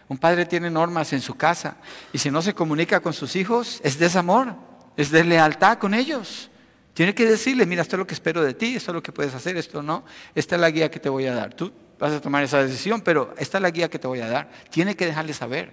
Un 0.09 0.19
padre 0.19 0.47
tiene 0.47 0.71
normas 0.71 1.13
en 1.13 1.21
su 1.21 1.37
casa 1.37 1.77
y 2.13 2.19
si 2.19 2.31
no 2.31 2.43
se 2.43 2.55
comunica 2.55 3.01
con 3.01 3.13
sus 3.13 3.37
hijos 3.37 3.81
es 3.85 3.99
desamor, 3.99 4.55
es 4.97 5.11
deslealtad 5.11 5.79
con 5.79 5.95
ellos. 5.95 6.51
Tiene 6.95 7.15
que 7.15 7.27
decirle, 7.27 7.67
mira, 7.67 7.83
esto 7.83 7.97
es 7.97 7.99
lo 7.99 8.07
que 8.07 8.15
espero 8.15 8.43
de 8.43 8.55
ti, 8.55 8.77
esto 8.77 8.91
es 8.91 8.95
lo 8.95 9.03
que 9.03 9.13
puedes 9.13 9.35
hacer, 9.35 9.57
esto 9.57 9.83
no, 9.83 10.05
esta 10.35 10.55
es 10.55 10.61
la 10.61 10.71
guía 10.71 10.91
que 10.91 10.99
te 10.99 11.09
voy 11.09 11.27
a 11.27 11.35
dar. 11.35 11.55
Tú 11.55 11.73
vas 11.99 12.13
a 12.13 12.21
tomar 12.21 12.43
esa 12.45 12.63
decisión, 12.63 13.01
pero 13.01 13.35
esta 13.39 13.59
es 13.59 13.63
la 13.63 13.71
guía 13.71 13.89
que 13.89 13.99
te 13.99 14.07
voy 14.07 14.21
a 14.21 14.29
dar. 14.29 14.51
Tiene 14.71 14.97
que 14.97 15.07
dejarle 15.07 15.33
saber. 15.33 15.73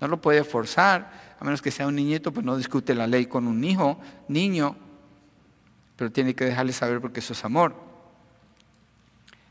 No 0.00 0.08
lo 0.08 0.20
puede 0.20 0.44
forzar, 0.44 1.36
a 1.40 1.44
menos 1.44 1.60
que 1.60 1.70
sea 1.70 1.86
un 1.86 1.96
niñito, 1.96 2.32
pues 2.32 2.46
no 2.46 2.56
discute 2.56 2.94
la 2.94 3.06
ley 3.06 3.26
con 3.26 3.46
un 3.46 3.62
hijo, 3.64 3.98
niño, 4.28 4.76
pero 5.96 6.12
tiene 6.12 6.34
que 6.34 6.44
dejarle 6.44 6.72
saber 6.72 7.00
porque 7.00 7.20
eso 7.20 7.32
es 7.32 7.44
amor. 7.44 7.74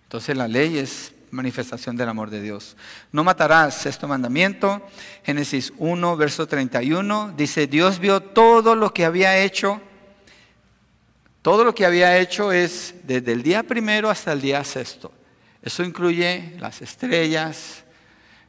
Entonces 0.03 0.38
la 0.38 0.47
ley 0.47 0.78
es 0.78 1.14
manifestación 1.32 1.97
del 1.97 2.08
amor 2.08 2.30
de 2.30 2.41
Dios. 2.41 2.78
No 3.12 3.24
matarás, 3.26 3.76
sexto 3.76 4.08
mandamiento, 4.08 4.82
Génesis 5.24 5.74
1, 5.78 6.16
verso 6.16 6.47
31, 6.47 7.34
dice, 7.36 7.68
Dios 7.68 7.99
vio 7.99 8.22
todo 8.22 8.76
lo 8.76 8.93
que 8.93 9.03
había 9.03 9.38
hecho. 9.38 9.82
Todo 11.41 11.64
lo 11.64 11.76
que 11.76 11.86
había 11.86 12.18
hecho 12.18 12.51
es 12.51 12.95
desde 13.03 13.32
el 13.32 13.43
día 13.43 13.64
primero 13.64 14.10
hasta 14.10 14.34
el 14.34 14.41
día 14.41 14.64
sexto. 14.64 15.12
Eso 15.62 15.84
incluye 15.84 16.55
las 16.60 16.82
estrellas, 16.82 17.84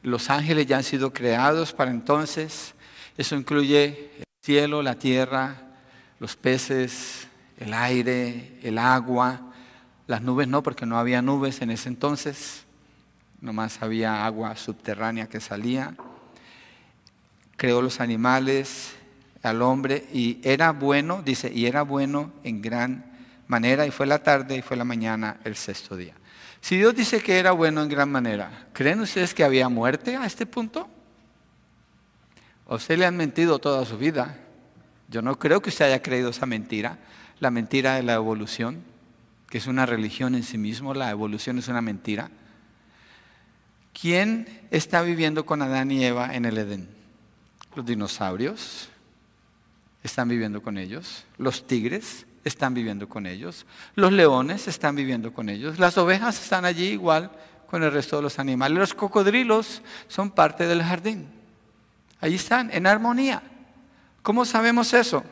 los 0.03 0.31
ángeles 0.31 0.67
ya 0.67 0.77
han 0.77 0.85
sido 0.85 1.13
creados 1.13 1.73
para 1.73 1.91
entonces. 1.91 2.75
Eso 3.17 3.37
incluye 3.37 4.11
el 4.19 4.25
cielo, 4.41 4.83
la 4.83 4.95
tierra, 4.95 5.57
los 6.21 6.37
peces, 6.37 7.27
el 7.59 7.75
aire, 7.75 8.59
el 8.63 8.79
agua. 8.79 9.41
Las 10.07 10.23
nubes 10.23 10.49
no, 10.49 10.63
porque 10.63 10.87
no 10.87 10.99
había 10.99 11.21
nubes 11.21 11.61
en 11.63 11.71
ese 11.71 11.89
entonces. 11.89 12.65
Nomás 13.41 13.83
había 13.83 14.25
agua 14.25 14.57
subterránea 14.57 15.29
que 15.29 15.41
salía. 15.41 15.95
Creó 17.57 17.83
los 17.83 18.01
animales, 18.01 18.95
al 19.43 19.63
hombre, 19.63 20.07
y 20.13 20.39
era 20.43 20.73
bueno, 20.73 21.23
dice, 21.23 21.51
y 21.53 21.67
era 21.67 21.83
bueno 21.83 22.33
en 22.45 22.63
gran 22.63 23.05
manera, 23.47 23.87
y 23.87 23.91
fue 23.91 24.07
la 24.07 24.23
tarde 24.23 24.57
y 24.57 24.63
fue 24.63 24.77
la 24.77 24.85
mañana 24.85 25.39
el 25.45 25.57
sexto 25.57 25.97
día. 25.97 26.15
Si 26.61 26.77
Dios 26.77 26.95
dice 26.95 27.21
que 27.21 27.39
era 27.39 27.53
bueno 27.53 27.83
en 27.83 27.89
gran 27.89 28.11
manera, 28.11 28.69
¿creen 28.73 29.01
ustedes 29.01 29.35
que 29.35 29.45
había 29.45 29.69
muerte 29.69 30.17
a 30.17 30.27
este 30.27 30.47
punto? 30.47 30.89
¿O 32.67 32.79
se 32.79 32.97
le 32.97 33.07
han 33.07 33.17
mentido 33.17 33.59
toda 33.59 33.85
su 33.85 33.97
vida? 33.97 34.39
Yo 35.09 35.23
no 35.23 35.39
creo 35.39 35.63
que 35.63 35.71
usted 35.71 35.87
haya 35.87 36.03
creído 36.03 36.31
esa 36.31 36.47
mentira, 36.47 36.99
la 37.41 37.51
mentira 37.51 37.95
de 37.95 38.03
la 38.03 38.15
evolución, 38.15 38.83
que 39.49 39.59
es 39.59 39.67
una 39.67 39.87
religión 39.87 40.35
en 40.35 40.43
sí 40.43 40.59
mismo, 40.59 40.93
la 40.93 41.11
evolución 41.11 41.59
es 41.59 41.69
una 41.69 41.81
mentira. 41.81 42.31
¿Quién 43.99 44.47
está 44.71 45.03
viviendo 45.03 45.47
con 45.47 45.63
Adán 45.63 45.91
y 45.91 46.05
Eva 46.05 46.35
en 46.35 46.45
el 46.45 46.59
Edén? 46.59 46.89
Los 47.75 47.87
dinosaurios 47.87 48.91
están 50.03 50.29
viviendo 50.29 50.63
con 50.63 50.77
ellos, 50.79 51.25
los 51.39 51.67
tigres 51.67 52.27
están 52.45 52.75
viviendo 52.75 53.09
con 53.09 53.27
ellos, 53.27 53.67
los 53.95 54.13
leones 54.13 54.69
están 54.69 54.97
viviendo 54.97 55.33
con 55.33 55.49
ellos, 55.49 55.79
las 55.79 55.99
ovejas 55.99 56.41
están 56.43 56.65
allí 56.65 56.89
igual 56.89 57.31
con 57.69 57.83
el 57.83 57.93
resto 57.93 58.17
de 58.17 58.23
los 58.23 58.39
animales, 58.39 58.79
los 58.79 58.95
cocodrilos 58.95 59.83
son 60.07 60.31
parte 60.31 60.67
del 60.67 60.83
jardín. 60.83 61.29
Allí 62.21 62.37
están, 62.37 62.71
en 62.73 62.87
armonía. 62.87 63.43
¿Cómo 64.23 64.45
sabemos 64.45 64.93
eso? 64.93 65.23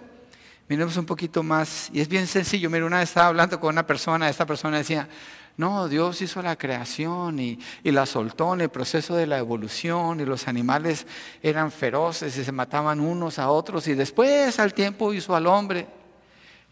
Miremos 0.69 0.97
un 0.97 1.07
poquito 1.07 1.43
más, 1.43 1.91
y 1.93 2.01
es 2.01 2.09
bien 2.09 2.27
sencillo. 2.27 2.71
Mira, 2.71 2.87
una 2.87 2.99
vez 2.99 3.09
estaba 3.09 3.29
hablando 3.29 3.59
con 3.61 3.71
una 3.75 3.87
persona, 3.87 4.29
esta 4.29 4.47
persona 4.47 4.79
decía, 4.79 5.09
no, 5.57 5.89
Dios 5.89 6.21
hizo 6.21 6.43
la 6.43 6.57
creación 6.57 7.39
y, 7.39 7.59
la 7.85 8.05
soltó 8.05 8.53
en 8.53 8.61
el 8.63 8.69
proceso 8.69 9.17
de 9.17 9.27
la 9.27 9.39
evolución 9.39 10.21
y 10.21 10.25
los 10.25 10.49
animales 10.49 11.07
eran 11.43 11.73
feroces 11.73 12.37
y 12.37 12.45
se 12.45 12.53
mataban 12.53 13.01
unos 13.01 13.39
a 13.39 13.51
otros 13.51 13.89
y 13.89 13.95
después 13.95 14.59
al 14.59 14.75
tiempo 14.75 15.15
hizo 15.15 15.35
al 15.35 15.47
hombre. 15.47 15.87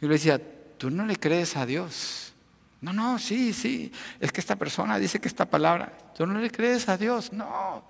Yo 0.00 0.08
le 0.08 0.14
decía, 0.14 0.40
tú 0.78 0.90
no 0.90 1.06
le 1.06 1.16
crees 1.16 1.56
a 1.56 1.66
Dios. 1.66 2.32
No, 2.80 2.92
no, 2.92 3.18
sí, 3.18 3.52
sí, 3.52 3.90
es 4.20 4.30
que 4.30 4.40
esta 4.40 4.56
persona 4.56 4.98
dice 4.98 5.18
que 5.18 5.28
esta 5.28 5.46
palabra, 5.46 5.96
tú 6.14 6.26
no 6.26 6.38
le 6.38 6.50
crees 6.50 6.88
a 6.88 6.98
Dios. 6.98 7.32
No, 7.32 7.84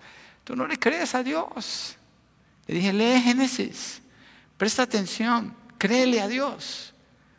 tú 0.44 0.54
no 0.54 0.66
le 0.66 0.78
crees 0.78 1.14
a 1.14 1.22
Dios. 1.22 1.96
Le 2.66 2.76
dije, 2.76 2.92
lee 2.92 3.20
Génesis, 3.20 4.00
presta 4.56 4.82
atención, 4.82 5.54
créele 5.78 6.20
a 6.20 6.28
Dios 6.28 6.94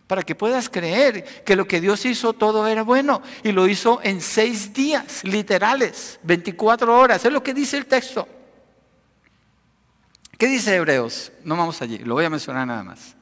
para 0.08 0.22
que 0.22 0.36
puedas 0.36 0.70
creer 0.70 1.44
que 1.44 1.56
lo 1.56 1.68
que 1.68 1.82
Dios 1.82 2.06
hizo 2.06 2.34
todo 2.34 2.68
era 2.68 2.84
bueno 2.84 3.22
y 3.44 3.52
lo 3.52 3.68
hizo 3.68 4.00
en 4.04 4.22
seis 4.22 4.74
días, 4.74 5.24
literales, 5.24 6.20
24 6.24 6.98
horas, 6.98 7.26
es 7.26 7.32
lo 7.32 7.42
que 7.42 7.54
dice 7.54 7.78
el 7.78 7.86
texto. 7.88 8.28
¿Qué 10.38 10.48
dice 10.48 10.76
Hebreos? 10.76 11.32
No 11.44 11.56
vamos 11.56 11.82
allí, 11.82 12.00
lo 12.00 12.16
voy 12.16 12.26
a 12.26 12.30
mencionar 12.30 12.68
nada 12.68 12.84
más. 12.84 13.15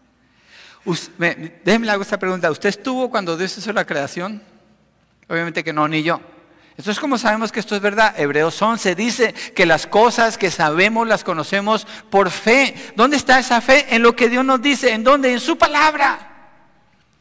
Déjenme 0.86 1.90
hago 1.90 2.02
esta 2.02 2.20
pregunta, 2.20 2.52
¿usted 2.52 2.70
estuvo 2.70 3.10
cuando 3.10 3.38
Dios 3.38 3.58
hizo 3.58 3.72
la 3.72 3.86
creación? 3.86 4.42
Obviamente 5.28 5.64
que 5.64 5.74
no, 5.74 5.88
ni 5.88 6.04
yo. 6.04 6.20
Entonces, 6.72 7.00
¿cómo 7.00 7.18
sabemos 7.18 7.52
que 7.52 7.60
esto 7.60 7.76
es 7.76 7.82
verdad? 7.82 8.20
Hebreos 8.20 8.60
11 8.60 8.96
dice 8.96 9.34
que 9.56 9.66
las 9.66 9.86
cosas 9.86 10.38
que 10.38 10.50
sabemos 10.50 11.08
las 11.08 11.24
conocemos 11.24 11.86
por 12.10 12.32
fe. 12.32 12.74
¿Dónde 12.96 13.18
está 13.18 13.38
esa 13.38 13.62
fe? 13.62 13.86
En 13.96 14.02
lo 14.02 14.16
que 14.16 14.28
Dios 14.28 14.44
nos 14.44 14.60
dice. 14.60 14.92
¿En 14.92 15.04
dónde? 15.04 15.32
En 15.32 15.40
su 15.40 15.56
palabra. 15.56 16.34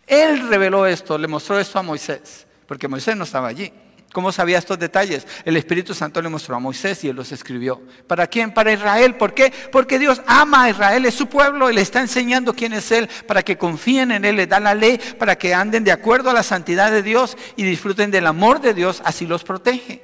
Él 0.06 0.48
reveló 0.48 0.86
esto, 0.86 1.18
le 1.18 1.28
mostró 1.28 1.58
esto 1.58 1.78
a 1.78 1.82
Moisés, 1.82 2.46
porque 2.66 2.88
Moisés 2.88 3.16
no 3.16 3.24
estaba 3.24 3.48
allí. 3.48 3.72
¿Cómo 4.12 4.30
sabía 4.30 4.58
estos 4.58 4.78
detalles? 4.78 5.26
El 5.44 5.56
Espíritu 5.56 5.94
Santo 5.94 6.20
le 6.20 6.28
mostró 6.28 6.54
a 6.54 6.58
Moisés 6.58 7.02
y 7.02 7.08
él 7.08 7.16
los 7.16 7.32
escribió. 7.32 7.80
¿Para 8.06 8.26
quién? 8.26 8.52
Para 8.52 8.70
Israel. 8.70 9.14
¿Por 9.16 9.32
qué? 9.32 9.52
Porque 9.72 9.98
Dios 9.98 10.20
ama 10.26 10.64
a 10.64 10.70
Israel, 10.70 11.06
es 11.06 11.14
su 11.14 11.28
pueblo, 11.28 11.70
y 11.70 11.74
le 11.74 11.80
está 11.80 12.00
enseñando 12.00 12.52
quién 12.52 12.74
es 12.74 12.92
Él, 12.92 13.08
para 13.26 13.42
que 13.42 13.56
confíen 13.56 14.12
en 14.12 14.26
Él, 14.26 14.36
le 14.36 14.46
da 14.46 14.60
la 14.60 14.74
ley, 14.74 15.00
para 15.18 15.36
que 15.36 15.54
anden 15.54 15.82
de 15.82 15.92
acuerdo 15.92 16.28
a 16.28 16.34
la 16.34 16.42
santidad 16.42 16.90
de 16.90 17.02
Dios 17.02 17.38
y 17.56 17.62
disfruten 17.62 18.10
del 18.10 18.26
amor 18.26 18.60
de 18.60 18.74
Dios, 18.74 19.00
así 19.04 19.26
los 19.26 19.44
protege. 19.44 20.02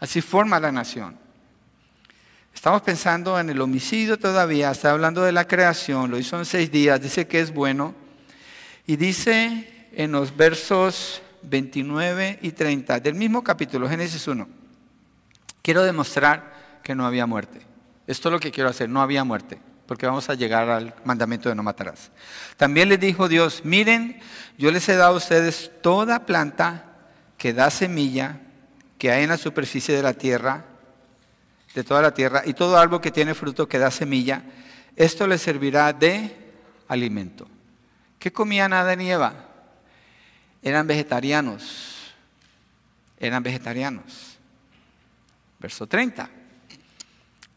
Así 0.00 0.20
forma 0.20 0.58
la 0.58 0.72
nación. 0.72 1.16
Estamos 2.52 2.82
pensando 2.82 3.38
en 3.38 3.48
el 3.48 3.60
homicidio 3.60 4.18
todavía, 4.18 4.72
está 4.72 4.90
hablando 4.90 5.22
de 5.22 5.30
la 5.30 5.46
creación, 5.46 6.10
lo 6.10 6.18
hizo 6.18 6.36
en 6.36 6.44
seis 6.44 6.72
días, 6.72 7.00
dice 7.00 7.28
que 7.28 7.38
es 7.38 7.54
bueno. 7.54 7.94
Y 8.86 8.96
dice 8.96 9.88
en 9.92 10.10
los 10.10 10.36
versos 10.36 11.22
29 11.42 12.38
y 12.42 12.52
30 12.52 13.00
del 13.00 13.14
mismo 13.14 13.42
capítulo, 13.42 13.88
Génesis 13.88 14.26
1, 14.26 14.48
quiero 15.62 15.82
demostrar 15.82 16.80
que 16.82 16.94
no 16.94 17.06
había 17.06 17.26
muerte. 17.26 17.60
Esto 18.06 18.28
es 18.28 18.32
lo 18.32 18.40
que 18.40 18.50
quiero 18.50 18.70
hacer, 18.70 18.88
no 18.88 19.02
había 19.02 19.24
muerte, 19.24 19.58
porque 19.86 20.06
vamos 20.06 20.28
a 20.28 20.34
llegar 20.34 20.68
al 20.68 20.94
mandamiento 21.04 21.48
de 21.48 21.54
no 21.54 21.62
matarás. 21.62 22.10
También 22.56 22.88
les 22.88 23.00
dijo 23.00 23.28
Dios, 23.28 23.62
miren, 23.64 24.20
yo 24.58 24.70
les 24.70 24.88
he 24.88 24.96
dado 24.96 25.14
a 25.14 25.18
ustedes 25.18 25.70
toda 25.82 26.26
planta 26.26 26.84
que 27.38 27.52
da 27.52 27.70
semilla, 27.70 28.40
que 28.98 29.10
hay 29.10 29.22
en 29.22 29.30
la 29.30 29.36
superficie 29.36 29.94
de 29.94 30.02
la 30.02 30.14
tierra, 30.14 30.64
de 31.74 31.84
toda 31.84 32.02
la 32.02 32.12
tierra, 32.12 32.42
y 32.44 32.52
todo 32.52 32.78
árbol 32.78 33.00
que 33.00 33.10
tiene 33.10 33.34
fruto 33.34 33.68
que 33.68 33.78
da 33.78 33.90
semilla, 33.90 34.42
esto 34.96 35.26
les 35.26 35.40
servirá 35.40 35.92
de 35.92 36.36
alimento. 36.88 37.48
¿Qué 38.18 38.32
comían 38.32 38.72
Adán 38.72 39.00
y 39.00 39.10
Eva? 39.10 39.49
Eran 40.62 40.86
vegetarianos. 40.86 42.12
Eran 43.18 43.42
vegetarianos. 43.42 44.38
Verso 45.58 45.86
30. 45.86 46.28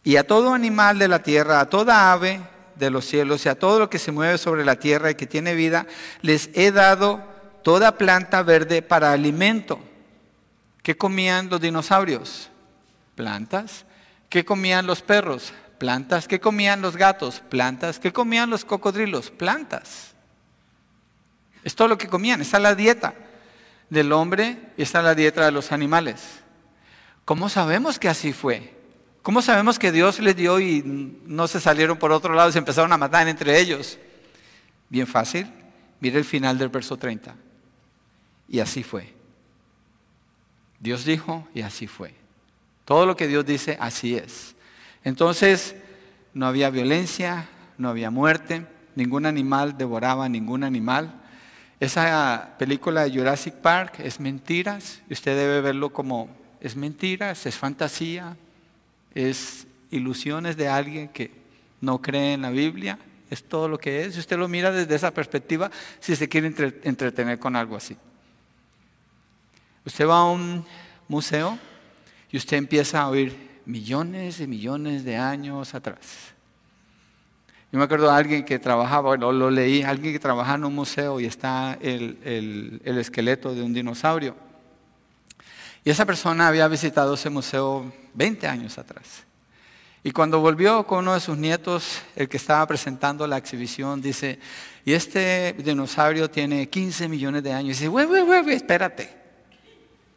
Y 0.04 0.18
a 0.18 0.28
todo 0.28 0.54
animal 0.54 0.99
de 0.99 1.08
la 1.08 1.24
tierra, 1.24 1.62
a 1.62 1.70
toda 1.70 2.12
ave 2.12 2.41
de 2.76 2.89
los 2.89 3.06
cielos 3.06 3.45
y 3.45 3.49
a 3.49 3.56
todo 3.58 3.80
lo 3.80 3.89
que 3.89 3.99
se 3.99 4.12
mueve 4.12 4.38
sobre 4.38 4.66
la 4.66 4.76
tierra 4.76 5.12
y 5.12 5.16
que 5.16 5.28
tiene 5.28 5.56
vida, 5.56 5.88
les 6.22 6.49
he 6.54 6.72
dado 6.72 7.24
toda 7.64 7.97
planta 7.97 8.43
verde 8.43 8.82
para 8.82 9.14
alimento. 9.14 9.80
¿Qué 10.82 10.97
comían 10.97 11.49
los 11.49 11.62
dinosaurios? 11.62 12.49
Plantas. 13.16 13.86
¿Qué 14.28 14.43
comían 14.43 14.86
los 14.86 15.01
perros? 15.01 15.54
Plantas. 15.78 16.28
¿Qué 16.28 16.41
comían 16.41 16.82
los 16.82 16.97
gatos? 16.97 17.41
Plantas. 17.49 17.99
¿Qué 17.99 18.12
comían 18.12 18.49
los 18.49 18.66
cocodrilos? 18.66 19.32
Plantas. 19.32 20.12
Es 21.64 21.76
todo 21.76 21.88
lo 21.88 21.97
que 21.97 22.07
comían. 22.07 22.41
Está 22.41 22.59
la 22.59 22.76
dieta 22.76 23.14
del 23.89 24.11
hombre 24.11 24.57
y 24.78 24.82
está 24.82 25.01
la 25.01 25.16
dieta 25.16 25.45
de 25.45 25.51
los 25.51 25.72
animales. 25.72 26.41
¿Cómo 27.26 27.49
sabemos 27.49 27.99
que 27.99 28.09
así 28.09 28.34
fue? 28.34 28.74
¿Cómo 29.22 29.41
sabemos 29.41 29.80
que 29.80 29.91
Dios 29.91 30.20
les 30.20 30.36
dio 30.36 30.59
y 30.59 30.84
no 31.26 31.47
se 31.47 31.59
salieron 31.59 31.97
por 31.97 32.11
otro 32.11 32.34
lado 32.34 32.49
y 32.49 32.53
se 32.53 32.59
empezaron 32.59 32.91
a 32.91 32.97
matar 32.97 33.28
entre 33.28 33.59
ellos? 33.59 33.97
Bien 34.89 35.07
fácil. 35.07 35.51
Mire 36.01 36.18
el 36.18 36.26
final 36.26 36.57
del 36.57 36.68
verso 36.68 36.97
30. 36.97 37.34
Y 38.49 38.59
así 38.59 38.84
fue. 38.84 39.14
Dios 40.80 41.05
dijo 41.05 41.47
y 41.53 41.61
así 41.61 41.88
fue. 41.88 42.14
Todo 42.84 43.05
lo 43.05 43.16
que 43.16 43.28
Dios 43.28 43.45
dice, 43.45 43.78
así 43.80 44.16
es. 44.16 44.55
Entonces, 45.05 45.76
no 46.34 46.45
había 46.45 46.70
violencia, 46.70 47.47
no 47.78 47.88
había 47.88 48.11
muerte, 48.11 48.66
ningún 48.95 49.26
animal 49.26 49.78
devoraba 49.78 50.26
a 50.26 50.30
ningún 50.30 50.66
animal. 50.66 51.22
Esa 51.84 52.56
película 52.58 53.04
de 53.04 53.12
Jurassic 53.12 53.56
Park 53.56 53.96
es 54.00 54.18
mentiras, 54.18 55.02
usted 55.10 55.36
debe 55.36 55.60
verlo 55.60 55.92
como 55.92 56.30
es 56.62 56.78
mentiras, 56.78 57.46
es 57.46 57.58
fantasía, 57.58 58.38
es 59.14 59.68
ilusiones 59.92 60.56
de 60.56 60.70
alguien 60.70 61.10
que 61.10 61.32
no 61.82 62.02
cree 62.02 62.36
en 62.36 62.44
la 62.44 62.52
Biblia, 62.52 62.98
es 63.30 63.44
todo 63.44 63.68
lo 63.68 63.78
que 63.78 64.06
es. 64.06 64.14
Si 64.14 64.22
usted 64.22 64.38
lo 64.38 64.48
mira 64.48 64.72
desde 64.72 64.96
esa 64.96 65.12
perspectiva, 65.12 65.70
si 66.00 66.16
se 66.16 66.30
quiere 66.30 66.48
entretener 66.84 67.38
con 67.38 67.54
algo 67.58 67.76
así. 67.76 67.98
Usted 69.86 70.08
va 70.08 70.20
a 70.20 70.32
un 70.32 70.66
museo 71.10 71.60
y 72.32 72.38
usted 72.38 72.56
empieza 72.56 73.02
a 73.02 73.10
oír 73.10 73.60
millones 73.66 74.40
y 74.40 74.48
millones 74.48 75.04
de 75.04 75.18
años 75.18 75.76
atrás. 75.76 76.33
Yo 77.74 77.80
me 77.80 77.86
acuerdo 77.86 78.05
de 78.05 78.13
alguien 78.13 78.45
que 78.45 78.59
trabajaba, 78.59 79.17
lo, 79.17 79.32
lo 79.32 79.49
leí, 79.49 79.82
alguien 79.82 80.13
que 80.13 80.19
trabajaba 80.19 80.57
en 80.57 80.65
un 80.65 80.76
museo 80.76 81.19
y 81.19 81.26
está 81.26 81.76
el, 81.82 82.80
esqueleto 82.86 83.55
de 83.55 83.63
un 83.63 83.74
dinosaurio. 83.74 84.36
Y 85.84 85.89
esa 85.89 86.05
persona 86.05 86.49
había 86.49 86.67
visitado 86.67 87.15
ese 87.15 87.32
museo 87.32 87.91
20 88.13 88.47
años 88.47 88.78
atrás. 88.78 89.24
Y 90.03 90.11
cuando 90.11 90.39
volvió 90.39 90.86
con 90.86 90.99
uno 90.99 91.15
de 91.15 91.19
sus 91.19 91.36
nietos, 91.36 92.03
el 92.15 92.30
que 92.30 92.38
estaba 92.38 92.67
presentando 92.67 93.26
la 93.26 93.38
exhibición, 93.38 94.03
dice, 94.03 94.38
y 94.86 94.93
este 94.93 95.55
dinosaurio 95.57 96.30
tiene 96.30 96.69
15 96.69 97.09
millones 97.09 97.41
de 97.41 97.53
años. 97.53 97.65
Y 97.65 97.69
dice, 97.69 97.88
güey, 97.88 98.05
güey, 98.05 98.21
güey, 98.21 98.55
espérate. 98.55 99.09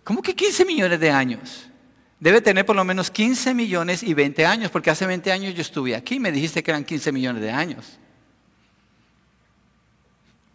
¿Cómo 0.05 0.21
que 0.21 0.37
15 0.37 0.67
millones 0.67 1.01
de 1.01 1.11
años? 1.11 1.71
Debe 2.19 2.41
tener 2.41 2.65
por 2.65 2.77
lo 2.77 2.85
menos 2.85 3.11
15 3.11 3.53
millones 3.55 4.03
y 4.03 4.15
20 4.15 4.47
años, 4.47 4.71
porque 4.71 4.91
hace 4.91 5.07
20 5.07 5.31
años 5.33 5.55
yo 5.55 5.61
estuve 5.61 5.95
aquí 5.95 6.15
y 6.15 6.21
me 6.21 6.33
dijiste 6.33 6.63
que 6.63 6.71
eran 6.71 6.85
15 6.85 7.13
millones 7.13 7.43
de 7.43 7.51
años. 7.51 7.99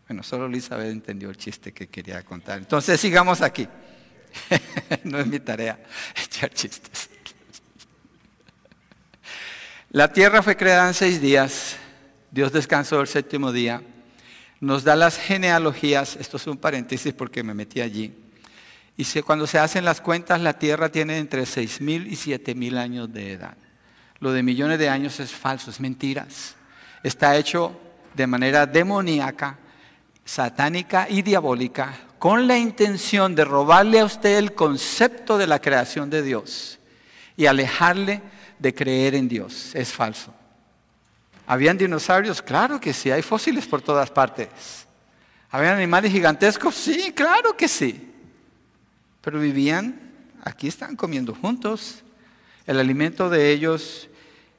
Bueno, 0.08 0.24
solo 0.24 0.48
Elizabeth 0.48 0.90
entendió 0.90 1.30
el 1.30 1.38
chiste 1.38 1.72
que 1.72 1.88
quería 1.88 2.22
contar. 2.24 2.58
Entonces 2.58 3.00
sigamos 3.00 3.42
aquí. 3.42 3.68
no 5.04 5.20
es 5.20 5.28
mi 5.28 5.40
tarea 5.40 5.80
echar 6.24 6.50
chistes. 6.50 7.10
La 9.92 10.12
tierra 10.12 10.42
fue 10.42 10.58
creada 10.58 10.88
en 10.88 10.94
seis 10.94 11.22
días. 11.22 11.76
Dios 12.32 12.52
descansó 12.52 13.02
el 13.02 13.08
séptimo 13.08 13.52
día. 13.52 13.82
Nos 14.60 14.84
da 14.84 14.96
las 14.96 15.18
genealogías. 15.18 16.16
Esto 16.16 16.38
es 16.38 16.48
un 16.48 16.58
paréntesis 16.58 17.14
porque 17.14 17.44
me 17.44 17.54
metí 17.54 17.82
allí. 17.82 18.14
Y 19.02 19.22
cuando 19.24 19.48
se 19.48 19.58
hacen 19.58 19.84
las 19.84 20.00
cuentas, 20.00 20.40
la 20.42 20.54
Tierra 20.54 20.90
tiene 20.90 21.18
entre 21.18 21.42
6.000 21.42 22.06
y 22.06 22.16
7.000 22.16 22.78
años 22.78 23.12
de 23.12 23.32
edad. 23.32 23.58
Lo 24.20 24.32
de 24.32 24.44
millones 24.44 24.78
de 24.78 24.90
años 24.90 25.20
es 25.20 25.32
falso, 25.32 25.72
es 25.72 25.80
mentiras. 25.80 26.56
Está 27.02 27.36
hecho 27.36 27.80
de 28.14 28.28
manera 28.28 28.68
demoníaca, 28.68 29.58
satánica 30.24 31.08
y 31.10 31.24
diabólica, 31.24 31.96
con 32.20 32.46
la 32.46 32.60
intención 32.60 33.34
de 33.34 33.44
robarle 33.44 34.02
a 34.02 34.06
usted 34.06 34.38
el 34.38 34.54
concepto 34.54 35.40
de 35.40 35.48
la 35.48 35.60
creación 35.60 36.12
de 36.12 36.22
Dios 36.22 36.78
y 37.36 37.48
alejarle 37.48 38.22
de 38.60 38.76
creer 38.76 39.16
en 39.16 39.28
Dios. 39.28 39.74
Es 39.74 39.92
falso. 39.92 40.32
¿Habían 41.48 41.76
dinosaurios? 41.76 42.40
Claro 42.40 42.80
que 42.80 42.94
sí, 42.94 43.10
hay 43.10 43.24
fósiles 43.24 43.66
por 43.66 43.82
todas 43.82 44.12
partes. 44.12 44.86
¿Habían 45.50 45.78
animales 45.78 46.12
gigantescos? 46.12 46.76
Sí, 46.76 47.12
claro 47.14 47.58
que 47.58 47.68
sí. 47.68 48.10
Pero 49.22 49.40
vivían, 49.40 50.12
aquí 50.44 50.68
están 50.68 50.96
comiendo 50.96 51.34
juntos. 51.34 52.04
El 52.66 52.80
alimento 52.80 53.30
de 53.30 53.52
ellos 53.52 54.10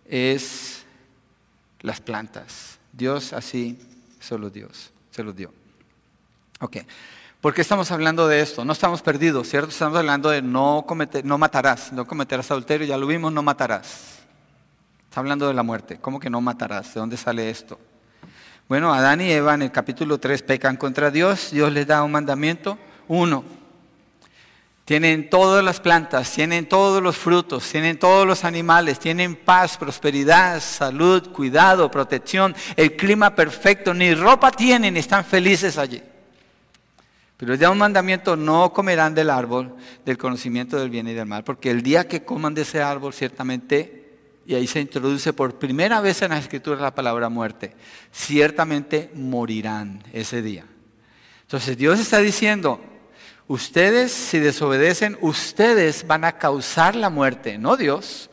es 0.09 0.85
las 1.81 2.01
plantas. 2.01 2.79
Dios 2.93 3.33
así, 3.33 3.79
solo 4.21 4.51
Dios, 4.51 4.93
se 5.11 5.23
los 5.23 5.35
dio. 5.35 5.53
Ok. 6.61 6.79
¿Por 7.41 7.53
qué 7.55 7.61
estamos 7.61 7.91
hablando 7.91 8.29
de 8.29 8.41
esto? 8.41 8.65
No 8.65 8.73
estamos 8.73 9.03
perdidos, 9.03 9.49
¿cierto? 9.49 9.71
Estamos 9.71 9.99
hablando 9.99 10.31
de 10.31 10.43
no, 10.43 10.85
cometer, 10.87 11.25
no 11.25 11.39
matarás, 11.39 11.93
no 11.93 12.07
cometerás 12.07 12.49
adulterio, 12.53 12.87
ya 12.87 12.97
lo 12.97 13.07
vimos, 13.09 13.33
no 13.33 13.43
matarás. 13.43 14.21
Está 15.09 15.19
hablando 15.19 15.49
de 15.49 15.55
la 15.55 15.65
muerte. 15.65 15.99
¿Cómo 16.01 16.21
que 16.21 16.31
no 16.31 16.41
matarás? 16.41 16.95
¿De 16.95 17.01
dónde 17.01 17.17
sale 17.17 17.51
esto? 17.51 17.81
Bueno, 18.69 18.95
Adán 18.95 19.21
y 19.21 19.31
Eva 19.33 19.55
en 19.55 19.63
el 19.63 19.73
capítulo 19.73 20.19
3 20.19 20.43
pecan 20.43 20.77
contra 20.77 21.11
Dios, 21.11 21.51
Dios 21.51 21.73
les 21.73 21.87
da 21.87 22.05
un 22.05 22.13
mandamiento. 22.13 22.79
Uno, 23.09 23.45
tienen 24.85 25.31
todas 25.31 25.65
las 25.65 25.81
plantas, 25.81 26.33
tienen 26.33 26.69
todos 26.69 27.03
los 27.03 27.17
frutos, 27.17 27.69
tienen 27.71 27.99
todos 27.99 28.27
los 28.27 28.45
animales, 28.45 28.99
tienen 28.99 29.37
paz, 29.37 29.77
prosperidad, 29.79 30.61
salud, 30.61 31.31
cuidado, 31.31 31.91
protección, 31.91 32.55
el 32.77 32.97
clima 32.97 33.35
perfecto, 33.35 33.95
ni 33.95 34.15
ropa 34.15 34.51
tienen, 34.51 34.97
están 34.97 35.25
felices 35.25 35.79
allí. 35.79 36.03
Pero 37.37 37.57
da 37.57 37.71
un 37.71 37.79
mandamiento, 37.79 38.37
no 38.37 38.73
comerán 38.73 39.15
del 39.15 39.31
árbol 39.31 39.75
del 40.05 40.19
conocimiento 40.19 40.79
del 40.79 40.91
bien 40.91 41.09
y 41.09 41.15
del 41.15 41.27
mal, 41.27 41.45
porque 41.45 41.71
el 41.71 41.83
día 41.83 42.07
que 42.07 42.25
coman 42.25 42.55
de 42.55 42.63
ese 42.63 42.83
árbol 42.83 43.13
ciertamente, 43.13 44.17
y 44.47 44.55
ahí 44.55 44.67
se 44.67 44.81
introduce 44.81 45.33
por 45.33 45.59
primera 45.59 46.01
vez 46.01 46.23
en 46.23 46.31
la 46.31 46.39
escritura 46.39 46.81
la 46.81 46.95
palabra 46.95 47.29
muerte, 47.29 47.75
ciertamente 48.13 49.11
morirán 49.15 50.03
ese 50.13 50.43
día. 50.43 50.65
Entonces 51.43 51.77
Dios 51.77 52.01
está 52.01 52.19
diciendo, 52.19 52.81
ustedes 53.49 54.13
si 54.13 54.39
desobedecen, 54.39 55.19
ustedes 55.21 56.07
van 56.07 56.25
a 56.25 56.33
causar 56.33 56.97
la 56.97 57.11
muerte, 57.11 57.59
no 57.59 57.77
Dios. 57.77 58.31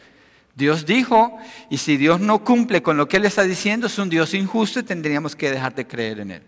Dios 0.55 0.85
dijo, 0.85 1.37
y 1.69 1.77
si 1.77 1.95
Dios 1.95 2.19
no 2.19 2.43
cumple 2.43 2.83
con 2.83 2.97
lo 2.97 3.07
que 3.07 3.17
Él 3.17 3.25
está 3.25 3.43
diciendo, 3.43 3.87
es 3.87 3.97
un 3.97 4.09
Dios 4.09 4.33
injusto 4.33 4.79
y 4.79 4.83
tendríamos 4.83 5.35
que 5.35 5.51
dejar 5.51 5.73
de 5.73 5.87
creer 5.87 6.19
en 6.19 6.31
Él. 6.31 6.43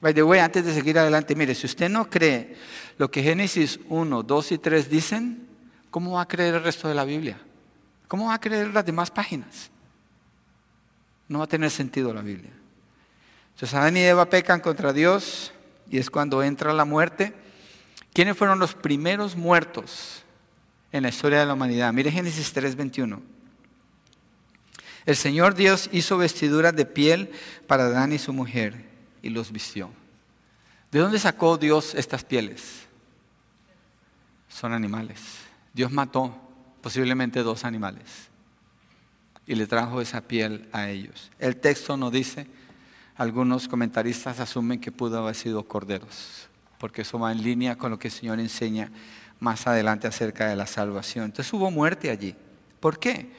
By 0.00 0.14
the 0.14 0.22
way, 0.22 0.40
antes 0.40 0.64
de 0.64 0.72
seguir 0.72 0.98
adelante, 0.98 1.34
mire, 1.34 1.54
si 1.54 1.66
usted 1.66 1.90
no 1.90 2.08
cree 2.08 2.56
lo 2.98 3.10
que 3.10 3.22
Génesis 3.22 3.80
1, 3.88 4.22
2 4.22 4.52
y 4.52 4.58
3 4.58 4.88
dicen, 4.88 5.46
¿cómo 5.90 6.12
va 6.12 6.22
a 6.22 6.28
creer 6.28 6.54
el 6.54 6.62
resto 6.62 6.88
de 6.88 6.94
la 6.94 7.04
Biblia? 7.04 7.38
¿Cómo 8.08 8.26
va 8.26 8.34
a 8.34 8.40
creer 8.40 8.72
las 8.72 8.86
demás 8.86 9.10
páginas? 9.10 9.70
No 11.28 11.38
va 11.38 11.44
a 11.44 11.48
tener 11.48 11.70
sentido 11.70 12.14
la 12.14 12.22
Biblia. 12.22 12.50
Entonces 13.54 13.76
Adán 13.76 13.96
y 13.96 14.00
Eva 14.00 14.28
pecan 14.28 14.60
contra 14.60 14.92
Dios 14.92 15.52
y 15.90 15.98
es 15.98 16.10
cuando 16.10 16.42
entra 16.42 16.72
la 16.72 16.84
muerte. 16.84 17.34
¿Quiénes 18.12 18.36
fueron 18.36 18.58
los 18.58 18.74
primeros 18.74 19.36
muertos 19.36 20.22
en 20.92 21.04
la 21.04 21.08
historia 21.08 21.40
de 21.40 21.46
la 21.46 21.54
humanidad? 21.54 21.92
Mire 21.92 22.10
Génesis 22.10 22.52
3, 22.52 22.76
21. 22.76 23.22
El 25.06 25.16
Señor 25.16 25.54
Dios 25.54 25.88
hizo 25.92 26.18
vestiduras 26.18 26.74
de 26.74 26.84
piel 26.84 27.30
para 27.66 27.86
Adán 27.86 28.12
y 28.12 28.18
su 28.18 28.32
mujer 28.32 28.84
y 29.22 29.30
los 29.30 29.50
vistió. 29.52 29.90
¿De 30.90 30.98
dónde 30.98 31.18
sacó 31.18 31.56
Dios 31.56 31.94
estas 31.94 32.24
pieles? 32.24 32.86
Son 34.48 34.72
animales. 34.72 35.20
Dios 35.72 35.92
mató 35.92 36.36
posiblemente 36.82 37.42
dos 37.42 37.64
animales 37.64 38.28
y 39.46 39.54
le 39.54 39.66
trajo 39.66 40.00
esa 40.00 40.20
piel 40.20 40.68
a 40.72 40.88
ellos. 40.88 41.30
El 41.38 41.56
texto 41.56 41.96
no 41.96 42.10
dice, 42.10 42.46
algunos 43.16 43.68
comentaristas 43.68 44.40
asumen 44.40 44.80
que 44.80 44.92
pudo 44.92 45.18
haber 45.18 45.34
sido 45.34 45.64
corderos, 45.64 46.48
porque 46.80 47.02
eso 47.02 47.20
va 47.20 47.30
en 47.30 47.44
línea 47.44 47.76
con 47.76 47.92
lo 47.92 47.98
que 48.00 48.08
el 48.08 48.12
Señor 48.12 48.40
enseña 48.40 48.90
más 49.38 49.68
adelante 49.68 50.08
acerca 50.08 50.48
de 50.48 50.56
la 50.56 50.66
salvación. 50.66 51.26
Entonces 51.26 51.52
hubo 51.52 51.70
muerte 51.70 52.10
allí. 52.10 52.34
¿Por 52.80 52.98
qué? 52.98 53.30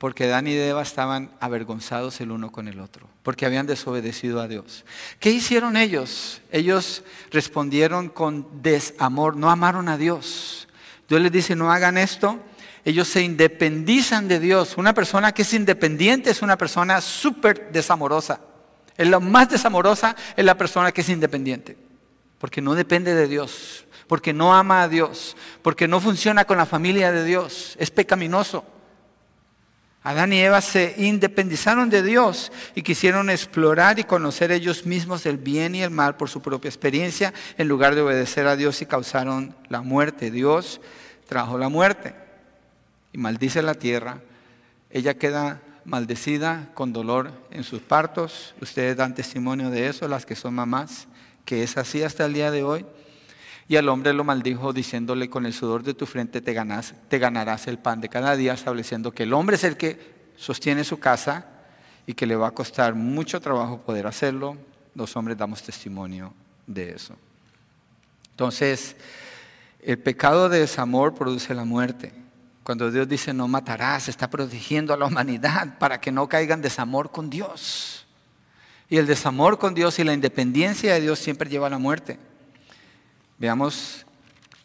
porque 0.00 0.26
Dan 0.26 0.46
y 0.46 0.54
Eva 0.54 0.80
estaban 0.80 1.30
avergonzados 1.40 2.22
el 2.22 2.30
uno 2.30 2.50
con 2.50 2.68
el 2.68 2.80
otro, 2.80 3.06
porque 3.22 3.44
habían 3.44 3.66
desobedecido 3.66 4.40
a 4.40 4.48
Dios. 4.48 4.86
¿Qué 5.18 5.30
hicieron 5.30 5.76
ellos? 5.76 6.40
Ellos 6.50 7.04
respondieron 7.30 8.08
con 8.08 8.62
desamor, 8.62 9.36
no 9.36 9.50
amaron 9.50 9.90
a 9.90 9.98
Dios. 9.98 10.68
Dios 11.06 11.20
les 11.20 11.30
dice, 11.30 11.54
no 11.54 11.70
hagan 11.70 11.98
esto. 11.98 12.40
Ellos 12.82 13.08
se 13.08 13.20
independizan 13.20 14.26
de 14.26 14.40
Dios. 14.40 14.78
Una 14.78 14.94
persona 14.94 15.32
que 15.32 15.42
es 15.42 15.52
independiente 15.52 16.30
es 16.30 16.40
una 16.40 16.56
persona 16.56 17.02
súper 17.02 17.70
desamorosa. 17.70 18.40
Es 18.96 19.06
la 19.06 19.20
más 19.20 19.50
desamorosa 19.50 20.16
es 20.34 20.44
la 20.46 20.56
persona 20.56 20.92
que 20.92 21.02
es 21.02 21.10
independiente, 21.10 21.76
porque 22.40 22.62
no 22.62 22.74
depende 22.74 23.14
de 23.14 23.28
Dios, 23.28 23.84
porque 24.08 24.32
no 24.32 24.54
ama 24.54 24.82
a 24.82 24.88
Dios, 24.88 25.36
porque 25.60 25.86
no 25.86 26.00
funciona 26.00 26.46
con 26.46 26.56
la 26.56 26.64
familia 26.64 27.12
de 27.12 27.22
Dios, 27.22 27.76
es 27.78 27.90
pecaminoso. 27.90 28.64
Adán 30.02 30.32
y 30.32 30.40
Eva 30.40 30.62
se 30.62 30.94
independizaron 30.96 31.90
de 31.90 32.02
Dios 32.02 32.50
y 32.74 32.80
quisieron 32.80 33.28
explorar 33.28 33.98
y 33.98 34.04
conocer 34.04 34.50
ellos 34.50 34.86
mismos 34.86 35.26
el 35.26 35.36
bien 35.36 35.74
y 35.74 35.82
el 35.82 35.90
mal 35.90 36.16
por 36.16 36.30
su 36.30 36.40
propia 36.40 36.70
experiencia 36.70 37.34
en 37.58 37.68
lugar 37.68 37.94
de 37.94 38.00
obedecer 38.00 38.46
a 38.46 38.56
Dios 38.56 38.80
y 38.80 38.86
causaron 38.86 39.54
la 39.68 39.82
muerte. 39.82 40.30
Dios 40.30 40.80
trajo 41.28 41.58
la 41.58 41.68
muerte 41.68 42.14
y 43.12 43.18
maldice 43.18 43.60
la 43.60 43.74
tierra. 43.74 44.22
Ella 44.88 45.18
queda 45.18 45.60
maldecida 45.84 46.70
con 46.72 46.94
dolor 46.94 47.32
en 47.50 47.62
sus 47.62 47.82
partos. 47.82 48.54
Ustedes 48.62 48.96
dan 48.96 49.14
testimonio 49.14 49.68
de 49.68 49.88
eso, 49.88 50.08
las 50.08 50.24
que 50.24 50.34
son 50.34 50.54
mamás, 50.54 51.08
que 51.44 51.62
es 51.62 51.76
así 51.76 52.02
hasta 52.02 52.26
el 52.26 52.34
día 52.34 52.50
de 52.50 52.62
hoy. 52.62 52.86
Y 53.68 53.76
al 53.76 53.88
hombre 53.88 54.12
lo 54.12 54.24
maldijo 54.24 54.72
diciéndole, 54.72 55.30
con 55.30 55.46
el 55.46 55.52
sudor 55.52 55.82
de 55.82 55.94
tu 55.94 56.06
frente 56.06 56.40
te, 56.40 56.52
te 56.52 57.18
ganarás 57.18 57.66
el 57.68 57.78
pan 57.78 58.00
de 58.00 58.08
cada 58.08 58.34
día, 58.36 58.52
estableciendo 58.52 59.12
que 59.12 59.22
el 59.22 59.32
hombre 59.32 59.56
es 59.56 59.64
el 59.64 59.76
que 59.76 60.32
sostiene 60.36 60.82
su 60.84 60.98
casa 60.98 61.46
y 62.06 62.14
que 62.14 62.26
le 62.26 62.34
va 62.34 62.48
a 62.48 62.50
costar 62.50 62.94
mucho 62.94 63.40
trabajo 63.40 63.80
poder 63.80 64.06
hacerlo. 64.06 64.56
Los 64.94 65.14
hombres 65.16 65.38
damos 65.38 65.62
testimonio 65.62 66.34
de 66.66 66.90
eso. 66.90 67.14
Entonces, 68.32 68.96
el 69.82 69.98
pecado 69.98 70.48
de 70.48 70.60
desamor 70.60 71.14
produce 71.14 71.54
la 71.54 71.64
muerte. 71.64 72.12
Cuando 72.62 72.90
Dios 72.90 73.08
dice 73.08 73.32
no 73.32 73.48
matarás, 73.48 74.08
está 74.08 74.28
protegiendo 74.28 74.92
a 74.92 74.96
la 74.96 75.06
humanidad 75.06 75.78
para 75.78 76.00
que 76.00 76.10
no 76.10 76.28
caigan 76.28 76.62
desamor 76.62 77.10
con 77.10 77.30
Dios. 77.30 77.99
Y 78.90 78.98
el 78.98 79.06
desamor 79.06 79.56
con 79.56 79.72
Dios 79.72 80.00
y 80.00 80.04
la 80.04 80.12
independencia 80.12 80.92
de 80.92 81.00
Dios 81.00 81.20
siempre 81.20 81.48
lleva 81.48 81.68
a 81.68 81.70
la 81.70 81.78
muerte. 81.78 82.18
Veamos 83.38 84.04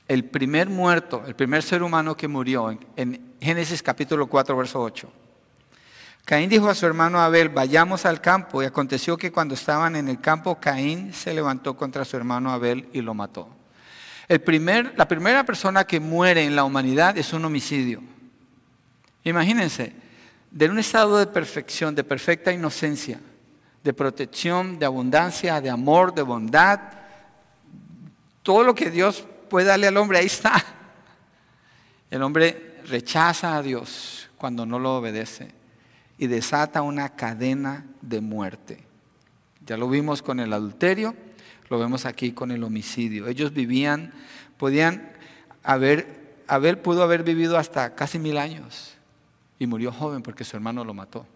el 0.08 0.26
primer 0.26 0.68
muerto, 0.68 1.24
el 1.28 1.36
primer 1.36 1.62
ser 1.62 1.84
humano 1.84 2.18
que 2.18 2.28
murió 2.28 2.76
en, 2.96 3.36
Génesis 3.40 3.84
capítulo 3.84 4.26
4, 4.26 4.58
verso 4.58 4.82
8. 4.82 5.12
Caín 6.26 6.50
dijo 6.50 6.68
a 6.68 6.74
su 6.74 6.88
hermano 6.88 7.20
Abel, 7.20 7.50
vayamos 7.50 8.08
al 8.08 8.20
campo. 8.20 8.64
Y 8.64 8.66
aconteció 8.66 9.16
que 9.16 9.32
cuando 9.32 9.54
estaban 9.54 9.96
en 9.96 10.08
el 10.08 10.20
campo, 10.20 10.60
Caín 10.60 11.14
se 11.14 11.32
levantó 11.32 11.78
contra 11.78 12.04
su 12.04 12.18
hermano 12.18 12.52
Abel 12.52 12.90
y 12.94 13.02
lo 13.02 13.14
mató. 13.14 13.48
La 14.28 15.08
primera 15.08 15.44
persona 15.46 15.84
que 15.84 16.00
muere 16.00 16.44
en 16.44 16.56
la 16.56 16.64
humanidad 16.64 17.16
es 17.16 17.32
un 17.32 17.46
homicidio. 17.46 18.02
Imagínense, 19.24 19.94
de 20.50 20.68
un 20.68 20.80
estado 20.80 21.20
de 21.20 21.28
perfección, 21.28 21.94
de 21.94 22.04
perfecta 22.04 22.52
inocencia, 22.52 23.20
de 23.86 23.94
protección, 23.94 24.80
de 24.80 24.86
abundancia, 24.88 25.62
de 25.62 25.70
amor, 25.70 26.16
de 26.16 26.24
bondad, 26.24 26.80
todo 28.42 28.64
lo 28.64 28.74
que 28.74 28.90
Dios 28.90 29.24
puede 29.48 29.68
darle 29.68 29.86
al 29.86 29.98
hombre, 29.98 30.18
ahí 30.18 30.26
está. 30.26 30.54
El 32.10 32.24
hombre 32.24 32.82
rechaza 32.88 33.56
a 33.56 33.62
Dios 33.62 34.32
cuando 34.38 34.66
no 34.66 34.80
lo 34.80 34.98
obedece 34.98 35.50
y 36.18 36.26
desata 36.26 36.82
una 36.82 37.10
cadena 37.10 37.86
de 38.02 38.22
muerte. 38.22 38.84
Ya 39.68 39.78
lo 39.78 39.88
vimos 39.88 40.24
con 40.24 40.40
el 40.40 40.52
adulterio, 40.52 41.16
lo 41.70 41.78
vemos 41.78 42.08
aquí 42.08 42.32
con 42.32 42.50
el 42.50 42.64
homicidio. 42.64 43.28
Ellos 43.28 43.54
vivían, 43.54 44.14
podían 44.58 45.12
haber, 45.62 46.38
Abel 46.48 46.80
pudo 46.80 47.04
haber 47.04 47.22
vivido 47.22 47.56
hasta 47.60 47.94
casi 47.94 48.18
mil 48.18 48.40
años 48.40 48.96
y 49.60 49.68
murió 49.68 49.92
joven 49.92 50.24
porque 50.24 50.44
su 50.44 50.58
hermano 50.58 50.84
lo 50.84 50.96
mató. 50.96 51.28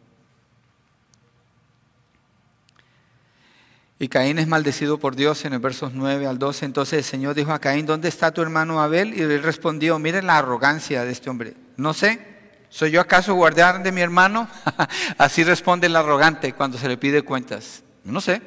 Y 4.02 4.08
Caín 4.08 4.40
es 4.40 4.48
maldecido 4.48 4.98
por 4.98 5.18
Dios 5.18 5.44
en 5.44 5.52
el 5.52 5.60
versos 5.60 5.92
9 5.94 6.26
al 6.26 6.40
12. 6.40 6.66
Entonces 6.66 7.00
el 7.00 7.04
Señor 7.04 7.36
dijo 7.36 7.52
a 7.52 7.60
Caín, 7.60 7.86
¿dónde 7.86 8.08
está 8.08 8.32
tu 8.32 8.42
hermano 8.42 8.82
Abel? 8.82 9.14
Y 9.14 9.22
él 9.22 9.44
respondió, 9.44 10.00
miren 10.00 10.28
la 10.28 10.38
arrogancia 10.38 11.04
de 11.04 11.12
este 11.12 11.30
hombre. 11.30 11.54
No 11.76 11.94
sé, 11.94 12.40
¿Soy 12.70 12.92
yo 12.92 13.02
acaso 13.02 13.34
guardián 13.34 13.82
de 13.82 13.92
mi 13.92 14.02
hermano? 14.02 14.48
Así 15.18 15.44
responde 15.44 15.88
el 15.88 15.96
arrogante 15.96 16.54
cuando 16.54 16.78
se 16.78 16.88
le 16.88 16.98
pide 16.98 17.24
cuentas. 17.24 17.84
No 18.04 18.22
sé, 18.22 18.42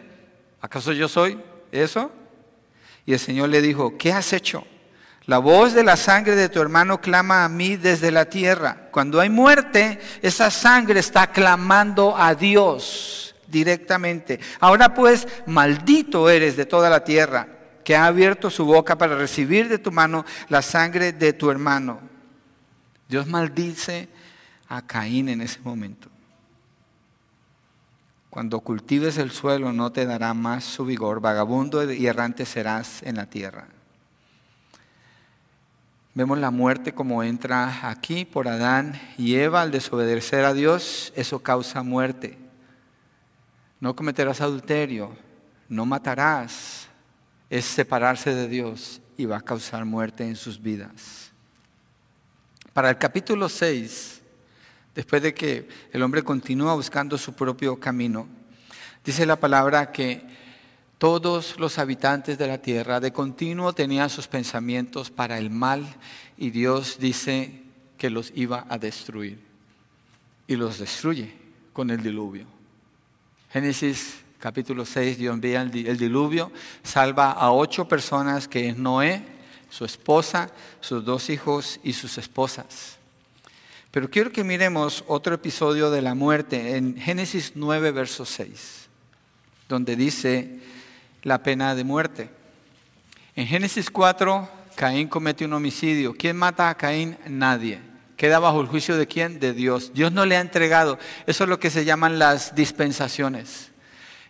¿acaso 0.60 0.92
yo 0.92 1.08
soy 1.08 1.40
eso? 1.72 2.12
Y 3.04 3.12
el 3.12 3.18
Señor 3.18 3.48
le 3.48 3.60
dijo, 3.60 3.98
¿qué 3.98 4.12
has 4.12 4.32
hecho? 4.32 4.64
La 5.26 5.38
voz 5.38 5.72
de 5.72 5.82
la 5.82 5.96
sangre 5.96 6.36
de 6.36 6.48
tu 6.48 6.60
hermano 6.60 7.00
clama 7.00 7.44
a 7.44 7.48
mí 7.48 7.76
desde 7.76 8.12
la 8.12 8.26
tierra. 8.26 8.88
Cuando 8.92 9.20
hay 9.20 9.28
muerte, 9.28 9.98
esa 10.22 10.50
sangre 10.50 11.00
está 11.00 11.26
clamando 11.26 12.16
a 12.16 12.34
Dios 12.36 13.31
directamente. 13.52 14.40
Ahora 14.58 14.92
pues, 14.94 15.28
maldito 15.46 16.28
eres 16.28 16.56
de 16.56 16.66
toda 16.66 16.90
la 16.90 17.04
tierra, 17.04 17.46
que 17.84 17.94
ha 17.94 18.06
abierto 18.06 18.50
su 18.50 18.64
boca 18.64 18.98
para 18.98 19.16
recibir 19.16 19.68
de 19.68 19.78
tu 19.78 19.92
mano 19.92 20.24
la 20.48 20.62
sangre 20.62 21.12
de 21.12 21.32
tu 21.32 21.50
hermano. 21.50 22.00
Dios 23.08 23.28
maldice 23.28 24.08
a 24.68 24.82
Caín 24.82 25.28
en 25.28 25.42
ese 25.42 25.60
momento. 25.60 26.08
Cuando 28.30 28.60
cultives 28.60 29.18
el 29.18 29.30
suelo 29.30 29.72
no 29.72 29.92
te 29.92 30.06
dará 30.06 30.32
más 30.32 30.64
su 30.64 30.86
vigor, 30.86 31.20
vagabundo 31.20 31.92
y 31.92 32.06
errante 32.06 32.46
serás 32.46 33.02
en 33.02 33.16
la 33.16 33.26
tierra. 33.26 33.66
Vemos 36.14 36.38
la 36.38 36.50
muerte 36.50 36.92
como 36.92 37.22
entra 37.22 37.88
aquí 37.88 38.24
por 38.24 38.48
Adán 38.48 39.00
y 39.18 39.34
Eva 39.34 39.62
al 39.62 39.70
desobedecer 39.70 40.44
a 40.44 40.54
Dios, 40.54 41.12
eso 41.16 41.42
causa 41.42 41.82
muerte. 41.82 42.41
No 43.82 43.96
cometerás 43.96 44.40
adulterio, 44.40 45.10
no 45.68 45.84
matarás, 45.84 46.86
es 47.50 47.64
separarse 47.64 48.32
de 48.32 48.46
Dios 48.46 49.00
y 49.16 49.24
va 49.24 49.38
a 49.38 49.40
causar 49.40 49.84
muerte 49.84 50.24
en 50.24 50.36
sus 50.36 50.62
vidas. 50.62 51.32
Para 52.72 52.90
el 52.90 52.96
capítulo 52.96 53.48
6, 53.48 54.22
después 54.94 55.20
de 55.20 55.34
que 55.34 55.68
el 55.90 56.00
hombre 56.04 56.22
continúa 56.22 56.76
buscando 56.76 57.18
su 57.18 57.34
propio 57.34 57.80
camino, 57.80 58.28
dice 59.04 59.26
la 59.26 59.34
palabra 59.34 59.90
que 59.90 60.28
todos 60.96 61.58
los 61.58 61.76
habitantes 61.80 62.38
de 62.38 62.46
la 62.46 62.58
tierra 62.58 63.00
de 63.00 63.12
continuo 63.12 63.72
tenían 63.72 64.10
sus 64.10 64.28
pensamientos 64.28 65.10
para 65.10 65.38
el 65.38 65.50
mal 65.50 65.84
y 66.36 66.50
Dios 66.50 66.98
dice 67.00 67.64
que 67.98 68.10
los 68.10 68.30
iba 68.36 68.64
a 68.68 68.78
destruir. 68.78 69.40
Y 70.46 70.54
los 70.54 70.78
destruye 70.78 71.34
con 71.72 71.90
el 71.90 72.00
diluvio. 72.00 72.51
Génesis 73.52 74.22
capítulo 74.38 74.86
6, 74.86 75.18
Dios 75.18 75.34
envía 75.34 75.60
el 75.60 75.98
diluvio, 75.98 76.50
salva 76.82 77.32
a 77.32 77.52
ocho 77.52 77.86
personas 77.86 78.48
que 78.48 78.70
es 78.70 78.76
Noé, 78.78 79.22
su 79.68 79.84
esposa, 79.84 80.50
sus 80.80 81.04
dos 81.04 81.28
hijos 81.28 81.78
y 81.84 81.92
sus 81.92 82.16
esposas. 82.16 82.96
Pero 83.90 84.08
quiero 84.08 84.32
que 84.32 84.42
miremos 84.42 85.04
otro 85.06 85.34
episodio 85.34 85.90
de 85.90 86.00
la 86.00 86.14
muerte 86.14 86.76
en 86.76 86.96
Génesis 86.96 87.52
9, 87.54 87.90
verso 87.90 88.24
6, 88.24 88.88
donde 89.68 89.96
dice, 89.96 90.60
la 91.22 91.42
pena 91.42 91.74
de 91.74 91.84
muerte. 91.84 92.30
En 93.36 93.46
Génesis 93.46 93.90
4, 93.90 94.48
Caín 94.74 95.08
comete 95.08 95.44
un 95.44 95.52
homicidio. 95.52 96.14
¿Quién 96.14 96.36
mata 96.36 96.70
a 96.70 96.74
Caín? 96.74 97.18
Nadie. 97.26 97.91
¿Queda 98.22 98.38
bajo 98.38 98.60
el 98.60 98.68
juicio 98.68 98.96
de 98.96 99.08
quién? 99.08 99.40
De 99.40 99.52
Dios. 99.52 99.90
Dios 99.94 100.12
no 100.12 100.24
le 100.24 100.36
ha 100.36 100.40
entregado. 100.40 100.96
Eso 101.26 101.42
es 101.42 101.50
lo 101.50 101.58
que 101.58 101.70
se 101.70 101.84
llaman 101.84 102.20
las 102.20 102.54
dispensaciones. 102.54 103.72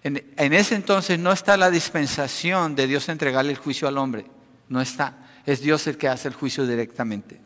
En, 0.02 0.16
ese 0.38 0.76
entonces 0.76 1.18
no 1.18 1.30
está 1.30 1.58
la 1.58 1.70
dispensación 1.70 2.74
de 2.74 2.86
Dios 2.86 3.10
entregarle 3.10 3.52
el 3.52 3.58
juicio 3.58 3.86
al 3.86 3.98
hombre. 3.98 4.24
No 4.70 4.80
está. 4.80 5.18
Es 5.44 5.60
Dios 5.60 5.86
el 5.88 5.98
que 5.98 6.08
hace 6.08 6.28
el 6.28 6.32
juicio 6.32 6.66
directamente. 6.66 7.38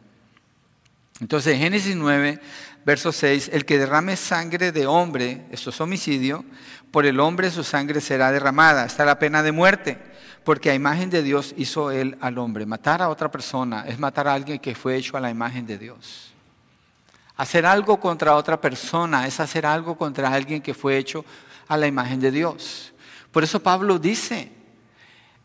Entonces, 1.20 1.54
en 1.54 1.62
Génesis 1.62 1.96
9, 1.96 2.38
verso 2.84 3.10
6, 3.10 3.50
el 3.52 3.64
que 3.64 3.78
derrame 3.78 4.14
sangre 4.14 4.70
de 4.70 4.86
hombre, 4.86 5.46
esto 5.50 5.70
es 5.70 5.80
homicidio, 5.80 6.44
por 6.92 7.06
el 7.06 7.18
hombre 7.18 7.50
su 7.50 7.64
sangre 7.64 8.00
será 8.00 8.30
derramada. 8.30 8.86
Está 8.86 9.04
la 9.04 9.18
pena 9.18 9.42
de 9.42 9.50
muerte, 9.50 9.98
porque 10.44 10.70
a 10.70 10.74
imagen 10.76 11.10
de 11.10 11.24
Dios 11.24 11.54
hizo 11.56 11.90
él 11.90 12.16
al 12.20 12.38
hombre. 12.38 12.66
Matar 12.66 13.02
a 13.02 13.08
otra 13.08 13.32
persona 13.32 13.84
es 13.88 13.98
matar 13.98 14.28
a 14.28 14.34
alguien 14.34 14.60
que 14.60 14.76
fue 14.76 14.94
hecho 14.94 15.16
a 15.16 15.20
la 15.20 15.28
imagen 15.28 15.66
de 15.66 15.76
Dios. 15.76 16.35
Hacer 17.36 17.66
algo 17.66 18.00
contra 18.00 18.34
otra 18.34 18.60
persona 18.60 19.26
es 19.26 19.40
hacer 19.40 19.66
algo 19.66 19.96
contra 19.96 20.32
alguien 20.32 20.62
que 20.62 20.74
fue 20.74 20.96
hecho 20.96 21.24
a 21.68 21.76
la 21.76 21.86
imagen 21.86 22.20
de 22.20 22.30
Dios. 22.30 22.94
Por 23.30 23.44
eso 23.44 23.62
Pablo 23.62 23.98
dice, 23.98 24.50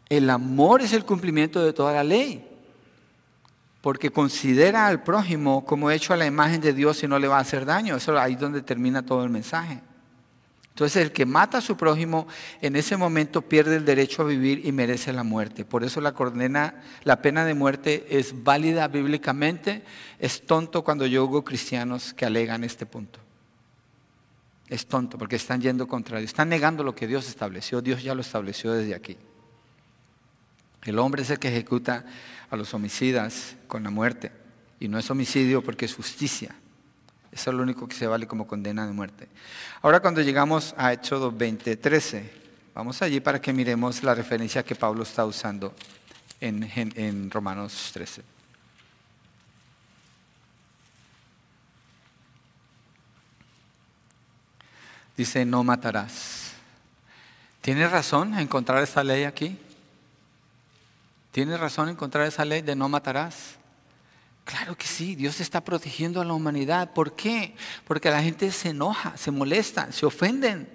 el 0.08 0.30
amor 0.30 0.82
es 0.82 0.94
el 0.94 1.04
cumplimiento 1.04 1.64
de 1.64 1.74
toda 1.74 1.94
la 1.94 2.04
ley, 2.04 2.48
porque 3.82 4.12
considera 4.12 4.88
al 4.88 5.04
prójimo 5.04 5.66
como 5.66 5.92
hecho 5.92 6.14
a 6.14 6.18
la 6.18 6.26
imagen 6.26 6.62
de 6.62 6.72
Dios 6.72 7.04
y 7.04 7.08
no 7.08 7.20
le 7.20 7.28
va 7.28 7.38
a 7.38 7.42
hacer 7.42 7.66
daño. 7.66 7.96
Eso 7.96 8.18
ahí 8.18 8.34
es 8.34 8.40
donde 8.40 8.62
termina 8.62 9.06
todo 9.06 9.24
el 9.24 9.30
mensaje. 9.30 9.82
Entonces 10.72 11.04
el 11.04 11.12
que 11.12 11.26
mata 11.26 11.58
a 11.58 11.62
su 11.62 11.76
prójimo 11.76 12.28
en 12.62 12.76
ese 12.76 12.96
momento 12.96 13.42
pierde 13.42 13.76
el 13.76 13.86
derecho 13.86 14.22
a 14.22 14.26
vivir 14.26 14.66
y 14.66 14.72
merece 14.72 15.12
la 15.12 15.24
muerte. 15.24 15.66
Por 15.66 15.84
eso 15.84 16.00
la 16.00 16.14
condena, 16.14 16.82
la 17.04 17.22
pena 17.22 17.44
de 17.44 17.54
muerte 17.54 18.08
es 18.10 18.44
válida 18.44 18.88
bíblicamente. 18.88 19.84
Es 20.18 20.46
tonto 20.46 20.84
cuando 20.84 21.06
yo 21.06 21.24
oigo 21.24 21.44
cristianos 21.44 22.14
que 22.14 22.26
alegan 22.26 22.64
este 22.64 22.86
punto. 22.86 23.20
Es 24.70 24.86
tonto 24.88 25.18
porque 25.18 25.36
están 25.36 25.60
yendo 25.60 25.88
contra 25.88 26.20
Dios. 26.20 26.30
Están 26.32 26.48
negando 26.48 26.84
lo 26.84 26.96
que 26.96 27.06
Dios 27.06 27.28
estableció. 27.28 27.82
Dios 27.82 28.02
ya 28.02 28.16
lo 28.16 28.22
estableció 28.22 28.72
desde 28.72 28.96
aquí. 28.96 29.18
El 30.84 30.98
hombre 31.00 31.24
es 31.24 31.30
el 31.30 31.40
que 31.40 31.50
ejecuta 31.50 32.06
a 32.50 32.56
los 32.56 32.74
homicidas 32.74 33.58
con 33.68 33.84
la 33.84 33.90
muerte. 33.90 34.32
Y 34.80 34.88
no 34.88 34.98
es 34.98 35.12
homicidio 35.12 35.62
porque 35.62 35.84
es 35.84 35.94
justicia. 35.94 36.56
Eso 37.32 37.50
es 37.50 37.56
lo 37.56 37.64
único 37.64 37.88
que 37.88 37.96
se 37.96 38.08
vale 38.08 38.28
como 38.28 38.46
condena 38.46 38.86
de 38.86 38.92
muerte. 38.92 39.28
Ahora 39.82 40.02
cuando 40.02 40.22
llegamos 40.22 40.76
a 40.78 40.92
Hechos 40.92 41.36
20, 41.38 41.78
13, 41.78 42.34
vamos 42.76 43.02
allí 43.02 43.22
para 43.22 43.42
que 43.42 43.54
miremos 43.54 44.04
la 44.04 44.14
referencia 44.14 44.64
que 44.64 44.76
Pablo 44.76 45.04
está 45.04 45.26
usando 45.26 45.74
en, 46.42 46.70
en 46.76 47.32
Romanos 47.32 47.92
13. 47.94 48.24
Dice, 55.16 55.46
no 55.46 55.64
matarás. 55.64 56.54
¿Tienes 57.62 57.92
razón 57.92 58.38
encontrar 58.40 58.82
esa 58.82 59.04
ley 59.04 59.24
aquí? 59.24 59.58
¿Tienes 61.32 61.60
razón 61.60 61.90
encontrar 61.90 62.26
esa 62.28 62.44
ley 62.44 62.62
de 62.62 62.76
no 62.76 62.90
matarás? 62.90 63.61
Claro 64.44 64.76
que 64.76 64.88
sí, 64.88 65.16
Dios 65.16 65.40
está 65.40 65.64
protegiendo 65.64 66.22
a 66.22 66.26
la 66.26 66.34
humanidad. 66.34 66.94
¿Por 66.94 67.16
qué? 67.16 67.56
Porque 67.86 68.10
la 68.10 68.24
gente 68.24 68.52
se 68.52 68.70
enoja, 68.70 69.16
se 69.16 69.32
molesta, 69.32 69.92
se 69.92 70.06
ofenden. 70.06 70.70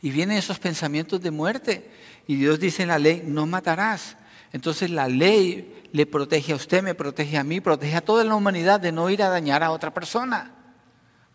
Y 0.00 0.10
vienen 0.10 0.38
esos 0.38 0.58
pensamientos 0.58 1.20
de 1.20 1.30
muerte. 1.30 1.90
Y 2.26 2.36
Dios 2.36 2.58
dice 2.58 2.82
en 2.82 2.88
la 2.88 2.98
ley, 2.98 3.22
no 3.24 3.46
matarás. 3.46 4.16
Entonces 4.52 4.90
la 4.90 5.08
ley 5.08 5.88
le 5.92 6.06
protege 6.06 6.52
a 6.52 6.56
usted, 6.56 6.82
me 6.82 6.94
protege 6.94 7.36
a 7.36 7.44
mí, 7.44 7.60
protege 7.60 7.96
a 7.96 8.04
toda 8.04 8.24
la 8.24 8.34
humanidad 8.34 8.80
de 8.80 8.92
no 8.92 9.10
ir 9.10 9.22
a 9.22 9.28
dañar 9.28 9.62
a 9.62 9.70
otra 9.70 9.92
persona. 9.92 10.52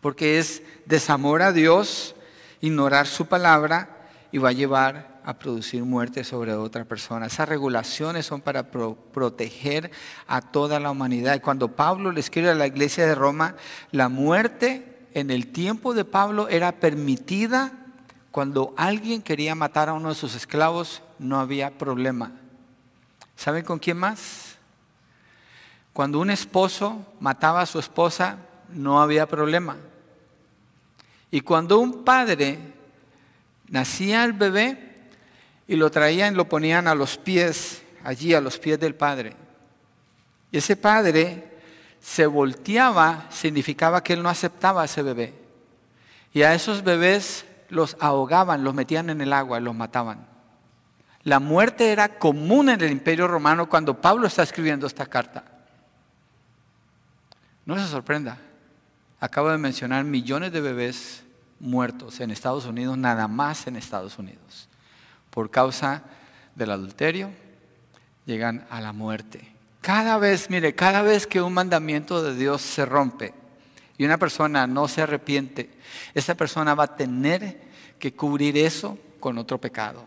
Porque 0.00 0.38
es 0.38 0.62
desamor 0.86 1.42
a 1.42 1.52
Dios, 1.52 2.16
ignorar 2.60 3.06
su 3.06 3.26
palabra 3.26 4.08
y 4.32 4.38
va 4.38 4.48
a 4.48 4.52
llevar 4.52 5.11
a 5.24 5.38
producir 5.38 5.84
muerte 5.84 6.24
sobre 6.24 6.54
otra 6.54 6.84
persona. 6.84 7.26
Esas 7.26 7.48
regulaciones 7.48 8.26
son 8.26 8.40
para 8.40 8.70
proteger 8.70 9.90
a 10.26 10.40
toda 10.40 10.80
la 10.80 10.90
humanidad. 10.90 11.34
Y 11.34 11.40
cuando 11.40 11.68
Pablo 11.68 12.12
le 12.12 12.20
escribe 12.20 12.50
a 12.50 12.54
la 12.54 12.66
iglesia 12.66 13.06
de 13.06 13.14
Roma, 13.14 13.54
la 13.90 14.08
muerte 14.08 15.06
en 15.14 15.30
el 15.30 15.48
tiempo 15.48 15.94
de 15.94 16.04
Pablo 16.04 16.48
era 16.48 16.72
permitida 16.72 17.72
cuando 18.30 18.72
alguien 18.78 19.20
quería 19.20 19.54
matar 19.54 19.90
a 19.90 19.92
uno 19.92 20.08
de 20.08 20.14
sus 20.14 20.34
esclavos, 20.34 21.02
no 21.18 21.38
había 21.38 21.76
problema. 21.76 22.32
¿Saben 23.36 23.64
con 23.64 23.78
quién 23.78 23.98
más? 23.98 24.56
Cuando 25.92 26.18
un 26.18 26.30
esposo 26.30 27.04
mataba 27.20 27.60
a 27.60 27.66
su 27.66 27.78
esposa, 27.78 28.38
no 28.70 29.02
había 29.02 29.26
problema. 29.26 29.76
Y 31.30 31.42
cuando 31.42 31.78
un 31.78 32.04
padre 32.04 32.58
nacía 33.68 34.24
el 34.24 34.32
bebé, 34.32 34.91
y 35.72 35.76
lo 35.76 35.90
traían, 35.90 36.36
lo 36.36 36.50
ponían 36.50 36.86
a 36.86 36.94
los 36.94 37.16
pies, 37.16 37.82
allí 38.04 38.34
a 38.34 38.42
los 38.42 38.58
pies 38.58 38.78
del 38.78 38.94
padre. 38.94 39.34
Y 40.50 40.58
ese 40.58 40.76
padre 40.76 41.60
se 41.98 42.26
volteaba, 42.26 43.24
significaba 43.30 44.02
que 44.02 44.12
él 44.12 44.22
no 44.22 44.28
aceptaba 44.28 44.82
a 44.82 44.84
ese 44.84 45.00
bebé. 45.00 45.32
Y 46.34 46.42
a 46.42 46.52
esos 46.52 46.84
bebés 46.84 47.46
los 47.70 47.96
ahogaban, 48.00 48.64
los 48.64 48.74
metían 48.74 49.08
en 49.08 49.22
el 49.22 49.32
agua 49.32 49.60
y 49.60 49.62
los 49.62 49.74
mataban. 49.74 50.26
La 51.22 51.40
muerte 51.40 51.90
era 51.90 52.18
común 52.18 52.68
en 52.68 52.82
el 52.82 52.92
imperio 52.92 53.26
romano 53.26 53.66
cuando 53.66 53.98
Pablo 53.98 54.26
está 54.26 54.42
escribiendo 54.42 54.86
esta 54.86 55.06
carta. 55.06 55.42
No 57.64 57.78
se 57.78 57.86
sorprenda. 57.86 58.36
Acabo 59.20 59.48
de 59.48 59.56
mencionar 59.56 60.04
millones 60.04 60.52
de 60.52 60.60
bebés 60.60 61.24
muertos 61.60 62.20
en 62.20 62.30
Estados 62.30 62.66
Unidos, 62.66 62.98
nada 62.98 63.26
más 63.26 63.66
en 63.66 63.76
Estados 63.76 64.18
Unidos 64.18 64.68
por 65.32 65.50
causa 65.50 66.02
del 66.54 66.70
adulterio, 66.70 67.30
llegan 68.26 68.66
a 68.70 68.80
la 68.80 68.92
muerte. 68.92 69.52
Cada 69.80 70.18
vez, 70.18 70.50
mire, 70.50 70.74
cada 70.74 71.02
vez 71.02 71.26
que 71.26 71.40
un 71.40 71.54
mandamiento 71.54 72.22
de 72.22 72.36
Dios 72.36 72.60
se 72.60 72.84
rompe 72.84 73.34
y 73.96 74.04
una 74.04 74.18
persona 74.18 74.66
no 74.66 74.86
se 74.86 75.02
arrepiente, 75.02 75.70
esa 76.14 76.34
persona 76.34 76.74
va 76.74 76.84
a 76.84 76.96
tener 76.96 77.60
que 77.98 78.14
cubrir 78.14 78.58
eso 78.58 78.98
con 79.18 79.38
otro 79.38 79.58
pecado. 79.58 80.04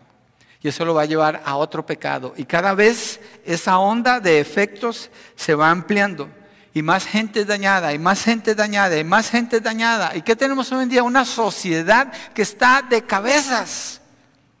Y 0.62 0.68
eso 0.68 0.84
lo 0.84 0.94
va 0.94 1.02
a 1.02 1.06
llevar 1.06 1.42
a 1.44 1.56
otro 1.56 1.84
pecado. 1.84 2.34
Y 2.36 2.44
cada 2.44 2.74
vez 2.74 3.20
esa 3.44 3.78
onda 3.78 4.20
de 4.20 4.40
efectos 4.40 5.10
se 5.34 5.54
va 5.54 5.70
ampliando. 5.70 6.28
Y 6.72 6.82
más 6.82 7.06
gente 7.06 7.44
dañada, 7.44 7.92
y 7.92 7.98
más 7.98 8.22
gente 8.22 8.54
dañada, 8.54 8.98
y 8.98 9.04
más 9.04 9.30
gente 9.30 9.60
dañada. 9.60 10.14
¿Y 10.16 10.22
qué 10.22 10.36
tenemos 10.36 10.70
hoy 10.72 10.84
en 10.84 10.88
día? 10.88 11.02
Una 11.02 11.24
sociedad 11.24 12.12
que 12.34 12.42
está 12.42 12.82
de 12.82 13.02
cabezas. 13.02 14.00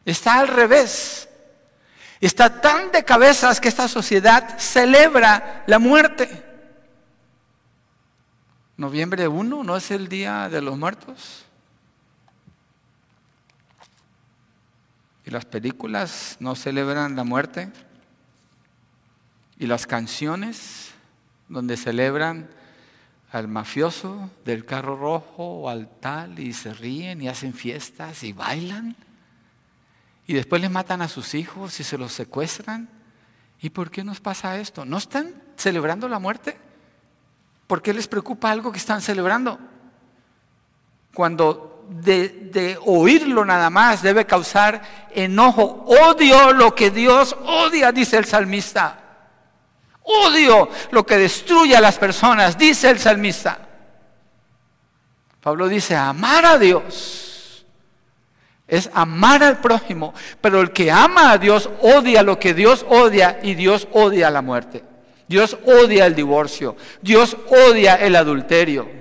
Está 0.06 0.38
al 0.38 0.48
revés. 0.48 1.28
Está 2.20 2.60
tan 2.60 2.92
de 2.92 3.04
cabezas 3.04 3.60
que 3.60 3.68
esta 3.68 3.88
sociedad 3.88 4.58
celebra 4.58 5.64
la 5.66 5.78
muerte. 5.78 6.44
Noviembre 8.76 9.26
1 9.26 9.64
no 9.64 9.76
es 9.76 9.90
el 9.90 10.08
día 10.08 10.48
de 10.48 10.62
los 10.62 10.78
muertos. 10.78 11.44
Y 15.24 15.30
las 15.30 15.44
películas 15.44 16.36
no 16.38 16.54
celebran 16.54 17.16
la 17.16 17.24
muerte. 17.24 17.72
Y 19.58 19.66
las 19.66 19.86
canciones 19.88 20.92
donde 21.48 21.76
celebran 21.76 22.48
al 23.32 23.48
mafioso 23.48 24.30
del 24.44 24.64
carro 24.64 24.96
rojo 24.96 25.62
o 25.62 25.68
al 25.68 25.88
tal 25.98 26.38
y 26.38 26.52
se 26.52 26.72
ríen 26.72 27.20
y 27.20 27.28
hacen 27.28 27.52
fiestas 27.52 28.22
y 28.22 28.32
bailan. 28.32 28.94
Y 30.26 30.34
después 30.34 30.60
les 30.60 30.70
matan 30.70 31.02
a 31.02 31.08
sus 31.08 31.34
hijos 31.34 31.78
y 31.78 31.84
se 31.84 31.98
los 31.98 32.12
secuestran. 32.12 32.88
¿Y 33.60 33.70
por 33.70 33.90
qué 33.90 34.02
nos 34.02 34.20
pasa 34.20 34.58
esto? 34.58 34.84
¿No 34.84 34.98
están 34.98 35.34
celebrando 35.56 36.08
la 36.08 36.18
muerte? 36.18 36.58
¿Por 37.66 37.80
qué 37.80 37.94
les 37.94 38.08
preocupa 38.08 38.50
algo 38.50 38.72
que 38.72 38.78
están 38.78 39.00
celebrando? 39.00 39.58
Cuando 41.14 41.84
de, 41.88 42.78
oírlo 42.84 43.44
nada 43.44 43.70
más 43.70 44.02
debe 44.02 44.26
causar 44.26 44.82
enojo. 45.12 45.84
Odio 45.86 46.52
lo 46.52 46.74
que 46.74 46.90
Dios 46.90 47.36
odia, 47.44 47.92
dice 47.92 48.16
el 48.16 48.24
salmista. 48.24 49.02
Odio 50.02 50.68
lo 50.90 51.06
que 51.06 51.18
destruye 51.18 51.76
a 51.76 51.80
las 51.80 51.98
personas, 51.98 52.58
dice 52.58 52.90
el 52.90 52.98
salmista. 52.98 53.58
Pablo 55.40 55.68
dice, 55.68 55.94
amar 55.94 56.44
a 56.44 56.58
Dios 56.58 57.25
es 58.68 58.90
amar 58.92 59.42
al 59.42 59.60
prójimo, 59.60 60.12
pero 60.40 60.60
el 60.60 60.72
que 60.72 60.90
ama 60.90 61.32
a 61.32 61.38
Dios 61.38 61.70
odia 61.80 62.22
lo 62.22 62.38
que 62.38 62.54
Dios 62.54 62.84
odia 62.88 63.38
y 63.42 63.54
Dios 63.54 63.86
odia 63.92 64.30
la 64.30 64.42
muerte. 64.42 64.82
Dios 65.28 65.56
odia 65.64 66.06
el 66.06 66.14
divorcio, 66.14 66.76
Dios 67.02 67.36
odia 67.48 67.96
el 67.96 68.14
adulterio. 68.16 68.96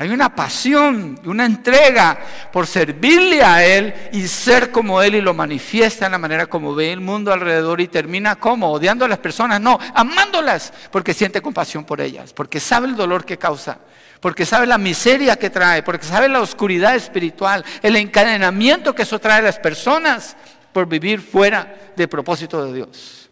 Hay 0.00 0.08
una 0.08 0.34
pasión, 0.34 1.20
una 1.26 1.44
entrega 1.44 2.18
por 2.50 2.66
servirle 2.66 3.42
a 3.42 3.62
Él 3.62 3.92
y 4.12 4.26
ser 4.28 4.70
como 4.70 5.02
Él 5.02 5.16
y 5.16 5.20
lo 5.20 5.34
manifiesta 5.34 6.06
en 6.06 6.12
la 6.12 6.18
manera 6.18 6.46
como 6.46 6.74
ve 6.74 6.90
el 6.90 7.00
mundo 7.00 7.30
alrededor 7.30 7.82
y 7.82 7.88
termina 7.88 8.36
como 8.36 8.72
odiando 8.72 9.04
a 9.04 9.08
las 9.08 9.18
personas, 9.18 9.60
no, 9.60 9.78
amándolas 9.94 10.72
porque 10.90 11.12
siente 11.12 11.42
compasión 11.42 11.84
por 11.84 12.00
ellas, 12.00 12.32
porque 12.32 12.60
sabe 12.60 12.86
el 12.86 12.96
dolor 12.96 13.26
que 13.26 13.36
causa, 13.36 13.78
porque 14.20 14.46
sabe 14.46 14.66
la 14.66 14.78
miseria 14.78 15.36
que 15.36 15.50
trae, 15.50 15.82
porque 15.82 16.06
sabe 16.06 16.28
la 16.28 16.40
oscuridad 16.40 16.94
espiritual, 16.94 17.64
el 17.82 17.96
encadenamiento 17.96 18.94
que 18.94 19.02
eso 19.02 19.18
trae 19.18 19.38
a 19.38 19.42
las 19.42 19.58
personas 19.58 20.36
por 20.72 20.86
vivir 20.86 21.20
fuera 21.20 21.92
del 21.96 22.08
propósito 22.08 22.64
de 22.66 22.72
Dios. 22.74 23.30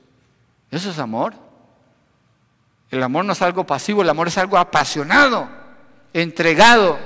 Eso 0.70 0.90
es 0.90 0.98
amor. 0.98 1.34
El 2.90 3.02
amor 3.02 3.24
no 3.24 3.34
es 3.34 3.42
algo 3.42 3.66
pasivo, 3.66 4.02
el 4.02 4.08
amor 4.08 4.28
es 4.28 4.38
algo 4.38 4.56
apasionado 4.56 5.58
entregado, 6.12 6.98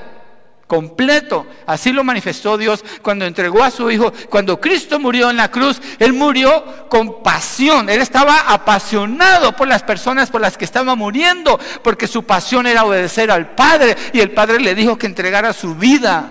completo. 0.73 1.47
Así 1.67 1.93
lo 1.93 2.03
manifestó 2.03 2.57
Dios 2.57 2.83
cuando 3.03 3.27
entregó 3.27 3.63
a 3.63 3.71
su 3.71 3.91
Hijo. 3.91 4.11
Cuando 4.31 4.59
Cristo 4.59 4.99
murió 4.99 5.29
en 5.29 5.37
la 5.37 5.51
cruz, 5.51 5.79
Él 5.99 6.15
murió 6.15 6.89
con 6.89 7.23
pasión. 7.23 7.91
Él 7.91 8.01
estaba 8.01 8.51
apasionado 8.51 9.55
por 9.55 9.69
las 9.69 9.83
personas 9.83 10.31
por 10.31 10.41
las 10.41 10.57
que 10.57 10.65
estaba 10.65 10.95
muriendo, 10.95 11.61
porque 11.85 12.07
su 12.07 12.25
pasión 12.25 12.67
era 12.67 12.87
obedecer 12.87 13.31
al 13.31 13.55
Padre. 13.55 13.95
Y 14.15 14.21
el 14.21 14.31
Padre 14.31 14.61
le 14.61 14.75
dijo 14.75 14.97
que 14.97 15.05
entregara 15.05 15.53
su 15.53 15.75
vida 15.75 16.31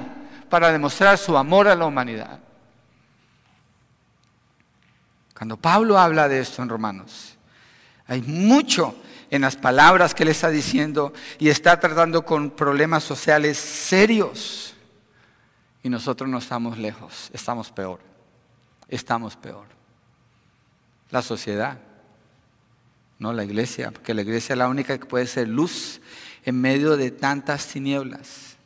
para 0.49 0.71
demostrar 0.71 1.19
su 1.19 1.37
amor 1.37 1.67
a 1.67 1.75
la 1.75 1.85
humanidad. 1.85 2.39
Cuando 5.37 5.55
Pablo 5.55 5.99
habla 5.99 6.27
de 6.27 6.39
esto 6.39 6.63
en 6.63 6.69
Romanos, 6.69 7.37
hay 8.07 8.23
mucho 8.23 8.95
en 9.31 9.41
las 9.41 9.55
palabras 9.55 10.13
que 10.13 10.23
él 10.23 10.29
está 10.29 10.49
diciendo 10.49 11.13
y 11.39 11.49
está 11.49 11.79
tratando 11.79 12.23
con 12.23 12.51
problemas 12.51 13.03
sociales 13.03 13.57
serios. 13.57 14.75
Y 15.81 15.89
nosotros 15.89 16.29
no 16.29 16.37
estamos 16.37 16.77
lejos, 16.77 17.31
estamos 17.33 17.71
peor, 17.71 17.99
estamos 18.89 19.37
peor. 19.37 19.65
La 21.09 21.21
sociedad, 21.21 21.79
no 23.17 23.33
la 23.33 23.45
iglesia, 23.45 23.91
porque 23.91 24.13
la 24.13 24.21
iglesia 24.21 24.53
es 24.53 24.59
la 24.59 24.67
única 24.67 24.97
que 24.99 25.05
puede 25.05 25.25
ser 25.25 25.47
luz 25.47 26.01
en 26.43 26.59
medio 26.59 26.97
de 26.97 27.09
tantas 27.09 27.67
tinieblas. 27.67 28.57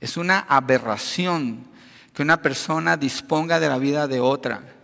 Es 0.00 0.16
una 0.16 0.40
aberración 0.40 1.66
que 2.14 2.22
una 2.22 2.40
persona 2.40 2.96
disponga 2.96 3.60
de 3.60 3.68
la 3.68 3.78
vida 3.78 4.08
de 4.08 4.20
otra. 4.20 4.75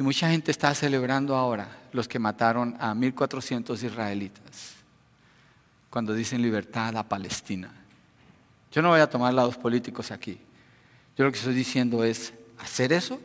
Y 0.00 0.02
mucha 0.02 0.30
gente 0.30 0.50
está 0.50 0.74
celebrando 0.74 1.36
ahora 1.36 1.68
los 1.92 2.08
que 2.08 2.18
mataron 2.18 2.74
a 2.80 2.94
1.400 2.94 3.82
israelitas, 3.82 4.76
cuando 5.90 6.14
dicen 6.14 6.40
libertad 6.40 6.96
a 6.96 7.06
Palestina. 7.06 7.70
Yo 8.72 8.80
no 8.80 8.88
voy 8.88 9.00
a 9.00 9.10
tomar 9.10 9.34
lados 9.34 9.58
políticos 9.58 10.10
aquí. 10.10 10.40
Yo 11.18 11.26
lo 11.26 11.30
que 11.30 11.36
estoy 11.36 11.52
diciendo 11.52 12.02
es, 12.02 12.32
hacer 12.58 12.94
eso 12.94 13.20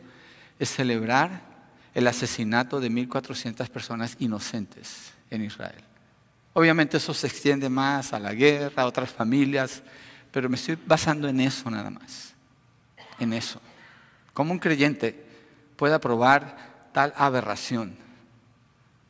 es 0.60 0.68
celebrar 0.70 1.44
el 1.94 2.08
asesinato 2.08 2.82
de 2.82 2.92
1.400 2.92 3.70
personas 3.70 4.18
inocentes 4.20 5.14
en 5.30 5.46
Israel. 5.46 5.82
Obviamente 6.52 6.98
eso 6.98 7.14
se 7.14 7.28
extiende 7.28 7.70
más 7.70 8.12
a 8.12 8.20
la 8.20 8.34
guerra, 8.34 8.84
a 8.84 8.88
otras 8.88 9.12
familias, 9.12 9.82
pero 10.30 10.50
me 10.50 10.58
estoy 10.58 10.78
basando 10.86 11.30
en 11.30 11.40
eso 11.40 11.72
nada 11.72 11.90
más, 11.90 12.34
en 13.18 13.32
eso. 13.32 13.62
¿Cómo 14.34 14.52
un 14.52 14.60
creyente 14.60 15.25
puede 15.76 15.94
aprobar 15.94 16.90
tal 16.94 17.14
aberración? 17.18 17.96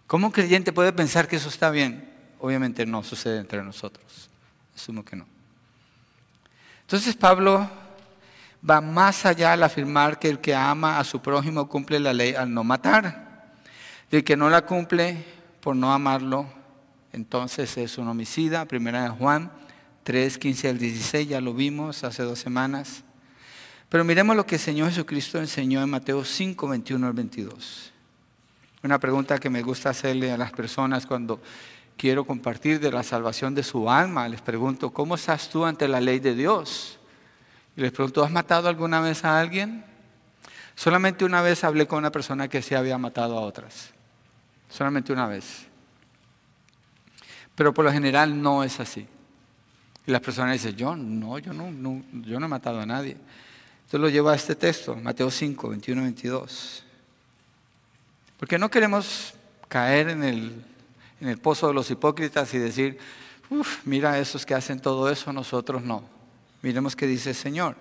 ¿Cómo 0.08 0.28
un 0.28 0.34
creyente 0.34 0.72
puede 0.74 0.94
pensar 0.94 1.28
que 1.28 1.38
eso 1.38 1.50
está 1.50 1.70
bien? 1.70 2.12
Obviamente 2.40 2.86
no 2.86 3.04
sucede 3.04 3.40
entre 3.40 3.64
nosotros. 3.64 4.30
Asumo 4.76 5.04
que 5.04 5.16
no. 5.16 5.26
Entonces 6.82 7.16
Pablo 7.16 7.70
va 8.68 8.82
más 8.82 9.26
allá 9.26 9.54
al 9.54 9.64
afirmar 9.64 10.20
que 10.20 10.30
el 10.30 10.40
que 10.40 10.54
ama 10.54 11.00
a 11.00 11.04
su 11.04 11.22
prójimo 11.22 11.68
cumple 11.68 12.00
la 12.00 12.14
ley 12.14 12.36
al 12.36 12.54
no 12.54 12.64
matar. 12.64 13.54
El 14.12 14.24
que 14.24 14.38
no 14.38 14.50
la 14.50 14.66
cumple 14.66 15.24
por 15.62 15.76
no 15.76 15.92
amarlo, 15.94 16.48
entonces 17.12 17.78
es 17.78 17.98
un 17.98 18.08
homicida. 18.08 18.66
Primera 18.66 19.04
de 19.04 19.10
Juan 19.10 19.52
3, 20.04 20.38
15 20.38 20.70
al 20.70 20.78
16, 20.78 21.28
ya 21.28 21.42
lo 21.42 21.54
vimos 21.54 22.04
hace 22.04 22.22
dos 22.22 22.38
semanas. 22.38 23.05
Pero 23.90 24.04
miremos 24.04 24.36
lo 24.36 24.46
que 24.46 24.56
el 24.56 24.62
Señor 24.62 24.90
Jesucristo 24.90 25.40
enseñó 25.40 25.82
en 25.82 25.90
Mateo 25.90 26.24
5, 26.24 26.68
21 26.68 27.08
al 27.08 27.14
22. 27.14 27.92
Una 28.84 29.00
pregunta 29.00 29.40
que 29.40 29.50
me 29.50 29.62
gusta 29.62 29.90
hacerle 29.90 30.32
a 30.32 30.38
las 30.38 30.52
personas 30.52 31.06
cuando 31.06 31.42
quiero 31.98 32.26
compartir 32.26 32.80
de 32.80 32.92
la 32.92 33.04
salvación 33.04 33.56
de 33.56 33.64
su 33.64 33.90
alma. 33.90 34.28
Les 34.28 34.42
pregunto, 34.42 34.92
¿cómo 34.92 35.16
estás 35.16 35.50
tú 35.50 35.66
ante 35.66 35.88
la 35.88 36.02
ley 36.02 36.20
de 36.20 36.36
Dios? 36.36 37.00
Y 37.76 37.82
les 37.82 37.92
pregunto, 37.92 38.24
¿has 38.24 38.32
matado 38.32 38.70
alguna 38.70 39.02
vez 39.02 39.24
a 39.24 39.40
alguien? 39.40 39.86
Solamente 40.76 41.24
una 41.24 41.42
vez 41.42 41.64
hablé 41.64 41.88
con 41.88 42.00
una 42.00 42.12
persona 42.12 42.48
que 42.48 42.62
se 42.62 42.76
había 42.76 42.98
matado 42.98 43.38
a 43.38 43.42
otras. 43.42 43.92
Solamente 44.70 45.14
una 45.14 45.28
vez. 45.28 45.68
Pero 47.56 47.74
por 47.74 47.86
lo 47.86 47.92
general 47.92 48.42
no 48.42 48.64
es 48.64 48.80
así. 48.80 49.08
Y 50.06 50.12
las 50.12 50.22
personas 50.22 50.54
dicen, 50.54 50.76
yo 50.76 50.96
no, 50.96 51.40
yo 51.40 51.54
no, 51.54 51.72
no, 51.72 52.04
yo 52.24 52.40
no 52.40 52.46
he 52.46 52.50
matado 52.50 52.82
a 52.82 52.86
nadie. 52.86 53.18
Entonces 53.96 54.12
lo 54.12 54.14
llevo 54.14 54.28
a 54.28 54.36
este 54.36 54.56
texto, 54.58 54.94
Mateo 54.94 55.32
5, 55.32 55.70
21, 55.70 56.02
22. 56.02 56.84
Porque 58.38 58.60
no 58.60 58.70
queremos 58.70 59.34
caer 59.70 60.10
en 60.10 60.22
el, 61.22 61.38
pozo 61.38 61.70
de 61.70 61.74
los 61.74 61.90
hipócritas 61.90 62.54
y 62.54 62.58
decir, 62.58 62.98
uff, 63.50 63.86
mira 63.86 64.20
esos 64.20 64.46
que 64.46 64.54
hacen 64.54 64.82
todo 64.82 65.10
eso, 65.10 65.32
nosotros 65.32 65.82
no. 65.82 66.04
Miremos 66.62 66.94
qué 66.94 67.08
dice 67.08 67.30
el 67.30 67.38
Señor. 67.38 67.78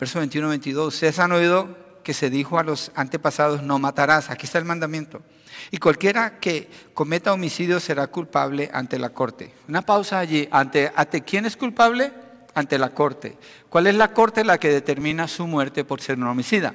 Verso 0.00 0.18
21, 0.18 0.48
22. 0.48 0.92
Ustedes 0.92 1.16
han 1.20 1.30
oído 1.30 1.78
que 2.02 2.12
se 2.12 2.28
dijo 2.28 2.58
a 2.58 2.64
los 2.64 2.90
antepasados, 2.96 3.62
no 3.62 3.78
matarás. 3.78 4.30
Aquí 4.30 4.46
está 4.46 4.58
el 4.58 4.64
mandamiento. 4.64 5.22
Y 5.70 5.78
cualquiera 5.78 6.40
que 6.40 6.68
cometa 6.92 7.32
homicidio 7.32 7.78
será 7.78 8.08
culpable 8.08 8.68
ante 8.72 8.98
la 8.98 9.10
corte. 9.10 9.54
Una 9.68 9.82
pausa 9.82 10.18
allí. 10.18 10.48
¿Ante, 10.50 10.90
ante 10.96 11.22
quién 11.22 11.46
es 11.46 11.56
culpable? 11.56 12.25
Ante 12.56 12.78
la 12.78 12.88
corte. 12.88 13.38
¿Cuál 13.68 13.86
es 13.86 13.94
la 13.94 14.12
corte 14.12 14.42
la 14.42 14.58
que 14.58 14.70
determina 14.70 15.28
su 15.28 15.46
muerte 15.46 15.84
por 15.84 16.00
ser 16.00 16.16
un 16.16 16.24
homicida? 16.24 16.74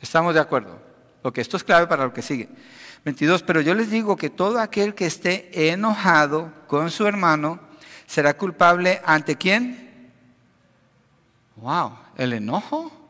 ¿Estamos 0.00 0.34
de 0.34 0.40
acuerdo? 0.40 0.78
Porque 1.22 1.40
esto 1.40 1.56
es 1.56 1.64
clave 1.64 1.86
para 1.86 2.04
lo 2.04 2.12
que 2.12 2.22
sigue. 2.22 2.48
22, 3.04 3.42
pero 3.42 3.62
yo 3.62 3.74
les 3.74 3.90
digo 3.90 4.16
que 4.16 4.28
todo 4.28 4.60
aquel 4.60 4.94
que 4.94 5.06
esté 5.06 5.70
enojado 5.70 6.52
con 6.66 6.90
su 6.90 7.06
hermano 7.06 7.58
será 8.06 8.36
culpable 8.36 9.00
ante 9.04 9.36
quién? 9.36 10.12
Wow, 11.56 11.92
el 12.16 12.34
enojo 12.34 13.03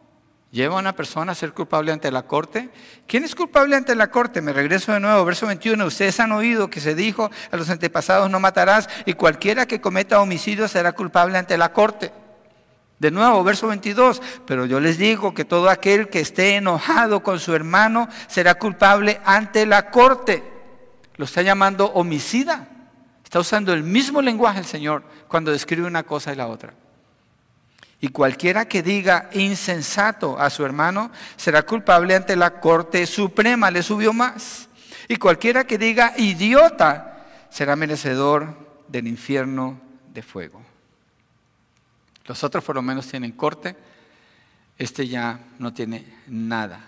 lleva 0.55 0.77
a 0.77 0.79
una 0.79 0.95
persona 0.95 1.33
a 1.33 1.35
ser 1.35 1.53
culpable 1.53 1.91
ante 1.91 2.13
la 2.13 2.23
corte. 2.23 2.71
¿Quién 3.09 3.25
es 3.25 3.35
culpable 3.35 3.75
ante 3.75 3.97
la 3.97 4.13
corte? 4.13 4.41
Me 4.41 4.53
regreso 4.53 4.93
de 4.93 5.01
nuevo, 5.01 5.25
verso 5.25 5.49
21. 5.49 5.85
Ustedes 5.85 6.21
han 6.21 6.31
oído 6.31 6.71
que 6.71 6.81
se 6.81 6.95
dijo 6.95 7.29
a 7.51 7.57
los 7.57 7.69
antepasados 7.71 8.31
no 8.31 8.39
matarás 8.39 8.89
y 9.05 9.15
cualquiera 9.15 9.67
que 9.67 9.81
cometa 9.81 10.21
homicidio 10.21 10.69
será 10.69 10.93
culpable 10.93 11.37
ante 11.37 11.59
la 11.59 11.73
corte. 11.73 12.13
De 13.01 13.11
nuevo, 13.11 13.43
verso 13.43 13.67
22, 13.67 14.23
pero 14.47 14.65
yo 14.65 14.79
les 14.79 14.97
digo 14.97 15.35
que 15.35 15.45
todo 15.45 15.69
aquel 15.69 16.09
que 16.09 16.21
esté 16.21 16.55
enojado 16.55 17.25
con 17.25 17.41
su 17.41 17.53
hermano 17.53 18.09
será 18.29 18.55
culpable 18.55 19.21
ante 19.25 19.67
la 19.67 19.91
corte. 19.91 20.45
Lo 21.17 21.25
está 21.25 21.43
llamando 21.43 21.87
homicida. 21.87 22.69
Está 23.25 23.41
usando 23.41 23.73
el 23.73 23.83
mismo 23.83 24.23
lenguaje 24.23 24.61
el 24.61 24.67
Señor 24.67 25.03
cuando 25.27 25.51
describe 25.51 25.89
una 25.89 26.05
cosa 26.05 26.33
y 26.33 26.37
la 26.37 26.47
otra. 26.47 26.75
Y 28.05 28.11
cualquiera 28.11 28.69
que 28.69 28.83
diga 28.83 29.31
insensato 29.33 30.39
a 30.39 30.51
su 30.51 30.63
hermano 30.63 31.11
será 31.39 31.63
culpable 31.63 32.15
ante 32.15 32.37
la 32.37 32.61
corte 32.61 33.07
suprema, 33.07 33.71
le 33.71 33.83
subió 33.83 34.13
más. 34.13 34.69
Y 35.09 35.17
cualquiera 35.17 35.67
que 35.67 35.79
diga 35.79 36.13
idiota 36.19 37.25
será 37.49 37.77
merecedor 37.77 38.83
del 38.89 39.09
infierno 39.09 39.81
de 40.13 40.21
fuego. 40.23 40.61
Los 42.27 42.45
otros 42.45 42.63
por 42.63 42.75
lo 42.75 42.83
menos 42.83 43.07
tienen 43.07 43.33
corte, 43.33 43.75
este 44.77 45.09
ya 45.09 45.41
no 45.59 45.73
tiene 45.73 46.05
nada. 46.27 46.81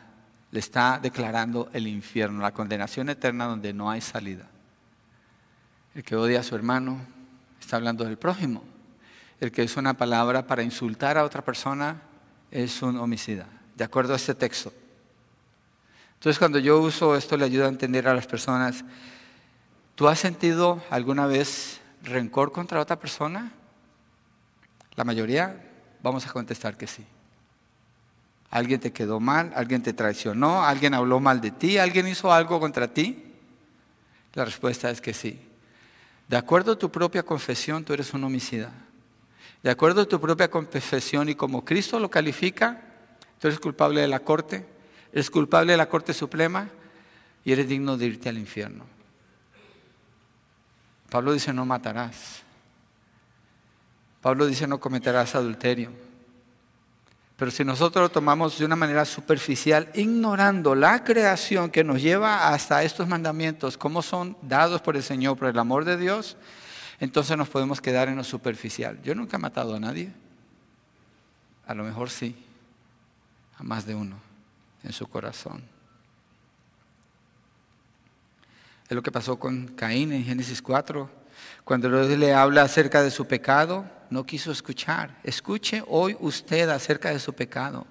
Le 0.50 0.60
está 0.60 1.00
declarando 1.02 1.70
el 1.72 1.86
infierno, 1.86 2.42
la 2.42 2.52
condenación 2.52 3.08
eterna 3.08 3.46
donde 3.46 3.72
no 3.72 3.88
hay 3.90 4.02
salida. 4.02 4.44
El 5.94 6.04
que 6.04 6.14
odia 6.14 6.40
a 6.40 6.42
su 6.42 6.54
hermano 6.54 7.00
está 7.58 7.76
hablando 7.76 8.04
del 8.04 8.18
prójimo. 8.18 8.75
El 9.40 9.52
que 9.52 9.62
usa 9.62 9.80
una 9.80 9.94
palabra 9.94 10.46
para 10.46 10.62
insultar 10.62 11.18
a 11.18 11.24
otra 11.24 11.44
persona 11.44 12.02
es 12.50 12.82
un 12.82 12.96
homicida, 12.96 13.46
de 13.74 13.84
acuerdo 13.84 14.14
a 14.14 14.16
este 14.16 14.34
texto. 14.34 14.72
Entonces 16.14 16.38
cuando 16.38 16.58
yo 16.58 16.80
uso 16.80 17.16
esto 17.16 17.36
le 17.36 17.44
ayuda 17.44 17.66
a 17.66 17.68
entender 17.68 18.08
a 18.08 18.14
las 18.14 18.26
personas, 18.26 18.84
¿tú 19.94 20.08
has 20.08 20.18
sentido 20.18 20.82
alguna 20.90 21.26
vez 21.26 21.80
rencor 22.02 22.52
contra 22.52 22.80
otra 22.80 22.98
persona? 22.98 23.52
La 24.94 25.04
mayoría 25.04 25.62
vamos 26.02 26.26
a 26.26 26.32
contestar 26.32 26.76
que 26.76 26.86
sí. 26.86 27.04
¿Alguien 28.50 28.80
te 28.80 28.92
quedó 28.92 29.20
mal? 29.20 29.52
¿Alguien 29.54 29.82
te 29.82 29.92
traicionó? 29.92 30.64
¿Alguien 30.64 30.94
habló 30.94 31.20
mal 31.20 31.40
de 31.40 31.50
ti? 31.50 31.76
¿Alguien 31.78 32.08
hizo 32.08 32.32
algo 32.32 32.58
contra 32.58 32.88
ti? 32.88 33.22
La 34.32 34.44
respuesta 34.44 34.90
es 34.90 35.00
que 35.00 35.12
sí. 35.12 35.38
De 36.28 36.36
acuerdo 36.36 36.72
a 36.72 36.78
tu 36.78 36.90
propia 36.90 37.22
confesión, 37.22 37.84
tú 37.84 37.92
eres 37.92 38.14
un 38.14 38.24
homicida. 38.24 38.72
De 39.66 39.72
acuerdo 39.72 40.02
a 40.02 40.06
tu 40.06 40.20
propia 40.20 40.48
confesión 40.48 41.28
y 41.28 41.34
como 41.34 41.64
Cristo 41.64 41.98
lo 41.98 42.08
califica, 42.08 42.80
tú 43.40 43.48
eres 43.48 43.58
culpable 43.58 44.00
de 44.00 44.06
la 44.06 44.20
corte, 44.20 44.64
eres 45.12 45.28
culpable 45.28 45.72
de 45.72 45.76
la 45.76 45.88
Corte 45.88 46.14
Suprema 46.14 46.68
y 47.44 47.50
eres 47.50 47.66
digno 47.66 47.96
de 47.96 48.06
irte 48.06 48.28
al 48.28 48.38
infierno. 48.38 48.84
Pablo 51.10 51.32
dice, 51.32 51.52
no 51.52 51.66
matarás. 51.66 52.44
Pablo 54.20 54.46
dice 54.46 54.68
no 54.68 54.78
cometerás 54.78 55.34
adulterio. 55.34 55.90
Pero 57.36 57.50
si 57.50 57.64
nosotros 57.64 58.04
lo 58.04 58.08
tomamos 58.08 58.60
de 58.60 58.66
una 58.66 58.76
manera 58.76 59.04
superficial, 59.04 59.90
ignorando 59.94 60.76
la 60.76 61.02
creación 61.02 61.70
que 61.70 61.82
nos 61.82 62.00
lleva 62.00 62.50
hasta 62.50 62.84
estos 62.84 63.08
mandamientos, 63.08 63.76
cómo 63.76 64.00
son 64.00 64.36
dados 64.42 64.80
por 64.80 64.94
el 64.94 65.02
Señor, 65.02 65.36
por 65.36 65.48
el 65.48 65.58
amor 65.58 65.84
de 65.84 65.96
Dios, 65.96 66.36
entonces 66.98 67.36
nos 67.36 67.48
podemos 67.48 67.80
quedar 67.80 68.08
en 68.08 68.16
lo 68.16 68.24
superficial. 68.24 69.00
Yo 69.02 69.14
nunca 69.14 69.36
he 69.36 69.40
matado 69.40 69.74
a 69.74 69.80
nadie. 69.80 70.10
A 71.66 71.74
lo 71.74 71.84
mejor 71.84 72.10
sí, 72.10 72.36
a 73.58 73.62
más 73.62 73.86
de 73.86 73.94
uno, 73.94 74.16
en 74.82 74.92
su 74.92 75.06
corazón. 75.06 75.62
Es 78.88 78.94
lo 78.94 79.02
que 79.02 79.10
pasó 79.10 79.38
con 79.38 79.66
Caín 79.68 80.12
en 80.12 80.24
Génesis 80.24 80.62
4. 80.62 81.10
Cuando 81.64 81.88
Dios 81.88 82.18
le 82.18 82.32
habla 82.32 82.62
acerca 82.62 83.02
de 83.02 83.10
su 83.10 83.26
pecado, 83.26 83.84
no 84.10 84.24
quiso 84.24 84.52
escuchar. 84.52 85.18
Escuche 85.24 85.82
hoy 85.88 86.16
usted 86.20 86.68
acerca 86.68 87.10
de 87.10 87.18
su 87.18 87.32
pecado 87.32 87.86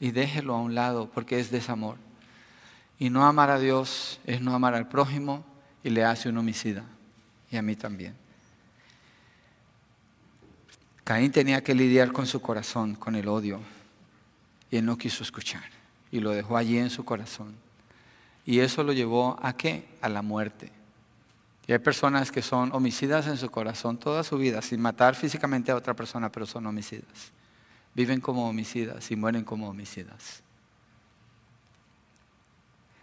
y 0.00 0.10
déjelo 0.10 0.54
a 0.54 0.60
un 0.60 0.74
lado 0.74 1.08
porque 1.08 1.38
es 1.38 1.50
desamor. 1.50 1.96
Y 2.98 3.10
no 3.10 3.24
amar 3.24 3.50
a 3.50 3.58
Dios 3.58 4.20
es 4.26 4.40
no 4.40 4.54
amar 4.54 4.74
al 4.74 4.88
prójimo 4.88 5.44
y 5.84 5.90
le 5.90 6.04
hace 6.04 6.28
un 6.28 6.38
homicida. 6.38 6.84
Y 7.50 7.56
a 7.56 7.62
mí 7.62 7.76
también. 7.76 8.23
Caín 11.04 11.30
tenía 11.30 11.62
que 11.62 11.74
lidiar 11.74 12.12
con 12.12 12.26
su 12.26 12.40
corazón, 12.40 12.94
con 12.94 13.14
el 13.14 13.28
odio. 13.28 13.60
Y 14.70 14.78
él 14.78 14.86
no 14.86 14.96
quiso 14.96 15.22
escuchar. 15.22 15.64
Y 16.10 16.20
lo 16.20 16.30
dejó 16.30 16.56
allí 16.56 16.78
en 16.78 16.88
su 16.88 17.04
corazón. 17.04 17.54
Y 18.46 18.60
eso 18.60 18.82
lo 18.82 18.92
llevó 18.92 19.38
a 19.42 19.54
qué? 19.56 19.86
A 20.00 20.08
la 20.08 20.22
muerte. 20.22 20.72
Y 21.66 21.72
hay 21.72 21.78
personas 21.78 22.30
que 22.30 22.42
son 22.42 22.72
homicidas 22.72 23.26
en 23.26 23.36
su 23.36 23.50
corazón 23.50 23.98
toda 23.98 24.22
su 24.22 24.36
vida, 24.36 24.60
sin 24.62 24.80
matar 24.80 25.14
físicamente 25.14 25.72
a 25.72 25.76
otra 25.76 25.94
persona, 25.94 26.30
pero 26.30 26.46
son 26.46 26.66
homicidas. 26.66 27.32
Viven 27.94 28.20
como 28.20 28.48
homicidas 28.48 29.10
y 29.10 29.16
mueren 29.16 29.44
como 29.44 29.68
homicidas. 29.68 30.42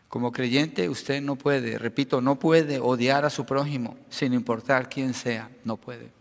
Como 0.09 0.31
creyente 0.31 0.89
usted 0.89 1.21
no 1.21 1.37
puede, 1.37 1.77
repito, 1.79 2.19
no 2.19 2.37
puede 2.37 2.79
odiar 2.79 3.25
a 3.25 3.29
su 3.29 3.45
prójimo 3.45 3.97
sin 4.09 4.33
importar 4.33 4.89
quién 4.89 5.13
sea, 5.13 5.49
no 5.63 5.77
puede. 5.77 6.20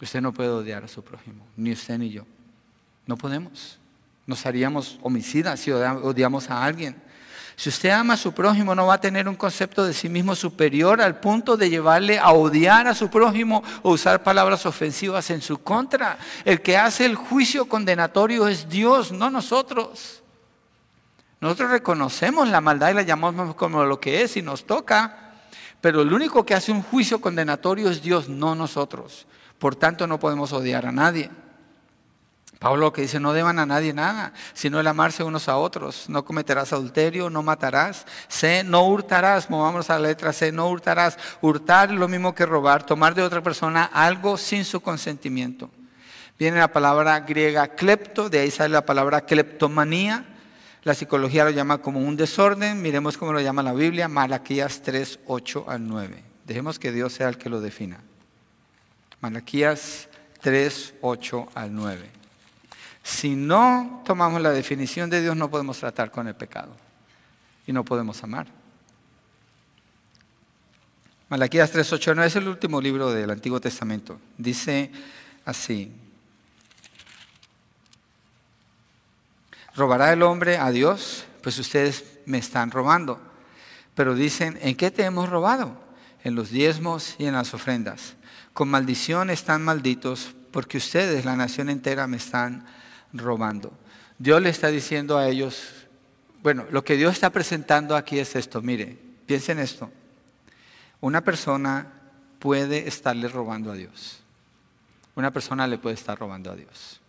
Usted 0.00 0.20
no 0.20 0.32
puede 0.32 0.50
odiar 0.50 0.84
a 0.84 0.88
su 0.88 1.02
prójimo, 1.02 1.46
ni 1.56 1.72
usted 1.72 1.98
ni 1.98 2.10
yo. 2.10 2.24
No 3.06 3.16
podemos. 3.16 3.78
Nos 4.26 4.44
haríamos 4.44 4.98
homicidas 5.02 5.60
si 5.60 5.70
odiamos 5.70 6.50
a 6.50 6.64
alguien. 6.64 6.96
Si 7.58 7.70
usted 7.70 7.88
ama 7.88 8.14
a 8.14 8.18
su 8.18 8.34
prójimo, 8.34 8.74
no 8.74 8.86
va 8.86 8.94
a 8.94 9.00
tener 9.00 9.26
un 9.26 9.34
concepto 9.34 9.86
de 9.86 9.94
sí 9.94 10.10
mismo 10.10 10.34
superior 10.34 11.00
al 11.00 11.20
punto 11.20 11.56
de 11.56 11.70
llevarle 11.70 12.18
a 12.18 12.32
odiar 12.32 12.86
a 12.86 12.94
su 12.94 13.08
prójimo 13.08 13.64
o 13.82 13.92
usar 13.92 14.22
palabras 14.22 14.66
ofensivas 14.66 15.30
en 15.30 15.40
su 15.40 15.58
contra. 15.58 16.18
El 16.44 16.60
que 16.60 16.76
hace 16.76 17.06
el 17.06 17.14
juicio 17.14 17.66
condenatorio 17.66 18.46
es 18.46 18.68
Dios, 18.68 19.10
no 19.10 19.30
nosotros. 19.30 20.22
Nosotros 21.40 21.70
reconocemos 21.70 22.46
la 22.48 22.60
maldad 22.60 22.90
y 22.90 22.94
la 22.94 23.02
llamamos 23.02 23.54
como 23.54 23.84
lo 23.84 23.98
que 24.00 24.22
es 24.22 24.36
y 24.36 24.42
nos 24.42 24.66
toca, 24.66 25.32
pero 25.80 26.02
el 26.02 26.12
único 26.12 26.44
que 26.44 26.54
hace 26.54 26.72
un 26.72 26.82
juicio 26.82 27.22
condenatorio 27.22 27.88
es 27.88 28.02
Dios, 28.02 28.28
no 28.28 28.54
nosotros. 28.54 29.26
Por 29.58 29.76
tanto, 29.76 30.06
no 30.06 30.18
podemos 30.18 30.52
odiar 30.52 30.86
a 30.86 30.92
nadie. 30.92 31.30
Pablo 32.58 32.92
que 32.92 33.02
dice, 33.02 33.20
no 33.20 33.34
deban 33.34 33.58
a 33.58 33.66
nadie 33.66 33.92
nada, 33.92 34.32
sino 34.54 34.80
el 34.80 34.86
amarse 34.86 35.22
unos 35.22 35.48
a 35.48 35.58
otros. 35.58 36.08
No 36.08 36.24
cometerás 36.24 36.72
adulterio, 36.72 37.28
no 37.28 37.42
matarás. 37.42 38.06
C, 38.28 38.64
no 38.64 38.86
hurtarás. 38.86 39.50
Movamos 39.50 39.90
a 39.90 39.98
la 39.98 40.08
letra 40.08 40.32
C, 40.32 40.52
no 40.52 40.68
hurtarás. 40.68 41.18
Hurtar 41.42 41.90
es 41.90 41.98
lo 41.98 42.08
mismo 42.08 42.34
que 42.34 42.46
robar, 42.46 42.84
tomar 42.84 43.14
de 43.14 43.22
otra 43.22 43.42
persona 43.42 43.84
algo 43.84 44.38
sin 44.38 44.64
su 44.64 44.80
consentimiento. 44.80 45.70
Viene 46.38 46.58
la 46.58 46.72
palabra 46.72 47.20
griega 47.20 47.68
klepto, 47.68 48.28
de 48.28 48.40
ahí 48.40 48.50
sale 48.50 48.70
la 48.70 48.86
palabra 48.86 49.22
kleptomanía. 49.22 50.24
La 50.82 50.94
psicología 50.94 51.44
lo 51.44 51.50
llama 51.50 51.78
como 51.78 52.00
un 52.00 52.16
desorden. 52.16 52.80
Miremos 52.80 53.18
cómo 53.18 53.32
lo 53.32 53.40
llama 53.40 53.62
la 53.62 53.74
Biblia, 53.74 54.08
Malaquías 54.08 54.82
3, 54.82 55.20
8 55.26 55.66
al 55.68 55.86
9. 55.86 56.22
Dejemos 56.44 56.78
que 56.78 56.92
Dios 56.92 57.12
sea 57.12 57.28
el 57.28 57.38
que 57.38 57.50
lo 57.50 57.60
defina. 57.60 58.00
Malaquías 59.20 60.08
3, 60.40 60.94
8 61.00 61.48
al 61.54 61.74
9. 61.74 62.10
Si 63.02 63.36
no 63.36 64.02
tomamos 64.04 64.42
la 64.42 64.50
definición 64.50 65.08
de 65.08 65.22
Dios, 65.22 65.36
no 65.36 65.48
podemos 65.48 65.78
tratar 65.78 66.10
con 66.10 66.26
el 66.26 66.34
pecado 66.34 66.74
y 67.64 67.72
no 67.72 67.84
podemos 67.84 68.22
amar. 68.24 68.48
Malaquías 71.28 71.72
3.8 71.72 72.16
no 72.16 72.24
es 72.24 72.34
el 72.36 72.48
último 72.48 72.80
libro 72.80 73.12
del 73.12 73.30
Antiguo 73.30 73.60
Testamento. 73.60 74.20
Dice 74.36 74.90
así. 75.44 75.92
¿Robará 79.76 80.12
el 80.12 80.22
hombre 80.22 80.58
a 80.58 80.70
Dios? 80.70 81.26
Pues 81.42 81.58
ustedes 81.58 82.04
me 82.26 82.38
están 82.38 82.72
robando. 82.72 83.20
Pero 83.94 84.16
dicen, 84.16 84.58
¿en 84.62 84.74
qué 84.74 84.90
te 84.90 85.04
hemos 85.04 85.28
robado? 85.28 85.80
En 86.24 86.34
los 86.34 86.50
diezmos 86.50 87.14
y 87.18 87.26
en 87.26 87.34
las 87.34 87.54
ofrendas. 87.54 88.15
Con 88.56 88.70
maldición 88.70 89.28
están 89.28 89.62
malditos 89.62 90.34
porque 90.50 90.78
ustedes, 90.78 91.26
la 91.26 91.36
nación 91.36 91.68
entera, 91.68 92.06
me 92.06 92.16
están 92.16 92.64
robando. 93.12 93.70
Dios 94.18 94.40
le 94.40 94.48
está 94.48 94.68
diciendo 94.68 95.18
a 95.18 95.28
ellos, 95.28 95.86
bueno, 96.42 96.64
lo 96.70 96.82
que 96.82 96.96
Dios 96.96 97.12
está 97.12 97.28
presentando 97.28 97.94
aquí 97.94 98.18
es 98.18 98.34
esto, 98.34 98.62
mire, 98.62 98.96
piensen 99.26 99.58
esto. 99.58 99.92
Una 101.02 101.20
persona 101.20 102.00
puede 102.38 102.88
estarle 102.88 103.28
robando 103.28 103.72
a 103.72 103.74
Dios. 103.74 104.22
Una 105.16 105.30
persona 105.30 105.66
le 105.66 105.76
puede 105.76 105.96
estar 105.96 106.18
robando 106.18 106.50
a 106.50 106.56
Dios. 106.56 107.02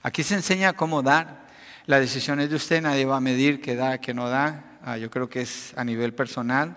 Aquí 0.00 0.22
se 0.22 0.36
enseña 0.36 0.74
cómo 0.74 1.02
dar. 1.02 1.48
La 1.86 1.98
decisión 1.98 2.38
es 2.38 2.50
de 2.50 2.54
usted, 2.54 2.80
nadie 2.80 3.04
va 3.04 3.16
a 3.16 3.20
medir 3.20 3.60
qué 3.60 3.74
da, 3.74 3.98
qué 3.98 4.14
no 4.14 4.28
da. 4.28 4.78
Ah, 4.84 4.96
yo 4.96 5.10
creo 5.10 5.28
que 5.28 5.40
es 5.40 5.74
a 5.76 5.82
nivel 5.82 6.14
personal, 6.14 6.76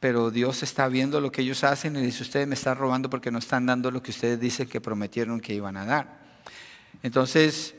pero 0.00 0.30
Dios 0.30 0.62
está 0.62 0.88
viendo 0.88 1.20
lo 1.20 1.32
que 1.32 1.42
ellos 1.42 1.64
hacen 1.64 1.96
y 1.96 2.00
dice, 2.00 2.22
ustedes 2.22 2.46
me 2.46 2.54
están 2.54 2.78
robando 2.78 3.10
porque 3.10 3.30
no 3.30 3.38
están 3.38 3.66
dando 3.66 3.90
lo 3.90 4.02
que 4.02 4.12
ustedes 4.12 4.38
dicen 4.38 4.68
que 4.68 4.80
prometieron 4.80 5.40
que 5.40 5.54
iban 5.54 5.76
a 5.76 5.84
dar. 5.84 6.18
Entonces, 7.02 7.74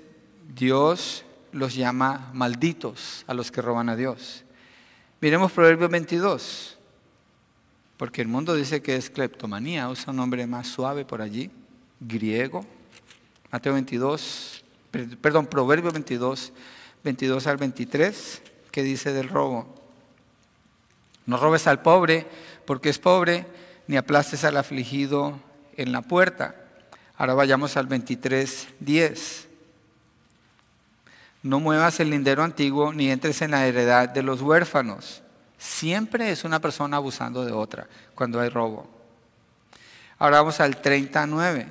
Dios 0.53 1.23
los 1.51 1.75
llama 1.75 2.29
malditos 2.33 3.23
a 3.27 3.33
los 3.33 3.51
que 3.51 3.61
roban 3.61 3.89
a 3.89 3.95
Dios. 3.95 4.43
Miremos 5.21 5.51
Proverbios 5.51 5.89
22, 5.89 6.77
porque 7.97 8.21
el 8.21 8.27
mundo 8.27 8.55
dice 8.55 8.81
que 8.81 8.95
es 8.95 9.09
cleptomanía, 9.09 9.89
usa 9.89 10.11
un 10.11 10.17
nombre 10.17 10.45
más 10.47 10.67
suave 10.67 11.05
por 11.05 11.21
allí, 11.21 11.49
griego. 11.99 12.65
Mateo 13.51 13.73
22, 13.73 14.63
perdón, 15.21 15.47
Proverbios 15.47 15.93
22, 15.93 16.53
22 17.03 17.47
al 17.47 17.57
23 17.57 18.41
que 18.71 18.83
dice 18.83 19.13
del 19.13 19.29
robo. 19.29 19.78
No 21.29 21.37
robes 21.37 21.67
al 21.67 21.83
pobre 21.83 22.25
porque 22.65 22.89
es 22.89 22.97
pobre, 22.97 23.45
ni 23.85 23.97
aplastes 23.97 24.43
al 24.45 24.57
afligido 24.57 25.39
en 25.77 25.91
la 25.91 26.01
puerta. 26.01 26.55
Ahora 27.19 27.35
vayamos 27.35 27.77
al 27.77 27.87
23.10. 27.87 29.45
No 31.43 31.59
muevas 31.59 31.99
el 31.99 32.09
lindero 32.09 32.43
antiguo 32.43 32.93
ni 32.93 33.11
entres 33.11 33.43
en 33.43 33.51
la 33.51 33.67
heredad 33.67 34.09
de 34.09 34.23
los 34.23 34.41
huérfanos. 34.41 35.21
Siempre 35.59 36.31
es 36.31 36.45
una 36.45 36.59
persona 36.59 36.97
abusando 36.97 37.45
de 37.45 37.51
otra 37.51 37.87
cuando 38.15 38.39
hay 38.39 38.49
robo. 38.49 38.89
Ahora 40.17 40.37
vamos 40.37 40.59
al 40.59 40.81
39. 40.81 41.67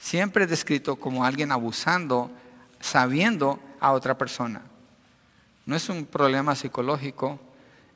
Siempre 0.00 0.44
es 0.44 0.50
descrito 0.50 0.96
como 0.96 1.24
alguien 1.24 1.52
abusando, 1.52 2.28
sabiendo 2.80 3.60
a 3.78 3.92
otra 3.92 4.18
persona. 4.18 4.62
No 5.64 5.76
es 5.76 5.88
un 5.88 6.06
problema 6.06 6.56
psicológico, 6.56 7.38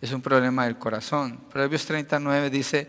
es 0.03 0.13
un 0.13 0.21
problema 0.21 0.65
del 0.65 0.77
corazón. 0.79 1.39
Proverbios 1.49 1.87
39 1.87 2.51
dice, 2.51 2.89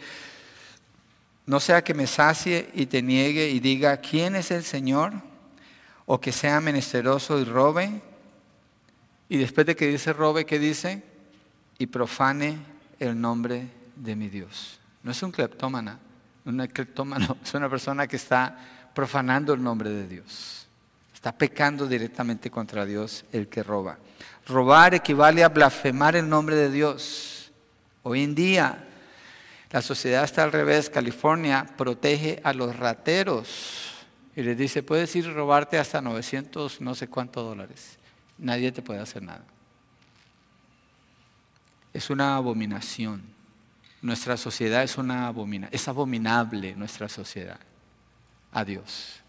no 1.45 1.59
sea 1.59 1.83
que 1.83 1.93
me 1.93 2.07
sacie 2.07 2.71
y 2.73 2.87
te 2.87 3.03
niegue 3.03 3.49
y 3.49 3.59
diga, 3.59 3.97
¿quién 3.97 4.35
es 4.35 4.49
el 4.49 4.63
Señor? 4.63 5.13
O 6.07 6.19
que 6.19 6.31
sea 6.31 6.59
menesteroso 6.59 7.39
y 7.39 7.43
robe. 7.43 8.01
Y 9.29 9.37
después 9.37 9.67
de 9.67 9.75
que 9.75 9.87
dice 9.87 10.11
robe, 10.11 10.45
¿qué 10.45 10.57
dice? 10.57 11.03
Y 11.77 11.85
profane 11.85 12.57
el 12.99 13.21
nombre 13.21 13.67
de 13.95 14.15
mi 14.15 14.27
Dios. 14.27 14.79
No 15.03 15.11
es 15.11 15.21
un 15.21 15.31
cleptómana, 15.31 15.99
un 16.45 16.65
cleptómano 16.65 17.37
es 17.43 17.53
una 17.53 17.69
persona 17.69 18.07
que 18.07 18.15
está 18.15 18.57
profanando 18.95 19.53
el 19.53 19.61
nombre 19.61 19.91
de 19.91 20.07
Dios. 20.07 20.67
Está 21.13 21.31
pecando 21.31 21.85
directamente 21.87 22.49
contra 22.49 22.87
Dios 22.87 23.23
el 23.31 23.49
que 23.49 23.61
roba. 23.61 23.99
Robar 24.45 24.93
equivale 24.93 25.43
a 25.43 25.49
blasfemar 25.49 26.15
el 26.15 26.27
nombre 26.27 26.55
de 26.55 26.69
Dios. 26.69 27.51
Hoy 28.03 28.23
en 28.23 28.35
día 28.35 28.85
la 29.71 29.81
sociedad 29.81 30.23
está 30.23 30.43
al 30.43 30.51
revés. 30.51 30.89
California 30.89 31.65
protege 31.77 32.41
a 32.43 32.53
los 32.53 32.75
rateros 32.75 34.05
y 34.35 34.43
les 34.43 34.57
dice, 34.57 34.83
puedes 34.83 35.15
ir 35.15 35.27
a 35.27 35.33
robarte 35.33 35.79
hasta 35.79 36.01
900 36.01 36.81
no 36.81 36.93
sé 36.93 37.07
cuántos 37.07 37.43
dólares. 37.43 37.97
Nadie 38.37 38.71
te 38.71 38.81
puede 38.81 38.99
hacer 38.99 39.23
nada. 39.23 39.45
Es 41.93 42.09
una 42.09 42.35
abominación. 42.35 43.23
Nuestra 44.01 44.35
sociedad 44.35 44.83
es 44.83 44.97
una 44.97 45.27
abominación. 45.27 45.73
Es 45.73 45.87
abominable 45.87 46.75
nuestra 46.75 47.07
sociedad 47.07 47.59
a 48.51 48.65
Dios. 48.65 49.22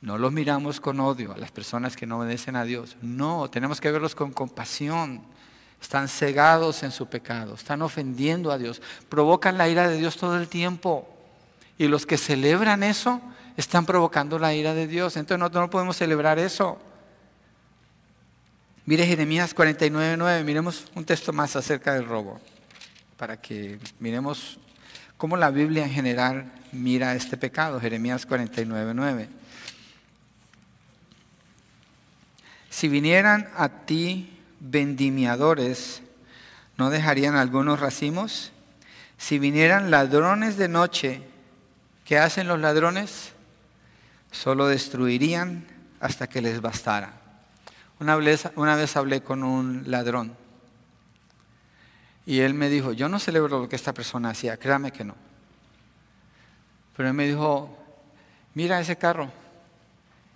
No 0.00 0.18
los 0.18 0.32
miramos 0.32 0.80
con 0.80 1.00
odio 1.00 1.32
a 1.32 1.38
las 1.38 1.50
personas 1.50 1.96
que 1.96 2.06
no 2.06 2.18
obedecen 2.18 2.56
a 2.56 2.64
Dios. 2.64 2.96
No, 3.02 3.48
tenemos 3.50 3.80
que 3.80 3.90
verlos 3.90 4.14
con 4.14 4.32
compasión. 4.32 5.22
Están 5.80 6.08
cegados 6.08 6.82
en 6.82 6.90
su 6.90 7.06
pecado, 7.06 7.54
están 7.54 7.82
ofendiendo 7.82 8.50
a 8.50 8.58
Dios, 8.58 8.80
provocan 9.08 9.58
la 9.58 9.68
ira 9.68 9.88
de 9.88 9.98
Dios 9.98 10.16
todo 10.16 10.36
el 10.38 10.48
tiempo. 10.48 11.08
Y 11.78 11.88
los 11.88 12.06
que 12.06 12.16
celebran 12.16 12.82
eso 12.82 13.20
están 13.56 13.84
provocando 13.84 14.38
la 14.38 14.54
ira 14.54 14.74
de 14.74 14.86
Dios. 14.86 15.16
Entonces 15.16 15.38
nosotros 15.38 15.64
no 15.64 15.70
podemos 15.70 15.96
celebrar 15.96 16.38
eso. 16.38 16.78
Mire 18.86 19.04
Jeremías 19.06 19.54
49.9, 19.54 20.44
miremos 20.44 20.84
un 20.94 21.04
texto 21.04 21.32
más 21.32 21.56
acerca 21.56 21.94
del 21.94 22.06
robo, 22.06 22.40
para 23.16 23.36
que 23.40 23.80
miremos 23.98 24.60
cómo 25.16 25.36
la 25.36 25.50
Biblia 25.50 25.84
en 25.84 25.90
general 25.90 26.52
mira 26.70 27.14
este 27.16 27.36
pecado. 27.36 27.80
Jeremías 27.80 28.28
49.9. 28.28 29.26
Si 32.76 32.88
vinieran 32.88 33.48
a 33.56 33.70
ti 33.70 34.38
vendimiadores, 34.60 36.02
¿no 36.76 36.90
dejarían 36.90 37.34
algunos 37.34 37.80
racimos? 37.80 38.52
Si 39.16 39.38
vinieran 39.38 39.90
ladrones 39.90 40.58
de 40.58 40.68
noche, 40.68 41.22
¿qué 42.04 42.18
hacen 42.18 42.48
los 42.48 42.60
ladrones? 42.60 43.32
Solo 44.30 44.66
destruirían 44.66 45.66
hasta 46.00 46.26
que 46.26 46.42
les 46.42 46.60
bastara. 46.60 47.14
Una 47.98 48.14
vez, 48.16 48.96
hablé 48.96 49.22
con 49.22 49.42
un 49.42 49.84
ladrón 49.86 50.36
y 52.26 52.40
él 52.40 52.52
me 52.52 52.68
dijo, 52.68 52.92
yo 52.92 53.08
no 53.08 53.18
celebro 53.18 53.58
lo 53.58 53.70
que 53.70 53.76
esta 53.76 53.94
persona 53.94 54.28
hacía, 54.28 54.58
créame 54.58 54.92
que 54.92 55.02
no. 55.02 55.14
Pero 56.94 57.08
él 57.08 57.14
me 57.14 57.26
dijo, 57.26 57.74
mira 58.52 58.78
ese 58.78 58.96
carro, 58.96 59.32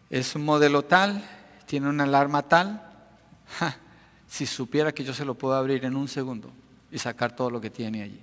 es 0.09 0.35
un 0.35 0.47
modelo 0.47 0.83
tal, 0.87 1.23
tiene 1.71 1.89
una 1.89 2.03
alarma 2.03 2.43
tal, 2.43 2.83
si 4.27 4.45
supiera 4.45 4.91
que 4.91 5.05
yo 5.05 5.15
se 5.15 5.25
lo 5.25 5.35
puedo 5.35 5.55
abrir 5.55 5.85
en 5.85 5.95
un 5.95 6.09
segundo 6.09 6.51
y 6.91 6.99
sacar 6.99 7.37
todo 7.37 7.49
lo 7.49 7.61
que 7.61 7.71
tiene 7.71 8.03
allí. 8.03 8.21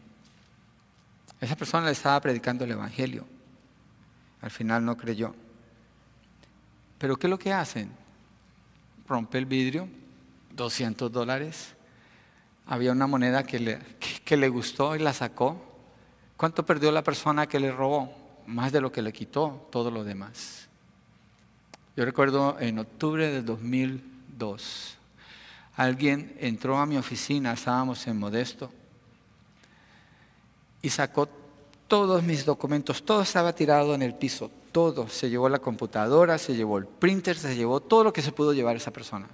Esa 1.39 1.55
persona 1.55 1.85
le 1.85 1.93
estaba 1.93 2.19
predicando 2.19 2.65
el 2.65 2.71
Evangelio. 2.71 3.25
Al 4.41 4.51
final 4.51 4.83
no 4.83 4.97
creyó. 4.97 5.33
Pero 6.97 7.15
¿qué 7.15 7.27
es 7.27 7.31
lo 7.31 7.39
que 7.39 7.53
hacen? 7.53 7.89
Rompe 9.07 9.37
el 9.37 9.45
vidrio, 9.45 9.87
200 10.51 11.09
dólares. 11.09 11.73
Había 12.65 12.91
una 12.91 13.07
moneda 13.07 13.43
que 13.43 13.59
le, 13.59 13.79
que 14.25 14.35
le 14.35 14.49
gustó 14.49 14.93
y 14.93 14.99
la 14.99 15.13
sacó. 15.13 15.55
¿Cuánto 16.35 16.65
perdió 16.65 16.91
la 16.91 17.01
persona 17.01 17.47
que 17.47 17.61
le 17.61 17.71
robó? 17.71 18.13
Más 18.45 18.73
de 18.73 18.81
lo 18.81 18.91
que 18.91 19.01
le 19.01 19.13
quitó 19.13 19.69
todo 19.71 19.89
lo 19.89 20.03
demás. 20.03 20.66
Yo 21.97 22.05
recuerdo 22.05 22.57
en 22.59 22.77
octubre 22.77 23.27
del 23.27 23.43
2002, 23.43 24.97
alguien 25.75 26.37
entró 26.39 26.77
a 26.77 26.85
mi 26.85 26.95
oficina, 26.95 27.53
estábamos 27.53 28.05
en 28.05 28.19
Modesto, 28.19 28.69
y 30.83 30.91
sacó 30.91 31.27
todos 31.87 32.21
mis 32.21 32.45
documentos, 32.45 33.03
todo 33.03 33.23
estaba 33.23 33.51
tirado 33.51 33.95
en 33.95 34.03
el 34.03 34.13
piso, 34.13 34.51
todo. 34.71 35.09
Se 35.09 35.27
llevó 35.27 35.49
la 35.49 35.57
computadora, 35.57 36.37
se 36.37 36.55
llevó 36.55 36.77
el 36.77 36.85
printer, 36.85 37.35
se 37.35 37.55
llevó 37.55 37.79
todo 37.79 38.03
lo 38.03 38.13
que 38.13 38.21
se 38.21 38.31
pudo 38.31 38.53
llevar 38.53 38.75
esa 38.75 38.91
persona. 38.91 39.25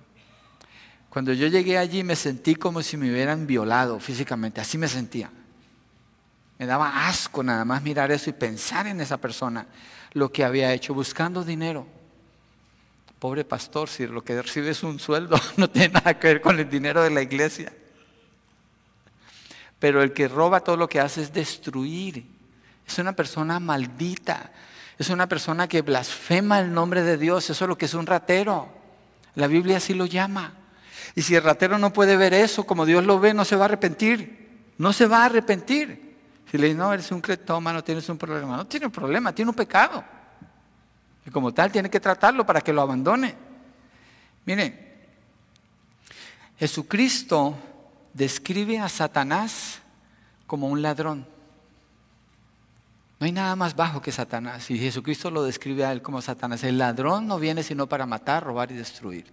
Cuando 1.10 1.34
yo 1.34 1.48
llegué 1.48 1.78
allí 1.78 2.02
me 2.02 2.16
sentí 2.16 2.56
como 2.56 2.82
si 2.82 2.96
me 2.96 3.12
hubieran 3.12 3.46
violado 3.46 4.00
físicamente, 4.00 4.62
así 4.62 4.78
me 4.78 4.88
sentía. 4.88 5.30
Me 6.58 6.66
daba 6.66 7.10
asco 7.10 7.44
nada 7.44 7.66
más 7.66 7.84
mirar 7.84 8.10
eso 8.14 8.30
y 8.30 8.34
pensar 8.34 8.88
en 8.88 9.02
esa 9.02 9.18
persona, 9.18 9.68
lo 10.14 10.32
que 10.32 10.46
había 10.46 10.72
hecho, 10.72 10.94
buscando 10.94 11.44
dinero. 11.44 11.93
Pobre 13.24 13.46
pastor, 13.46 13.88
si 13.88 14.06
lo 14.06 14.22
que 14.22 14.42
recibe 14.42 14.72
es 14.72 14.84
un 14.84 15.00
sueldo, 15.00 15.40
no 15.56 15.70
tiene 15.70 15.94
nada 15.94 16.20
que 16.20 16.28
ver 16.28 16.42
con 16.42 16.60
el 16.60 16.70
dinero 16.70 17.02
de 17.02 17.10
la 17.10 17.22
iglesia. 17.22 17.72
Pero 19.80 20.04
el 20.04 20.12
que 20.12 20.28
roba 20.28 20.60
todo 20.60 20.76
lo 20.76 20.90
que 20.90 21.00
hace 21.00 21.22
es 21.22 21.32
destruir. 21.32 22.26
Es 22.86 23.00
una 23.00 23.14
persona 23.14 23.62
maldita. 23.62 24.52
Es 25.00 25.08
una 25.08 25.30
persona 25.30 25.70
que 25.70 25.82
blasfema 25.82 26.60
el 26.60 26.74
nombre 26.74 27.02
de 27.02 27.18
Dios. 27.18 27.50
Eso 27.50 27.64
es 27.64 27.70
lo 27.70 27.78
que 27.78 27.86
es 27.86 27.94
un 27.94 28.06
ratero. 28.06 28.68
La 29.36 29.48
Biblia 29.48 29.78
así 29.78 29.94
lo 29.94 30.06
llama. 30.06 30.56
Y 31.16 31.22
si 31.22 31.34
el 31.34 31.44
ratero 31.44 31.78
no 31.78 31.94
puede 31.94 32.18
ver 32.18 32.34
eso 32.34 32.66
como 32.66 32.86
Dios 32.86 33.06
lo 33.06 33.22
ve, 33.22 33.34
no 33.34 33.46
se 33.46 33.56
va 33.56 33.64
a 33.64 33.66
arrepentir. 33.70 34.66
No 34.78 34.92
se 34.92 35.08
va 35.08 35.22
a 35.22 35.26
arrepentir. 35.28 36.18
Si 36.52 36.58
le 36.58 36.68
dice, 36.68 36.78
no, 36.78 36.92
eres 36.92 37.10
un 37.10 37.22
cretómano, 37.22 37.86
tienes 37.86 38.10
un 38.10 38.18
problema. 38.18 38.58
No 38.58 38.68
tiene 38.68 38.88
un 38.88 38.92
problema, 38.92 39.34
tiene 39.34 39.48
un 39.48 39.56
pecado. 39.56 40.04
Y 41.26 41.32
como 41.32 41.54
tal 41.54 41.72
tiene 41.72 41.90
que 41.90 42.00
tratarlo 42.00 42.46
para 42.46 42.62
que 42.62 42.74
lo 42.74 42.82
abandone. 42.82 43.36
Mire, 44.46 44.94
Jesucristo 46.58 47.56
describe 48.14 48.80
a 48.80 48.90
Satanás 48.90 49.80
como 50.48 50.68
un 50.68 50.82
ladrón. 50.82 51.26
No 53.20 53.26
hay 53.26 53.32
nada 53.32 53.56
más 53.56 53.76
bajo 53.76 54.02
que 54.02 54.12
Satanás. 54.12 54.70
Y 54.70 54.78
Jesucristo 54.78 55.32
lo 55.32 55.44
describe 55.44 55.86
a 55.86 55.92
él 55.92 56.02
como 56.02 56.22
Satanás. 56.22 56.64
El 56.64 56.78
ladrón 56.78 57.28
no 57.28 57.40
viene 57.40 57.64
sino 57.64 57.88
para 57.88 58.06
matar, 58.06 58.44
robar 58.44 58.72
y 58.72 58.76
destruir. 58.76 59.26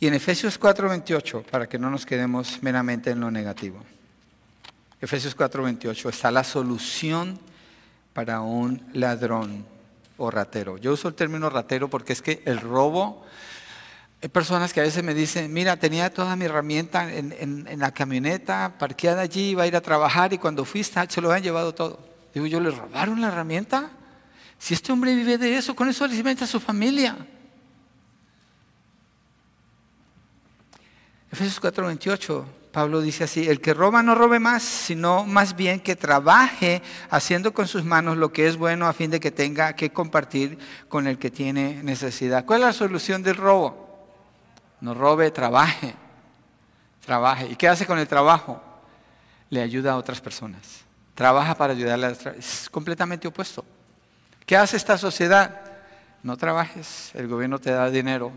Y 0.00 0.06
en 0.06 0.14
Efesios 0.14 0.60
4:28, 0.60 1.44
para 1.44 1.68
que 1.68 1.78
no 1.78 1.90
nos 1.90 2.06
quedemos 2.06 2.62
meramente 2.62 3.10
en 3.10 3.20
lo 3.20 3.30
negativo. 3.30 3.82
Efesios 5.00 5.34
4:28 5.36 6.10
está 6.10 6.30
la 6.30 6.44
solución 6.44 7.38
para 8.12 8.40
un 8.40 8.82
ladrón 8.92 9.64
o 10.18 10.30
ratero. 10.30 10.76
Yo 10.76 10.92
uso 10.92 11.08
el 11.08 11.14
término 11.14 11.48
ratero 11.48 11.88
porque 11.88 12.12
es 12.12 12.20
que 12.20 12.42
el 12.44 12.60
robo 12.60 13.24
Hay 14.20 14.28
personas 14.28 14.72
que 14.72 14.80
a 14.80 14.82
veces 14.82 15.02
me 15.04 15.14
dicen, 15.14 15.52
mira, 15.52 15.76
tenía 15.76 16.12
toda 16.12 16.34
mi 16.34 16.44
herramienta 16.44 17.12
en, 17.12 17.78
la 17.78 17.92
camioneta, 17.92 18.74
parqueada 18.76 19.22
allí, 19.22 19.50
iba 19.50 19.62
a 19.62 19.66
ir 19.66 19.76
a 19.76 19.80
trabajar 19.80 20.32
y 20.32 20.38
cuando 20.38 20.64
fuiste 20.64 21.00
se 21.08 21.20
lo 21.20 21.30
habían 21.30 21.44
llevado 21.44 21.72
todo. 21.72 22.00
Digo, 22.34 22.46
¿yo 22.46 22.58
le 22.60 22.70
robaron 22.72 23.20
la 23.20 23.28
herramienta? 23.28 23.90
Si 24.58 24.74
este 24.74 24.90
hombre 24.90 25.14
vive 25.14 25.38
de 25.38 25.56
eso, 25.56 25.74
con 25.74 25.88
eso 25.88 26.04
alimenta 26.04 26.44
a 26.44 26.48
su 26.48 26.58
familia. 26.58 27.16
Efesios 31.30 31.60
4:28, 31.60 32.44
Pablo 32.78 33.00
dice 33.00 33.24
así, 33.24 33.48
el 33.48 33.60
que 33.60 33.74
roba 33.74 34.04
no 34.04 34.14
robe 34.14 34.38
más, 34.38 34.62
sino 34.62 35.26
más 35.26 35.56
bien 35.56 35.80
que 35.80 35.96
trabaje 35.96 36.80
haciendo 37.10 37.52
con 37.52 37.66
sus 37.66 37.82
manos 37.82 38.16
lo 38.16 38.32
que 38.32 38.46
es 38.46 38.56
bueno 38.56 38.86
a 38.86 38.92
fin 38.92 39.10
de 39.10 39.18
que 39.18 39.32
tenga 39.32 39.72
que 39.72 39.90
compartir 39.90 40.56
con 40.88 41.08
el 41.08 41.18
que 41.18 41.28
tiene 41.28 41.82
necesidad. 41.82 42.44
¿Cuál 42.44 42.60
es 42.60 42.66
la 42.66 42.72
solución 42.72 43.24
del 43.24 43.34
robo? 43.34 44.06
No 44.80 44.94
robe, 44.94 45.32
trabaje, 45.32 45.92
trabaje. 47.04 47.48
¿Y 47.48 47.56
qué 47.56 47.66
hace 47.66 47.84
con 47.84 47.98
el 47.98 48.06
trabajo? 48.06 48.62
Le 49.50 49.60
ayuda 49.60 49.94
a 49.94 49.96
otras 49.96 50.20
personas. 50.20 50.84
Trabaja 51.16 51.56
para 51.56 51.72
ayudarle 51.72 52.06
a 52.06 52.10
otras. 52.10 52.36
Es 52.36 52.70
completamente 52.70 53.26
opuesto. 53.26 53.64
¿Qué 54.46 54.56
hace 54.56 54.76
esta 54.76 54.96
sociedad? 54.96 55.62
No 56.22 56.36
trabajes, 56.36 57.10
el 57.16 57.26
gobierno 57.26 57.58
te 57.58 57.72
da 57.72 57.90
dinero. 57.90 58.30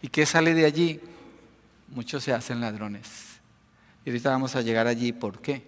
¿Y 0.00 0.06
qué 0.06 0.26
sale 0.26 0.54
de 0.54 0.64
allí? 0.64 1.00
Muchos 1.88 2.22
se 2.22 2.32
hacen 2.32 2.60
ladrones. 2.60 3.29
Y 4.04 4.10
ahorita 4.10 4.30
vamos 4.30 4.56
a 4.56 4.62
llegar 4.62 4.86
allí. 4.86 5.12
¿Por 5.12 5.40
qué? 5.40 5.66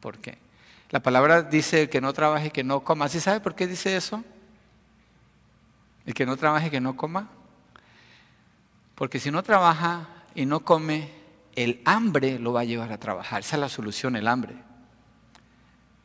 ¿Por 0.00 0.18
qué? 0.18 0.38
La 0.90 1.00
palabra 1.00 1.42
dice 1.42 1.88
que 1.88 2.00
no 2.00 2.12
trabaje, 2.12 2.50
que 2.50 2.62
no 2.62 2.84
coma. 2.84 3.08
¿Sí 3.08 3.20
sabe 3.20 3.40
por 3.40 3.54
qué 3.54 3.66
dice 3.66 3.96
eso? 3.96 4.22
El 6.04 6.14
que 6.14 6.26
no 6.26 6.36
trabaje, 6.36 6.70
que 6.70 6.80
no 6.80 6.96
coma. 6.96 7.28
Porque 8.94 9.18
si 9.18 9.30
no 9.30 9.42
trabaja 9.42 10.06
y 10.34 10.44
no 10.44 10.60
come, 10.60 11.10
el 11.56 11.80
hambre 11.84 12.38
lo 12.38 12.52
va 12.52 12.60
a 12.60 12.64
llevar 12.64 12.92
a 12.92 12.98
trabajar. 12.98 13.40
Esa 13.40 13.56
es 13.56 13.60
la 13.60 13.68
solución, 13.68 14.16
el 14.16 14.28
hambre. 14.28 14.54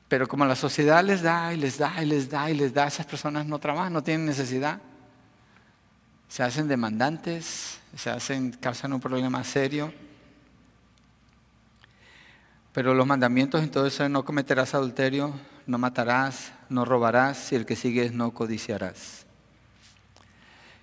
Pero 0.07 0.27
como 0.27 0.45
la 0.45 0.55
sociedad 0.55 1.03
les 1.03 1.21
da 1.21 1.53
y 1.53 1.57
les 1.57 1.77
da 1.77 2.01
y 2.01 2.05
les 2.05 2.29
da 2.29 2.49
y 2.49 2.53
les 2.53 2.73
da, 2.73 2.87
esas 2.87 3.05
personas 3.05 3.45
no 3.45 3.59
trabajan, 3.59 3.91
no 3.91 4.03
tienen 4.03 4.25
necesidad. 4.25 4.79
Se 6.29 6.43
hacen 6.43 6.67
demandantes, 6.67 7.79
se 7.95 8.09
hacen, 8.09 8.51
causan 8.51 8.93
un 8.93 9.01
problema 9.01 9.43
serio. 9.43 9.93
Pero 12.77 12.93
los 12.93 13.07
mandamientos 13.07 13.63
en 13.63 13.71
todo 13.71 13.87
eso 13.87 14.03
es 14.03 14.09
no 14.11 14.23
cometerás 14.23 14.75
adulterio, 14.75 15.33
no 15.65 15.79
matarás, 15.79 16.51
no 16.69 16.85
robarás 16.85 17.51
y 17.51 17.55
el 17.55 17.65
que 17.65 17.75
sigue 17.75 18.11
no 18.11 18.35
codiciarás. 18.35 19.25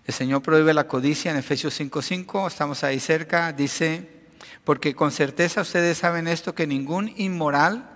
El 0.04 0.12
Señor 0.12 0.42
prohíbe 0.42 0.74
la 0.74 0.88
codicia 0.88 1.30
en 1.30 1.36
Efesios 1.36 1.72
5:5, 1.78 2.48
estamos 2.48 2.82
ahí 2.82 2.98
cerca, 2.98 3.52
dice, 3.52 4.10
porque 4.64 4.96
con 4.96 5.12
certeza 5.12 5.60
ustedes 5.60 5.98
saben 5.98 6.26
esto, 6.26 6.52
que 6.52 6.66
ningún 6.66 7.12
inmoral, 7.16 7.88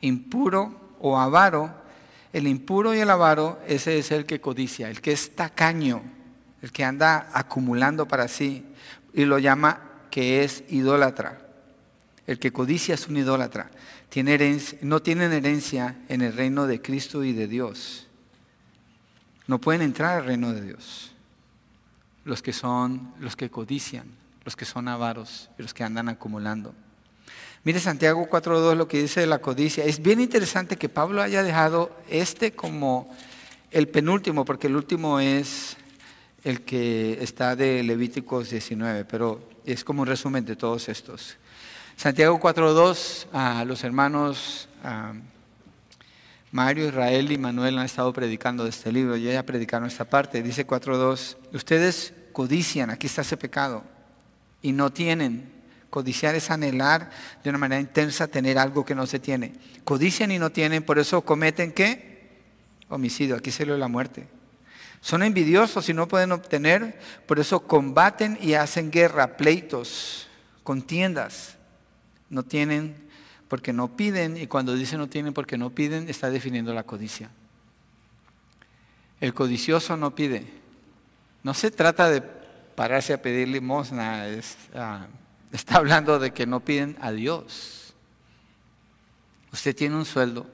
impuro 0.00 0.96
o 0.98 1.16
avaro, 1.16 1.72
el 2.32 2.48
impuro 2.48 2.92
y 2.92 2.98
el 2.98 3.10
avaro, 3.10 3.60
ese 3.68 4.00
es 4.00 4.10
el 4.10 4.26
que 4.26 4.40
codicia, 4.40 4.90
el 4.90 5.00
que 5.00 5.12
es 5.12 5.36
tacaño, 5.36 6.02
el 6.60 6.72
que 6.72 6.82
anda 6.82 7.30
acumulando 7.32 8.08
para 8.08 8.26
sí, 8.26 8.66
y 9.12 9.24
lo 9.26 9.38
llama 9.38 9.78
que 10.10 10.42
es 10.42 10.64
idólatra. 10.70 11.43
El 12.26 12.38
que 12.38 12.52
codicia 12.52 12.94
es 12.94 13.08
un 13.08 13.16
idólatra. 13.16 13.70
Tiene 14.08 14.58
no 14.82 15.02
tienen 15.02 15.32
herencia 15.32 15.96
en 16.08 16.22
el 16.22 16.32
reino 16.32 16.66
de 16.66 16.80
Cristo 16.80 17.24
y 17.24 17.32
de 17.32 17.48
Dios. 17.48 18.06
No 19.46 19.60
pueden 19.60 19.82
entrar 19.82 20.18
al 20.18 20.26
reino 20.26 20.52
de 20.52 20.62
Dios 20.62 21.14
los 22.24 22.42
que 22.42 22.52
son, 22.52 23.12
los 23.20 23.36
que 23.36 23.50
codician, 23.50 24.06
los 24.44 24.56
que 24.56 24.64
son 24.64 24.88
avaros 24.88 25.50
y 25.58 25.62
los 25.62 25.74
que 25.74 25.84
andan 25.84 26.08
acumulando. 26.08 26.74
Mire 27.64 27.80
Santiago 27.80 28.26
4.2 28.28 28.74
lo 28.76 28.88
que 28.88 29.00
dice 29.00 29.20
de 29.20 29.26
la 29.26 29.38
codicia. 29.38 29.84
Es 29.84 30.02
bien 30.02 30.20
interesante 30.20 30.76
que 30.76 30.88
Pablo 30.88 31.22
haya 31.22 31.42
dejado 31.42 31.96
este 32.08 32.52
como 32.52 33.14
el 33.70 33.88
penúltimo, 33.88 34.44
porque 34.44 34.66
el 34.66 34.76
último 34.76 35.20
es 35.20 35.76
el 36.44 36.62
que 36.62 37.18
está 37.22 37.56
de 37.56 37.82
Levíticos 37.82 38.50
19, 38.50 39.06
pero 39.06 39.48
es 39.64 39.82
como 39.82 40.02
un 40.02 40.08
resumen 40.08 40.44
de 40.44 40.56
todos 40.56 40.88
estos. 40.88 41.36
Santiago 41.96 42.38
4.2, 42.38 43.26
a 43.32 43.64
los 43.64 43.84
hermanos 43.84 44.68
Mario, 46.50 46.88
Israel 46.88 47.32
y 47.32 47.38
Manuel 47.38 47.78
han 47.78 47.86
estado 47.86 48.12
predicando 48.12 48.64
de 48.64 48.70
este 48.70 48.92
libro, 48.92 49.16
y 49.16 49.24
ya 49.24 49.42
predicaron 49.44 49.88
esta 49.88 50.04
parte. 50.04 50.42
Dice 50.42 50.66
4.2, 50.66 51.36
ustedes 51.52 52.12
codician, 52.32 52.90
aquí 52.90 53.06
está 53.06 53.22
ese 53.22 53.36
pecado, 53.36 53.84
y 54.60 54.72
no 54.72 54.92
tienen. 54.92 55.52
Codiciar 55.88 56.34
es 56.34 56.50
anhelar 56.50 57.10
de 57.42 57.50
una 57.50 57.58
manera 57.58 57.80
intensa 57.80 58.26
tener 58.26 58.58
algo 58.58 58.84
que 58.84 58.96
no 58.96 59.06
se 59.06 59.20
tiene. 59.20 59.52
Codician 59.84 60.32
y 60.32 60.38
no 60.38 60.50
tienen, 60.50 60.82
por 60.82 60.98
eso 60.98 61.22
cometen 61.22 61.72
qué? 61.72 62.42
Homicidio, 62.88 63.36
aquí 63.36 63.50
se 63.50 63.64
lo 63.64 63.78
la 63.78 63.88
muerte. 63.88 64.26
Son 65.00 65.22
envidiosos 65.22 65.88
y 65.88 65.94
no 65.94 66.08
pueden 66.08 66.32
obtener, 66.32 66.98
por 67.26 67.38
eso 67.38 67.60
combaten 67.66 68.36
y 68.40 68.54
hacen 68.54 68.90
guerra, 68.90 69.36
pleitos, 69.36 70.26
contiendas. 70.64 71.56
No 72.34 72.42
tienen 72.42 72.96
porque 73.46 73.72
no 73.72 73.96
piden, 73.96 74.36
y 74.36 74.48
cuando 74.48 74.74
dice 74.74 74.98
no 74.98 75.06
tienen 75.06 75.32
porque 75.32 75.56
no 75.56 75.70
piden, 75.70 76.08
está 76.08 76.30
definiendo 76.30 76.74
la 76.74 76.82
codicia. 76.82 77.30
El 79.20 79.32
codicioso 79.32 79.96
no 79.96 80.16
pide. 80.16 80.44
No 81.44 81.54
se 81.54 81.70
trata 81.70 82.10
de 82.10 82.22
pararse 82.22 83.12
a 83.12 83.22
pedir 83.22 83.46
limosna, 83.46 84.24
ah, 84.74 85.06
está 85.52 85.76
hablando 85.76 86.18
de 86.18 86.32
que 86.32 86.44
no 86.44 86.58
piden 86.58 86.96
a 87.00 87.12
Dios. 87.12 87.94
Usted 89.52 89.76
tiene 89.76 89.94
un 89.94 90.04
sueldo 90.04 90.50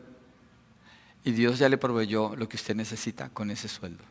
y 1.25 1.33
Dios 1.33 1.59
ya 1.59 1.71
le 1.71 1.79
proveyó 1.79 2.37
lo 2.37 2.47
que 2.47 2.59
usted 2.59 2.77
necesita 2.77 3.31
con 3.31 3.51
ese 3.51 3.69
sueldo. 3.69 4.05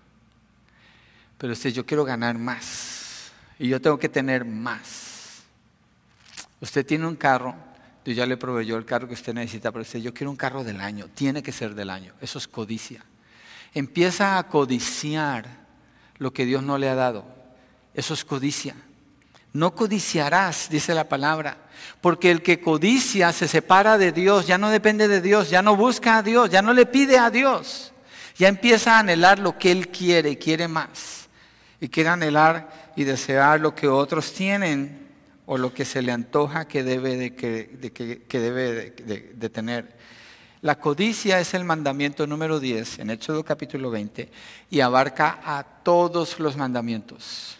Pero 1.37 1.53
usted, 1.53 1.69
yo 1.69 1.85
quiero 1.85 2.03
ganar 2.03 2.39
más 2.39 3.31
y 3.59 3.67
yo 3.67 3.79
tengo 3.79 3.99
que 3.99 4.09
tener 4.09 4.43
más. 4.43 5.08
Usted 6.61 6.85
tiene 6.85 7.07
un 7.07 7.15
carro 7.15 7.55
Dios 8.03 8.17
ya 8.17 8.25
le 8.25 8.37
proveyó 8.37 8.77
el 8.77 8.85
carro 8.85 9.07
que 9.07 9.13
usted 9.13 9.33
necesita, 9.33 9.71
pero 9.71 9.81
usted, 9.81 9.99
yo 9.99 10.13
quiero 10.13 10.31
un 10.31 10.37
carro 10.37 10.63
del 10.63 10.79
año, 10.81 11.07
tiene 11.13 11.43
que 11.43 11.51
ser 11.51 11.75
del 11.75 11.89
año. 11.89 12.13
Eso 12.21 12.37
es 12.37 12.47
codicia. 12.47 13.03
Empieza 13.73 14.37
a 14.37 14.47
codiciar 14.47 15.45
lo 16.17 16.33
que 16.33 16.45
Dios 16.45 16.63
no 16.63 16.77
le 16.77 16.89
ha 16.89 16.95
dado. 16.95 17.25
Eso 17.93 18.13
es 18.13 18.23
codicia. 18.23 18.75
No 19.51 19.75
codiciarás, 19.75 20.69
dice 20.69 20.93
la 20.93 21.09
palabra, 21.09 21.57
porque 22.01 22.31
el 22.31 22.41
que 22.41 22.61
codicia 22.61 23.33
se 23.33 23.47
separa 23.47 23.97
de 23.97 24.11
Dios, 24.11 24.47
ya 24.47 24.57
no 24.57 24.69
depende 24.69 25.07
de 25.07 25.21
Dios, 25.21 25.49
ya 25.49 25.61
no 25.61 25.75
busca 25.75 26.17
a 26.17 26.23
Dios, 26.23 26.49
ya 26.49 26.61
no 26.61 26.71
le 26.73 26.85
pide 26.85 27.17
a 27.17 27.31
Dios, 27.31 27.91
ya 28.37 28.47
empieza 28.47 28.95
a 28.95 28.99
anhelar 28.99 29.39
lo 29.39 29.57
que 29.57 29.71
él 29.71 29.89
quiere, 29.89 30.37
quiere 30.37 30.67
más, 30.67 31.27
y 31.81 31.89
quiere 31.89 32.09
anhelar 32.09 32.91
y 32.95 33.05
desear 33.05 33.59
lo 33.59 33.73
que 33.73 33.87
otros 33.87 34.31
tienen 34.33 35.08
o 35.51 35.57
lo 35.57 35.73
que 35.73 35.83
se 35.83 36.03
le 36.03 36.11
antoja 36.11 36.67
que 36.67 36.83
debe 36.83 37.17
de, 37.17 37.35
que, 37.35 38.39
debe 38.39 38.91
de, 38.91 39.49
tener. 39.49 39.95
La 40.61 40.79
codicia 40.79 41.39
es 41.39 41.55
el 41.55 41.63
mandamiento 41.63 42.27
número 42.27 42.59
10 42.59 42.99
en 42.99 43.09
Éxodo 43.09 43.43
capítulo 43.43 43.89
20 43.89 44.29
y 44.69 44.79
abarca 44.81 45.39
a 45.43 45.63
todos 45.63 46.39
los 46.39 46.55
mandamientos. 46.55 47.57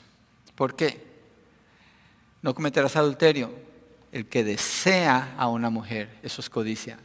¿Por 0.54 0.76
qué? 0.76 1.04
No 2.44 2.54
cometerás 2.54 2.96
adulterio. 2.96 3.52
El 4.12 4.28
que 4.28 4.44
desea 4.44 5.34
a 5.36 5.48
una 5.48 5.72
mujer, 5.72 6.10
eso 6.22 6.42
es 6.42 6.50
codicia. 6.52 7.00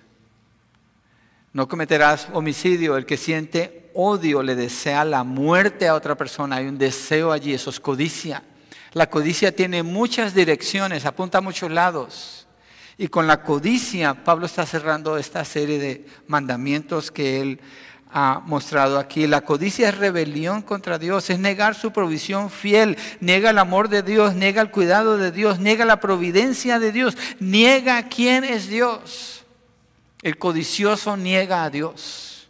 No 1.55 1.67
cometerás 1.67 2.29
homicidio. 2.35 2.99
El 2.99 3.07
que 3.07 3.17
siente 3.17 3.91
odio 3.95 4.43
le 4.43 4.55
desea 4.55 5.07
la 5.07 5.25
muerte 5.25 5.89
a 5.89 5.95
otra 5.95 6.15
persona. 6.15 6.57
Hay 6.57 6.67
un 6.67 6.77
deseo 6.77 7.33
allí, 7.33 7.55
eso 7.55 7.71
es 7.71 7.81
codicia. 7.81 8.43
La 8.95 9.11
codicia 9.11 9.55
tiene 9.55 9.83
muchas 9.83 10.35
direcciones, 10.35 11.05
apunta 11.05 11.39
a 11.39 11.41
muchos 11.41 11.71
lados. 11.71 12.47
Y 12.97 13.09
con 13.09 13.27
la 13.27 13.43
codicia, 13.43 14.15
Pablo 14.15 14.47
está 14.47 14.65
cerrando 14.65 15.19
esta 15.19 15.45
serie 15.45 15.81
de 15.81 16.07
mandamientos 16.29 17.11
que 17.11 17.41
él 17.41 17.61
ha 18.13 18.41
mostrado 18.47 19.01
aquí. 19.01 19.27
La 19.27 19.41
codicia 19.41 19.89
es 19.89 19.99
rebelión 19.99 20.63
contra 20.63 20.97
Dios, 20.97 21.29
es 21.29 21.41
negar 21.41 21.75
su 21.75 21.93
provisión 21.93 22.51
fiel, 22.51 22.97
niega 23.19 23.51
el 23.51 23.59
amor 23.59 23.89
de 23.89 24.05
Dios, 24.05 24.37
niega 24.37 24.63
el 24.63 24.71
cuidado 24.71 25.19
de 25.19 25.33
Dios, 25.33 25.59
niega 25.59 25.85
la 25.85 25.99
providencia 25.99 26.79
de 26.79 26.93
Dios, 26.93 27.17
niega 27.41 28.09
quién 28.09 28.45
es 28.45 28.69
Dios. 28.69 29.45
El 30.23 30.39
codicioso 30.39 31.17
niega 31.17 31.65
a 31.65 31.71
Dios. 31.71 32.47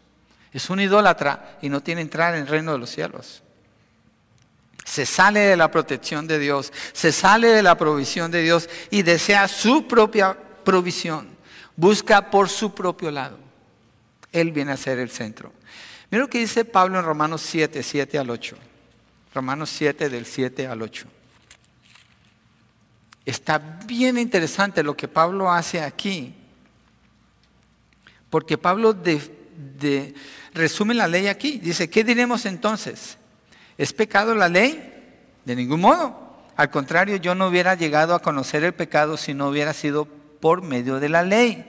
Es 0.52 0.68
un 0.68 0.80
idólatra 0.80 1.56
y 1.62 1.70
no 1.70 1.82
tiene 1.82 2.02
entrar 2.02 2.34
en 2.34 2.42
el 2.42 2.46
reino 2.46 2.72
de 2.72 2.78
los 2.78 2.90
cielos. 2.90 3.43
Se 4.84 5.06
sale 5.06 5.40
de 5.40 5.56
la 5.56 5.70
protección 5.70 6.26
de 6.26 6.38
Dios, 6.38 6.72
se 6.92 7.10
sale 7.10 7.48
de 7.48 7.62
la 7.62 7.76
provisión 7.76 8.30
de 8.30 8.42
Dios 8.42 8.68
y 8.90 9.02
desea 9.02 9.48
su 9.48 9.88
propia 9.88 10.36
provisión. 10.64 11.28
Busca 11.76 12.30
por 12.30 12.48
su 12.48 12.74
propio 12.74 13.10
lado. 13.10 13.38
Él 14.30 14.52
viene 14.52 14.72
a 14.72 14.76
ser 14.76 14.98
el 14.98 15.10
centro. 15.10 15.52
Mira 16.10 16.22
lo 16.22 16.30
que 16.30 16.38
dice 16.38 16.64
Pablo 16.64 16.98
en 16.98 17.04
Romanos 17.04 17.42
7, 17.42 17.82
7 17.82 18.18
al 18.18 18.30
8. 18.30 18.56
Romanos 19.34 19.70
7 19.70 20.08
del 20.08 20.26
7 20.26 20.66
al 20.66 20.82
8. 20.82 21.06
Está 23.24 23.58
bien 23.58 24.18
interesante 24.18 24.82
lo 24.82 24.96
que 24.96 25.08
Pablo 25.08 25.50
hace 25.50 25.80
aquí, 25.80 26.34
porque 28.28 28.58
Pablo 28.58 28.94
resume 30.52 30.94
la 30.94 31.08
ley 31.08 31.26
aquí. 31.28 31.58
Dice, 31.58 31.88
¿qué 31.88 32.04
diremos 32.04 32.44
entonces? 32.44 33.16
¿Es 33.76 33.92
pecado 33.92 34.34
la 34.34 34.48
ley? 34.48 34.92
De 35.44 35.56
ningún 35.56 35.80
modo. 35.80 36.24
Al 36.56 36.70
contrario, 36.70 37.16
yo 37.16 37.34
no 37.34 37.48
hubiera 37.48 37.74
llegado 37.74 38.14
a 38.14 38.20
conocer 38.20 38.62
el 38.64 38.74
pecado 38.74 39.16
si 39.16 39.34
no 39.34 39.48
hubiera 39.48 39.72
sido 39.72 40.06
por 40.40 40.62
medio 40.62 41.00
de 41.00 41.08
la 41.08 41.22
ley, 41.22 41.64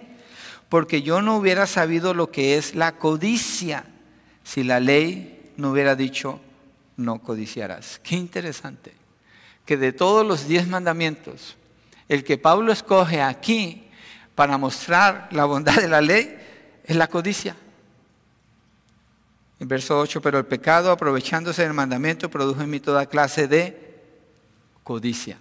porque 0.69 1.02
yo 1.02 1.22
no 1.22 1.38
hubiera 1.38 1.65
sabido 1.65 2.14
lo 2.14 2.30
que 2.30 2.57
es 2.57 2.76
la 2.76 2.98
codicia 2.98 3.86
si 4.44 4.64
la 4.64 4.80
ley 4.80 5.52
no 5.57 5.72
hubiera 5.72 5.95
dicho, 5.95 6.40
no 6.98 7.19
codiciarás. 7.19 7.99
Qué 8.03 8.15
interesante, 8.15 8.94
que 9.65 9.77
de 9.77 9.91
todos 9.91 10.26
los 10.26 10.48
diez 10.48 10.68
mandamientos, 10.68 11.56
el 12.07 12.23
que 12.23 12.38
Pablo 12.38 12.72
escoge 12.72 13.22
aquí 13.22 13.88
para 14.36 14.57
mostrar 14.57 15.30
la 15.32 15.45
bondad 15.45 15.77
de 15.77 15.88
la 15.88 16.02
ley 16.02 16.38
es 16.84 16.95
la 16.95 17.07
codicia. 17.07 17.56
Verso 19.68 20.00
8, 20.00 20.22
pero 20.22 20.38
el 20.38 20.46
pecado 20.46 20.92
aprovechándose 20.92 21.64
del 21.64 21.74
mandamiento 21.74 22.30
produjo 22.30 22.62
en 22.62 22.70
mí 22.70 22.80
toda 22.80 23.08
clase 23.08 23.48
de 23.48 24.00
codicia. 24.84 25.40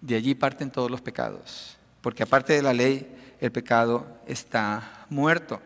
De 0.00 0.16
allí 0.16 0.34
parten 0.34 0.70
todos 0.70 0.90
los 0.90 1.02
pecados, 1.02 1.76
porque 2.00 2.22
aparte 2.22 2.54
de 2.54 2.62
la 2.62 2.72
ley, 2.72 3.06
el 3.40 3.52
pecado 3.52 4.06
está 4.26 5.04
muerto. 5.10 5.60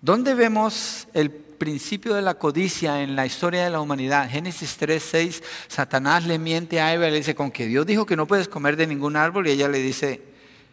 ¿Dónde 0.00 0.34
vemos 0.34 1.06
el 1.12 1.30
principio 1.30 2.14
de 2.14 2.22
la 2.22 2.34
codicia 2.34 3.02
en 3.02 3.14
la 3.14 3.26
historia 3.26 3.64
de 3.64 3.70
la 3.70 3.80
humanidad? 3.80 4.30
Génesis 4.30 4.76
3, 4.78 5.02
6, 5.02 5.42
Satanás 5.68 6.24
le 6.24 6.38
miente 6.38 6.80
a 6.80 6.94
Eva 6.94 7.08
y 7.08 7.10
le 7.10 7.18
dice, 7.18 7.34
con 7.34 7.50
que 7.50 7.66
Dios 7.66 7.84
dijo 7.84 8.06
que 8.06 8.16
no 8.16 8.26
puedes 8.26 8.48
comer 8.48 8.76
de 8.76 8.86
ningún 8.86 9.16
árbol 9.16 9.46
y 9.46 9.50
ella 9.50 9.68
le 9.68 9.80
dice, 9.80 10.22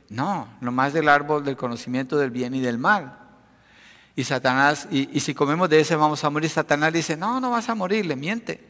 no, 0.07 0.47
nomás 0.61 0.93
del 0.93 1.09
árbol 1.09 1.43
del 1.43 1.57
conocimiento 1.57 2.17
del 2.17 2.31
bien 2.31 2.55
y 2.55 2.61
del 2.61 2.77
mal. 2.77 3.20
Y 4.15 4.23
Satanás, 4.25 4.87
y, 4.91 5.19
si 5.19 5.33
comemos 5.33 5.69
de 5.69 5.79
ese 5.79 5.95
vamos 5.95 6.23
a 6.23 6.29
morir, 6.29 6.49
Satanás 6.49 6.91
dice, 6.91 7.15
no, 7.15 7.39
no 7.39 7.51
vas 7.51 7.69
a 7.69 7.75
morir, 7.75 8.05
le 8.05 8.15
miente. 8.15 8.61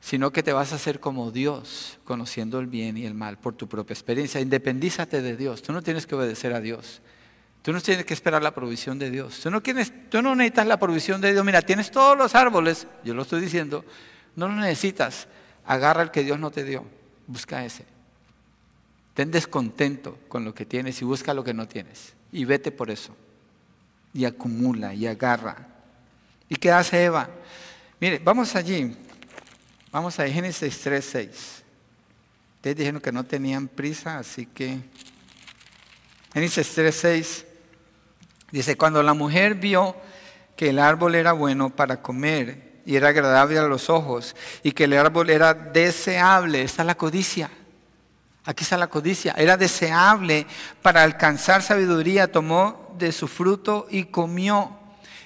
Sino 0.00 0.30
que 0.30 0.42
te 0.42 0.52
vas 0.52 0.72
a 0.72 0.76
hacer 0.76 1.00
como 1.00 1.30
Dios, 1.30 1.98
conociendo 2.04 2.60
el 2.60 2.66
bien 2.66 2.96
y 2.96 3.06
el 3.06 3.14
mal 3.14 3.38
por 3.38 3.54
tu 3.54 3.68
propia 3.68 3.94
experiencia. 3.94 4.40
Independízate 4.40 5.22
de 5.22 5.36
Dios. 5.36 5.62
Tú 5.62 5.72
no 5.72 5.82
tienes 5.82 6.06
que 6.06 6.14
obedecer 6.14 6.52
a 6.52 6.60
Dios. 6.60 7.00
Tú 7.62 7.72
no 7.72 7.80
tienes 7.80 8.04
que 8.04 8.14
esperar 8.14 8.42
la 8.42 8.54
provisión 8.54 8.98
de 8.98 9.10
Dios. 9.10 9.40
Tú 9.42 9.50
no, 9.50 9.62
tienes, 9.62 9.92
tú 10.10 10.20
no 10.20 10.36
necesitas 10.36 10.66
la 10.66 10.78
provisión 10.78 11.20
de 11.20 11.32
Dios. 11.32 11.44
Mira, 11.44 11.62
tienes 11.62 11.90
todos 11.90 12.16
los 12.16 12.34
árboles, 12.34 12.86
yo 13.02 13.14
lo 13.14 13.22
estoy 13.22 13.40
diciendo, 13.40 13.84
no 14.36 14.46
lo 14.48 14.54
necesitas. 14.54 15.26
Agarra 15.64 16.02
el 16.02 16.10
que 16.10 16.22
Dios 16.22 16.38
no 16.38 16.50
te 16.50 16.62
dio. 16.62 16.84
Busca 17.26 17.64
ese. 17.64 17.86
Ten 19.14 19.30
descontento 19.30 20.18
con 20.28 20.44
lo 20.44 20.54
que 20.54 20.66
tienes 20.66 21.00
y 21.00 21.06
busca 21.06 21.32
lo 21.32 21.42
que 21.42 21.54
no 21.54 21.66
tienes. 21.66 22.14
Y 22.30 22.44
vete 22.44 22.70
por 22.70 22.90
eso 22.90 23.16
y 24.14 24.24
acumula 24.24 24.94
y 24.94 25.06
agarra. 25.06 25.56
¿Y 26.48 26.54
qué 26.54 26.70
hace 26.70 27.04
Eva? 27.04 27.28
Mire, 28.00 28.20
vamos 28.20 28.54
allí. 28.54 28.96
Vamos 29.90 30.18
a 30.18 30.28
Génesis 30.28 30.80
3, 30.80 31.04
6. 31.04 31.62
Ustedes 32.56 32.76
dijeron 32.76 33.00
que 33.00 33.12
no 33.12 33.24
tenían 33.24 33.68
prisa, 33.68 34.18
así 34.18 34.46
que 34.46 34.78
Génesis 36.32 36.72
3, 36.74 36.94
6 36.94 37.46
dice, 38.50 38.76
cuando 38.76 39.02
la 39.02 39.14
mujer 39.14 39.56
vio 39.56 39.96
que 40.56 40.70
el 40.70 40.78
árbol 40.78 41.14
era 41.14 41.32
bueno 41.32 41.70
para 41.70 42.00
comer 42.00 42.80
y 42.86 42.96
era 42.96 43.08
agradable 43.08 43.58
a 43.58 43.62
los 43.64 43.90
ojos 43.90 44.36
y 44.62 44.72
que 44.72 44.84
el 44.84 44.94
árbol 44.94 45.30
era 45.30 45.54
deseable, 45.54 46.62
esta 46.62 46.82
es 46.82 46.86
la 46.86 46.94
codicia. 46.96 47.50
Aquí 48.46 48.62
está 48.62 48.76
la 48.76 48.88
codicia. 48.88 49.34
Era 49.36 49.56
deseable 49.56 50.46
para 50.82 51.02
alcanzar 51.02 51.62
sabiduría, 51.62 52.30
tomó 52.30 52.94
de 52.98 53.10
su 53.10 53.26
fruto 53.26 53.86
y 53.90 54.04
comió. 54.04 54.70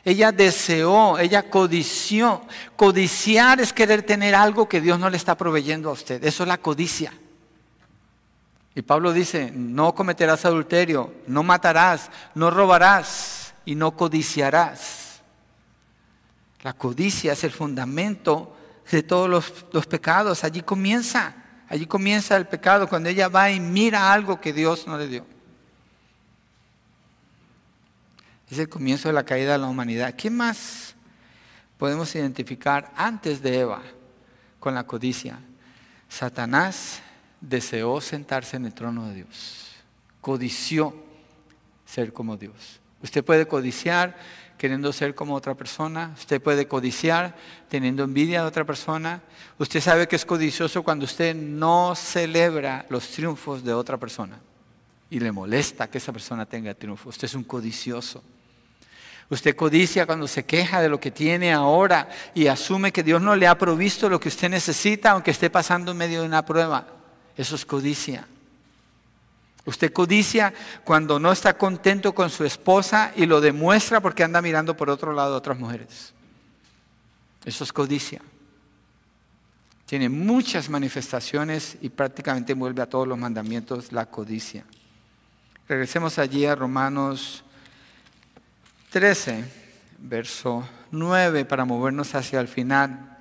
Ella 0.05 0.31
deseó, 0.31 1.19
ella 1.19 1.51
codició. 1.51 2.43
Codiciar 2.77 3.61
es 3.61 3.73
querer 3.73 4.05
tener 4.05 4.35
algo 4.35 4.69
que 4.69 4.81
Dios 4.81 5.01
no 5.01 5.11
le 5.11 5.16
está 5.16 5.36
proveyendo 5.36 5.90
a 5.90 5.93
usted. 5.93 6.23
Eso 6.24 6.45
es 6.45 6.49
la 6.49 6.59
codicia. 6.59 7.12
Y 8.74 8.82
Pablo 8.82 9.12
dice, 9.12 9.51
no 9.53 9.93
cometerás 9.95 10.45
adulterio, 10.45 11.12
no 11.27 11.43
matarás, 11.43 12.11
no 12.36 12.51
robarás 12.51 13.53
y 13.65 13.74
no 13.74 13.97
codiciarás. 13.97 15.20
La 16.62 16.73
codicia 16.73 17.32
es 17.32 17.43
el 17.43 17.51
fundamento 17.51 18.57
de 18.89 19.03
todos 19.03 19.28
los, 19.28 19.66
los 19.73 19.86
pecados. 19.86 20.45
Allí 20.45 20.62
comienza. 20.62 21.47
Allí 21.69 21.86
comienza 21.86 22.36
el 22.36 22.47
pecado 22.47 22.89
cuando 22.89 23.09
ella 23.09 23.28
va 23.28 23.51
y 23.51 23.61
mira 23.61 24.12
algo 24.12 24.40
que 24.40 24.53
Dios 24.53 24.86
no 24.86 24.97
le 24.97 25.07
dio. 25.07 25.27
Es 28.51 28.59
el 28.59 28.69
comienzo 28.69 29.09
de 29.09 29.15
la 29.15 29.24
caída 29.24 29.53
de 29.53 29.59
la 29.59 29.66
humanidad. 29.66 30.15
¿Qué 30.15 30.31
más 30.31 30.95
podemos 31.77 32.15
identificar 32.15 32.90
antes 32.97 33.43
de 33.43 33.61
Eva 33.61 33.82
con 34.59 34.74
la 34.74 34.85
codicia? 34.85 35.39
Satanás 36.09 37.03
deseó 37.40 38.01
sentarse 38.01 38.57
en 38.57 38.65
el 38.65 38.73
trono 38.73 39.09
de 39.09 39.16
Dios. 39.16 39.73
Codició 40.23 40.97
ser 41.85 42.12
como 42.15 42.36
Dios. 42.39 42.81
Usted 43.03 43.23
puede 43.23 43.47
codiciar 43.47 44.16
queriendo 44.59 44.93
ser 44.93 45.14
como 45.14 45.35
otra 45.35 45.55
persona. 45.55 46.12
Usted 46.18 46.43
puede 46.43 46.68
codiciar 46.68 47.35
teniendo 47.68 48.05
envidia 48.05 48.43
de 48.43 48.48
otra 48.48 48.64
persona. 48.64 49.22
Usted 49.59 49.80
sabe 49.80 50.09
que 50.09 50.16
es 50.16 50.26
codicioso 50.26 50.82
cuando 50.82 51.05
usted 51.05 51.35
no 51.35 51.94
celebra 51.94 52.85
los 52.90 53.09
triunfos 53.09 53.64
de 53.64 53.72
otra 53.72 53.97
persona 53.97 54.39
y 55.09 55.20
le 55.20 55.32
molesta 55.32 55.89
que 55.89 55.98
esa 55.98 56.12
persona 56.12 56.44
tenga 56.44 56.74
triunfo. 56.74 57.09
Usted 57.09 57.26
es 57.26 57.35
un 57.35 57.44
codicioso. 57.44 58.22
Usted 59.30 59.55
codicia 59.55 60.06
cuando 60.06 60.26
se 60.26 60.44
queja 60.44 60.80
de 60.80 60.89
lo 60.89 60.98
que 60.98 61.10
tiene 61.10 61.52
ahora 61.52 62.09
y 62.35 62.47
asume 62.47 62.93
que 62.93 63.02
Dios 63.02 63.20
no 63.20 63.36
le 63.36 63.47
ha 63.47 63.59
provisto 63.59 64.09
lo 64.09 64.18
que 64.18 64.28
usted 64.28 64.48
necesita 64.48 65.10
aunque 65.10 65.30
esté 65.30 65.51
pasando 65.51 65.93
en 65.93 65.98
medio 65.98 66.20
de 66.20 66.26
una 66.26 66.44
prueba. 66.44 66.86
Eso 67.36 67.55
es 67.55 67.64
codicia. 67.64 68.26
Usted 69.69 69.93
codicia 69.93 70.55
cuando 70.82 71.20
no 71.20 71.31
está 71.31 71.59
contento 71.59 72.15
con 72.15 72.31
su 72.31 72.43
esposa 72.43 73.12
y 73.15 73.27
lo 73.27 73.39
demuestra 73.39 74.01
porque 74.01 74.24
anda 74.24 74.40
mirando 74.40 74.74
por 74.74 74.89
otro 74.89 75.12
lado 75.12 75.35
a 75.35 75.36
otras 75.36 75.59
mujeres. 75.59 76.15
Eso 77.45 77.65
es 77.65 77.73
codicia. 77.74 78.23
Tiene 79.85 80.09
muchas 80.09 80.70
manifestaciones 80.70 81.77
y 81.82 81.90
prácticamente 81.90 82.53
envuelve 82.53 82.81
a 82.81 82.89
todos 82.89 83.07
los 83.07 83.19
mandamientos 83.19 83.93
la 83.93 84.07
codicia. 84.07 84.65
Regresemos 85.69 86.19
allí 86.19 86.47
a 86.47 86.55
Romanos 86.55 87.45
13, 88.89 89.45
verso 89.99 90.66
9, 90.93 91.45
para 91.45 91.66
movernos 91.66 92.15
hacia 92.15 92.40
el 92.40 92.49
final. 92.49 93.19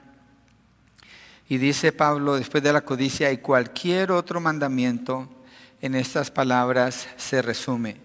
Y 1.49 1.57
dice 1.57 1.91
Pablo, 1.91 2.37
después 2.37 2.63
de 2.63 2.71
la 2.71 2.85
codicia, 2.85 3.33
y 3.33 3.39
cualquier 3.39 4.13
otro 4.13 4.39
mandamiento 4.39 5.33
en 5.81 5.95
estas 5.95 6.31
palabras 6.31 7.07
se 7.17 7.41
resume. 7.41 7.97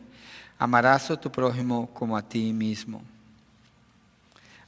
Amarás 0.59 1.11
a 1.11 1.21
tu 1.21 1.31
prójimo 1.31 1.89
como 1.93 2.17
a 2.17 2.23
ti 2.23 2.53
mismo. 2.53 3.03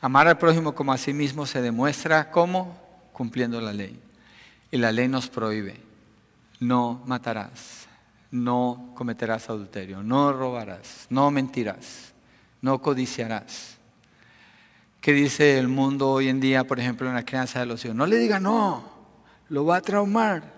Amar 0.00 0.28
al 0.28 0.38
prójimo 0.38 0.74
como 0.74 0.92
a 0.92 0.98
sí 0.98 1.12
mismo 1.12 1.46
se 1.46 1.62
demuestra 1.62 2.30
como 2.30 2.78
cumpliendo 3.12 3.60
la 3.60 3.72
ley. 3.72 3.98
Y 4.70 4.76
la 4.76 4.92
ley 4.92 5.08
nos 5.08 5.28
prohíbe. 5.28 5.80
No 6.60 7.02
matarás, 7.06 7.86
no 8.30 8.92
cometerás 8.94 9.48
adulterio, 9.48 10.02
no 10.02 10.32
robarás, 10.32 11.06
no 11.10 11.30
mentirás, 11.30 12.12
no 12.60 12.80
codiciarás. 12.80 13.76
¿Qué 15.00 15.12
dice 15.12 15.58
el 15.58 15.68
mundo 15.68 16.10
hoy 16.10 16.28
en 16.28 16.40
día, 16.40 16.64
por 16.64 16.80
ejemplo, 16.80 17.06
en 17.08 17.14
la 17.14 17.24
crianza 17.24 17.60
de 17.60 17.66
los 17.66 17.84
hijos? 17.84 17.96
No 17.96 18.06
le 18.06 18.16
diga 18.16 18.40
no, 18.40 18.84
lo 19.50 19.66
va 19.66 19.76
a 19.76 19.82
traumar. 19.82 20.53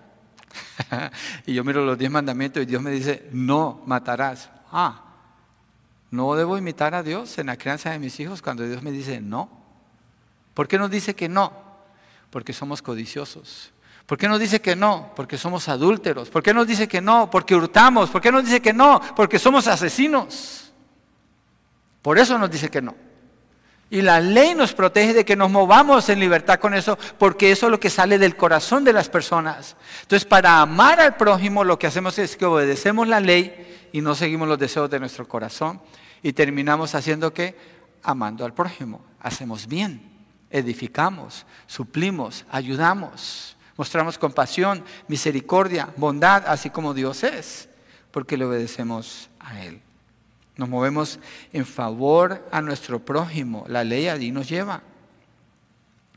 y 1.47 1.55
yo 1.55 1.65
miro 1.65 1.85
los 1.85 1.99
diez 1.99 2.11
mandamientos 2.11 2.63
y 2.63 2.67
Dios 2.67 2.83
me 2.83 2.91
dice, 2.91 3.29
no 3.33 3.83
matarás. 3.87 4.51
Ah, 4.71 5.03
no 6.11 6.35
debo 6.35 6.57
imitar 6.57 6.95
a 6.95 7.03
Dios 7.03 7.39
en 7.39 7.47
la 7.47 7.57
crianza 7.57 7.91
de 7.91 7.99
mis 7.99 8.19
hijos 8.21 8.43
cuando 8.43 8.67
Dios 8.67 8.83
me 8.83 8.91
dice 8.91 9.21
no. 9.21 9.51
¿Por 10.55 10.69
qué 10.69 10.79
nos 10.79 10.91
dice 10.91 11.15
que 11.15 11.29
no? 11.29 11.53
Porque 12.31 12.53
somos 12.53 12.81
codiciosos. 12.81 13.73
¿Por 14.07 14.17
qué 14.17 14.29
nos 14.29 14.39
dice 14.39 14.61
que 14.61 14.77
no? 14.77 15.13
Porque 15.17 15.37
somos 15.37 15.69
adúlteros. 15.69 16.31
¿Por 16.31 16.43
qué 16.43 16.55
nos 16.55 16.67
dice 16.67 16.87
que 16.87 17.01
no? 17.01 17.29
Porque 17.29 17.55
hurtamos. 17.55 18.09
¿Por 18.09 18.23
qué 18.23 18.31
nos 18.31 18.45
dice 18.45 18.63
que 18.63 18.73
no? 18.73 19.01
Porque 19.17 19.39
somos 19.39 19.67
asesinos. 19.67 20.73
Por 22.03 22.19
eso 22.19 22.39
nos 22.39 22.51
dice 22.51 22.71
que 22.71 22.81
no. 22.81 22.95
Y 23.89 24.03
la 24.03 24.21
ley 24.21 24.55
nos 24.55 24.73
protege 24.73 25.15
de 25.15 25.25
que 25.25 25.37
nos 25.37 25.51
movamos 25.51 26.09
en 26.09 26.19
libertad 26.19 26.59
con 26.59 26.75
eso, 26.75 26.99
porque 27.19 27.53
eso 27.53 27.67
es 27.67 27.71
lo 27.71 27.79
que 27.79 27.91
sale 27.91 28.19
del 28.19 28.37
corazón 28.37 28.83
de 28.85 28.93
las 28.93 29.09
personas. 29.09 29.77
Entonces, 30.03 30.27
para 30.27 30.61
amar 30.61 31.01
al 31.01 31.17
prójimo, 31.17 31.63
lo 31.63 31.79
que 31.79 31.87
hacemos 31.87 32.19
es 32.19 32.37
que 32.37 32.47
obedecemos 32.47 33.07
la 33.07 33.21
ley 33.21 33.89
y 33.93 34.01
no 34.01 34.15
seguimos 34.15 34.49
los 34.49 34.59
deseos 34.59 34.91
de 34.91 34.99
nuestro 34.99 35.29
corazón. 35.29 35.81
Y 36.23 36.33
terminamos 36.33 36.95
haciendo 36.95 37.33
que 37.33 37.57
amando 38.03 38.45
al 38.45 38.55
prójimo. 38.55 39.05
Hacemos 39.21 39.69
bien, 39.69 40.03
edificamos, 40.51 41.47
suplimos, 41.67 42.45
ayudamos, 42.51 43.57
Mostramos 43.77 44.17
compasión, 44.17 44.83
misericordia, 45.07 45.91
bondad, 45.97 46.45
así 46.47 46.71
como 46.71 46.95
Dios 46.95 47.23
es, 47.25 47.69
porque 48.11 48.37
le 48.37 48.47
obedecemos 48.47 49.29
a 49.39 49.63
Él. 49.63 49.83
Nos 50.57 50.69
movemos 50.69 51.19
en 51.53 51.67
favor 51.67 52.47
a 52.51 52.63
nuestro 52.63 53.05
prójimo. 53.05 53.65
La 53.69 53.85
ley 53.85 54.09
allí 54.09 54.33
nos 54.33 54.49
lleva. 54.49 54.83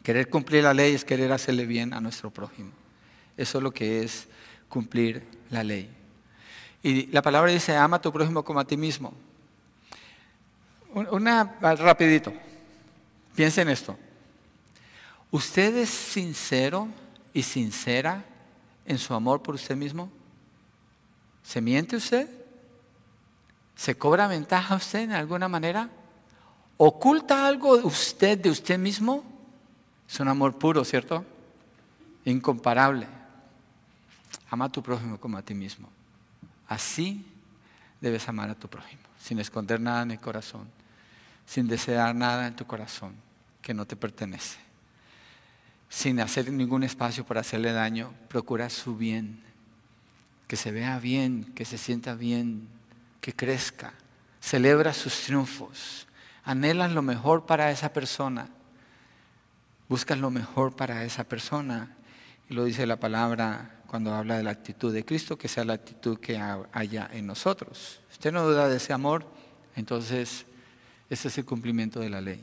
Querer 0.03 0.29
cumplir 0.29 0.63
la 0.63 0.73
ley 0.73 0.95
es 0.95 1.03
querer 1.03 1.31
hacerle 1.31 1.65
bien 1.65 1.93
a 1.93 1.99
nuestro 1.99 2.31
prójimo. 2.31 2.71
Eso 3.35 3.57
es 3.57 3.63
lo 3.63 3.71
que 3.71 4.03
es 4.03 4.27
cumplir 4.69 5.23
la 5.49 5.63
ley. 5.63 5.89
Y 6.81 7.07
la 7.07 7.21
palabra 7.21 7.51
dice, 7.51 7.75
ama 7.75 7.97
a 7.97 8.01
tu 8.01 8.11
prójimo 8.11 8.43
como 8.43 8.59
a 8.59 8.65
ti 8.65 8.77
mismo. 8.77 9.13
Una, 10.93 11.57
rapidito, 11.61 12.33
piensen 13.35 13.67
en 13.67 13.73
esto. 13.73 13.97
¿Usted 15.31 15.75
es 15.77 15.89
sincero 15.89 16.87
y 17.33 17.43
sincera 17.43 18.23
en 18.85 18.97
su 18.97 19.13
amor 19.13 19.43
por 19.43 19.55
usted 19.55 19.75
mismo? 19.75 20.09
¿Se 21.43 21.61
miente 21.61 21.97
usted? 21.97 22.38
¿Se 23.79 23.95
cobra 23.97 24.27
ventaja 24.27 24.75
usted 24.75 24.99
en 24.99 25.13
alguna 25.13 25.47
manera? 25.47 25.89
¿Oculta 26.75 27.47
algo 27.47 27.77
de 27.77 27.85
usted 27.85 28.37
de 28.37 28.49
usted 28.49 28.77
mismo? 28.77 29.23
Es 30.05 30.19
un 30.19 30.27
amor 30.27 30.59
puro, 30.59 30.83
¿cierto? 30.83 31.23
Incomparable. 32.25 33.07
Ama 34.49 34.65
a 34.65 34.69
tu 34.69 34.83
prójimo 34.83 35.17
como 35.17 35.37
a 35.37 35.43
ti 35.43 35.53
mismo. 35.53 35.87
Así 36.67 37.25
debes 38.01 38.27
amar 38.27 38.49
a 38.49 38.55
tu 38.55 38.67
prójimo, 38.67 39.01
sin 39.17 39.39
esconder 39.39 39.79
nada 39.79 40.01
en 40.01 40.11
el 40.11 40.19
corazón, 40.19 40.67
sin 41.45 41.65
desear 41.69 42.13
nada 42.13 42.47
en 42.47 42.57
tu 42.57 42.65
corazón 42.65 43.13
que 43.61 43.73
no 43.73 43.85
te 43.85 43.95
pertenece, 43.95 44.59
sin 45.87 46.19
hacer 46.19 46.51
ningún 46.51 46.83
espacio 46.83 47.25
para 47.25 47.39
hacerle 47.39 47.71
daño. 47.71 48.11
Procura 48.27 48.69
su 48.69 48.97
bien, 48.97 49.41
que 50.49 50.57
se 50.57 50.69
vea 50.73 50.99
bien, 50.99 51.45
que 51.55 51.63
se 51.63 51.77
sienta 51.77 52.15
bien, 52.15 52.67
que 53.21 53.33
crezca. 53.33 53.93
Celebra 54.41 54.93
sus 54.93 55.21
triunfos. 55.23 56.07
Anhelas 56.43 56.91
lo 56.91 57.01
mejor 57.01 57.45
para 57.45 57.71
esa 57.71 57.91
persona 57.91 58.49
buscas 59.89 60.19
lo 60.19 60.29
mejor 60.29 60.75
para 60.75 61.03
esa 61.03 61.25
persona. 61.25 61.89
Y 62.49 62.53
lo 62.53 62.63
dice 62.63 62.85
la 62.85 62.97
palabra 62.97 63.81
cuando 63.87 64.13
habla 64.13 64.37
de 64.37 64.43
la 64.43 64.51
actitud 64.51 64.93
de 64.93 65.03
Cristo, 65.03 65.37
que 65.37 65.47
sea 65.47 65.65
la 65.65 65.73
actitud 65.73 66.19
que 66.19 66.39
haya 66.71 67.09
en 67.11 67.25
nosotros. 67.25 67.99
usted 68.11 68.31
no 68.31 68.47
duda 68.47 68.69
de 68.69 68.77
ese 68.77 68.93
amor, 68.93 69.25
entonces 69.75 70.45
ese 71.09 71.27
es 71.27 71.37
el 71.39 71.45
cumplimiento 71.45 71.99
de 71.99 72.09
la 72.09 72.21
ley. 72.21 72.41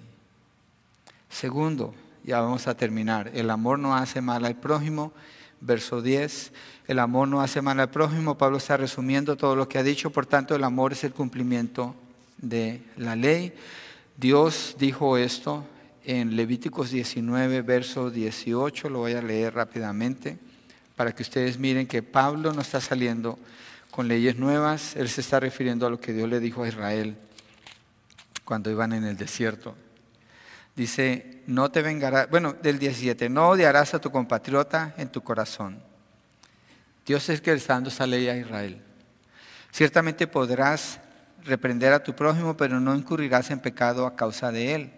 Segundo, 1.28 1.94
ya 2.24 2.40
vamos 2.40 2.66
a 2.66 2.77
terminar, 2.77 3.31
el 3.32 3.48
amor 3.51 3.78
no 3.78 3.94
hace 3.94 4.20
mal 4.20 4.44
al 4.44 4.57
prójimo. 4.57 5.12
Verso 5.61 6.03
10, 6.03 6.53
el 6.87 6.99
amor 6.99 7.28
no 7.28 7.41
hace 7.41 7.62
mal 7.62 7.81
al 7.81 7.91
prójimo. 7.91 8.37
Pablo 8.37 8.59
está 8.59 8.77
resumiendo 8.77 9.37
todo 9.37 9.57
lo 9.57 9.69
que 9.69 9.78
ha 9.78 9.83
dicho, 9.83 10.11
por 10.11 10.27
tanto 10.27 10.55
el 10.55 10.65
amor 10.65 10.93
es 10.93 11.05
el 11.05 11.12
cumplimiento 11.12 11.95
de 12.39 12.83
la 12.97 13.16
ley. 13.16 13.53
Dios 14.16 14.77
dijo 14.78 15.16
esto 15.16 15.65
en 16.05 16.37
Levíticos 16.37 16.91
19, 16.91 17.62
verso 17.62 18.11
18, 18.11 18.89
lo 18.89 19.01
voy 19.01 19.12
a 19.12 19.23
leer 19.23 19.55
rápidamente 19.55 20.39
para 20.97 21.15
que 21.15 21.23
ustedes 21.23 21.59
miren 21.59 21.87
que 21.87 22.03
Pablo 22.03 22.53
no 22.53 22.62
está 22.62 22.81
saliendo 22.81 23.39
con 23.91 24.09
leyes 24.09 24.37
nuevas, 24.37 24.97
él 24.97 25.09
se 25.09 25.20
está 25.20 25.39
refiriendo 25.41 25.87
a 25.87 25.91
lo 25.91 26.01
que 26.01 26.12
Dios 26.12 26.28
le 26.28 26.41
dijo 26.41 26.62
a 26.62 26.69
Israel 26.69 27.16
cuando 28.45 28.70
iban 28.70 28.93
en 28.93 29.05
el 29.05 29.16
desierto. 29.16 29.74
Dice, 30.77 31.43
no 31.47 31.70
te 31.70 31.81
vengarás, 31.81 32.28
bueno, 32.28 32.53
del 32.53 32.78
17, 32.78 33.31
no 33.31 33.48
odiarás 33.48 33.94
a 33.94 34.01
tu 34.01 34.11
compatriota 34.11 34.94
en 34.98 35.09
tu 35.09 35.23
corazón. 35.23 35.82
Dios 37.07 37.28
es 37.31 37.40
que 37.40 37.53
está 37.53 37.74
dando 37.74 37.89
esa 37.89 38.07
ley 38.07 38.28
a 38.28 38.36
Israel. 38.36 38.82
Ciertamente 39.73 40.27
podrás 40.27 41.01
reprender 41.44 41.93
a 41.93 42.03
tu 42.03 42.15
prójimo, 42.15 42.57
pero 42.57 42.81
no 42.81 42.94
incurrirás 42.94 43.51
en 43.51 43.61
pecado 43.61 44.07
a 44.07 44.16
causa 44.16 44.53
de 44.53 44.74
él. 44.74 44.93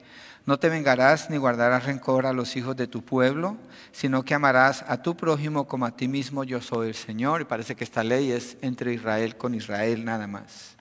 No 0.46 0.58
te 0.58 0.70
vengarás 0.70 1.28
ni 1.28 1.36
guardarás 1.36 1.84
rencor 1.84 2.24
a 2.24 2.32
los 2.32 2.56
hijos 2.56 2.74
de 2.74 2.86
tu 2.86 3.04
pueblo, 3.04 3.58
sino 3.92 4.24
que 4.24 4.32
amarás 4.32 4.82
a 4.88 5.02
tu 5.02 5.14
prójimo 5.14 5.68
como 5.68 5.84
a 5.84 5.94
ti 5.94 6.08
mismo, 6.08 6.42
yo 6.42 6.62
soy 6.62 6.88
el 6.88 6.94
Señor. 6.94 7.42
Y 7.42 7.44
parece 7.44 7.76
que 7.76 7.84
esta 7.84 8.02
ley 8.02 8.32
es 8.32 8.56
entre 8.62 8.94
Israel 8.94 9.36
con 9.36 9.54
Israel 9.54 10.06
nada 10.06 10.26
más. 10.26 10.77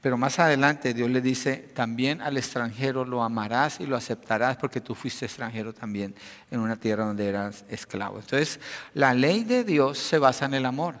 Pero 0.00 0.16
más 0.16 0.38
adelante 0.38 0.94
Dios 0.94 1.10
le 1.10 1.20
dice, 1.20 1.56
también 1.74 2.20
al 2.22 2.36
extranjero 2.36 3.04
lo 3.04 3.22
amarás 3.22 3.80
y 3.80 3.86
lo 3.86 3.96
aceptarás 3.96 4.56
porque 4.56 4.80
tú 4.80 4.94
fuiste 4.94 5.26
extranjero 5.26 5.72
también 5.72 6.14
en 6.50 6.60
una 6.60 6.76
tierra 6.76 7.04
donde 7.04 7.28
eras 7.28 7.64
esclavo. 7.68 8.20
Entonces, 8.20 8.60
la 8.94 9.12
ley 9.12 9.44
de 9.44 9.64
Dios 9.64 9.98
se 9.98 10.18
basa 10.18 10.44
en 10.44 10.54
el 10.54 10.66
amor. 10.66 10.94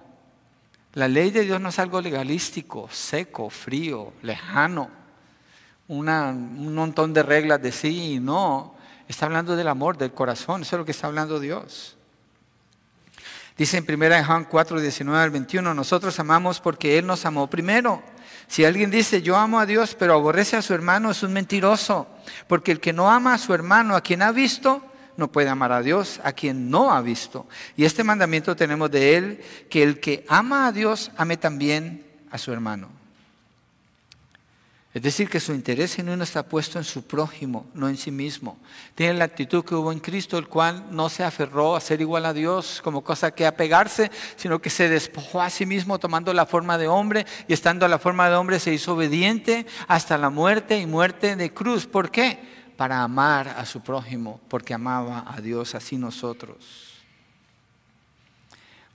La 0.94 1.06
ley 1.06 1.30
de 1.30 1.42
Dios 1.42 1.60
no 1.60 1.68
es 1.68 1.78
algo 1.78 2.00
legalístico, 2.00 2.88
seco, 2.90 3.50
frío, 3.50 4.12
lejano 4.22 4.98
un 5.88 6.74
montón 6.74 7.14
de 7.14 7.22
reglas 7.22 7.60
de 7.62 7.72
sí 7.72 8.14
y 8.14 8.20
no. 8.20 8.74
Está 9.08 9.26
hablando 9.26 9.56
del 9.56 9.68
amor, 9.68 9.96
del 9.96 10.12
corazón. 10.12 10.62
Eso 10.62 10.76
es 10.76 10.78
lo 10.78 10.84
que 10.84 10.92
está 10.92 11.06
hablando 11.06 11.40
Dios. 11.40 11.96
Dice 13.58 13.76
en 13.76 13.84
1 14.02 14.24
Juan 14.24 14.44
4, 14.44 14.80
19 14.80 15.20
al 15.20 15.30
21, 15.30 15.74
nosotros 15.74 16.18
amamos 16.20 16.60
porque 16.60 16.96
Él 16.96 17.06
nos 17.06 17.26
amó 17.26 17.50
primero. 17.50 18.04
Si 18.46 18.64
alguien 18.64 18.88
dice, 18.88 19.20
yo 19.20 19.36
amo 19.36 19.58
a 19.58 19.66
Dios, 19.66 19.96
pero 19.98 20.14
aborrece 20.14 20.56
a 20.56 20.62
su 20.62 20.74
hermano, 20.74 21.10
es 21.10 21.24
un 21.24 21.32
mentiroso. 21.32 22.06
Porque 22.46 22.70
el 22.70 22.78
que 22.78 22.92
no 22.92 23.10
ama 23.10 23.34
a 23.34 23.38
su 23.38 23.52
hermano, 23.52 23.96
a 23.96 24.00
quien 24.00 24.22
ha 24.22 24.30
visto, 24.30 24.80
no 25.16 25.32
puede 25.32 25.48
amar 25.48 25.72
a 25.72 25.82
Dios, 25.82 26.20
a 26.22 26.32
quien 26.32 26.70
no 26.70 26.92
ha 26.92 27.02
visto. 27.02 27.48
Y 27.76 27.84
este 27.84 28.04
mandamiento 28.04 28.54
tenemos 28.54 28.92
de 28.92 29.16
Él, 29.16 29.44
que 29.68 29.82
el 29.82 29.98
que 29.98 30.24
ama 30.28 30.68
a 30.68 30.72
Dios, 30.72 31.10
ame 31.16 31.36
también 31.36 32.06
a 32.30 32.38
su 32.38 32.52
hermano. 32.52 32.97
Es 34.98 35.04
decir, 35.04 35.30
que 35.30 35.38
su 35.38 35.54
interés 35.54 35.94
genuino 35.94 36.24
está 36.24 36.42
puesto 36.42 36.76
en 36.76 36.82
su 36.82 37.06
prójimo, 37.06 37.66
no 37.72 37.88
en 37.88 37.96
sí 37.96 38.10
mismo. 38.10 38.58
Tiene 38.96 39.14
la 39.14 39.26
actitud 39.26 39.64
que 39.64 39.76
hubo 39.76 39.92
en 39.92 40.00
Cristo, 40.00 40.36
el 40.38 40.48
cual 40.48 40.86
no 40.90 41.08
se 41.08 41.22
aferró 41.22 41.76
a 41.76 41.80
ser 41.80 42.00
igual 42.00 42.26
a 42.26 42.32
Dios 42.32 42.80
como 42.82 43.04
cosa 43.04 43.30
que 43.30 43.46
apegarse, 43.46 44.10
sino 44.34 44.58
que 44.58 44.70
se 44.70 44.88
despojó 44.88 45.40
a 45.40 45.50
sí 45.50 45.66
mismo 45.66 46.00
tomando 46.00 46.34
la 46.34 46.46
forma 46.46 46.76
de 46.78 46.88
hombre 46.88 47.26
y 47.46 47.52
estando 47.52 47.86
a 47.86 47.88
la 47.88 48.00
forma 48.00 48.28
de 48.28 48.34
hombre 48.34 48.58
se 48.58 48.74
hizo 48.74 48.94
obediente 48.94 49.66
hasta 49.86 50.18
la 50.18 50.30
muerte 50.30 50.80
y 50.80 50.86
muerte 50.86 51.36
de 51.36 51.54
cruz. 51.54 51.86
¿Por 51.86 52.10
qué? 52.10 52.36
Para 52.76 53.00
amar 53.04 53.50
a 53.50 53.64
su 53.66 53.80
prójimo, 53.80 54.40
porque 54.48 54.74
amaba 54.74 55.32
a 55.32 55.40
Dios 55.40 55.76
así 55.76 55.96
nosotros. 55.96 57.04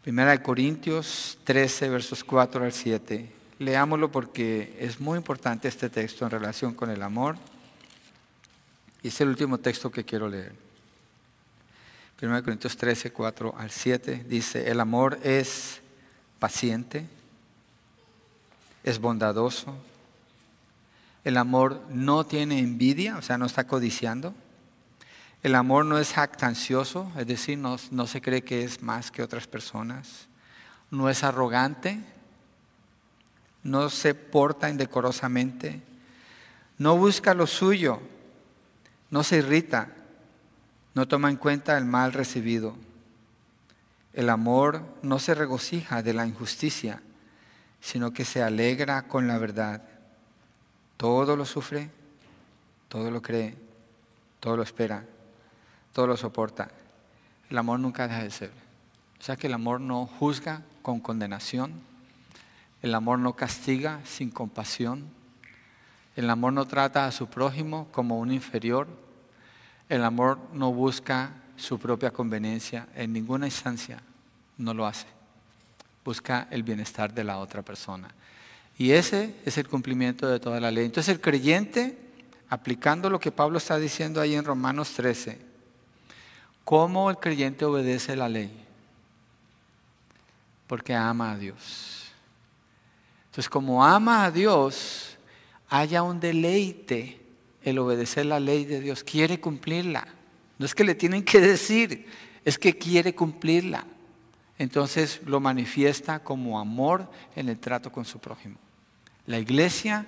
Primera 0.02 0.32
de 0.32 0.42
Corintios 0.42 1.38
13, 1.46 1.88
versos 1.88 2.26
4 2.26 2.66
al 2.66 2.74
7. 2.74 3.43
Leámoslo 3.60 4.12
porque 4.12 4.78
es 4.80 5.00
muy 5.00 5.18
importante 5.18 5.68
este 5.68 5.90
texto 5.90 6.26
en 6.26 6.32
relación 6.32 6.74
con 6.74 6.90
el 6.90 7.02
amor. 7.02 7.36
Y 9.02 9.10
es 9.10 9.22
el 9.22 9.30
último 9.30 9.58
texto 9.58 9.92
que 9.92 10.04
quiero 10.04 10.28
leer. 10.28 10.54
1 12.22 12.44
Corintios 12.44 12.78
13, 12.78 13.12
4 13.12 13.56
al 13.58 13.70
7 13.70 14.26
dice, 14.28 14.72
el 14.72 14.80
amor 14.80 15.20
es 15.24 15.82
paciente, 16.40 17.06
es 18.84 19.00
bondadoso, 19.00 19.76
el 21.26 21.36
amor 21.36 21.82
no 21.90 22.26
tiene 22.26 22.60
envidia, 22.60 23.18
o 23.18 23.22
sea, 23.22 23.38
no 23.38 23.46
está 23.46 23.68
codiciando, 23.68 24.34
el 25.42 25.56
amor 25.56 25.84
no 25.84 25.98
es 25.98 26.14
jactancioso, 26.14 27.12
es 27.18 27.28
decir, 27.28 27.58
no, 27.58 27.76
no 27.92 28.08
se 28.08 28.22
cree 28.22 28.44
que 28.44 28.64
es 28.64 28.82
más 28.82 29.12
que 29.12 29.22
otras 29.22 29.46
personas, 29.46 30.28
no 30.92 31.10
es 31.10 31.26
arrogante, 31.26 32.00
no 33.64 33.90
se 33.90 34.14
porta 34.14 34.70
indecorosamente, 34.70 35.82
no 36.78 36.98
busca 36.98 37.34
lo 37.34 37.48
suyo, 37.48 38.00
no 39.10 39.24
se 39.24 39.38
irrita, 39.38 39.90
no 40.94 41.08
toma 41.08 41.30
en 41.30 41.38
cuenta 41.38 41.78
el 41.78 41.86
mal 41.86 42.14
recibido. 42.14 42.76
El 44.14 44.30
amor 44.30 44.82
no 45.02 45.18
se 45.18 45.34
regocija 45.34 46.04
de 46.04 46.14
la 46.14 46.28
injusticia, 46.28 47.02
sino 47.82 48.12
que 48.12 48.26
se 48.26 48.44
alegra 48.44 49.04
con 49.04 49.28
la 49.28 49.38
verdad. 49.38 49.82
Todo 50.98 51.36
lo 51.36 51.46
sufre, 51.46 51.90
todo 52.90 53.10
lo 53.10 53.22
cree, 53.22 53.56
todo 54.40 54.58
lo 54.58 54.64
espera, 54.64 55.06
todo 55.94 56.08
lo 56.08 56.18
soporta. 56.18 56.70
El 57.50 57.58
amor 57.58 57.80
nunca 57.80 58.08
deja 58.08 58.24
de 58.24 58.32
ser. 58.32 58.52
O 59.20 59.24
sea 59.24 59.36
que 59.36 59.48
el 59.48 59.54
amor 59.54 59.80
no 59.80 60.06
juzga 60.06 60.64
con 60.82 61.00
condenación, 61.00 61.82
el 62.84 62.94
amor 62.94 63.18
no 63.18 63.36
castiga 63.36 64.00
sin 64.06 64.30
compasión. 64.30 65.10
El 66.16 66.30
amor 66.30 66.54
no 66.54 66.68
trata 66.68 67.08
a 67.08 67.12
su 67.12 67.26
prójimo 67.28 67.88
como 67.92 68.20
un 68.20 68.32
inferior. 68.32 68.88
El 69.90 70.04
amor 70.04 70.38
no 70.54 70.72
busca 70.72 71.32
su 71.56 71.80
propia 71.80 72.12
conveniencia 72.12 72.88
en 72.96 73.12
ninguna 73.12 73.48
instancia. 73.48 74.04
No 74.60 74.76
lo 74.76 74.86
hace. 74.86 75.08
Busca 76.06 76.48
el 76.52 76.62
bienestar 76.62 77.12
de 77.12 77.24
la 77.24 77.40
otra 77.40 77.64
persona. 77.64 78.10
Y 78.78 78.92
ese 78.92 79.36
es 79.46 79.58
el 79.58 79.68
cumplimiento 79.68 80.28
de 80.28 80.40
toda 80.40 80.60
la 80.60 80.70
ley. 80.70 80.86
Entonces 80.86 81.16
el 81.16 81.22
creyente, 81.22 81.98
aplicando 82.50 83.10
lo 83.10 83.20
que 83.20 83.32
Pablo 83.32 83.58
está 83.58 83.80
diciendo 83.80 84.22
ahí 84.22 84.36
en 84.36 84.46
Romanos 84.46 84.94
13, 84.94 85.40
¿cómo 86.64 87.10
el 87.10 87.18
creyente 87.18 87.66
obedece 87.66 88.16
la 88.16 88.30
ley? 88.30 88.64
porque 90.74 90.96
ama 90.96 91.34
a 91.34 91.38
Dios. 91.38 91.93
Entonces, 93.34 93.50
como 93.50 93.84
ama 93.84 94.26
a 94.26 94.32
Dios, 94.32 95.18
haya 95.68 96.04
un 96.04 96.20
deleite 96.20 97.20
el 97.64 97.80
obedecer 97.80 98.28
la 98.28 98.40
ley 98.40 98.64
de 98.64 98.80
Dios, 98.80 99.04
quiere 99.04 99.40
cumplirla. 99.40 100.08
No 100.60 100.68
es 100.68 100.76
que 100.76 100.84
le 100.84 100.94
tienen 100.94 101.24
que 101.24 101.40
decir, 101.40 102.06
es 102.46 102.60
que 102.60 102.78
quiere 102.78 103.16
cumplirla. 103.16 103.86
Entonces 104.60 105.20
lo 105.26 105.40
manifiesta 105.40 106.20
como 106.20 106.60
amor 106.60 107.10
en 107.36 107.50
el 107.50 107.58
trato 107.58 107.92
con 107.92 108.06
su 108.06 108.20
prójimo. 108.20 108.58
La 109.26 109.40
iglesia 109.40 110.06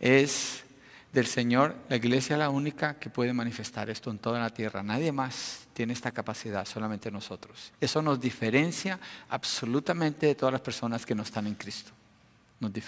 es 0.00 0.64
del 1.12 1.26
Señor, 1.26 1.76
la 1.90 1.96
iglesia 1.96 2.32
es 2.36 2.38
la 2.38 2.48
única 2.48 2.98
que 2.98 3.10
puede 3.10 3.34
manifestar 3.34 3.90
esto 3.90 4.10
en 4.10 4.18
toda 4.18 4.40
la 4.40 4.48
tierra. 4.48 4.82
Nadie 4.82 5.12
más 5.12 5.68
tiene 5.74 5.92
esta 5.92 6.12
capacidad, 6.12 6.64
solamente 6.64 7.10
nosotros. 7.10 7.74
Eso 7.78 8.00
nos 8.00 8.18
diferencia 8.18 8.98
absolutamente 9.28 10.24
de 10.24 10.34
todas 10.34 10.54
las 10.54 10.62
personas 10.62 11.04
que 11.04 11.14
no 11.14 11.24
están 11.24 11.46
en 11.46 11.54
Cristo. 11.54 11.92
Nos 12.60 12.72
diferencia. 12.72 12.86